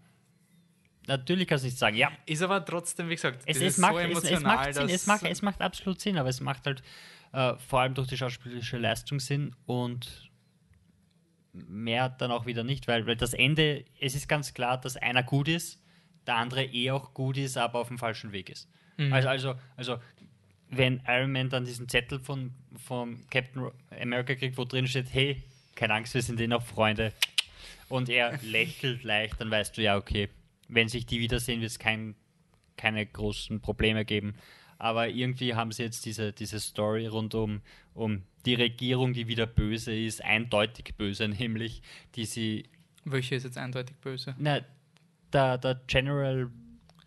Natürlich 1.08 1.48
kannst 1.48 1.64
du 1.64 1.68
nicht 1.68 1.78
sagen, 1.78 1.98
ja, 1.98 2.12
Ist 2.26 2.42
aber 2.42 2.64
trotzdem, 2.64 3.10
wie 3.10 3.16
gesagt, 3.16 3.44
es, 3.46 3.58
es, 3.58 3.64
ist 3.64 3.78
macht, 3.80 3.94
so 3.94 4.00
es, 4.00 4.06
emotional, 4.06 4.34
es, 4.34 4.44
macht 4.44 4.74
Sinn, 4.74 4.90
es, 4.90 5.06
macht, 5.06 5.24
es 5.24 5.42
macht 5.42 5.62
absolut 5.62 6.00
Sinn, 6.00 6.18
aber 6.18 6.30
es 6.30 6.40
macht 6.40 6.66
halt 6.66 6.82
äh, 7.34 7.56
vor 7.58 7.82
allem 7.82 7.94
durch 7.94 8.08
die 8.08 8.18
schauspielerische 8.18 8.78
Leistung 8.78 9.20
Sinn 9.20 9.54
und 9.66 10.32
mehr 11.52 12.10
dann 12.10 12.32
auch 12.32 12.46
wieder 12.46 12.64
nicht, 12.64 12.88
weil, 12.88 13.06
weil 13.06 13.18
das 13.18 13.34
Ende, 13.34 13.84
es 14.00 14.16
ist 14.16 14.30
ganz 14.30 14.54
klar, 14.54 14.80
dass 14.80 14.96
einer 14.96 15.24
gut 15.24 15.50
ist, 15.50 15.84
der 16.26 16.36
andere 16.36 16.64
eh 16.64 16.92
auch 16.92 17.14
gut 17.14 17.38
ist, 17.38 17.58
aber 17.58 17.80
auf 17.80 17.90
dem 17.90 17.98
falschen 17.98 18.32
Weg 18.32 18.50
ist. 18.50 18.70
Also, 19.12 19.30
also, 19.30 19.56
also, 19.76 19.98
wenn 20.78 21.02
Iron 21.08 21.32
Man 21.32 21.50
dann 21.50 21.66
diesen 21.66 21.88
Zettel 21.90 22.20
von, 22.20 22.52
von 22.76 23.20
Captain 23.30 23.72
America 24.02 24.36
kriegt, 24.36 24.58
wo 24.58 24.66
drin 24.66 24.88
steht, 24.88 25.14
hey, 25.14 25.42
keine 25.76 25.94
Angst, 25.96 26.14
wir 26.14 26.22
sind 26.22 26.40
eh 26.40 26.48
noch 26.48 26.64
Freunde, 26.64 27.14
und 27.90 28.10
er 28.10 28.38
lächelt 28.44 29.04
leicht, 29.04 29.40
dann 29.40 29.52
weißt 29.52 29.78
du 29.78 29.82
ja, 29.82 29.98
okay, 29.98 30.30
wenn 30.68 30.88
sich 30.90 31.06
die 31.06 31.20
wiedersehen, 31.20 31.62
wird 31.62 31.72
es 31.72 31.80
kein, 31.80 32.16
keine 32.78 33.06
großen 33.06 33.62
Probleme 33.62 34.06
geben. 34.06 34.36
Aber 34.80 35.08
irgendwie 35.08 35.54
haben 35.54 35.72
sie 35.72 35.84
jetzt 35.84 36.06
diese, 36.06 36.34
diese 36.34 36.60
Story 36.60 37.08
rund 37.08 37.36
um, 37.36 37.62
um 37.94 38.24
die 38.46 38.56
Regierung, 38.56 39.14
die 39.14 39.28
wieder 39.28 39.46
böse 39.46 39.96
ist, 39.96 40.24
eindeutig 40.24 40.96
böse, 40.98 41.28
nämlich 41.40 41.82
die 42.16 42.26
sie, 42.26 42.66
Welche 43.06 43.36
ist 43.36 43.44
jetzt 43.44 43.58
eindeutig 43.58 43.96
böse? 43.98 44.36
na, 44.38 44.62
der, 45.32 45.58
der 45.58 45.82
General 45.88 46.50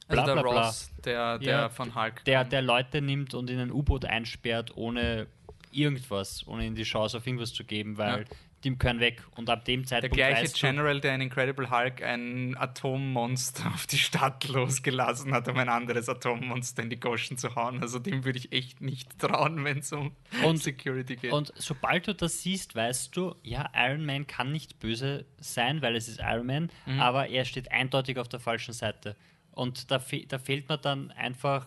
bla, 0.09 0.23
Also 0.23 0.35
der 0.35 0.43
bla, 0.43 0.51
bla, 0.53 0.63
Ross, 0.67 0.91
der, 1.05 1.39
der 1.39 1.49
Ja, 1.49 1.69
von 1.69 1.95
Hulk. 1.95 2.25
der, 2.25 2.41
kam. 2.43 2.51
der 2.51 2.63
Leute 2.63 3.03
nimmt 3.03 3.35
und 3.35 3.51
in 3.51 3.59
ein 3.59 3.71
U-Boot 3.73 4.05
einsperrt, 4.05 4.77
ohne 4.77 5.27
irgendwas, 5.73 6.47
ohne 6.47 6.65
ihnen 6.67 6.75
die 6.77 6.85
Chance 6.85 7.17
auf 7.19 7.27
irgendwas 7.27 7.53
zu 7.53 7.65
geben, 7.65 7.99
weil 7.99 8.21
Ja. 8.21 8.25
die 8.65 8.75
können 8.77 8.99
weg. 9.01 9.23
Und 9.37 9.51
ab 9.51 9.65
dem 9.67 9.83
Der 9.83 9.89
Zeitpunkt 9.89 10.17
gleiche 10.17 10.43
weißt 10.45 10.57
du, 10.63 10.67
General, 10.67 11.01
der 11.01 11.15
in 11.17 11.21
Incredible 11.21 11.71
Hulk 11.71 12.03
ein 12.03 12.57
Atommonster 12.57 13.67
auf 13.75 13.87
die 13.87 13.99
Stadt 13.99 14.49
losgelassen 14.49 15.35
hat, 15.35 15.49
um 15.49 15.57
ein 15.59 15.69
anderes 15.69 16.09
Atommonster 16.09 16.83
in 16.83 16.91
die 16.91 16.99
Goschen 16.99 17.37
zu 17.37 17.55
hauen. 17.55 17.81
Also 17.83 17.99
dem 17.99 18.25
würde 18.25 18.39
ich 18.39 18.53
echt 18.53 18.81
nicht 18.81 19.19
trauen, 19.19 19.63
wenn 19.65 19.79
es 19.79 19.93
um 19.93 20.13
Und- 20.45 20.63
Security 20.63 21.17
geht. 21.17 21.33
Und 21.33 21.53
sobald 21.57 22.09
du 22.09 22.15
das 22.15 22.43
siehst, 22.43 22.75
weißt 22.75 23.15
du, 23.17 23.35
ja, 23.43 23.69
Iron 23.75 24.05
Man 24.07 24.27
kann 24.27 24.51
nicht 24.53 24.79
böse 24.81 25.27
sein, 25.39 25.83
weil 25.83 25.95
es 25.97 26.09
ist 26.09 26.21
Iron 26.21 26.47
Man, 26.47 26.71
Mhm. 26.87 27.01
aber 27.01 27.29
er 27.29 27.45
steht 27.45 27.71
eindeutig 27.71 28.19
auf 28.19 28.29
der 28.29 28.41
falschen 28.41 28.73
Seite. 28.73 29.15
Und 29.57 29.91
da, 29.91 29.99
fe 29.99 30.27
da 30.29 30.39
fehlt 30.39 30.69
mir 30.69 30.77
dann 30.77 31.11
einfach 31.13 31.67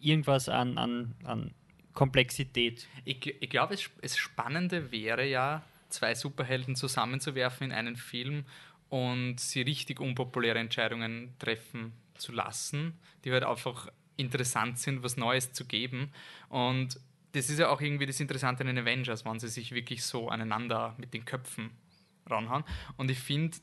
irgendwas 0.00 0.50
an, 0.50 0.76
an, 0.76 1.14
an 1.24 1.54
Komplexität. 1.94 2.86
ich 3.06 3.26
ich 3.40 3.48
glaube, 3.48 3.72
es, 3.72 3.88
es 4.02 4.18
Spannende 4.18 4.92
wäre 4.92 5.26
ja, 5.26 5.64
zwei 5.88 6.14
Superhelden 6.14 6.76
zusammenzuwerfen 6.76 7.68
in 7.68 7.72
einen 7.72 7.96
Film 7.96 8.44
und 8.90 9.40
sie 9.40 9.62
richtig 9.62 9.98
unpopuläre 9.98 10.58
Entscheidungen 10.58 11.34
treffen 11.38 11.94
zu 12.16 12.32
lassen, 12.32 12.98
die 13.24 13.32
halt 13.32 13.44
einfach 13.44 13.88
interessant 14.16 14.78
sind, 14.78 15.02
was 15.02 15.16
Neues 15.16 15.52
zu 15.52 15.64
geben. 15.64 16.12
Und 16.50 17.00
das 17.32 17.48
ist 17.48 17.60
ja 17.60 17.70
auch 17.70 17.80
irgendwie 17.80 18.06
das 18.06 18.20
Interessante 18.20 18.60
an 18.60 18.66
den 18.66 18.78
Avengers, 18.78 19.24
wenn 19.24 19.40
sie 19.40 19.48
sich 19.48 19.72
wirklich 19.72 20.04
so 20.04 20.28
aneinander 20.28 20.94
mit 20.98 21.14
den 21.14 21.24
Köpfen 21.24 21.70
ranhauen. 22.26 22.62
Und 22.98 23.10
ich 23.10 23.18
finde, 23.18 23.56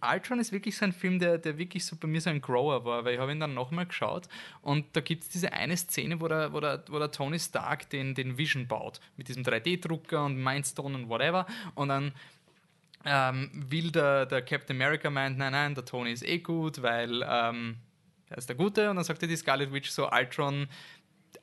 Ultron 0.00 0.38
ist 0.40 0.52
wirklich 0.52 0.76
so 0.76 0.84
ein 0.84 0.92
Film, 0.92 1.18
der, 1.18 1.38
der 1.38 1.58
wirklich 1.58 1.84
so 1.84 1.96
bei 1.96 2.08
mir 2.08 2.20
so 2.20 2.30
ein 2.30 2.40
Grower 2.40 2.84
war, 2.84 3.04
weil 3.04 3.14
ich 3.14 3.20
habe 3.20 3.32
ihn 3.32 3.40
dann 3.40 3.54
nochmal 3.54 3.86
geschaut 3.86 4.28
und 4.62 4.84
da 4.92 5.00
gibt 5.00 5.24
es 5.24 5.28
diese 5.28 5.52
eine 5.52 5.76
Szene, 5.76 6.20
wo 6.20 6.28
der, 6.28 6.52
wo 6.52 6.60
der, 6.60 6.84
wo 6.88 6.98
der 6.98 7.10
Tony 7.10 7.38
Stark 7.38 7.90
den, 7.90 8.14
den 8.14 8.38
Vision 8.38 8.66
baut, 8.66 9.00
mit 9.16 9.28
diesem 9.28 9.42
3D-Drucker 9.42 10.24
und 10.24 10.42
Mindstone 10.42 10.94
und 10.94 11.08
whatever 11.08 11.46
und 11.74 11.88
dann 11.88 12.12
ähm, 13.04 13.50
will 13.52 13.90
der, 13.90 14.26
der 14.26 14.42
Captain 14.42 14.76
America 14.76 15.08
meint, 15.10 15.38
nein, 15.38 15.52
nein, 15.52 15.74
der 15.74 15.84
Tony 15.84 16.12
ist 16.12 16.26
eh 16.26 16.38
gut, 16.38 16.82
weil 16.82 17.24
ähm, 17.28 17.76
er 18.28 18.38
ist 18.38 18.48
der 18.48 18.56
Gute 18.56 18.90
und 18.90 18.96
dann 18.96 19.04
sagt 19.04 19.22
er 19.22 19.28
die 19.28 19.36
Scarlet 19.36 19.72
Witch 19.72 19.90
so, 19.90 20.10
Ultron, 20.10 20.68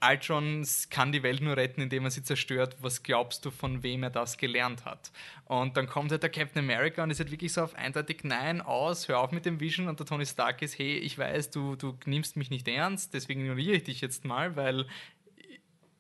Ultron 0.02 0.66
kann 0.90 1.12
die 1.12 1.24
Welt 1.24 1.42
nur 1.42 1.58
retten, 1.58 1.82
indem 1.82 2.06
er 2.06 2.12
sie 2.12 2.24
zerstört. 2.24 2.76
Was 2.82 3.04
glaubst 3.04 3.46
du, 3.46 3.52
von 3.52 3.84
wem 3.84 4.04
er 4.04 4.10
das 4.10 4.38
gelernt 4.38 4.86
hat? 4.86 5.12
Und 5.46 5.78
dann 5.78 5.88
kommt 5.88 6.12
halt 6.12 6.24
der 6.24 6.30
Captain 6.30 6.64
America 6.64 7.04
und 7.04 7.12
ist 7.12 7.20
halt 7.20 7.32
wirklich 7.32 7.54
so 7.54 7.62
auf 7.62 7.76
eindeutig 7.76 8.24
Nein 8.24 8.62
aus, 8.62 9.08
hör 9.08 9.20
auf 9.20 9.32
mit 9.32 9.46
dem 9.46 9.60
Vision. 9.60 9.88
Und 9.88 10.00
der 10.00 10.06
Tony 10.06 10.26
Stark 10.26 10.62
ist, 10.62 10.80
hey, 10.80 10.98
ich 10.98 11.18
weiß, 11.18 11.52
du, 11.52 11.76
du 11.76 11.98
nimmst 12.06 12.38
mich 12.38 12.50
nicht 12.50 12.68
ernst, 12.68 13.14
deswegen 13.14 13.42
ignoriere 13.42 13.78
ich 13.78 13.84
dich 13.84 14.02
jetzt 14.02 14.26
mal, 14.26 14.56
weil 14.56 14.86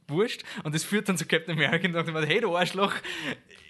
wurscht. 0.08 0.43
Und 0.64 0.76
das 0.76 0.84
führt 0.84 1.10
dann 1.10 1.18
zu 1.18 1.26
Captain 1.26 1.56
America 1.56 1.88
und 1.88 1.93
sagt, 1.93 2.28
hey 2.28 2.41
du 2.41 2.56
Arschloch, 2.56 2.93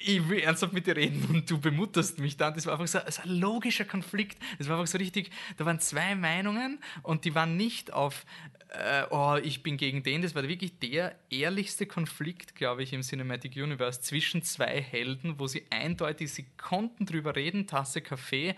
ich 0.06 0.28
will 0.28 0.40
ernsthaft 0.40 0.74
mit 0.74 0.88
dir 0.88 0.96
reden 0.96 1.26
und 1.30 1.50
du 1.50 1.60
bemutterst 1.60 2.20
mich 2.20 2.38
dann. 2.38 2.54
Das 2.54 2.66
war 2.66 2.74
einfach 2.74 2.88
so, 2.88 3.00
so 3.10 3.22
ein 3.22 3.30
logischer 3.30 3.86
Konflikt. 3.86 4.38
Das 4.58 4.68
war 4.68 4.78
einfach 4.78 4.92
so 4.92 4.98
richtig, 4.98 5.32
da 5.58 5.66
waren 5.66 5.80
zwei 5.80 6.16
Meinungen 6.16 6.80
und 7.02 7.26
die 7.26 7.36
waren 7.36 7.56
nicht 7.56 7.94
auf, 7.94 8.26
äh, 8.70 9.04
oh, 9.12 9.38
ich 9.42 9.64
bin 9.64 9.78
gegen 9.78 10.04
den. 10.04 10.22
Das 10.22 10.36
war 10.36 10.48
wirklich 10.48 10.80
der 10.80 11.16
ehrlichste 11.30 11.86
Konflikt, 11.86 12.56
glaube 12.56 12.84
ich, 12.84 12.94
im 12.94 13.02
Cinematic 13.02 13.56
Universe 13.56 14.02
zwischen 14.02 14.44
zwei 14.44 14.82
Helden, 14.82 15.40
wo 15.40 15.48
sie 15.48 15.66
eindeutig, 15.70 16.34
sie 16.34 16.48
konnten 16.58 17.06
drüber 17.06 17.36
reden, 17.36 17.68
Tasse 17.68 18.02
Kaffee 18.02 18.56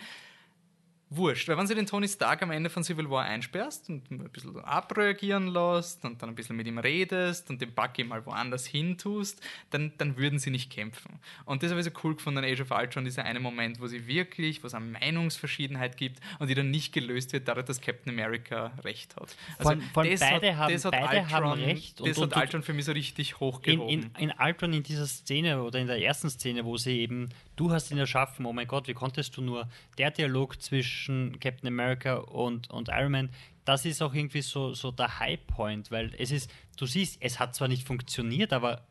wurscht. 1.10 1.47
Weil 1.47 1.58
wenn 1.58 1.68
du 1.68 1.76
den 1.76 1.86
Tony 1.86 2.08
Stark 2.08 2.41
am 2.41 2.51
Ende 2.51 2.70
von 2.70 2.84
Civil 2.84 3.10
War 3.10 3.24
einsperrst 3.26 3.89
und 3.89 4.10
ein 4.10 4.30
bisschen 4.30 4.58
abreagieren 4.64 5.47
lässt 5.47 6.03
und 6.03 6.22
dann 6.22 6.30
ein 6.30 6.36
bisschen 6.36 6.56
mit 6.56 6.68
ihm 6.68 6.78
redest 6.78 7.49
und 7.49 7.62
den 7.62 7.72
Bucky 7.72 8.03
mal 8.03 8.26
woanders 8.26 8.66
hin 8.66 8.97
tust, 8.97 9.41
dann, 9.70 9.93
dann 9.97 10.18
würden 10.18 10.39
sie 10.39 10.49
nicht 10.49 10.72
kämpfen. 10.72 11.20
Und 11.45 11.62
das 11.62 11.70
habe 11.70 11.80
ich 11.80 11.86
so 11.86 11.91
cool 12.03 12.16
gefunden 12.16 12.39
an 12.39 12.45
Age 12.45 12.62
of 12.62 12.72
Ultron, 12.72 13.06
dieser 13.06 13.24
eine 13.24 13.39
Moment, 13.39 13.80
wo 13.80 13.88
sie 13.88 14.08
wirklich, 14.08 14.64
wo 14.64 14.68
es 14.68 14.74
eine 14.74 14.86
Meinungsverschiedenheit 14.86 15.97
gibt 15.97 16.20
und 16.39 16.49
die 16.49 16.56
dann 16.56 16.72
nicht 16.72 16.93
gelöst 16.93 17.34
wird, 17.34 17.47
dadurch, 17.47 17.66
dass 17.66 17.82
Captain 17.82 18.12
America 18.12 18.74
recht 18.84 19.16
hat. 19.16 19.36
Also 19.60 19.72
von, 19.72 19.82
von 19.82 20.10
das 20.10 20.20
beide 20.20 20.58
hat, 20.58 20.66
haben, 20.66 20.74
das 20.74 20.86
hat 20.86 20.91
beide 20.91 21.22
Ultron, 21.22 21.30
haben 21.30 21.64
recht. 21.64 22.01
Und, 22.01 22.10
das 22.10 22.18
und, 22.18 22.36
hat 22.36 22.43
Ultron 22.43 22.64
für 22.64 22.74
mich 22.74 22.86
so 22.86 22.91
richtig 22.91 23.39
hochgehoben. 23.39 23.89
In, 23.89 24.01
in, 24.18 24.30
in 24.30 24.34
Ultron, 24.39 24.74
in 24.74 24.84
dieser 24.84 25.06
Szene 25.06 25.62
oder 25.62 25.80
in 25.80 25.88
der 25.88 26.01
ersten 26.01 26.30
Szene, 26.30 26.66
wo 26.66 26.78
sie 26.78 26.99
eben, 26.99 27.30
du 27.56 27.72
hast 27.72 27.91
ihn 27.91 27.97
erschaffen, 27.97 28.45
oh 28.45 28.53
mein 28.53 28.68
Gott, 28.68 28.88
wie 28.88 28.93
konntest 28.93 29.38
du 29.38 29.41
nur, 29.41 29.70
der 29.97 30.12
Dialog 30.12 30.62
zwischen 30.62 30.95
zwischen 30.96 31.39
Captain 31.39 31.68
America 31.68 32.16
und, 32.16 32.70
und 32.70 32.89
Iron 32.89 33.12
Man, 33.12 33.30
das 33.66 33.86
ist 33.86 34.02
auch 34.02 34.14
irgendwie 34.14 34.41
so, 34.41 34.74
so 34.74 34.91
der 34.91 35.20
High-Point, 35.20 35.91
weil 35.91 36.14
es 36.18 36.32
ist, 36.32 36.50
du 36.78 36.86
siehst, 36.86 37.18
es 37.22 37.39
hat 37.39 37.56
zwar 37.56 37.68
nicht 37.68 37.86
funktioniert, 37.86 38.54
aber 38.54 38.88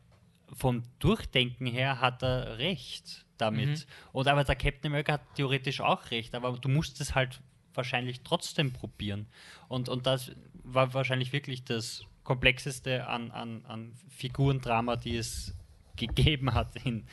vom 0.53 0.83
Durchdenken 0.99 1.65
her 1.65 2.01
hat 2.01 2.21
er 2.23 2.59
recht 2.59 3.25
damit. 3.37 3.69
Mhm. 3.69 3.83
Und 4.11 4.27
aber 4.27 4.43
der 4.43 4.55
Captain 4.55 4.91
America 4.91 5.13
hat 5.13 5.35
theoretisch 5.35 5.81
auch 5.81 6.11
recht, 6.11 6.35
aber 6.35 6.51
du 6.53 6.69
musst 6.69 7.01
es 7.01 7.15
halt 7.15 7.41
wahrscheinlich 7.73 8.21
trotzdem 8.21 8.71
probieren. 8.71 9.27
Und, 9.67 9.89
und 9.89 10.05
das 10.05 10.31
war 10.63 10.93
wahrscheinlich 10.93 11.33
wirklich 11.33 11.63
das 11.63 12.05
komplexeste 12.23 13.07
an, 13.07 13.31
an, 13.31 13.65
an 13.65 13.93
Figurendrama, 14.09 14.95
die 14.95 15.17
es 15.17 15.55
gegeben 15.95 16.53
hat 16.53 16.75
in 16.83 17.05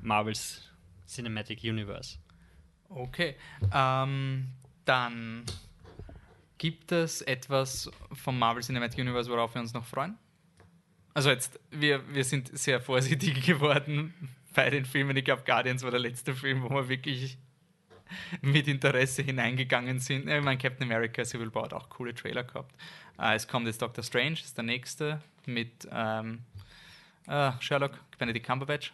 Marvels 0.00 0.62
Cinematic 1.06 1.62
Universe. 1.62 2.18
Okay. 2.88 3.36
Ähm, 3.72 4.48
dann 4.84 5.44
gibt 6.58 6.92
es 6.92 7.22
etwas 7.22 7.90
vom 8.12 8.38
Marvel 8.38 8.62
Cinematic 8.62 8.98
Universe, 8.98 9.30
worauf 9.30 9.54
wir 9.54 9.60
uns 9.60 9.74
noch 9.74 9.84
freuen? 9.84 10.16
Also 11.12 11.30
jetzt, 11.30 11.60
wir, 11.70 12.02
wir 12.12 12.24
sind 12.24 12.56
sehr 12.56 12.80
vorsichtig 12.80 13.44
geworden 13.46 14.14
bei 14.54 14.70
den 14.70 14.84
Filmen. 14.84 15.16
Ich 15.16 15.24
glaube, 15.24 15.42
Guardians 15.44 15.82
war 15.82 15.90
der 15.90 16.00
letzte 16.00 16.34
Film, 16.34 16.62
wo 16.62 16.70
wir 16.70 16.88
wirklich 16.88 17.38
mit 18.40 18.68
Interesse 18.68 19.22
hineingegangen 19.22 19.98
sind. 19.98 20.28
Ich 20.28 20.42
meine, 20.42 20.58
Captain 20.58 20.84
America 20.84 21.24
Civil 21.24 21.54
War 21.54 21.64
hat 21.64 21.74
auch 21.74 21.88
coole 21.88 22.14
Trailer 22.14 22.44
gehabt. 22.44 22.74
Äh, 23.18 23.34
es 23.34 23.46
kommt 23.46 23.66
jetzt 23.66 23.80
Doctor 23.82 24.04
Strange, 24.04 24.34
ist 24.34 24.56
der 24.56 24.64
nächste 24.64 25.22
mit 25.46 25.88
ähm, 25.90 26.40
äh, 27.26 27.52
Sherlock, 27.60 27.92
Benedict 28.18 28.46
Cumberbatch. 28.46 28.92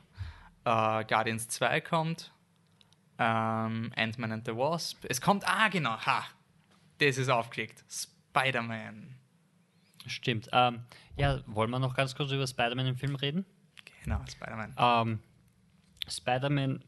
Äh, 0.64 1.04
Guardians 1.04 1.48
2 1.48 1.80
kommt 1.80 2.32
ähm, 3.20 3.92
Ant-Man 3.94 4.32
and 4.32 4.46
the 4.46 4.56
Wasp. 4.56 5.04
Es 5.08 5.20
kommt, 5.20 5.46
ah 5.46 5.68
genau, 5.68 5.96
ha, 5.98 6.24
das 6.98 7.18
ist 7.18 7.28
aufgelegt. 7.28 7.84
Spider-Man. 7.88 9.14
Stimmt. 10.06 10.48
Ähm, 10.52 10.80
ja, 11.16 11.42
wollen 11.46 11.70
wir 11.70 11.78
noch 11.78 11.94
ganz 11.94 12.14
kurz 12.14 12.32
über 12.32 12.46
Spider-Man 12.46 12.86
im 12.86 12.96
Film 12.96 13.14
reden? 13.14 13.44
Genau, 14.02 14.20
Spider-Man. 14.26 14.74
Ähm, 14.78 15.18
Spider-Man, 16.08 16.82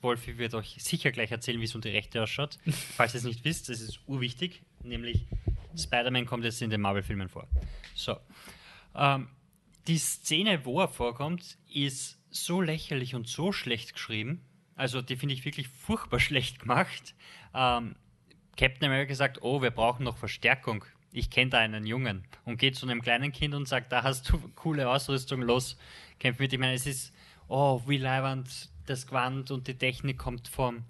Wolfi 0.00 0.38
wird 0.38 0.54
euch 0.54 0.76
sicher 0.80 1.12
gleich 1.12 1.30
erzählen, 1.30 1.60
wie 1.60 1.64
es 1.64 1.74
um 1.74 1.80
die 1.80 1.90
Rechte 1.90 2.20
ausschaut. 2.20 2.58
Falls 2.96 3.14
ihr 3.14 3.18
es 3.18 3.24
nicht 3.24 3.44
wisst, 3.44 3.68
das 3.68 3.80
ist 3.80 4.00
urwichtig, 4.08 4.62
nämlich 4.82 5.26
Spider-Man 5.76 6.26
kommt 6.26 6.44
jetzt 6.44 6.60
in 6.60 6.70
den 6.70 6.80
Marvel-Filmen 6.80 7.28
vor. 7.28 7.46
So. 7.94 8.16
Ähm, 8.96 9.28
die 9.86 9.98
Szene, 9.98 10.64
wo 10.64 10.80
er 10.80 10.88
vorkommt, 10.88 11.58
ist 11.72 12.18
so 12.30 12.60
lächerlich 12.60 13.14
und 13.14 13.28
so 13.28 13.52
schlecht 13.52 13.92
geschrieben, 13.94 14.42
also 14.78 15.02
die 15.02 15.16
finde 15.16 15.34
ich 15.34 15.44
wirklich 15.44 15.68
furchtbar 15.68 16.20
schlecht 16.20 16.60
gemacht. 16.60 17.14
Ähm, 17.54 17.96
Captain 18.56 18.86
America 18.86 19.14
sagt, 19.14 19.42
oh, 19.42 19.60
wir 19.60 19.70
brauchen 19.70 20.04
noch 20.04 20.16
Verstärkung. 20.16 20.84
Ich 21.12 21.30
kenne 21.30 21.50
da 21.50 21.58
einen 21.58 21.86
Jungen 21.86 22.24
und 22.44 22.58
geht 22.58 22.76
zu 22.76 22.86
einem 22.86 23.02
kleinen 23.02 23.32
Kind 23.32 23.54
und 23.54 23.66
sagt, 23.66 23.92
da 23.92 24.02
hast 24.02 24.30
du 24.30 24.38
coole 24.54 24.88
Ausrüstung, 24.88 25.42
los, 25.42 25.76
kämpf 26.18 26.38
mit. 26.38 26.52
Ich 26.52 26.58
meine, 26.58 26.74
es 26.74 26.86
ist, 26.86 27.12
oh, 27.48 27.82
wie 27.86 27.98
leibend 27.98 28.70
das 28.86 29.06
Gewand 29.06 29.50
und 29.50 29.66
die 29.66 29.76
Technik 29.76 30.18
kommt 30.18 30.48
vom, 30.48 30.84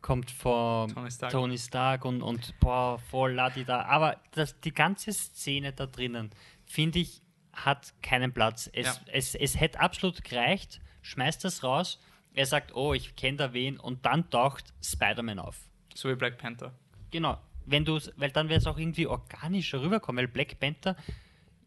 kommt 0.00 0.30
vom 0.30 0.92
Tony 0.94 1.10
Stark, 1.10 1.32
Tony 1.32 1.58
Stark 1.58 2.04
und, 2.04 2.22
und 2.22 2.58
boah, 2.60 2.98
voll 2.98 3.36
da. 3.36 3.82
Aber 3.82 4.20
das, 4.32 4.58
die 4.60 4.72
ganze 4.72 5.12
Szene 5.12 5.72
da 5.72 5.86
drinnen, 5.86 6.30
finde 6.64 7.00
ich, 7.00 7.20
hat 7.52 7.92
keinen 8.02 8.32
Platz. 8.32 8.70
Es, 8.72 8.86
ja. 8.86 8.94
es, 9.12 9.34
es 9.34 9.60
hätte 9.60 9.80
absolut 9.80 10.24
gereicht, 10.24 10.80
schmeißt 11.02 11.44
das 11.44 11.62
raus 11.62 12.00
er 12.38 12.46
sagt, 12.46 12.74
oh, 12.74 12.94
ich 12.94 13.16
kenne 13.16 13.36
da 13.36 13.52
wen 13.52 13.78
und 13.78 14.06
dann 14.06 14.30
taucht 14.30 14.72
Spider-Man 14.82 15.40
auf. 15.40 15.56
So 15.92 16.08
wie 16.08 16.14
Black 16.14 16.38
Panther. 16.38 16.72
Genau. 17.10 17.36
Wenn 17.66 17.84
du 17.84 17.98
weil 18.16 18.30
dann 18.30 18.48
wäre 18.48 18.60
es 18.60 18.66
auch 18.66 18.78
irgendwie 18.78 19.08
organischer 19.08 19.82
rüberkommen, 19.82 20.20
weil 20.20 20.28
Black 20.28 20.58
Panther 20.60 20.96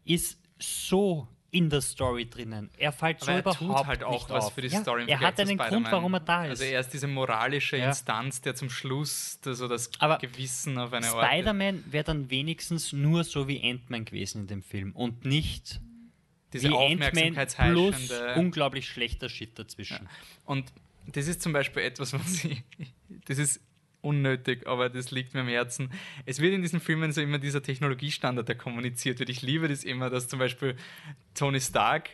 ist 0.04 0.40
so 0.58 1.28
in 1.50 1.68
der 1.68 1.82
Story 1.82 2.26
drinnen. 2.28 2.70
Er 2.78 2.92
fällt 2.92 3.20
so 3.20 3.30
er 3.30 3.40
überhaupt 3.40 3.58
tut 3.58 3.86
halt 3.86 4.02
auch 4.02 4.30
was 4.30 4.46
auf. 4.46 4.54
für 4.54 4.62
die 4.62 4.68
ja, 4.68 4.80
Story. 4.80 5.04
er 5.06 5.20
hat 5.20 5.38
einen 5.38 5.58
Grund, 5.58 5.92
warum 5.92 6.14
er 6.14 6.20
da 6.20 6.44
ist. 6.44 6.50
Also 6.52 6.64
er 6.64 6.80
ist 6.80 6.94
diese 6.94 7.06
moralische 7.06 7.76
ja. 7.76 7.88
Instanz, 7.88 8.40
der 8.40 8.54
zum 8.54 8.70
Schluss 8.70 9.38
das, 9.42 9.58
so 9.58 9.68
das 9.68 9.90
Aber 9.98 10.16
Gewissen 10.16 10.78
auf 10.78 10.94
eine 10.94 11.06
Art. 11.08 11.26
Spider-Man 11.26 11.84
wäre 11.92 12.04
dann 12.04 12.30
wenigstens 12.30 12.94
nur 12.94 13.24
so 13.24 13.46
wie 13.46 13.62
Ant-Man 13.62 14.06
gewesen 14.06 14.42
in 14.42 14.46
dem 14.46 14.62
Film 14.62 14.92
und 14.92 15.26
nicht 15.26 15.82
diese 16.52 16.68
wie 16.68 16.74
Aufmerksamkeitsheischende. 16.74 18.34
unglaublich 18.36 18.88
schlechter 18.88 19.28
Shit 19.28 19.58
dazwischen. 19.58 20.04
Ja. 20.04 20.10
Und 20.44 20.72
das 21.06 21.26
ist 21.26 21.42
zum 21.42 21.52
Beispiel 21.52 21.82
etwas, 21.82 22.12
was 22.12 22.44
ich, 22.44 22.62
das 23.26 23.38
ist 23.38 23.60
unnötig, 24.00 24.66
aber 24.66 24.88
das 24.88 25.10
liegt 25.10 25.34
mir 25.34 25.40
am 25.40 25.48
Herzen. 25.48 25.90
Es 26.26 26.40
wird 26.40 26.54
in 26.54 26.62
diesen 26.62 26.80
Filmen 26.80 27.12
so 27.12 27.20
immer 27.20 27.38
dieser 27.38 27.62
Technologiestandard, 27.62 28.48
der 28.48 28.56
kommuniziert 28.56 29.20
wird. 29.20 29.30
Ich 29.30 29.42
liebe 29.42 29.68
das 29.68 29.84
immer, 29.84 30.10
dass 30.10 30.28
zum 30.28 30.38
Beispiel 30.38 30.76
Tony 31.34 31.60
Stark 31.60 32.10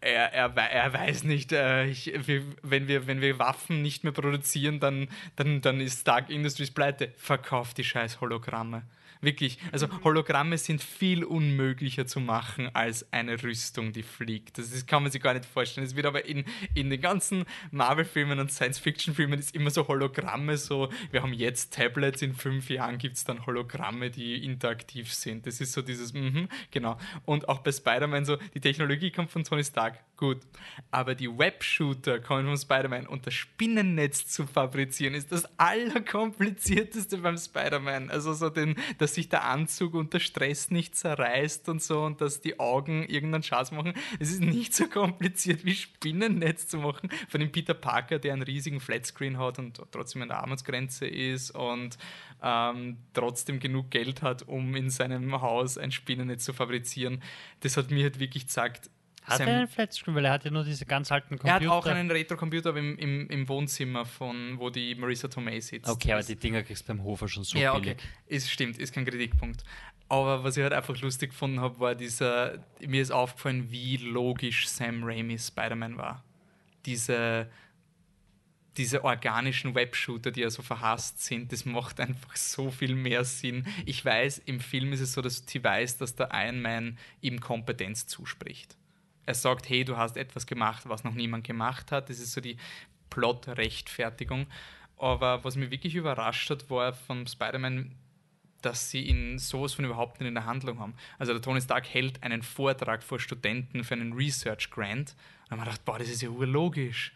er, 0.00 0.32
er, 0.32 0.56
er 0.56 0.92
weiß 0.92 1.24
nicht, 1.24 1.52
äh, 1.52 1.86
ich, 1.86 2.12
wir, 2.26 2.42
wenn, 2.62 2.86
wir, 2.86 3.06
wenn 3.06 3.20
wir 3.20 3.38
Waffen 3.38 3.82
nicht 3.82 4.04
mehr 4.04 4.12
produzieren, 4.12 4.78
dann, 4.78 5.08
dann, 5.36 5.60
dann 5.62 5.80
ist 5.80 6.00
Stark 6.00 6.30
Industries 6.30 6.70
pleite. 6.70 7.12
Verkauft 7.16 7.78
die 7.78 7.84
scheiß 7.84 8.20
Hologramme. 8.20 8.82
Wirklich. 9.20 9.58
Also 9.72 9.88
Hologramme 10.04 10.58
sind 10.58 10.82
viel 10.82 11.24
unmöglicher 11.24 12.06
zu 12.06 12.20
machen 12.20 12.68
als 12.74 13.12
eine 13.12 13.42
Rüstung, 13.42 13.92
die 13.92 14.02
fliegt. 14.02 14.58
Das 14.58 14.72
ist, 14.72 14.86
kann 14.86 15.02
man 15.02 15.12
sich 15.12 15.22
gar 15.22 15.34
nicht 15.34 15.46
vorstellen. 15.46 15.86
Es 15.86 15.96
wird 15.96 16.06
aber 16.06 16.26
in, 16.26 16.44
in 16.74 16.90
den 16.90 17.00
ganzen 17.00 17.44
Marvel-Filmen 17.70 18.38
und 18.38 18.52
Science-Fiction-Filmen 18.52 19.38
ist 19.38 19.54
immer 19.54 19.70
so 19.70 19.86
Hologramme, 19.88 20.56
so 20.56 20.90
wir 21.10 21.22
haben 21.22 21.32
jetzt 21.32 21.74
Tablets, 21.74 22.22
in 22.22 22.34
fünf 22.34 22.70
Jahren 22.70 22.98
gibt 22.98 23.16
es 23.16 23.24
dann 23.24 23.46
Hologramme, 23.46 24.10
die 24.10 24.44
interaktiv 24.44 25.12
sind. 25.12 25.46
Das 25.46 25.60
ist 25.60 25.72
so 25.72 25.82
dieses, 25.82 26.12
mm 26.12 26.46
genau. 26.70 26.98
Und 27.24 27.48
auch 27.48 27.60
bei 27.60 27.72
Spider-Man 27.72 28.24
so, 28.24 28.36
die 28.54 28.60
Technologie 28.60 29.10
kommt 29.10 29.30
von 29.30 29.44
Tony 29.44 29.64
Stark, 29.64 29.98
gut. 30.16 30.40
Aber 30.90 31.14
die 31.14 31.28
Web-Shooter 31.28 32.20
kommen 32.20 32.46
von 32.46 32.56
Spider-Man 32.56 33.06
und 33.06 33.26
das 33.26 33.34
Spinnennetz 33.34 34.26
zu 34.26 34.46
fabrizieren 34.46 35.14
ist 35.14 35.32
das 35.32 35.48
allerkomplizierteste 35.58 37.18
beim 37.18 37.36
Spider-Man. 37.36 38.10
Also 38.10 38.32
so 38.32 38.50
den, 38.50 38.76
das 38.98 39.14
sich 39.14 39.28
der 39.28 39.44
Anzug 39.44 39.94
unter 39.94 40.20
Stress 40.20 40.70
nicht 40.70 40.96
zerreißt 40.96 41.68
und 41.68 41.82
so 41.82 42.02
und 42.02 42.20
dass 42.20 42.40
die 42.40 42.58
Augen 42.58 43.04
irgendeinen 43.04 43.42
Schatz 43.42 43.70
machen. 43.70 43.92
Es 44.18 44.30
ist 44.30 44.40
nicht 44.40 44.74
so 44.74 44.86
kompliziert 44.88 45.64
wie 45.64 45.74
Spinnennetz 45.74 46.68
zu 46.68 46.78
machen 46.78 47.10
von 47.28 47.40
dem 47.40 47.52
Peter 47.52 47.74
Parker, 47.74 48.18
der 48.18 48.32
einen 48.32 48.42
riesigen 48.42 48.80
Flatscreen 48.80 49.38
hat 49.38 49.58
und 49.58 49.80
trotzdem 49.90 50.22
an 50.22 50.28
der 50.28 50.38
Armutsgrenze 50.38 51.06
ist 51.06 51.50
und 51.50 51.98
ähm, 52.42 52.98
trotzdem 53.12 53.60
genug 53.60 53.90
Geld 53.90 54.22
hat, 54.22 54.42
um 54.46 54.74
in 54.76 54.90
seinem 54.90 55.40
Haus 55.40 55.78
ein 55.78 55.90
Spinnennetz 55.90 56.44
zu 56.44 56.52
fabrizieren. 56.52 57.22
Das 57.60 57.76
hat 57.76 57.90
mir 57.90 58.04
halt 58.04 58.18
wirklich 58.18 58.46
gesagt, 58.46 58.90
Hat 59.26 59.38
Sam- 59.38 59.48
er 59.48 59.56
einen 59.58 59.68
Flatscreen? 59.68 60.14
Weil 60.14 60.24
er 60.24 60.32
hat 60.32 60.44
ja 60.44 60.52
nur 60.52 60.62
diese 60.62 60.86
ganz 60.86 61.10
alten 61.10 61.36
Computer. 61.36 61.48
Er 61.48 61.54
hat 61.54 61.66
auch 61.66 61.86
einen 61.86 62.08
Retro-Computer 62.10 62.76
im, 62.76 62.96
im, 62.96 63.28
im 63.28 63.48
Wohnzimmer, 63.48 64.04
von, 64.04 64.58
wo 64.58 64.70
die 64.70 64.94
Marissa 64.94 65.26
Tomei 65.26 65.58
sitzt. 65.58 65.90
Okay, 65.90 66.12
aber 66.12 66.22
die 66.22 66.36
Dinger 66.36 66.62
kriegst 66.62 66.84
du 66.84 66.94
beim 66.94 67.02
Hofer 67.02 67.26
schon 67.26 67.42
so 67.42 67.58
ja, 67.58 67.76
billig. 67.76 67.96
okay. 67.96 68.06
Ist, 68.26 68.50
stimmt, 68.50 68.78
ist 68.78 68.92
kein 68.92 69.04
Kritikpunkt. 69.04 69.64
Aber 70.08 70.44
was 70.44 70.56
ich 70.56 70.62
halt 70.62 70.72
einfach 70.72 70.96
lustig 71.00 71.30
gefunden 71.30 71.60
habe, 71.60 71.80
war 71.80 71.96
dieser, 71.96 72.58
mir 72.80 73.02
ist 73.02 73.10
aufgefallen, 73.10 73.72
wie 73.72 73.96
logisch 73.96 74.68
Sam 74.68 75.02
Raimis 75.02 75.48
Spider-Man 75.48 75.96
war. 75.96 76.22
Diese, 76.84 77.50
diese 78.76 79.02
organischen 79.02 79.74
Webshooter, 79.74 80.30
die 80.30 80.42
ja 80.42 80.50
so 80.50 80.62
verhasst 80.62 81.24
sind, 81.24 81.50
das 81.50 81.64
macht 81.64 81.98
einfach 81.98 82.36
so 82.36 82.70
viel 82.70 82.94
mehr 82.94 83.24
Sinn. 83.24 83.66
Ich 83.86 84.04
weiß, 84.04 84.38
im 84.46 84.60
Film 84.60 84.92
ist 84.92 85.00
es 85.00 85.14
so, 85.14 85.20
dass 85.20 85.42
sie 85.44 85.64
weiß, 85.64 85.98
dass 85.98 86.14
der 86.14 86.28
Iron 86.32 86.62
Man 86.62 86.98
ihm 87.20 87.40
Kompetenz 87.40 88.06
zuspricht. 88.06 88.76
Er 89.26 89.34
sagt, 89.34 89.68
hey, 89.68 89.84
du 89.84 89.96
hast 89.96 90.16
etwas 90.16 90.46
gemacht, 90.46 90.88
was 90.88 91.04
noch 91.04 91.14
niemand 91.14 91.44
gemacht 91.44 91.92
hat. 91.92 92.08
Das 92.08 92.18
ist 92.18 92.32
so 92.32 92.40
die 92.40 92.56
Plot-Rechtfertigung. 93.10 94.46
Aber 94.96 95.44
was 95.44 95.56
mich 95.56 95.70
wirklich 95.70 95.94
überrascht 95.94 96.48
hat, 96.50 96.70
war 96.70 96.92
von 96.92 97.26
Spider-Man, 97.26 97.94
dass 98.62 98.90
sie 98.90 99.02
ihn 99.02 99.38
sowas 99.38 99.74
von 99.74 99.84
überhaupt 99.84 100.20
nicht 100.20 100.28
in 100.28 100.34
der 100.34 100.46
Handlung 100.46 100.78
haben. 100.78 100.94
Also 101.18 101.32
der 101.32 101.42
Tony 101.42 101.60
Stark 101.60 101.86
hält 101.92 102.22
einen 102.22 102.42
Vortrag 102.42 103.02
vor 103.02 103.20
Studenten 103.20 103.84
für 103.84 103.94
einen 103.94 104.14
Research 104.14 104.70
Grant. 104.70 105.14
Und 105.50 105.58
wir 105.58 105.64
gedacht, 105.64 105.84
boah, 105.84 105.98
das 105.98 106.08
ist 106.08 106.22
ja 106.22 106.30
urlogisch. 106.30 107.12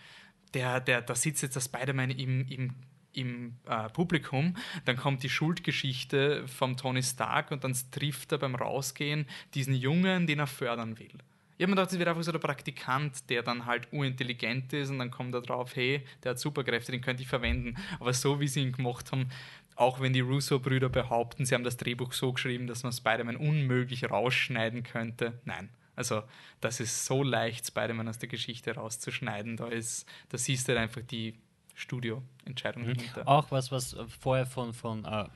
Der, 0.54 0.80
der, 0.80 1.00
da 1.00 1.14
sitzt 1.14 1.42
jetzt 1.42 1.56
der 1.56 1.60
Spider-Man 1.60 2.10
im, 2.10 2.46
im, 2.48 2.74
im 3.12 3.56
äh, 3.66 3.88
Publikum, 3.88 4.56
dann 4.84 4.96
kommt 4.96 5.22
die 5.22 5.28
Schuldgeschichte 5.28 6.46
vom 6.48 6.76
Tony 6.76 7.02
Stark 7.02 7.50
und 7.50 7.64
dann 7.64 7.76
trifft 7.90 8.32
er 8.32 8.38
beim 8.38 8.54
Rausgehen 8.54 9.26
diesen 9.54 9.74
Jungen, 9.74 10.26
den 10.26 10.40
er 10.40 10.46
fördern 10.46 10.98
will. 10.98 11.18
Ich 11.60 11.64
habe 11.64 11.72
mir 11.72 11.76
gedacht, 11.76 11.92
das 11.92 11.98
wird 11.98 12.08
einfach 12.08 12.22
so 12.22 12.32
der 12.32 12.38
Praktikant, 12.38 13.28
der 13.28 13.42
dann 13.42 13.66
halt 13.66 13.92
unintelligent 13.92 14.72
ist 14.72 14.88
und 14.88 14.98
dann 14.98 15.10
kommt 15.10 15.34
er 15.34 15.42
drauf, 15.42 15.76
hey, 15.76 16.02
der 16.24 16.30
hat 16.30 16.38
Superkräfte, 16.38 16.90
den 16.90 17.02
könnte 17.02 17.22
ich 17.22 17.28
verwenden. 17.28 17.76
Aber 17.98 18.14
so 18.14 18.40
wie 18.40 18.48
sie 18.48 18.62
ihn 18.62 18.72
gemacht 18.72 19.12
haben, 19.12 19.28
auch 19.76 20.00
wenn 20.00 20.14
die 20.14 20.20
Russo-Brüder 20.20 20.88
behaupten, 20.88 21.44
sie 21.44 21.54
haben 21.54 21.62
das 21.62 21.76
Drehbuch 21.76 22.14
so 22.14 22.32
geschrieben, 22.32 22.66
dass 22.66 22.82
man 22.82 22.94
Spider-Man 22.94 23.36
unmöglich 23.36 24.10
rausschneiden 24.10 24.84
könnte, 24.84 25.38
nein. 25.44 25.68
Also, 25.96 26.22
das 26.62 26.80
ist 26.80 27.04
so 27.04 27.22
leicht, 27.22 27.66
Spider-Man 27.66 28.08
aus 28.08 28.16
der 28.16 28.30
Geschichte 28.30 28.74
rauszuschneiden. 28.76 29.58
Da, 29.58 29.68
ist, 29.68 30.08
da 30.30 30.38
siehst 30.38 30.66
du 30.66 30.72
halt 30.72 30.80
einfach 30.80 31.02
die 31.02 31.34
Studio-Entscheidung 31.74 32.84
dahinter. 32.84 33.28
Auch 33.28 33.50
was, 33.50 33.70
was 33.70 33.94
vorher 34.18 34.46
von, 34.46 34.72
von 34.72 35.04
äh, 35.04 35.26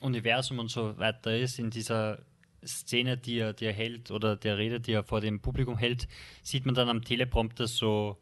Universum 0.00 0.60
und 0.60 0.70
so 0.70 0.96
weiter 0.96 1.36
ist, 1.36 1.58
in 1.58 1.70
dieser 1.70 2.20
Szene, 2.66 3.16
die 3.16 3.38
er, 3.38 3.52
die 3.52 3.66
er 3.66 3.72
hält 3.72 4.10
oder 4.10 4.36
der 4.36 4.58
Rede, 4.58 4.80
die 4.80 4.92
er 4.92 5.04
vor 5.04 5.20
dem 5.20 5.40
Publikum 5.40 5.78
hält, 5.78 6.08
sieht 6.42 6.66
man 6.66 6.74
dann 6.74 6.88
am 6.88 7.02
Teleprompter 7.02 7.66
so, 7.66 8.18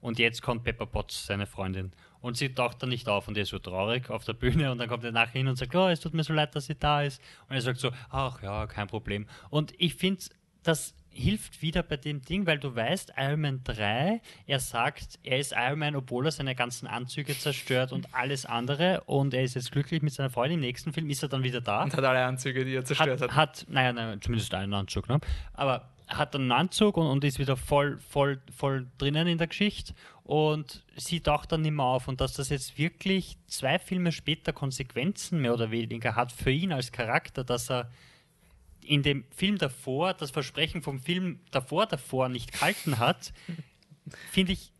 und 0.00 0.18
jetzt 0.18 0.42
kommt 0.42 0.62
Pepper 0.64 0.86
Potts, 0.86 1.26
seine 1.26 1.46
Freundin. 1.46 1.92
Und 2.20 2.36
sie 2.36 2.52
taucht 2.52 2.82
dann 2.82 2.90
nicht 2.90 3.08
auf 3.08 3.28
und 3.28 3.36
er 3.36 3.42
ist 3.42 3.50
so 3.50 3.58
traurig 3.58 4.10
auf 4.10 4.24
der 4.24 4.34
Bühne 4.34 4.70
und 4.70 4.78
dann 4.78 4.88
kommt 4.88 5.04
er 5.04 5.12
nachher 5.12 5.38
hin 5.38 5.48
und 5.48 5.56
sagt, 5.56 5.74
oh, 5.74 5.88
es 5.88 6.00
tut 6.00 6.14
mir 6.14 6.24
so 6.24 6.32
leid, 6.32 6.54
dass 6.54 6.66
sie 6.66 6.74
da 6.74 7.02
ist. 7.02 7.20
Und 7.48 7.54
er 7.54 7.62
sagt 7.62 7.78
so, 7.78 7.90
ach 8.10 8.42
ja, 8.42 8.66
kein 8.66 8.86
Problem. 8.88 9.26
Und 9.50 9.74
ich 9.78 9.94
finde, 9.94 10.22
das 10.62 10.94
hilft 11.16 11.62
wieder 11.62 11.82
bei 11.82 11.96
dem 11.96 12.22
Ding, 12.22 12.46
weil 12.46 12.58
du 12.58 12.74
weißt, 12.74 13.14
Iron 13.16 13.40
Man 13.40 13.60
3, 13.64 14.20
er 14.46 14.60
sagt, 14.60 15.18
er 15.22 15.38
ist 15.38 15.52
Iron 15.56 15.78
Man, 15.78 15.96
obwohl 15.96 16.26
er 16.26 16.32
seine 16.32 16.54
ganzen 16.54 16.86
Anzüge 16.86 17.36
zerstört 17.36 17.92
und 17.92 18.14
alles 18.14 18.46
andere 18.46 19.02
und 19.06 19.34
er 19.34 19.42
ist 19.42 19.54
jetzt 19.54 19.72
glücklich 19.72 20.02
mit 20.02 20.12
seiner 20.12 20.30
Freundin. 20.30 20.58
Im 20.58 20.60
nächsten 20.60 20.92
Film 20.92 21.08
ist 21.10 21.22
er 21.22 21.28
dann 21.28 21.42
wieder 21.42 21.60
da. 21.60 21.82
Und 21.84 21.96
hat 21.96 22.04
alle 22.04 22.24
Anzüge, 22.24 22.64
die 22.64 22.74
er 22.74 22.84
zerstört 22.84 23.20
Hat, 23.22 23.30
hat. 23.30 23.36
hat 23.36 23.66
naja, 23.68 23.92
naja, 23.92 24.20
zumindest 24.20 24.52
einen 24.54 24.74
Anzug, 24.74 25.08
ne? 25.08 25.18
aber 25.54 25.90
hat 26.08 26.34
dann 26.34 26.42
einen 26.42 26.52
Anzug 26.52 26.96
und, 26.96 27.06
und 27.06 27.24
ist 27.24 27.38
wieder 27.38 27.56
voll, 27.56 27.98
voll, 27.98 28.40
voll 28.54 28.86
drinnen 28.98 29.26
in 29.26 29.38
der 29.38 29.48
Geschichte 29.48 29.94
und 30.22 30.84
sie 30.96 31.20
taucht 31.20 31.52
dann 31.52 31.62
nicht 31.62 31.72
mehr 31.72 31.84
auf 31.84 32.08
und 32.08 32.20
dass 32.20 32.34
das 32.34 32.48
jetzt 32.48 32.78
wirklich 32.78 33.38
zwei 33.48 33.78
Filme 33.78 34.12
später 34.12 34.52
Konsequenzen 34.52 35.40
mehr 35.40 35.54
oder 35.54 35.70
weniger 35.70 36.14
hat 36.14 36.32
für 36.32 36.50
ihn 36.50 36.72
als 36.72 36.92
Charakter, 36.92 37.42
dass 37.42 37.70
er 37.70 37.90
in 38.86 39.02
dem 39.02 39.24
Film 39.30 39.58
davor 39.58 40.14
das 40.14 40.30
Versprechen 40.30 40.82
vom 40.82 41.00
Film 41.00 41.40
davor 41.50 41.86
davor 41.86 42.28
nicht 42.28 42.52
gehalten 42.52 42.98
hat, 42.98 43.32
finde 44.30 44.52
ich, 44.52 44.72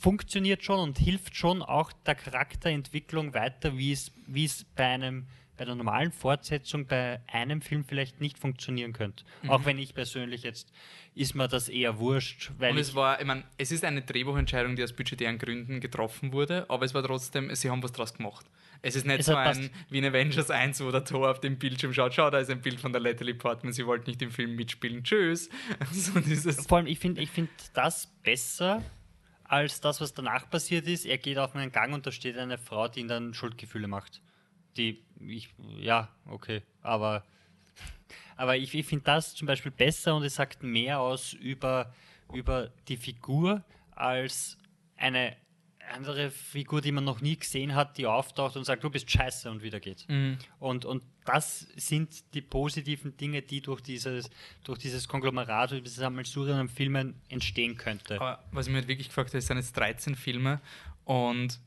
funktioniert 0.00 0.62
schon 0.62 0.80
und 0.80 0.98
hilft 0.98 1.36
schon 1.36 1.62
auch 1.62 1.92
der 1.92 2.14
Charakterentwicklung 2.14 3.34
weiter, 3.34 3.76
wie 3.76 3.92
es, 3.92 4.12
wie 4.26 4.44
es 4.44 4.64
bei 4.64 4.86
einem 4.86 5.26
bei 5.56 5.66
der 5.66 5.74
normalen 5.74 6.12
Fortsetzung 6.12 6.86
bei 6.86 7.20
einem 7.28 7.60
Film 7.60 7.84
vielleicht 7.84 8.20
nicht 8.20 8.38
funktionieren 8.38 8.92
könnte. 8.92 9.24
Mhm. 9.42 9.50
Auch 9.50 9.64
wenn 9.64 9.78
ich 9.78 9.94
persönlich 9.94 10.42
jetzt 10.42 10.72
ist 11.14 11.34
mir 11.34 11.46
das 11.46 11.68
eher 11.68 11.98
wurscht, 11.98 12.50
weil 12.58 12.72
Und 12.72 12.78
es 12.78 12.94
war, 12.94 13.20
ich 13.20 13.26
meine, 13.26 13.44
es 13.58 13.70
ist 13.70 13.84
eine 13.84 14.02
Drehbuchentscheidung, 14.02 14.76
die 14.76 14.82
aus 14.82 14.92
budgetären 14.92 15.38
Gründen 15.38 15.80
getroffen 15.80 16.32
wurde, 16.32 16.68
aber 16.68 16.84
es 16.84 16.94
war 16.94 17.04
trotzdem, 17.04 17.54
sie 17.54 17.70
haben 17.70 17.82
was 17.82 17.92
draus 17.92 18.14
gemacht. 18.14 18.46
Es 18.84 18.96
ist 18.96 19.06
nicht 19.06 19.20
Es 19.20 19.26
so 19.26 19.36
ein 19.36 19.70
wie 19.90 19.98
in 19.98 20.04
Avengers 20.04 20.50
1, 20.50 20.82
wo 20.84 20.90
der 20.90 21.04
Thor 21.04 21.30
auf 21.30 21.40
dem 21.40 21.56
Bildschirm 21.56 21.94
schaut, 21.94 22.14
schau, 22.14 22.30
da 22.30 22.38
ist 22.38 22.50
ein 22.50 22.60
Bild 22.60 22.80
von 22.80 22.92
der 22.92 23.00
Natalie 23.00 23.34
Portman, 23.34 23.72
sie 23.72 23.86
wollte 23.86 24.10
nicht 24.10 24.20
im 24.22 24.32
Film 24.32 24.56
mitspielen, 24.56 25.04
tschüss. 25.04 25.48
So 25.92 26.52
vor 26.62 26.78
allem 26.78 26.88
ich 26.88 26.98
finde 26.98 27.22
ich 27.22 27.30
find 27.30 27.48
das 27.74 28.08
besser 28.22 28.82
als 29.44 29.80
das, 29.80 30.00
was 30.00 30.14
danach 30.14 30.50
passiert 30.50 30.88
ist. 30.88 31.04
Er 31.04 31.18
geht 31.18 31.38
auf 31.38 31.54
einen 31.54 31.70
Gang 31.70 31.94
und 31.94 32.06
da 32.06 32.10
steht 32.10 32.36
eine 32.36 32.58
Frau, 32.58 32.88
die 32.88 33.00
ihm 33.00 33.08
dann 33.08 33.34
Schuldgefühle 33.34 33.86
macht. 33.86 34.20
Die, 34.76 35.04
ich, 35.20 35.50
ja, 35.78 36.08
okay, 36.26 36.62
aber, 36.80 37.24
aber 38.36 38.56
ich, 38.56 38.74
ich 38.74 38.86
finde 38.86 39.04
das 39.04 39.34
zum 39.34 39.46
Beispiel 39.46 39.70
besser 39.70 40.16
und 40.16 40.24
es 40.24 40.34
sagt 40.36 40.62
mehr 40.62 41.00
aus 41.00 41.34
über, 41.34 41.94
über 42.32 42.70
die 42.88 42.96
Figur 42.96 43.62
als 43.94 44.56
eine 44.96 45.36
andere 45.90 46.30
Figur, 46.30 46.80
die 46.80 46.92
man 46.92 47.04
noch 47.04 47.20
nie 47.20 47.36
gesehen 47.36 47.74
hat, 47.74 47.98
die 47.98 48.06
auftaucht 48.06 48.56
und 48.56 48.64
sagt, 48.64 48.82
du 48.84 48.90
bist 48.90 49.10
scheiße 49.10 49.50
und 49.50 49.62
wieder 49.62 49.80
geht. 49.80 50.06
Und, 50.58 50.84
und 50.84 51.02
das 51.24 51.66
sind 51.76 52.34
die 52.34 52.40
positiven 52.40 53.16
Dinge, 53.16 53.42
die 53.42 53.60
durch 53.60 53.80
dieses, 53.80 54.30
durch 54.64 54.78
dieses 54.78 55.06
Konglomerat, 55.08 55.72
durch 55.72 55.82
dieses 55.82 55.98
Sammelsurium 55.98 56.58
an 56.58 56.68
Filmen 56.68 57.20
entstehen 57.28 57.76
könnte. 57.76 58.16
aber 58.20 58.42
was 58.52 58.66
ich 58.66 58.72
mir 58.72 58.78
halt 58.78 58.88
wirklich 58.88 59.08
gefragt 59.08 59.30
habe, 59.30 59.38
es 59.38 59.46
sind 59.46 59.56
jetzt 59.58 59.76
13 59.76 60.14
Filme 60.14 60.60
und 61.04 61.60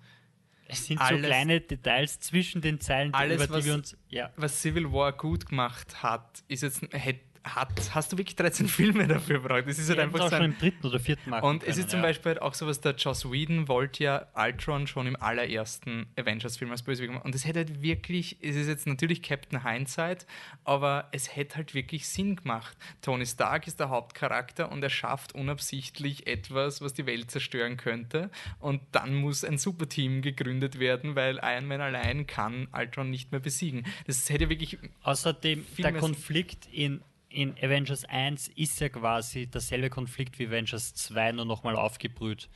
Es 0.68 0.86
sind 0.88 0.99
alles- 0.99 1.22
so 1.22 1.28
kleine 1.28 1.61
Details 1.61 2.20
zwischen 2.20 2.61
den 2.61 2.80
Zeilen, 2.82 3.13
Alles, 3.13 3.43
über 3.43 3.53
was- 3.53 3.61
die 3.63 3.68
wir 3.70 3.74
uns. 3.76 3.97
Ja. 4.09 4.32
was 4.38 4.61
Civil 4.61 4.91
War 4.91 5.13
gut 5.13 5.45
gemacht 5.45 6.01
hat, 6.01 6.43
ist 6.47 6.63
jetzt, 6.63 6.82
hätt, 6.91 7.20
hat, 7.46 7.70
hast 7.93 8.12
du 8.12 8.18
wirklich 8.18 8.36
13 8.36 8.68
Filme 8.68 9.08
dafür 9.08 9.41
gebraucht? 9.41 9.64
Das 9.68 9.78
ist 9.78 9.89
halt 9.89 10.00
es 10.00 10.06
einfach 10.06 10.20
auch 10.22 10.30
so 10.30 10.36
schon 10.36 10.46
im 10.46 10.58
dritten 10.58 10.88
oder 10.88 11.00
vierten 11.00 11.30
machen 11.30 11.48
Und 11.48 11.64
es 11.64 11.70
können, 11.70 11.80
ist 11.80 11.89
zum 11.89 12.00
ja. 12.00 12.06
Beispiel 12.08 12.32
halt 12.32 12.41
auch 12.41 12.54
sowas, 12.54 12.82
der 12.82 12.96
Joss 12.96 13.32
Whedon 13.32 13.68
wollte 13.68 14.04
ja 14.04 14.28
Ultron 14.34 14.88
schon 14.88 15.08
im 15.08 15.16
allerersten 15.16 16.08
Avengers-Film 16.18 16.72
als 16.72 16.84
Bösewicht 16.84 17.14
machen. 17.14 17.26
Und 17.26 17.36
es 17.36 17.46
hätte 17.46 17.60
halt 17.60 17.82
wirklich, 17.82 18.38
es 18.41 18.56
ist 18.56 18.68
jetzt 18.68 18.88
natürlich 18.88 19.22
Captain 19.22 19.64
Hindsight, 19.64 20.26
aber 20.64 21.08
es 21.12 21.36
hätte 21.36 21.58
halt 21.58 21.74
wirklich 21.74 22.08
Sinn 22.08 22.36
gemacht. 22.36 22.76
Tony 23.02 23.26
Stark 23.26 23.68
ist 23.68 23.80
der 23.80 23.89
Hauptcharakter 23.89 24.72
und 24.72 24.84
er 24.84 24.89
schafft 24.89 25.36
unabsichtlich 25.36 26.28
etwas, 26.28 26.82
was 26.82 26.93
die 26.93 27.06
Welt 27.06 27.30
zerstören 27.30 27.78
könnte. 27.78 28.32
Und 28.60 28.82
dann 28.91 29.14
muss 29.14 29.43
ein 29.43 29.58
Superteam 29.58 30.22
gegründet 30.22 30.80
werden, 30.80 31.16
weil 31.16 31.39
Iron 31.43 31.68
Man 31.68 31.82
allein 31.82 32.26
kann 32.26 32.68
Ultron 32.74 33.10
nicht 33.10 33.32
mehr 33.32 33.39
besiegen. 33.39 33.86
Das 34.08 34.30
hätte 34.30 34.50
wirklich 34.50 34.80
Außerdem, 35.04 35.66
der 35.78 35.93
Konflikt 35.93 36.68
in, 36.72 37.02
in 37.36 37.56
Avengers 37.62 38.06
1 38.06 38.50
ist 38.56 38.80
ja 38.80 38.90
quasi 38.90 39.48
derselbe 39.48 39.90
Konflikt 39.90 40.40
wie 40.40 40.48
Avengers 40.48 40.94
2, 40.96 41.34
nur 41.34 41.46
nochmal 41.46 41.76
aufgebrüht. 41.76 42.50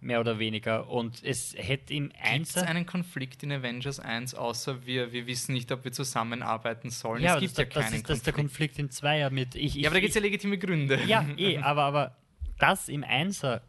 Mehr 0.00 0.20
oder 0.20 0.38
weniger. 0.38 0.90
Und 0.90 1.22
es 1.24 1.54
hätte 1.56 1.94
im 1.94 2.10
Gibt 2.10 2.48
es 2.48 2.56
1 2.56 2.68
einen 2.68 2.84
Konflikt 2.84 3.42
in 3.42 3.52
Avengers 3.52 4.00
1, 4.00 4.34
außer 4.34 4.84
wir, 4.84 5.12
wir 5.12 5.26
wissen 5.26 5.54
nicht, 5.54 5.72
ob 5.72 5.84
wir 5.84 5.92
zusammenarbeiten 5.92 6.90
sollen? 6.90 7.22
Ja, 7.22 7.36
es 7.36 7.40
gibt 7.40 7.52
das, 7.52 7.58
ja 7.58 7.64
das, 7.64 7.84
keinen 7.84 7.94
ist, 7.94 8.10
das 8.10 8.16
ist 8.18 8.26
der 8.26 8.32
Konflikt. 8.34 8.74
Konflikt 8.74 8.78
in 8.80 8.90
Zweier 8.90 9.30
mit. 9.30 9.54
Ich, 9.54 9.64
ich, 9.64 9.74
Ja, 9.76 9.88
aber 9.88 9.94
da 9.94 10.00
gibt 10.00 10.10
es 10.10 10.14
ja 10.16 10.20
legitime 10.20 10.58
Gründe. 10.58 11.00
ja, 11.06 11.24
eh, 11.38 11.58
aber, 11.58 11.84
aber 11.84 12.16
das 12.58 12.88
im 12.88 13.02
Einser 13.02 13.62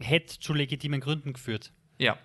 hätte 0.00 0.38
zu 0.38 0.54
legitimen 0.54 1.00
Gründen 1.00 1.32
geführt. 1.32 1.72
Ja. 1.98 2.18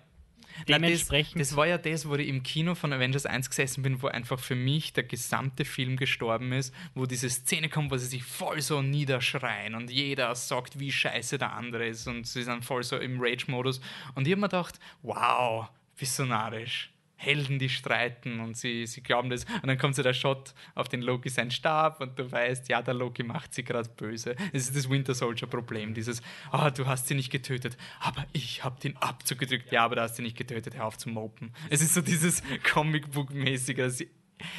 Na, 0.66 0.78
Dementsprechend- 0.78 1.40
Das, 1.40 1.48
das 1.50 1.56
war 1.56 1.66
ja 1.66 1.78
das, 1.78 2.08
wo 2.08 2.14
ich 2.16 2.28
im 2.28 2.42
Kino 2.42 2.74
von 2.74 2.92
Avengers 2.92 3.26
1 3.26 3.48
gesessen 3.48 3.82
bin, 3.82 4.02
wo 4.02 4.08
einfach 4.08 4.38
für 4.38 4.54
mich 4.54 4.92
der 4.92 5.04
gesamte 5.04 5.64
Film 5.64 5.96
gestorben 5.96 6.52
ist, 6.52 6.74
wo 6.94 7.06
diese 7.06 7.30
Szene 7.30 7.68
kommt, 7.68 7.90
wo 7.90 7.96
sie 7.96 8.06
sich 8.06 8.24
voll 8.24 8.60
so 8.60 8.82
niederschreien 8.82 9.74
und 9.74 9.90
jeder 9.90 10.34
sagt, 10.34 10.78
wie 10.80 10.90
scheiße 10.92 11.38
der 11.38 11.52
andere 11.52 11.86
ist 11.86 12.06
und 12.08 12.26
sie 12.26 12.42
sind 12.42 12.64
voll 12.64 12.82
so 12.82 12.96
im 12.98 13.20
Rage-Modus. 13.20 13.80
Und 14.14 14.26
ich 14.26 14.32
habe 14.32 14.40
mir 14.40 14.48
gedacht, 14.48 14.78
wow, 15.02 15.68
visionarisch. 15.96 16.90
Helden, 17.20 17.58
die 17.58 17.68
streiten 17.68 18.38
und 18.38 18.56
sie, 18.56 18.86
sie 18.86 19.02
glauben 19.02 19.28
das. 19.28 19.44
Und 19.44 19.66
dann 19.66 19.76
kommt 19.76 19.96
so 19.96 20.04
der 20.04 20.14
Shot 20.14 20.54
auf 20.76 20.88
den 20.88 21.02
Loki 21.02 21.28
seinen 21.28 21.50
Stab 21.50 22.00
und 22.00 22.16
du 22.16 22.30
weißt, 22.30 22.68
ja, 22.68 22.80
der 22.80 22.94
Loki 22.94 23.24
macht 23.24 23.52
sie 23.54 23.64
gerade 23.64 23.88
böse. 23.88 24.36
Das 24.52 24.62
ist 24.62 24.76
das 24.76 24.88
Winter 24.88 25.14
Soldier-Problem. 25.14 25.94
Dieses, 25.94 26.22
ah, 26.52 26.70
du 26.70 26.86
hast 26.86 27.08
sie 27.08 27.14
nicht 27.14 27.30
getötet, 27.30 27.76
aber 27.98 28.24
ich 28.32 28.62
habe 28.62 28.78
den 28.80 28.96
Abzug 28.98 29.40
gedrückt. 29.40 29.72
Ja, 29.72 29.84
aber 29.84 29.96
du 29.96 30.02
hast 30.02 30.14
sie 30.14 30.22
nicht 30.22 30.36
getötet, 30.36 30.76
hör 30.76 30.86
auf 30.86 30.96
zu 30.96 31.08
mopen. 31.08 31.52
Es 31.70 31.82
ist 31.82 31.92
so 31.92 32.02
dieses 32.02 32.42
Comicbook-mäßige, 32.62 33.76
dass 33.76 33.98
sie 33.98 34.10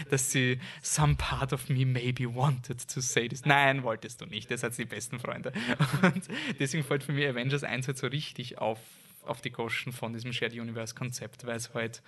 dass 0.09 0.29
sie 0.29 0.59
some 0.81 1.15
part 1.15 1.53
of 1.53 1.69
me 1.69 1.85
maybe 1.85 2.25
wanted 2.25 2.85
to 2.93 2.99
say 2.99 3.29
this. 3.29 3.45
Nein, 3.45 3.83
wolltest 3.83 4.19
du 4.19 4.25
nicht. 4.25 4.51
Ihr 4.51 4.57
seid 4.57 4.77
die 4.77 4.83
besten 4.83 5.19
Freunde. 5.19 5.53
Und 6.01 6.27
deswegen 6.59 6.83
fällt 6.83 7.03
für 7.03 7.13
mich 7.13 7.25
Avengers 7.25 7.63
1 7.63 7.87
halt 7.87 7.97
so 7.97 8.07
richtig 8.07 8.57
auf, 8.57 8.79
auf 9.25 9.39
die 9.39 9.51
Goschen 9.51 9.93
von 9.93 10.11
diesem 10.11 10.33
Shared 10.33 10.51
Universe 10.51 10.95
Konzept, 10.95 11.45
weil 11.45 11.55
es 11.55 11.73
halt 11.73 12.01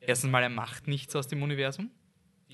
erstens 0.00 0.30
mal 0.30 0.42
er 0.42 0.48
macht 0.48 0.88
nichts 0.88 1.14
aus 1.16 1.28
dem 1.28 1.42
Universum. 1.42 1.90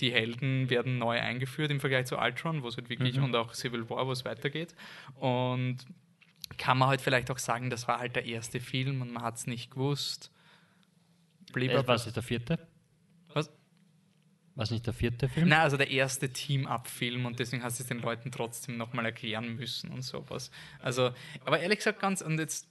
Die 0.00 0.12
Helden 0.12 0.68
werden 0.68 0.98
neu 0.98 1.18
eingeführt 1.18 1.70
im 1.70 1.80
Vergleich 1.80 2.06
zu 2.06 2.18
Ultron, 2.18 2.62
wo 2.62 2.68
es 2.68 2.76
halt 2.76 2.90
wirklich, 2.90 3.16
mhm. 3.16 3.24
und 3.24 3.36
auch 3.36 3.54
Civil 3.54 3.88
War, 3.88 4.06
wo 4.06 4.12
es 4.12 4.24
weitergeht. 4.24 4.74
Und 5.14 5.78
kann 6.58 6.78
man 6.78 6.88
halt 6.88 7.00
vielleicht 7.00 7.30
auch 7.30 7.38
sagen, 7.38 7.70
das 7.70 7.88
war 7.88 7.98
halt 7.98 8.16
der 8.16 8.24
erste 8.24 8.60
Film 8.60 9.00
und 9.00 9.12
man 9.12 9.22
hat 9.22 9.36
es 9.36 9.46
nicht 9.46 9.70
gewusst. 9.70 10.30
Blieb 11.52 11.70
äh, 11.70 11.86
was 11.86 12.06
ist 12.06 12.16
der 12.16 12.22
vierte? 12.22 12.58
Was? 13.32 13.50
Was 14.54 14.70
nicht 14.70 14.86
der 14.86 14.94
vierte 14.94 15.28
Film? 15.28 15.48
Nein, 15.48 15.60
also 15.60 15.76
der 15.76 15.90
erste 15.90 16.32
Team-Up-Film 16.32 17.26
und 17.26 17.38
deswegen 17.38 17.62
hast 17.62 17.78
du 17.78 17.82
es 17.82 17.88
den 17.88 18.00
Leuten 18.00 18.30
trotzdem 18.30 18.76
nochmal 18.76 19.06
erklären 19.06 19.56
müssen 19.56 19.90
und 19.90 20.02
sowas. 20.02 20.50
Also, 20.80 21.12
aber 21.44 21.60
ehrlich 21.60 21.78
gesagt, 21.78 22.00
ganz, 22.00 22.20
und 22.20 22.38
jetzt 22.38 22.68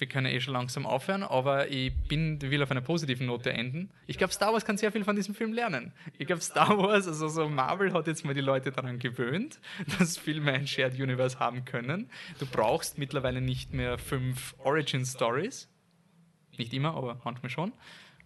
wir 0.00 0.08
können 0.08 0.26
eh 0.26 0.40
schon 0.40 0.54
langsam 0.54 0.86
aufhören, 0.86 1.22
aber 1.22 1.68
ich 1.68 1.94
bin, 2.08 2.40
will 2.40 2.62
auf 2.62 2.70
einer 2.70 2.80
positiven 2.80 3.26
Note 3.26 3.52
enden. 3.52 3.90
Ich 4.06 4.18
glaube, 4.18 4.32
Star 4.32 4.52
Wars 4.52 4.64
kann 4.64 4.76
sehr 4.76 4.92
viel 4.92 5.04
von 5.04 5.16
diesem 5.16 5.34
Film 5.34 5.52
lernen. 5.52 5.92
Ich 6.18 6.26
glaube, 6.26 6.42
Star 6.42 6.78
Wars, 6.78 7.06
also 7.06 7.28
so 7.28 7.48
Marvel 7.48 7.92
hat 7.92 8.06
jetzt 8.06 8.24
mal 8.24 8.34
die 8.34 8.40
Leute 8.40 8.70
daran 8.72 8.98
gewöhnt, 8.98 9.60
dass 9.98 10.16
Filme 10.16 10.52
ein 10.52 10.66
Shared 10.66 10.94
Universe 10.94 11.38
haben 11.38 11.64
können. 11.64 12.10
Du 12.38 12.46
brauchst 12.46 12.98
mittlerweile 12.98 13.40
nicht 13.40 13.72
mehr 13.72 13.98
fünf 13.98 14.54
Origin 14.58 15.04
Stories. 15.04 15.68
Nicht 16.56 16.72
immer, 16.72 16.94
aber 16.94 17.20
manchmal 17.24 17.50
schon. 17.50 17.72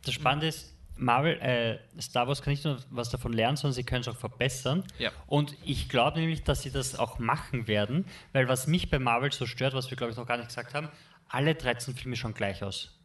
Das 0.05 0.15
Spannende 0.15 0.49
ist, 0.49 0.75
Marvel, 0.97 1.39
äh, 1.41 1.79
Star 2.01 2.29
Wars 2.29 2.43
kann 2.43 2.53
nicht 2.53 2.65
nur 2.65 2.79
was 2.91 3.11
davon 3.11 3.33
lernen, 3.33 3.57
sondern 3.57 3.75
sie 3.75 3.85
können 3.85 4.03
es 4.03 4.09
auch 4.09 4.17
verbessern. 4.17 4.85
Ja. 4.99 5.11
Und 5.27 5.57
ich 5.65 5.89
glaube 5.89 6.21
nämlich, 6.21 6.45
dass 6.45 6.63
sie 6.63 6.71
das 6.71 6.99
auch 6.99 7.19
machen 7.19 7.67
werden, 7.67 8.05
weil 8.33 8.49
was 8.49 8.67
mich 8.67 8.91
bei 8.91 8.99
Marvel 8.99 9.33
so 9.33 9.47
stört, 9.47 9.75
was 9.75 9.91
wir 9.91 9.97
glaube 9.97 10.13
ich 10.13 10.19
noch 10.19 10.27
gar 10.27 10.37
nicht 10.37 10.49
gesagt 10.49 10.75
haben, 10.75 10.89
alle 11.33 11.55
13 11.55 11.95
Filme 11.95 12.17
schauen 12.17 12.35
gleich 12.35 12.63
aus. 12.63 12.99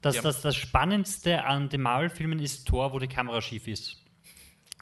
Das, 0.00 0.16
ja. 0.16 0.22
das, 0.22 0.42
das 0.42 0.54
Spannendste 0.54 1.44
an 1.44 1.68
den 1.68 1.82
Marvel-Filmen 1.82 2.38
ist 2.38 2.68
Thor, 2.68 2.92
wo 2.92 2.98
die 2.98 3.08
Kamera 3.08 3.42
schief 3.42 3.66
ist. 3.66 4.04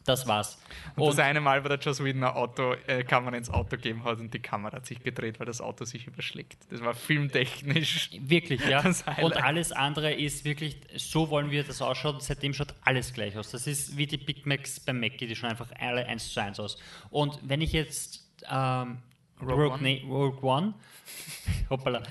Das 0.04 0.26
war's. 0.26 0.58
Und, 0.94 1.02
und 1.02 1.08
das 1.08 1.18
eine 1.18 1.40
Mal, 1.40 1.64
wo 1.64 1.68
der 1.68 1.78
Joss 1.78 2.02
Whedon 2.02 2.22
ein 2.22 2.30
Auto, 2.30 2.74
äh, 2.86 3.02
Kamera 3.02 3.36
ins 3.36 3.50
Auto 3.50 3.70
gegeben 3.70 4.04
hat 4.04 4.20
und 4.20 4.32
die 4.32 4.38
Kamera 4.38 4.76
hat 4.76 4.86
sich 4.86 5.02
gedreht, 5.02 5.40
weil 5.40 5.46
das 5.46 5.60
Auto 5.60 5.84
sich 5.84 6.06
überschlägt. 6.06 6.58
Das 6.70 6.80
war 6.80 6.94
filmtechnisch. 6.94 8.10
Wirklich, 8.20 8.64
ja. 8.66 8.84
Und 9.20 9.36
alles 9.36 9.72
andere 9.72 10.14
ist 10.14 10.44
wirklich, 10.44 10.76
so 10.94 11.28
wollen 11.30 11.50
wir 11.50 11.64
das 11.64 11.82
ausschauen. 11.82 12.20
Seitdem 12.20 12.54
schaut 12.54 12.74
alles 12.84 13.14
gleich 13.14 13.36
aus. 13.36 13.50
Das 13.50 13.66
ist 13.66 13.96
wie 13.96 14.06
die 14.06 14.16
Big 14.16 14.46
Macs 14.46 14.78
beim 14.78 15.00
Mackie, 15.00 15.26
die 15.26 15.34
schauen 15.34 15.50
einfach 15.50 15.70
alle 15.76 16.06
eins 16.06 16.32
zu 16.32 16.40
eins 16.40 16.60
aus. 16.60 16.78
Und 17.10 17.40
wenn 17.42 17.60
ich 17.60 17.72
jetzt 17.72 18.28
ähm, 18.48 18.98
Rogue, 19.40 19.54
Rogue, 19.54 19.72
One. 19.72 19.82
Nee, 19.82 20.04
Rogue 20.08 20.42
One. 20.42 20.74
Hoppala. 21.70 22.02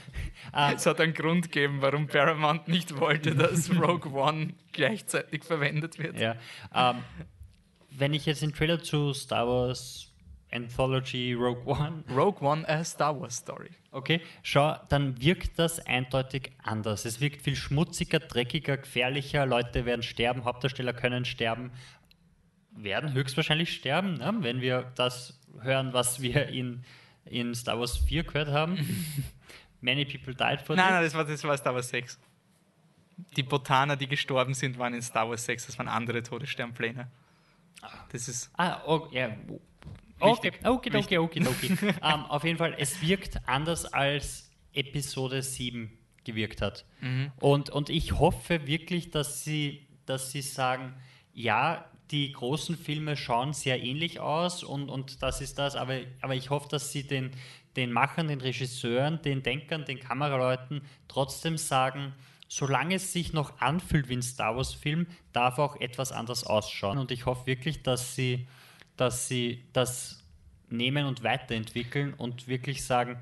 Uh, 0.53 0.73
es 0.76 0.86
hat 0.86 0.99
einen 0.99 1.14
Grund 1.14 1.52
gegeben, 1.52 1.82
warum 1.82 2.07
Paramount 2.07 2.68
nicht 2.68 2.99
wollte, 2.99 3.36
dass 3.36 3.69
Rogue 3.76 4.11
One 4.11 4.53
gleichzeitig 4.72 5.44
verwendet 5.44 5.98
wird. 5.99 6.19
Ja. 6.19 6.36
Ähm, 6.73 7.03
wenn 7.91 8.14
ich 8.14 8.26
jetzt 8.26 8.41
den 8.41 8.53
Trailer 8.53 8.82
zu 8.82 9.14
Star 9.14 9.48
Wars 9.48 10.11
Anthology 10.52 11.34
Rogue 11.34 11.65
One. 11.65 12.03
Rogue 12.10 12.41
One, 12.41 12.68
a 12.68 12.84
Star 12.84 13.19
Wars 13.19 13.38
Story. 13.38 13.69
Okay, 13.91 14.22
schau, 14.41 14.76
dann 14.90 15.22
wirkt 15.22 15.60
das 15.60 15.86
eindeutig 15.86 16.52
anders. 16.64 17.06
Es 17.06 17.19
wirkt 17.19 17.41
viel 17.41 17.56
schmutziger, 17.56 18.19
dreckiger, 18.19 18.77
gefährlicher. 18.77 19.45
Leute 19.45 19.86
werden 19.86 20.03
sterben, 20.03 20.45
Hauptdarsteller 20.45 20.94
können 20.94 21.26
sterben, 21.26 21.72
werden 22.72 23.14
höchstwahrscheinlich 23.14 23.73
sterben, 23.73 24.15
ne? 24.15 24.34
wenn 24.40 24.61
wir 24.61 24.91
das 24.95 25.40
hören, 25.61 25.94
was 25.94 26.22
wir 26.22 26.48
in 26.48 26.84
in 27.26 27.53
Star 27.56 27.80
Wars 27.80 27.97
4 27.97 28.23
gehört 28.23 28.49
haben. 28.49 28.77
Many 29.81 30.06
people 30.06 30.34
died 30.34 30.61
for 30.61 30.76
Nein, 30.76 30.93
nein, 30.93 31.03
das 31.03 31.14
war, 31.14 31.26
das 31.26 31.43
war 31.43 31.57
Star 31.57 31.73
Wars 31.73 31.89
6. 31.89 32.19
Die 33.35 33.43
Botaner, 33.43 33.95
die 33.95 34.07
gestorben 34.07 34.53
sind, 34.53 34.77
waren 34.77 34.93
in 34.93 35.02
Star 35.02 35.30
Wars 35.30 35.45
6. 35.45 35.68
Das 35.68 35.77
waren 35.77 35.88
andere 35.88 36.23
Todessternpläne. 36.23 37.10
Das 38.11 38.27
ist. 38.27 38.49
Ah, 38.57 38.81
oh, 38.85 39.07
ja. 39.11 39.35
Okay, 40.19 40.52
okay, 40.64 40.97
okay, 40.97 41.18
okay, 41.18 41.45
okay. 41.45 41.77
um, 42.02 42.26
auf 42.30 42.43
jeden 42.43 42.57
Fall, 42.57 42.76
es 42.77 43.02
wirkt 43.02 43.38
anders 43.47 43.85
als 43.85 44.49
Episode 44.73 45.41
7 45.41 45.91
gewirkt 46.23 46.61
hat. 46.61 46.85
Mhm. 47.02 47.31
Und, 47.39 47.69
und 47.69 47.89
ich 47.89 48.14
hoffe 48.14 48.65
wirklich, 48.65 49.11
dass 49.11 49.43
sie, 49.43 49.88
dass 50.06 50.31
sie 50.31 50.41
sagen, 50.41 50.93
ja, 51.34 51.85
die 52.11 52.32
großen 52.32 52.77
Filme 52.77 53.18
schauen 53.18 53.53
sehr 53.53 53.84
ähnlich 53.84 54.19
aus 54.19 54.64
und, 54.64 54.90
und 54.90 55.23
das 55.23 55.41
ist 55.41 55.57
das, 55.57 55.76
aber, 55.76 55.99
aber 56.22 56.36
ich 56.36 56.49
hoffe, 56.49 56.68
dass 56.69 56.91
sie 56.91 57.07
den, 57.07 57.32
den 57.76 57.91
Machern, 57.91 58.27
den 58.27 58.41
Regisseuren, 58.41 59.22
den 59.22 59.44
Denkern, 59.44 59.86
den 59.86 59.99
Kameraleuten 59.99 60.82
trotzdem 61.07 61.57
sagen, 61.57 62.14
solange 62.48 62.95
es 62.95 63.11
sich 63.11 63.34
noch 63.34 63.60
anfühlt 63.60 64.07
wie 64.07 64.18
ein 64.18 64.22
Star 64.22 64.56
Wars-Film, 64.56 65.07
darf 65.34 65.57
auch 65.57 65.80
etwas 65.82 66.11
anders 66.11 66.44
ausschauen. 66.44 66.99
Und 66.99 67.11
ich 67.11 67.26
hoffe 67.26 67.48
wirklich, 67.48 67.82
dass 67.82 68.15
sie, 68.15 68.48
dass 68.98 69.27
sie 69.27 69.64
das 69.73 70.23
nehmen 70.69 71.06
und 71.06 71.23
weiterentwickeln 71.23 72.14
und 72.14 72.48
wirklich 72.48 72.86
sagen, 72.86 73.19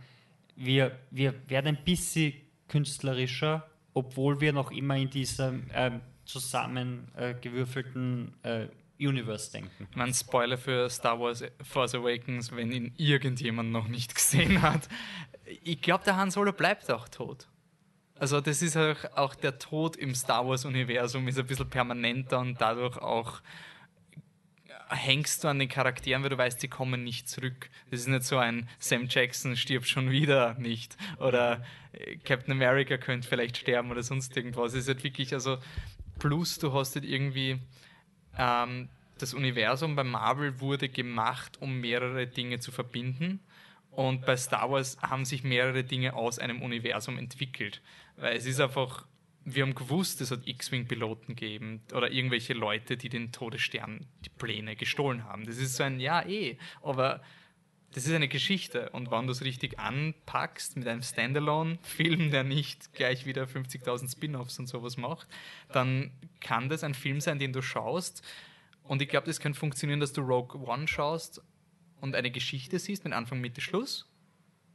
wir, 0.56 0.98
wir 1.10 1.34
werden 1.50 1.78
ein 1.78 1.84
bisschen 1.84 2.34
künstlerischer, 2.68 3.68
obwohl 3.94 4.42
wir 4.42 4.54
noch 4.54 4.72
immer 4.72 4.98
in 4.98 5.10
diesem 5.10 5.70
ähm, 5.74 6.02
zusammengewürfelten 6.26 8.34
äh, 8.44 8.68
Universe 9.00 9.52
denken. 9.52 9.88
Man 9.96 10.14
Spoiler 10.14 10.58
für 10.58 10.90
Star 10.90 11.20
Wars 11.20 11.44
Force 11.62 11.96
Awakens, 11.96 12.56
wenn 12.56 12.72
ihn 12.72 12.94
irgendjemand 12.98 13.72
noch 13.72 13.88
nicht 13.88 14.16
gesehen 14.16 14.62
hat. 14.62 14.88
Ich 15.64 15.82
glaube, 15.82 16.04
der 16.06 16.16
Han 16.16 16.32
Solo 16.32 16.54
bleibt 16.54 16.90
auch 16.92 17.10
tot. 17.10 17.48
Also 18.16 18.40
das 18.40 18.62
ist 18.62 18.78
auch, 18.78 18.96
auch 19.16 19.36
der 19.36 19.60
Tod 19.60 19.96
im 19.96 20.16
Star 20.16 20.48
Wars-Universum 20.48 21.28
ist 21.28 21.40
ein 21.40 21.48
bisschen 21.48 21.70
permanenter 21.70 22.40
und 22.40 22.62
dadurch 22.62 22.98
auch 22.98 23.42
hängst 24.90 25.44
du 25.44 25.48
an 25.48 25.60
den 25.60 25.70
Charakteren, 25.70 26.24
weil 26.24 26.30
du 26.30 26.38
weißt, 26.38 26.62
sie 26.62 26.68
kommen 26.68 27.04
nicht 27.04 27.28
zurück. 27.28 27.70
Das 27.90 28.02
ist 28.02 28.08
nicht 28.08 28.24
so 28.24 28.38
ein 28.38 28.70
Sam 28.80 29.08
Jackson 29.10 29.56
stirbt 29.56 29.88
schon 29.88 30.12
wieder 30.12 30.54
nicht 30.56 30.96
oder 31.18 31.64
Captain 32.24 32.54
America 32.54 32.98
könnte 32.98 33.28
vielleicht 33.28 33.58
sterben 33.58 33.92
oder 33.92 34.04
sonst 34.04 34.36
irgendwas. 34.38 34.74
Es 34.74 34.82
ist 34.82 34.88
halt 34.88 35.04
wirklich, 35.04 35.34
also 35.34 35.58
Plus, 36.24 36.58
du 36.58 36.72
hast 36.72 36.96
halt 36.96 37.04
irgendwie 37.04 37.60
ähm, 38.38 38.88
das 39.18 39.34
Universum 39.34 39.98
bei 39.98 40.06
Marvel 40.06 40.62
wurde 40.62 40.88
gemacht, 40.88 41.62
um 41.62 41.82
mehrere 41.82 42.28
Dinge 42.28 42.60
zu 42.60 42.72
verbinden. 42.72 43.42
Und 43.92 44.26
bei 44.26 44.38
Star 44.38 44.72
Wars 44.72 44.98
haben 45.02 45.26
sich 45.26 45.44
mehrere 45.44 45.84
Dinge 45.84 46.14
aus 46.14 46.40
einem 46.40 46.62
Universum 46.62 47.18
entwickelt. 47.18 47.82
Weil 48.16 48.38
es 48.38 48.46
ist 48.46 48.62
einfach, 48.62 49.06
wir 49.44 49.64
haben 49.64 49.76
gewusst, 49.76 50.22
es 50.22 50.32
hat 50.32 50.48
X-Wing-Piloten 50.48 51.36
gegeben 51.36 51.82
oder 51.94 52.10
irgendwelche 52.10 52.54
Leute, 52.54 52.96
die 52.96 53.10
den 53.10 53.34
Todesstern, 53.34 54.08
die 54.24 54.30
Pläne 54.30 54.78
gestohlen 54.78 55.26
haben. 55.26 55.46
Das 55.46 55.58
ist 55.58 55.76
so 55.76 55.84
ein, 55.84 56.00
ja, 56.00 56.26
eh, 56.26 56.58
aber 56.82 57.22
das 57.94 58.06
ist 58.06 58.14
eine 58.14 58.28
Geschichte. 58.28 58.90
Und 58.90 59.12
wenn 59.12 59.28
du 59.28 59.32
es 59.32 59.44
richtig 59.44 59.80
anpackst 59.80 60.76
mit 60.78 60.88
einem 60.88 61.04
Standalone-Film, 61.04 62.32
der 62.32 62.44
nicht 62.44 62.94
gleich 62.94 63.26
wieder 63.26 63.44
50.000 63.44 64.12
Spin-offs 64.12 64.60
und 64.60 64.68
sowas 64.68 64.98
macht, 64.98 65.28
dann 65.72 66.12
kann 66.42 66.70
das 66.70 66.84
ein 66.84 66.96
Film 66.96 67.22
sein, 67.22 67.40
den 67.40 67.54
du 67.54 67.62
schaust. 67.62 68.24
Und 68.84 69.02
ich 69.02 69.10
glaube, 69.10 69.28
das 69.28 69.40
kann 69.40 69.54
funktionieren, 69.54 70.00
dass 70.00 70.12
du 70.12 70.22
Rogue 70.22 70.60
One 70.68 70.88
schaust 70.88 71.42
und 72.02 72.16
eine 72.16 72.32
Geschichte 72.32 72.80
siehst 72.80 73.04
mit 73.04 73.14
Anfang, 73.14 73.40
Mitte, 73.40 73.62
Schluss. 73.62 74.10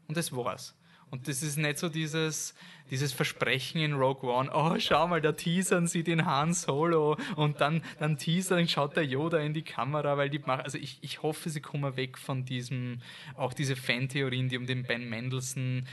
Und 0.07 0.17
das 0.17 0.35
war's. 0.35 0.78
Und 1.11 1.29
das 1.29 1.43
ist 1.43 1.57
nicht 1.57 1.79
so 1.79 1.89
dieses, 1.89 2.55
dieses 2.91 3.13
Versprechen 3.13 3.81
in 3.81 3.95
Rogue 3.95 4.31
One, 4.31 4.51
oh, 4.53 4.75
schau 4.79 5.07
mal, 5.09 5.21
da 5.21 5.33
teasern 5.33 5.87
sie 5.87 6.03
den 6.03 6.27
Han 6.27 6.55
Solo 6.55 7.17
und 7.37 7.61
dann, 7.61 7.83
dann 7.99 8.19
teasern, 8.19 8.69
schaut 8.69 8.97
der 8.97 9.05
Yoda 9.05 9.39
in 9.39 9.55
die 9.55 9.63
Kamera, 9.63 10.17
weil 10.17 10.31
die 10.31 10.39
machen, 10.39 10.63
also 10.63 10.79
ich, 10.79 10.99
ich 11.03 11.23
hoffe, 11.23 11.51
sie 11.51 11.61
kommen 11.61 11.97
weg 11.97 12.19
von 12.19 12.45
diesem, 12.45 13.01
auch 13.37 13.55
diese 13.55 13.77
Fantheorien, 13.77 14.49
die 14.49 14.59
um 14.59 14.67
den 14.67 14.83
Ben 14.83 15.09
Mendelssohn 15.09 15.87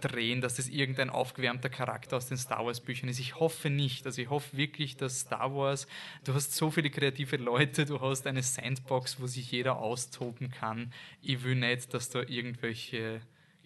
drehen, 0.00 0.40
dass 0.40 0.54
das 0.54 0.68
irgendein 0.68 1.10
aufgewärmter 1.10 1.68
Charakter 1.68 2.16
aus 2.16 2.26
den 2.26 2.38
Star 2.38 2.64
Wars 2.64 2.80
Büchern 2.80 3.08
ist. 3.08 3.20
Ich 3.20 3.38
hoffe 3.38 3.70
nicht. 3.70 4.06
Also 4.06 4.22
ich 4.22 4.30
hoffe 4.30 4.56
wirklich, 4.56 4.96
dass 4.96 5.20
Star 5.20 5.54
Wars, 5.54 5.86
du 6.24 6.34
hast 6.34 6.54
so 6.54 6.70
viele 6.70 6.90
kreative 6.90 7.36
Leute, 7.36 7.84
du 7.84 8.00
hast 8.00 8.26
eine 8.26 8.42
Sandbox, 8.42 9.20
wo 9.20 9.26
sich 9.26 9.50
jeder 9.52 9.78
austoben 9.78 10.50
kann. 10.50 10.92
Ich 11.22 11.44
will 11.44 11.54
nicht, 11.54 11.92
dass 11.94 12.08
da 12.08 12.22
irgendwelche 12.22 13.20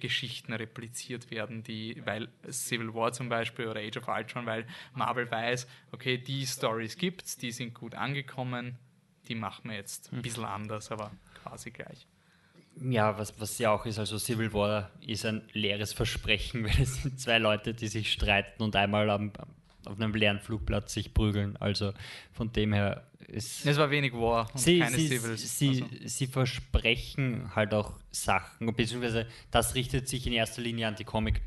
Geschichten 0.05 0.53
repliziert 0.53 1.31
werden, 1.31 1.63
die, 1.63 2.03
weil 2.05 2.29
Civil 2.51 2.93
War 2.93 3.13
zum 3.13 3.31
Beispiel 3.31 3.69
oder 3.69 3.81
Age 3.81 3.97
of 3.97 4.07
Ultron, 4.07 4.45
weil 4.45 4.67
Marvel 4.93 5.31
weiß, 5.31 5.67
okay, 5.93 6.19
die 6.19 6.47
Stories 6.47 6.99
gibt's, 6.99 7.39
die 7.39 7.53
sind 7.53 7.73
gut 7.73 7.95
angekommen, 7.95 8.77
die 9.29 9.35
machen 9.35 9.71
wir 9.71 9.79
jetzt 9.79 10.13
ein 10.13 10.17
hm. 10.17 10.23
bisschen 10.23 10.45
anders, 10.45 10.91
aber 10.91 11.11
quasi 11.43 11.71
gleich. 11.71 12.07
Ja, 12.83 13.17
was, 13.19 13.41
was 13.41 13.57
ja 13.59 13.71
auch 13.71 13.87
ist, 13.87 13.99
also 13.99 14.19
Civil 14.19 14.53
War 14.53 14.91
ist 15.01 15.25
ein 15.25 15.49
leeres 15.55 15.95
Versprechen, 15.95 16.65
weil 16.69 16.83
es 16.83 17.03
sind 17.03 17.19
zwei 17.19 17.39
Leute, 17.39 17.73
die 17.73 17.89
sich 17.89 18.13
streiten 18.13 18.63
und 18.63 18.77
einmal 18.77 19.09
am, 19.09 19.33
auf 19.87 20.01
einem 20.01 20.15
leeren 20.15 20.41
Flugplatz 20.41 20.93
sich 20.93 21.15
prügeln. 21.15 21.57
Also 21.57 21.93
von 22.33 22.53
dem 22.53 22.73
her 22.73 23.07
ist. 23.29 23.67
Es 23.67 23.77
war 23.79 23.91
wenig 23.91 24.13
War 24.13 24.51
und 24.53 24.59
sie, 24.59 24.81
keine 24.81 24.97
sie, 24.97 25.09
Civils. 25.09 25.59
Sie, 25.59 25.83
also. 25.83 25.87
sie 26.05 26.27
versprechen 26.27 27.55
halt 27.55 27.75
auch 27.75 27.95
Sachen, 28.11 28.75
beziehungsweise 28.75 29.27
das 29.51 29.75
richtet 29.75 30.09
sich 30.09 30.27
in 30.27 30.33
erster 30.33 30.63
Linie 30.63 30.89
an 30.89 30.97
die 30.97 31.05
Comic- 31.05 31.41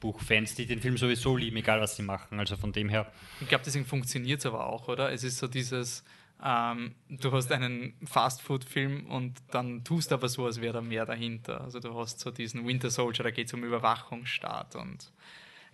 Buchfans, 0.00 0.54
die 0.54 0.66
den 0.66 0.80
Film 0.80 0.96
sowieso 0.96 1.36
lieben, 1.36 1.56
egal 1.56 1.80
was 1.80 1.96
sie 1.96 2.02
machen. 2.02 2.38
Also 2.38 2.56
von 2.56 2.72
dem 2.72 2.88
her. 2.88 3.10
Ich 3.40 3.48
glaube, 3.48 3.64
deswegen 3.64 3.84
funktioniert 3.84 4.40
es 4.40 4.46
aber 4.46 4.66
auch, 4.66 4.88
oder? 4.88 5.12
Es 5.12 5.24
ist 5.24 5.38
so 5.38 5.48
dieses, 5.48 6.04
ähm, 6.42 6.94
du 7.08 7.32
hast 7.32 7.50
einen 7.50 7.94
Fastfood-Film 8.04 9.06
und 9.06 9.38
dann 9.50 9.82
tust 9.84 10.10
du 10.10 10.14
aber 10.14 10.28
so, 10.28 10.46
als 10.46 10.60
wäre 10.60 10.74
da 10.74 10.80
mehr 10.80 11.04
dahinter. 11.04 11.60
Also 11.62 11.80
du 11.80 11.98
hast 11.98 12.20
so 12.20 12.30
diesen 12.30 12.66
Winter 12.66 12.90
Soldier, 12.90 13.24
da 13.24 13.30
geht 13.30 13.48
es 13.48 13.54
um 13.54 13.64
Überwachungsstaat 13.64 14.76
und 14.76 15.12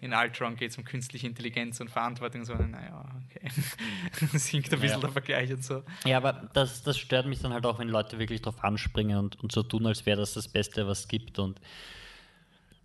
in 0.00 0.12
Ultron 0.12 0.56
geht 0.56 0.70
es 0.70 0.78
um 0.78 0.84
künstliche 0.84 1.26
Intelligenz 1.26 1.80
und 1.80 1.90
Verantwortung. 1.90 2.44
So, 2.44 2.54
naja, 2.54 3.04
okay. 3.24 3.48
Sinkt 4.38 4.72
ein 4.72 4.80
bisschen 4.80 5.00
ja. 5.00 5.06
der 5.06 5.12
Vergleich 5.12 5.52
und 5.52 5.64
so. 5.64 5.82
Ja, 6.04 6.18
aber 6.18 6.50
das, 6.52 6.82
das 6.82 6.98
stört 6.98 7.26
mich 7.26 7.40
dann 7.40 7.52
halt 7.52 7.64
auch, 7.66 7.78
wenn 7.78 7.88
Leute 7.88 8.18
wirklich 8.18 8.42
drauf 8.42 8.62
anspringen 8.62 9.18
und, 9.18 9.40
und 9.42 9.52
so 9.52 9.62
tun, 9.62 9.86
als 9.86 10.04
wäre 10.06 10.18
das 10.18 10.34
das 10.34 10.48
Beste, 10.48 10.86
was 10.86 11.00
es 11.00 11.08
gibt. 11.08 11.38
Und 11.38 11.60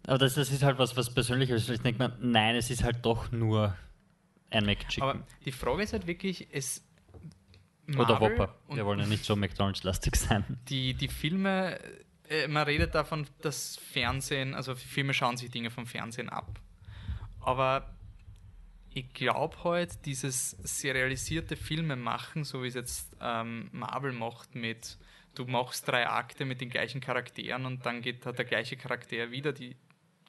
aber 0.10 0.18
das, 0.18 0.36
das 0.36 0.52
ist 0.52 0.64
halt 0.64 0.78
was, 0.80 0.96
was 0.98 1.14
Persönliches. 1.14 1.70
Ich 1.70 1.82
denke 1.82 2.02
mir, 2.02 2.18
nein, 2.20 2.56
es 2.56 2.70
ist 2.70 2.84
halt 2.84 3.06
doch 3.06 3.32
nur 3.32 3.76
ein 4.50 4.66
McChicken. 4.66 5.04
Aber 5.04 5.24
die 5.46 5.52
Frage 5.52 5.84
ist 5.84 5.94
halt 5.94 6.08
wirklich, 6.08 6.48
es. 6.52 6.86
Marvel 7.86 8.16
Oder 8.16 8.22
Whopper. 8.22 8.56
Wir 8.70 8.86
wollen 8.86 9.00
ja 9.00 9.08
nicht 9.08 9.26
so 9.26 9.36
McDonalds-lastig 9.36 10.16
sein. 10.16 10.44
Die, 10.70 10.94
die 10.94 11.08
Filme, 11.08 11.80
äh, 12.30 12.48
man 12.48 12.64
redet 12.64 12.94
davon, 12.94 13.26
dass 13.42 13.78
Fernsehen, 13.78 14.54
also 14.54 14.76
Filme 14.76 15.14
schauen 15.14 15.38
sich 15.38 15.50
Dinge 15.50 15.72
vom 15.72 15.88
Fernsehen 15.88 16.30
ab. 16.30 16.60
Aber 17.40 17.90
ich 18.94 19.14
glaube 19.14 19.64
halt, 19.64 20.06
dieses 20.06 20.52
serialisierte 20.52 21.56
Filme 21.56 21.96
machen, 21.96 22.44
so 22.44 22.64
wie 22.64 22.68
es 22.68 22.74
jetzt 22.74 23.16
ähm, 23.22 23.70
Marvel 23.72 24.14
macht 24.14 24.56
mit, 24.56 24.98
du 25.36 25.46
machst 25.46 25.88
drei 25.88 26.08
Akte 26.08 26.46
mit 26.46 26.60
den 26.60 26.70
gleichen 26.70 27.02
Charakteren 27.02 27.66
und 27.66 27.86
dann 27.86 28.02
geht 28.02 28.26
hat 28.26 28.38
der 28.38 28.46
gleiche 28.46 28.78
Charakter 28.78 29.32
wieder 29.32 29.54
die 29.54 29.76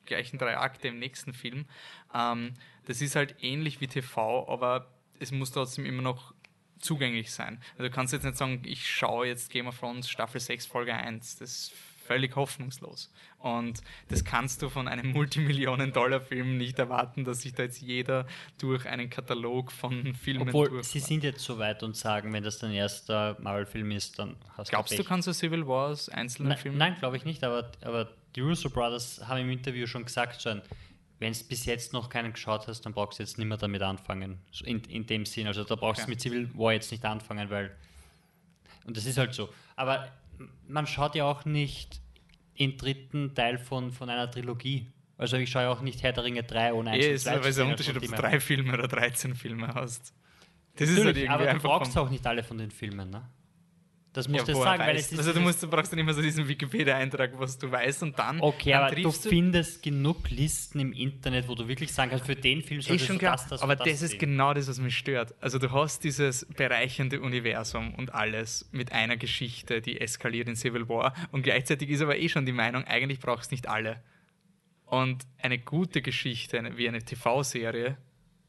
gleichen 0.07 0.39
drei 0.39 0.59
Akte 0.59 0.89
im 0.89 0.99
nächsten 0.99 1.33
Film. 1.33 1.67
Ähm, 2.15 2.55
das 2.87 3.01
ist 3.01 3.17
halt 3.17 3.37
ähnlich 3.41 3.81
wie 3.81 3.87
TV, 3.87 4.49
aber 4.49 4.89
es 5.19 5.33
muss 5.33 5.53
trotzdem 5.53 5.87
immer 5.87 6.03
noch 6.03 6.35
zugänglich 6.79 7.31
sein. 7.31 7.63
Also 7.73 7.85
du 7.85 7.91
kannst 7.91 8.13
jetzt 8.13 8.25
nicht 8.25 8.37
sagen, 8.37 8.63
ich 8.65 8.89
schaue 8.89 9.27
jetzt 9.27 9.51
Game 9.51 9.67
of 9.67 9.79
Thrones 9.79 10.09
Staffel 10.09 10.41
6 10.41 10.67
Folge 10.67 10.95
1. 10.95 11.37
Das 11.39 11.73
völlig 12.11 12.35
hoffnungslos. 12.35 13.09
Und 13.39 13.83
das 14.09 14.25
kannst 14.25 14.63
du 14.63 14.69
von 14.69 14.89
einem 14.89 15.13
Multimillionen-Dollar-Film 15.13 16.57
nicht 16.57 16.77
erwarten, 16.81 17.25
dass 17.25 17.43
sich 17.43 17.55
da 17.55 17.63
jetzt 17.63 17.81
jeder 17.81 18.27
durch 18.59 18.85
einen 18.87 19.09
Katalog 19.09 19.71
von 19.71 20.13
Filmen 20.15 20.49
Obwohl, 20.49 20.83
sie 20.83 20.99
sind 20.99 21.23
jetzt 21.23 21.45
so 21.45 21.61
weit 21.61 21.85
und 21.85 21.97
sagen, 21.97 22.33
wenn 22.33 22.43
das 22.43 22.59
dein 22.59 22.73
erster 22.73 23.37
Marvel-Film 23.41 23.93
ist, 23.93 24.19
dann 24.19 24.35
hast 24.57 24.71
Glaubst 24.71 24.91
du 24.91 24.97
Glaubst 24.97 24.99
du, 24.99 25.05
kannst 25.05 25.29
du 25.29 25.33
Civil 25.33 25.69
Wars 25.69 26.09
einzelnen 26.09 26.57
Filme? 26.57 26.79
Nein, 26.79 26.97
glaube 26.99 27.17
ich 27.17 27.25
nicht, 27.25 27.45
aber, 27.45 27.71
aber 27.83 28.11
die 28.35 28.41
Russo 28.41 28.69
Brothers 28.69 29.23
haben 29.29 29.43
im 29.43 29.51
Interview 29.51 29.87
schon 29.87 30.05
gesagt, 30.05 30.43
schon, 30.43 30.63
wenn 31.21 31.31
es 31.31 31.45
bis 31.45 31.65
jetzt 31.65 31.93
noch 31.93 32.09
keinen 32.09 32.33
geschaut 32.33 32.67
hast, 32.67 32.81
dann 32.81 32.93
brauchst 32.93 33.21
du 33.21 33.23
jetzt 33.23 33.39
nicht 33.39 33.47
mehr 33.47 33.57
damit 33.57 33.83
anfangen. 33.83 34.41
In, 34.65 34.83
in 34.85 35.07
dem 35.07 35.27
Sinn. 35.27 35.47
Also 35.47 35.63
da 35.63 35.77
brauchst 35.77 36.01
du 36.01 36.05
okay. 36.05 36.11
mit 36.11 36.21
Civil 36.21 36.51
War 36.59 36.73
jetzt 36.73 36.91
nicht 36.91 37.05
anfangen, 37.05 37.51
weil. 37.51 37.77
Und 38.85 38.97
das 38.97 39.07
ist 39.07 39.17
halt 39.17 39.33
so. 39.33 39.51
Aber 39.77 40.09
man 40.67 40.87
schaut 40.87 41.15
ja 41.15 41.25
auch 41.25 41.45
nicht 41.45 42.00
im 42.61 42.77
dritten 42.77 43.35
Teil 43.35 43.59
von, 43.59 43.91
von 43.91 44.11
einer 44.11 44.31
Trilogie. 44.31 44.87
Also 45.17 45.39
ich 45.39 45.51
schaue 45.51 45.69
auch 45.71 45.81
nicht 45.81 46.03
Herr 46.03 46.13
der 46.13 46.25
Ringe 46.25 46.43
3 46.43 46.75
ohne 46.75 46.91
eins. 46.91 47.05
Ja, 47.05 47.13
ist 47.13 47.27
aber 47.27 47.47
ein 47.47 47.71
Unterschied, 47.71 47.97
ob 47.97 48.03
du 48.03 48.09
drei 48.09 48.39
Filme 48.39 48.75
oder 48.75 48.87
13 48.87 49.35
Filme 49.35 49.69
hast. 49.69 50.13
Das 50.77 50.89
Natürlich, 50.89 50.99
ist 50.99 51.05
halt 51.05 51.17
irgendwie 51.17 51.33
aber 51.33 51.55
du 51.55 51.61
brauchst 51.61 51.97
auch 51.97 52.11
nicht 52.11 52.27
alle 52.27 52.43
von 52.43 52.59
den 52.59 52.71
Filmen, 52.71 53.11
ne? 53.11 53.23
Das 54.13 54.27
musst 54.27 54.49
ja, 54.49 54.55
du 54.55 54.61
sagen, 54.61 54.83
weil 54.83 54.97
es 54.97 55.13
ist 55.13 55.19
Also 55.19 55.33
du, 55.33 55.41
musst, 55.41 55.63
du 55.63 55.69
brauchst 55.69 55.93
dann 55.93 56.01
immer 56.01 56.13
so 56.13 56.21
diesen 56.21 56.49
Wikipedia-Eintrag, 56.49 57.39
was 57.39 57.57
du 57.57 57.71
weißt 57.71 58.03
und 58.03 58.19
dann 58.19 58.41
Okay, 58.41 58.73
dann 58.73 58.85
aber 58.85 58.97
du 58.97 59.13
findest 59.13 59.85
genug 59.85 60.31
Listen 60.31 60.81
im 60.81 60.93
Internet, 60.93 61.47
wo 61.47 61.55
du 61.55 61.69
wirklich 61.69 61.93
sagen 61.93 62.11
kannst, 62.11 62.27
für 62.27 62.35
den 62.35 62.63
Film 62.63 62.81
solltest 62.81 63.07
schon 63.07 63.17
du 63.17 63.21
klar, 63.21 63.37
das, 63.37 63.47
das 63.47 63.63
Aber 63.63 63.77
das, 63.77 63.87
das 63.87 64.03
ist 64.03 64.19
genau 64.19 64.53
das, 64.53 64.67
was 64.67 64.81
mich 64.81 64.97
stört. 64.97 65.35
Also 65.41 65.61
du 65.61 65.71
hast 65.71 66.03
dieses 66.03 66.45
bereichernde 66.47 67.21
Universum 67.21 67.95
und 67.95 68.13
alles 68.13 68.69
mit 68.73 68.91
einer 68.91 69.17
Geschichte, 69.17 69.81
die 69.81 70.01
eskaliert 70.01 70.49
in 70.49 70.57
Civil 70.57 70.89
War 70.89 71.15
und 71.31 71.43
gleichzeitig 71.43 71.89
ist 71.91 72.03
aber 72.03 72.19
eh 72.19 72.29
schon 72.29 72.47
die 72.47 72.53
Meinung, 72.53 72.83
eigentlich 72.85 73.21
brauchst 73.21 73.53
du 73.53 73.55
nicht 73.55 73.69
alle. 73.69 74.03
Und 74.87 75.25
eine 75.39 75.59
gute 75.59 76.03
Geschichte, 76.03 76.73
wie 76.75 76.89
eine 76.89 77.05
TV-Serie, 77.05 77.97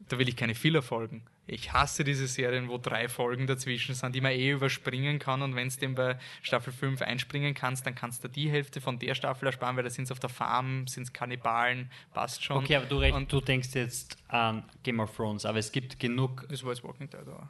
da 0.10 0.18
will 0.18 0.28
ich 0.28 0.36
keine 0.36 0.56
Filler 0.56 0.82
folgen 0.82 1.22
ich 1.48 1.74
hasse 1.74 2.04
diese 2.04 2.28
Serien, 2.28 2.70
wo 2.70 2.78
drei 2.78 3.10
Folgen 3.10 3.48
dazwischen 3.48 3.96
sind, 3.96 4.16
die 4.16 4.22
man 4.22 4.32
eh 4.32 4.52
überspringen 4.52 5.20
kann. 5.20 5.42
Und 5.42 5.56
wenn 5.56 5.68
es 5.68 5.78
dem 5.78 5.96
bei 5.96 6.18
Staffel 6.42 6.72
5 6.72 7.02
einspringen 7.02 7.54
kannst, 7.54 7.86
dann 7.86 7.96
kannst 7.96 8.24
du 8.24 8.28
die 8.28 8.50
Hälfte 8.50 8.80
von 8.80 9.00
der 9.00 9.16
Staffel 9.16 9.48
ersparen, 9.48 9.76
weil 9.76 9.84
da 9.84 9.90
sind 9.90 10.06
es 10.06 10.12
auf 10.12 10.20
der 10.20 10.30
Farm, 10.30 10.88
sind 10.88 11.04
es 11.04 11.14
Kannibalen, 11.14 11.90
passt 12.14 12.44
schon. 12.44 12.58
Okay, 12.58 12.76
aber 12.76 12.86
du, 12.86 12.98
recht, 12.98 13.16
und 13.16 13.32
du 13.32 13.42
denkst 13.42 13.70
jetzt 13.74 14.18
an 14.28 14.64
Game 14.84 15.00
of 15.00 15.16
Thrones, 15.16 15.46
aber 15.46 15.58
es 15.58 15.72
gibt 15.72 16.00
genug. 16.00 16.46
Das 16.50 16.64
war 16.64 16.72
jetzt 16.72 16.84
Walking 16.84 17.10
Dead, 17.10 17.22
oder? 17.22 17.50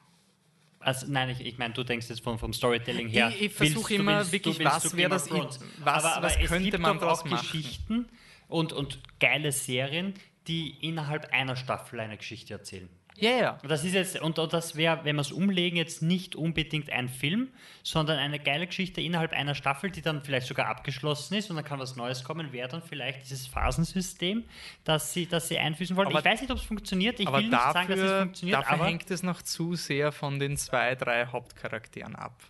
Also, 0.80 1.05
nein, 1.07 1.30
ich, 1.30 1.45
ich 1.45 1.57
meine, 1.57 1.73
du 1.73 1.84
denkst 1.84 2.09
jetzt 2.09 2.23
vom, 2.23 2.39
vom 2.39 2.53
Storytelling 2.53 3.07
her. 3.09 3.30
Ich, 3.30 3.41
ich 3.43 3.53
versuche 3.53 3.93
immer 3.95 4.19
willst, 4.19 4.31
wirklich, 4.31 4.57
willst, 4.57 4.85
was 4.85 4.97
wäre 4.97 5.09
das, 5.09 5.30
was, 5.30 5.59
aber, 5.81 6.15
aber 6.15 6.26
was 6.26 6.39
könnte 6.39 6.77
man 6.80 6.97
daraus 6.97 7.23
machen? 7.23 7.38
Geschichten 7.38 8.09
und, 8.47 8.73
und 8.73 8.99
geile 9.19 9.51
Serien, 9.51 10.15
die 10.47 10.72
innerhalb 10.81 11.31
einer 11.31 11.55
Staffel 11.55 11.99
eine 11.99 12.18
Geschichte 12.18 12.53
erzählen. 12.53 12.89
Ja, 13.22 13.30
ja. 13.30 13.57
Das 13.68 13.84
ist 13.84 13.93
jetzt, 13.93 14.19
und 14.19 14.38
das 14.38 14.76
wäre, 14.76 15.06
wenn 15.06 15.15
wir 15.15 15.22
es 15.22 15.31
umlegen, 15.31 15.77
jetzt 15.77 16.02
nicht 16.02 16.35
unbedingt 16.35 16.89
ein 16.89 17.07
Film, 17.07 17.49
sondern 17.84 18.18
eine 18.18 18.39
geile 18.39 18.65
Geschichte 18.65 18.99
innerhalb 18.99 19.31
einer 19.31 19.53
Staffel, 19.53 19.91
die 19.91 20.02
dann 20.02 20.23
vielleicht 20.23 20.48
sogar 20.48 20.65
abgeschlossen 20.65 21.35
ist 21.35 21.49
und 21.52 21.56
dann 21.56 21.64
kann 21.64 21.80
was 21.80 21.95
Neues 21.95 22.23
kommen, 22.23 22.52
wäre 22.52 22.68
dann 22.68 22.81
vielleicht 22.81 23.22
dieses 23.22 23.45
Phasensystem, 23.45 24.43
das 24.84 25.14
sie, 25.14 25.27
das 25.27 25.48
sie 25.48 25.60
einfüßen 25.60 25.95
wollen. 25.95 26.07
Aber, 26.07 26.19
ich 26.19 26.26
weiß 26.26 26.41
nicht, 26.41 26.52
ob 26.52 26.57
es 26.57 26.64
funktioniert. 26.64 27.19
Ich 27.19 27.31
will 27.31 27.41
nicht 27.41 27.53
dafür, 27.53 27.73
sagen, 27.73 27.88
dass 27.89 27.99
es 27.99 28.19
funktioniert. 28.22 28.57
Dafür 28.57 28.73
aber 28.73 28.85
hängt 28.85 29.11
es 29.11 29.22
noch 29.22 29.43
zu 29.43 29.76
sehr 29.76 30.11
von 30.11 30.39
den 30.39 30.57
zwei, 30.57 30.95
drei 30.95 31.27
Hauptcharakteren 31.27 32.15
ab. 32.15 32.41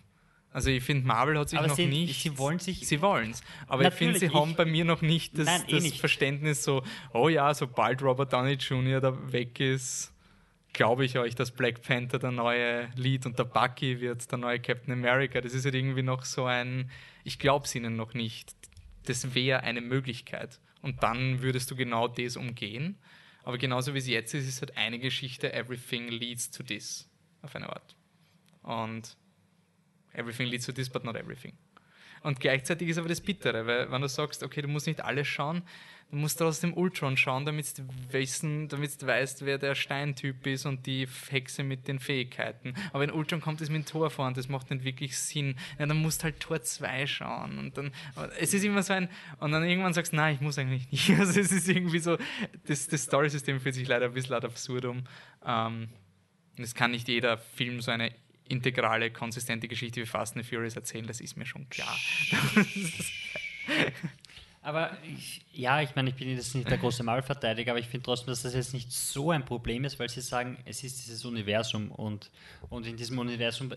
Also 0.54 0.70
ich 0.70 0.82
finde, 0.82 1.06
Marvel 1.06 1.38
hat 1.38 1.50
sich 1.50 1.58
aber 1.58 1.68
noch 1.68 1.76
sie, 1.76 1.86
nicht. 1.86 2.22
Sie 2.22 2.38
wollen 2.38 2.58
sich. 2.58 2.86
Sie 2.86 3.00
wollen 3.00 3.30
es. 3.30 3.42
Aber 3.68 3.86
ich 3.86 3.94
finde, 3.94 4.18
sie 4.18 4.26
ich, 4.26 4.34
haben 4.34 4.54
bei 4.54 4.66
mir 4.66 4.84
noch 4.84 5.00
nicht 5.02 5.38
das, 5.38 5.46
nein, 5.46 5.64
eh 5.66 5.72
das 5.72 5.82
nicht. 5.82 6.00
Verständnis 6.00 6.62
so, 6.62 6.82
oh 7.12 7.28
ja, 7.28 7.52
sobald 7.54 8.02
Robert 8.02 8.32
Downey 8.32 8.54
Jr. 8.54 9.00
da 9.00 9.32
weg 9.32 9.60
ist, 9.60 10.12
glaube 10.72 11.04
ich 11.04 11.18
euch, 11.18 11.34
dass 11.34 11.50
Black 11.50 11.82
Panther 11.82 12.18
der 12.18 12.30
neue 12.30 12.90
Lead 12.94 13.26
und 13.26 13.38
der 13.38 13.44
Bucky 13.44 14.00
wird 14.00 14.30
der 14.30 14.38
neue 14.38 14.60
Captain 14.60 14.92
America. 14.92 15.40
Das 15.40 15.54
ist 15.54 15.64
halt 15.64 15.74
irgendwie 15.74 16.02
noch 16.02 16.24
so 16.24 16.44
ein, 16.44 16.90
ich 17.24 17.38
glaube 17.38 17.66
es 17.66 17.74
ihnen 17.74 17.96
noch 17.96 18.14
nicht. 18.14 18.54
Das 19.04 19.34
wäre 19.34 19.60
eine 19.60 19.80
Möglichkeit. 19.80 20.60
Und 20.80 21.02
dann 21.02 21.42
würdest 21.42 21.70
du 21.70 21.76
genau 21.76 22.08
das 22.08 22.36
umgehen. 22.36 22.98
Aber 23.44 23.58
genauso 23.58 23.94
wie 23.94 23.98
es 23.98 24.06
jetzt 24.06 24.34
ist, 24.34 24.48
ist 24.48 24.60
halt 24.60 24.76
eine 24.76 24.98
Geschichte, 24.98 25.52
everything 25.52 26.08
leads 26.08 26.50
to 26.50 26.62
this, 26.62 27.08
auf 27.42 27.54
eine 27.56 27.68
Art. 27.68 27.96
Und 28.62 29.16
everything 30.12 30.46
leads 30.46 30.66
to 30.66 30.72
this, 30.72 30.88
but 30.88 31.04
not 31.04 31.16
everything. 31.16 31.54
Und 32.22 32.38
gleichzeitig 32.38 32.88
ist 32.88 32.98
aber 32.98 33.08
das 33.08 33.20
Bittere, 33.20 33.66
weil 33.66 33.90
wenn 33.90 34.00
du 34.00 34.08
sagst, 34.08 34.44
okay, 34.44 34.62
du 34.62 34.68
musst 34.68 34.86
nicht 34.86 35.02
alles 35.02 35.26
schauen, 35.26 35.62
Du 36.12 36.18
musst 36.18 36.38
trotzdem 36.38 36.74
Ultron 36.74 37.16
schauen, 37.16 37.46
damit 37.46 37.78
du, 37.78 37.84
wissen, 38.10 38.68
damit 38.68 39.00
du 39.00 39.06
weißt, 39.06 39.46
wer 39.46 39.56
der 39.56 39.74
Steintyp 39.74 40.46
ist 40.46 40.66
und 40.66 40.84
die 40.84 41.08
Hexe 41.30 41.62
mit 41.62 41.88
den 41.88 41.98
Fähigkeiten. 41.98 42.74
Aber 42.90 43.00
wenn 43.00 43.10
Ultron 43.10 43.40
kommt, 43.40 43.62
ist 43.62 43.70
mit 43.70 43.86
dem 43.86 43.86
Tor 43.86 44.10
vor 44.10 44.26
und 44.26 44.36
das 44.36 44.46
macht 44.46 44.70
nicht 44.70 44.84
wirklich 44.84 45.16
Sinn. 45.16 45.56
Ja, 45.78 45.86
dann 45.86 46.02
musst 46.02 46.20
du 46.20 46.24
halt 46.24 46.38
Tor 46.38 46.60
2 46.60 47.06
schauen. 47.06 47.58
Und 47.58 47.78
dann, 47.78 47.92
es 48.38 48.52
ist 48.52 48.62
immer 48.62 48.82
so 48.82 48.92
ein, 48.92 49.08
und 49.38 49.52
dann 49.52 49.64
irgendwann 49.64 49.94
sagst 49.94 50.12
du, 50.12 50.16
nein, 50.16 50.34
ich 50.34 50.42
muss 50.42 50.58
eigentlich 50.58 50.92
nicht. 50.92 51.08
Also 51.18 51.40
es 51.40 51.50
ist 51.50 51.66
irgendwie 51.66 51.98
so, 51.98 52.18
das, 52.66 52.88
das 52.88 53.04
Story-System 53.04 53.58
fühlt 53.58 53.74
sich 53.74 53.88
leider 53.88 54.04
ein 54.04 54.12
bisschen 54.12 54.34
ad 54.34 54.46
absurdum. 54.46 55.04
Ähm, 55.46 55.88
es 56.58 56.74
kann 56.74 56.90
nicht 56.90 57.08
jeder 57.08 57.38
Film 57.38 57.80
so 57.80 57.90
eine 57.90 58.12
integrale, 58.46 59.10
konsistente 59.10 59.66
Geschichte 59.66 60.02
wie 60.02 60.06
Fast 60.06 60.36
and 60.36 60.44
Furious 60.44 60.76
erzählen, 60.76 61.06
das 61.06 61.22
ist 61.22 61.38
mir 61.38 61.46
schon 61.46 61.70
klar. 61.70 61.96
Aber 64.62 64.96
ich, 65.02 65.42
ja, 65.52 65.82
ich 65.82 65.96
meine, 65.96 66.10
ich 66.10 66.14
bin 66.14 66.28
jetzt 66.28 66.54
nicht 66.54 66.70
der 66.70 66.78
große 66.78 67.02
Malverteidiger, 67.02 67.72
aber 67.72 67.80
ich 67.80 67.88
finde 67.88 68.04
trotzdem, 68.04 68.28
dass 68.28 68.42
das 68.42 68.54
jetzt 68.54 68.72
nicht 68.72 68.92
so 68.92 69.32
ein 69.32 69.44
Problem 69.44 69.84
ist, 69.84 69.98
weil 69.98 70.08
sie 70.08 70.20
sagen, 70.20 70.56
es 70.64 70.84
ist 70.84 71.04
dieses 71.04 71.24
Universum 71.24 71.90
und, 71.90 72.30
und 72.70 72.86
in 72.86 72.96
diesem 72.96 73.18
Universum 73.18 73.72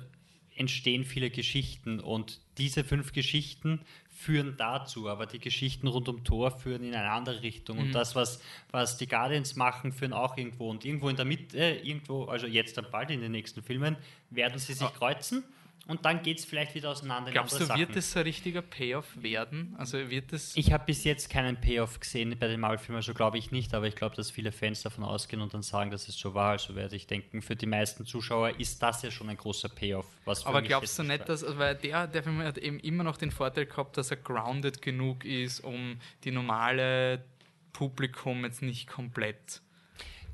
entstehen 0.55 1.03
viele 1.03 1.31
Geschichten 1.31 1.99
und 1.99 2.39
diese 2.59 2.83
fünf 2.83 3.13
Geschichten 3.13 3.81
führen 4.11 4.55
dazu, 4.57 5.09
aber 5.09 5.25
die 5.25 5.39
Geschichten 5.39 5.87
rund 5.87 6.07
um 6.07 6.23
Thor 6.23 6.51
führen 6.51 6.83
in 6.83 6.93
eine 6.93 7.09
andere 7.09 7.41
Richtung. 7.41 7.77
Mhm. 7.77 7.83
Und 7.83 7.91
das, 7.93 8.15
was, 8.15 8.39
was 8.71 8.97
die 8.97 9.07
Guardians 9.07 9.55
machen, 9.55 9.91
führen 9.91 10.13
auch 10.13 10.37
irgendwo. 10.37 10.69
Und 10.69 10.85
irgendwo 10.85 11.09
in 11.09 11.15
der 11.15 11.25
Mitte, 11.25 11.57
irgendwo, 11.83 12.25
also 12.25 12.47
jetzt 12.47 12.77
dann 12.77 12.85
bald 12.91 13.09
in 13.09 13.21
den 13.21 13.31
nächsten 13.31 13.61
Filmen, 13.61 13.97
werden 14.29 14.57
sie 14.59 14.73
sich 14.73 14.93
kreuzen 14.93 15.43
und 15.87 16.03
dann 16.03 16.23
geht 16.23 16.39
es 16.39 16.45
vielleicht 16.45 16.73
wieder 16.73 16.89
auseinander. 16.89 17.29
in 17.29 17.33
Glaubst 17.33 17.55
du, 17.55 17.59
wird 17.59 17.67
Sachen. 17.67 17.93
das 17.93 18.11
so 18.11 18.19
ein 18.19 18.25
richtiger 18.25 18.63
Payoff 18.63 19.05
werden? 19.21 19.75
Also 19.77 20.09
wird 20.09 20.33
das. 20.33 20.55
Ich 20.57 20.73
habe 20.73 20.83
bis 20.85 21.03
jetzt 21.03 21.29
keinen 21.29 21.61
Payoff 21.61 21.99
gesehen 21.99 22.35
bei 22.39 22.47
den 22.47 22.59
Marvel-Filmen, 22.59 22.97
also 22.97 23.13
glaube 23.13 23.37
ich 23.37 23.51
nicht, 23.51 23.73
aber 23.73 23.87
ich 23.87 23.95
glaube, 23.95 24.15
dass 24.15 24.31
viele 24.31 24.51
Fans 24.51 24.81
davon 24.81 25.03
ausgehen 25.03 25.43
und 25.43 25.53
dann 25.53 25.61
sagen, 25.61 25.91
dass 25.91 26.07
es 26.07 26.17
so 26.17 26.33
war. 26.33 26.51
Also 26.51 26.75
werde 26.75 26.95
ich 26.95 27.05
denken, 27.05 27.43
für 27.43 27.55
die 27.55 27.67
meisten 27.67 28.05
Zuschauer 28.05 28.59
ist 28.59 28.81
das 28.81 29.03
ja 29.03 29.11
schon 29.11 29.29
ein 29.29 29.37
großer 29.37 29.69
Payoff. 29.69 30.07
Aber 30.45 30.63
glaubst 30.63 30.97
du 30.97 31.03
nicht, 31.03 31.29
dass, 31.29 31.43
also 31.43 31.59
weil 31.59 31.75
der, 31.75 32.07
der 32.07 32.23
Film 32.23 32.39
hat 32.39 32.57
eben 32.57 32.79
immer 32.79 33.03
noch 33.03 33.17
den 33.17 33.29
Vorteil 33.29 33.67
gehabt, 33.67 33.97
dass 33.97 34.09
er 34.09 34.17
grounded 34.17 34.81
genug 34.81 35.23
ist, 35.23 35.59
um 35.59 35.99
die 36.23 36.31
normale 36.31 37.23
Publikum 37.73 38.43
jetzt 38.43 38.63
nicht 38.63 38.87
komplett 38.87 39.61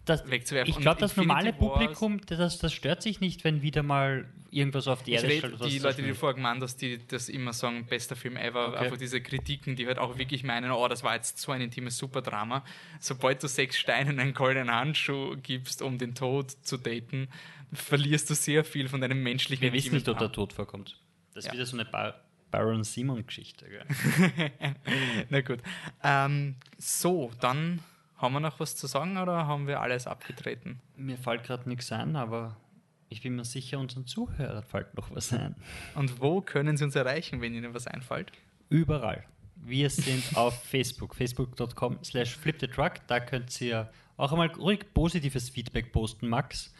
das, 0.06 0.30
wegzuwerfen. 0.30 0.72
Ich 0.72 0.80
glaube, 0.80 1.00
das 1.00 1.16
normale 1.16 1.54
Publikum, 1.54 2.20
das, 2.26 2.58
das 2.60 2.74
stört 2.74 3.02
sich 3.02 3.20
nicht, 3.22 3.44
wenn 3.44 3.62
wieder 3.62 3.84
mal 3.84 4.28
irgendwas 4.50 4.88
auf 4.88 5.04
die 5.04 5.12
Ich 5.12 5.18
Erde 5.18 5.28
rede, 5.30 5.56
stellt. 5.56 5.72
die 5.72 5.80
Leute, 5.80 6.02
die 6.02 6.10
du 6.10 6.16
vorher 6.16 6.36
gemeint 6.36 6.62
hast, 6.62 6.78
die 6.82 7.00
das 7.08 7.30
immer 7.30 7.54
sagen, 7.54 7.86
bester 7.86 8.16
Film 8.18 8.36
ever, 8.36 8.70
Okay. 8.70 8.78
einfach 8.80 8.98
diese 8.98 9.22
Kritiken, 9.22 9.76
die 9.76 9.88
halt 9.88 9.98
auch 10.00 10.18
wirklich 10.18 10.44
meinen, 10.44 10.72
oh, 10.72 10.88
das 10.88 11.04
war 11.04 11.16
jetzt 11.16 11.38
so 11.40 11.52
ein 11.54 11.62
intimes 11.62 11.98
Superdrama. 11.98 12.66
Sobald 13.00 13.42
du 13.44 13.48
sechs 13.48 13.78
Steine 13.78 14.10
und 14.12 14.20
einen 14.20 14.34
goldenen 14.34 14.70
Handschuh 14.74 15.38
gibst, 15.42 15.82
um 15.82 15.98
den 15.98 16.16
Tod 16.16 16.52
zu 16.64 16.78
daten, 16.78 17.30
verlierst 17.72 18.30
du 18.30 18.34
sehr 18.34 18.66
viel 18.66 18.90
von 18.90 19.00
deinem 19.00 19.24
menschlichen 19.24 19.62
Wir 19.64 19.72
wissen 19.72 19.94
nicht, 19.96 20.10
ob 20.10 20.18
der. 20.20 20.32
Tod 20.32 20.52
vorkommt. 20.52 20.98
Das 21.34 21.46
ist 21.46 21.48
Ja. 21.48 21.54
wieder 21.54 21.66
so 21.66 21.78
eine 21.78 21.86
Bar 21.86 22.20
Baron 22.50 22.84
Simon-Geschichte. 22.84 23.66
Na 25.30 25.40
gut. 25.40 25.60
Ähm, 26.04 26.56
so, 26.78 27.32
dann 27.40 27.80
haben 28.22 28.34
wir 28.34 28.40
noch 28.40 28.60
was 28.60 28.76
zu 28.76 28.88
sagen 28.88 29.18
oder 29.18 29.48
haben 29.48 29.68
wir 29.68 29.82
alles 29.82 30.08
abgetreten? 30.08 30.80
Mir 30.96 31.18
fällt 31.18 31.44
gerade 31.44 31.68
nichts 31.68 31.92
ein, 31.92 32.16
aber 32.16 32.58
ich 33.10 33.22
bin 33.22 33.36
mir 33.36 33.46
sicher, 33.46 33.80
unseren 33.80 34.06
Zuhörern 34.08 34.64
fällt 34.64 34.96
noch 34.96 35.14
was 35.14 35.34
ein. 35.34 35.56
Und 35.96 36.22
wo 36.22 36.42
können 36.42 36.78
sie 36.78 36.84
uns 36.84 36.96
erreichen, 36.96 37.42
wenn 37.42 37.54
ihnen 37.54 37.74
was 37.74 37.88
einfällt? 37.88 38.32
Überall. 38.70 39.24
Wir 39.56 39.90
sind 39.90 40.24
auf 40.38 40.64
Facebook, 40.64 41.16
facebook.com 41.16 42.00
slash 42.04 42.36
flipthetruck. 42.38 42.94
Da 43.08 43.20
könnt 43.20 43.60
ihr 43.62 43.90
auch 44.18 44.32
einmal 44.32 44.48
ruhig 44.52 44.94
positives 44.94 45.50
Feedback 45.50 45.92
posten, 45.92 46.28
Max. 46.30 46.74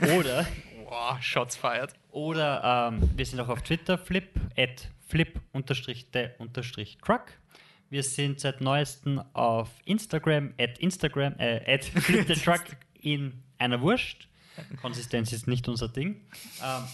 Oder, 0.00 0.46
Wow, 0.88 1.20
Shots 1.20 1.56
fired. 1.56 1.92
oder 2.10 2.90
ähm, 2.92 3.10
wir 3.16 3.26
sind 3.26 3.40
auch 3.40 3.48
auf 3.48 3.62
Twitter, 3.62 3.98
flip, 3.98 4.38
at 4.56 4.88
flip 5.08 5.40
Wir 7.90 8.02
sind 8.02 8.40
seit 8.40 8.60
neuestem 8.60 9.22
auf 9.32 9.70
Instagram, 9.84 10.52
at 10.58 10.78
Instagram, 10.78 11.34
äh, 11.38 11.62
at 11.72 11.84
flip 11.84 12.26
the 12.26 12.34
truck 12.34 12.64
in 13.00 13.32
einer 13.58 13.80
Wurst. 13.80 14.28
Konsistenz 14.80 15.32
ist 15.32 15.46
nicht 15.46 15.68
unser 15.68 15.88
Ding. 15.88 16.20
Ähm, 16.64 16.84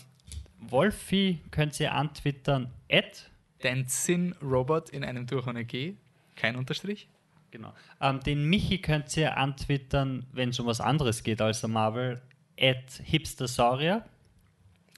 Wolfi 0.59 1.41
könnt 1.51 1.79
ihr 1.81 1.93
antwittern, 1.95 2.71
at 2.91 3.31
Dein 3.61 3.87
Zinn-Robot 3.87 4.91
in 4.91 5.05
einem 5.05 5.25
durch 5.27 5.47
ohne 5.47 5.65
G. 5.65 5.95
Kein 6.35 6.57
Unterstrich. 6.57 7.09
Genau. 7.53 7.73
Ähm, 8.01 8.19
den 8.21 8.45
Michi 8.51 8.79
könnt 8.79 9.17
ihr 9.17 9.37
antwittern, 9.37 10.27
wenn 10.33 10.49
es 10.49 10.59
um 10.59 10.67
was 10.67 10.81
anderes 10.81 11.23
geht 11.23 11.41
als 11.41 11.61
der 11.61 11.71
Marvel, 11.71 12.21
at 12.61 13.01
hipstersaurier. 13.05 14.05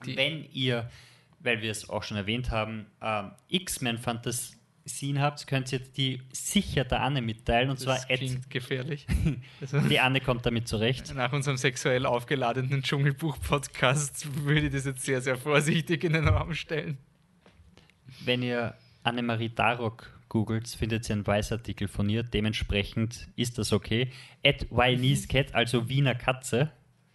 Die- 0.07 0.17
Wenn 0.17 0.45
ihr, 0.53 0.89
weil 1.41 1.61
wir 1.61 1.71
es 1.71 1.91
auch 1.91 2.03
schon 2.03 2.17
erwähnt 2.17 2.51
haben, 2.51 2.87
ähm, 3.03 3.33
X-Men-Fantasien 4.85 5.21
habt, 5.21 5.47
könnt 5.47 5.73
ihr 5.73 5.79
die 5.79 6.23
sicher 6.33 6.85
der 6.85 7.03
Anne 7.03 7.23
mitteilen. 7.23 7.71
Und 7.71 7.79
Das 7.79 7.85
zwar 7.85 7.99
klingt 8.17 8.51
gefährlich. 8.51 9.07
Also, 9.61 9.81
die 9.81 10.01
Anne 10.01 10.21
kommt 10.21 10.45
damit 10.45 10.69
zurecht. 10.69 11.15
nach 11.15 11.33
unserem 11.33 11.57
sexuell 11.57 12.07
aufgeladenen 12.07 12.83
Dschungelbuch-Podcast 12.83 14.45
würde 14.45 14.67
ich 14.67 14.73
das 14.73 14.85
jetzt 14.85 15.05
sehr, 15.05 15.21
sehr 15.23 15.37
vorsichtig 15.37 16.05
in 16.05 16.13
den 16.13 16.29
Raum 16.29 16.55
stellen. 16.55 16.99
Wenn 18.25 18.43
ihr 18.43 18.75
Annemarie 19.03 19.49
Darrock 19.49 20.11
googelt, 20.29 20.69
findet 20.69 21.09
ihr 21.09 21.15
einen 21.15 21.27
Weißartikel 21.27 21.89
von 21.89 22.09
ihr. 22.09 22.23
Dementsprechend 22.23 23.29
ist 23.37 23.59
das 23.59 23.73
okay. 23.73 24.11
At 24.45 24.67
Cat, 25.29 25.55
also 25.55 25.89
Wiener 25.89 26.15
Katze. 26.15 26.71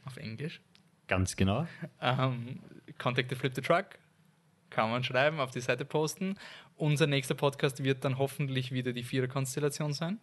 Auf 0.05 0.17
Englisch. 0.17 0.61
Ganz 1.07 1.35
genau. 1.35 1.67
Ähm, 2.01 2.59
Contact 2.97 3.29
the 3.29 3.35
Flip 3.35 3.53
the 3.53 3.61
Truck. 3.61 3.85
Kann 4.69 4.91
man 4.91 5.03
schreiben, 5.03 5.39
auf 5.39 5.51
die 5.51 5.61
Seite 5.61 5.83
posten. 5.83 6.35
Unser 6.79 7.07
nächster 7.07 7.35
Podcast 7.35 7.83
wird 7.83 8.05
dann 8.05 8.17
hoffentlich 8.17 8.71
wieder 8.71 8.93
die 8.93 9.03
Vierer-Konstellation 9.03 9.91
sein. 9.91 10.17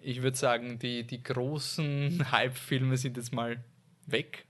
Ich 0.00 0.22
würde 0.22 0.36
sagen, 0.36 0.78
die, 0.78 1.06
die 1.06 1.22
großen 1.22 2.26
Hype-Filme 2.32 2.96
sind 2.96 3.18
jetzt 3.18 3.34
mal 3.34 3.62
weg. 4.06 4.46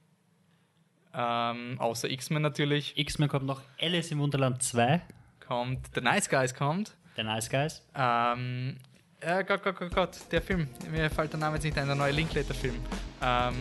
Ähm, 1.13 1.75
außer 1.81 2.09
X-Men 2.09 2.43
natürlich. 2.43 2.97
X-Men 2.97 3.29
kommt 3.29 3.45
noch, 3.45 3.61
Alice 3.81 4.13
im 4.13 4.21
Wunderland 4.21 4.63
2, 4.63 5.03
Kommt, 5.41 5.89
The 5.97 6.01
Nice 6.01 6.29
Guys 6.29 6.55
kommt. 6.55 6.95
The 7.17 7.25
Nice 7.25 7.51
Guys. 7.51 7.85
Ähm, 7.97 8.77
äh, 9.21 9.45
Gott, 9.45 9.63
Gott, 9.63 9.77
Gott, 9.79 9.95
Gott, 9.95 10.11
der 10.31 10.43
Film. 10.43 10.69
Mir 10.91 11.11
fällt 11.11 11.33
der 11.33 11.41
Name 11.41 11.57
jetzt 11.57 11.65
nicht 11.65 11.79
ein, 11.79 11.87
der 11.87 11.95
neue 11.97 12.13
Linklater-Film. 12.13 12.75
Ähm, 13.23 13.55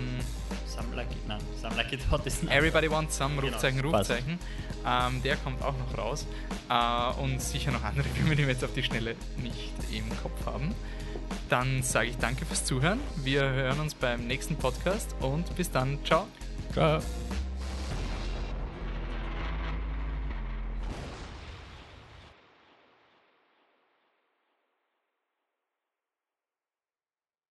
Some 0.66 0.96
Like 0.96 1.12
It, 1.12 1.28
nein, 1.28 1.42
Some 1.62 1.76
Like 1.76 1.92
It 1.92 2.00
Hot 2.12 2.26
ist 2.26 2.44
Everybody 2.44 2.90
Wants 2.90 3.18
Some, 3.18 3.36
Genau, 3.36 3.48
Rufzeichen, 3.54 3.82
passt. 3.92 4.12
Rufzeichen. 4.12 4.40
Ähm, 4.86 5.22
der 5.24 5.36
kommt 5.38 5.62
auch 5.62 5.76
noch 5.78 5.98
raus. 5.98 6.26
Äh, 6.70 7.22
und 7.22 7.42
sicher 7.42 7.72
noch 7.72 7.84
andere 7.84 8.08
Filme, 8.16 8.36
die 8.36 8.44
wir 8.44 8.54
jetzt 8.54 8.64
auf 8.64 8.74
die 8.74 8.84
Schnelle 8.84 9.16
nicht 9.38 9.74
im 9.92 10.08
Kopf 10.22 10.46
haben. 10.46 10.74
Dann 11.50 11.84
sage 11.84 12.10
ich 12.10 12.18
danke 12.18 12.46
fürs 12.46 12.64
Zuhören. 12.66 13.00
Wir 13.18 13.44
hören 13.44 13.80
uns 13.80 13.94
beim 13.96 14.28
nächsten 14.28 14.56
Podcast 14.56 15.16
und 15.20 15.56
bis 15.56 15.70
dann. 15.72 16.00
Ciao. 16.06 16.28
Ciao. 16.74 17.02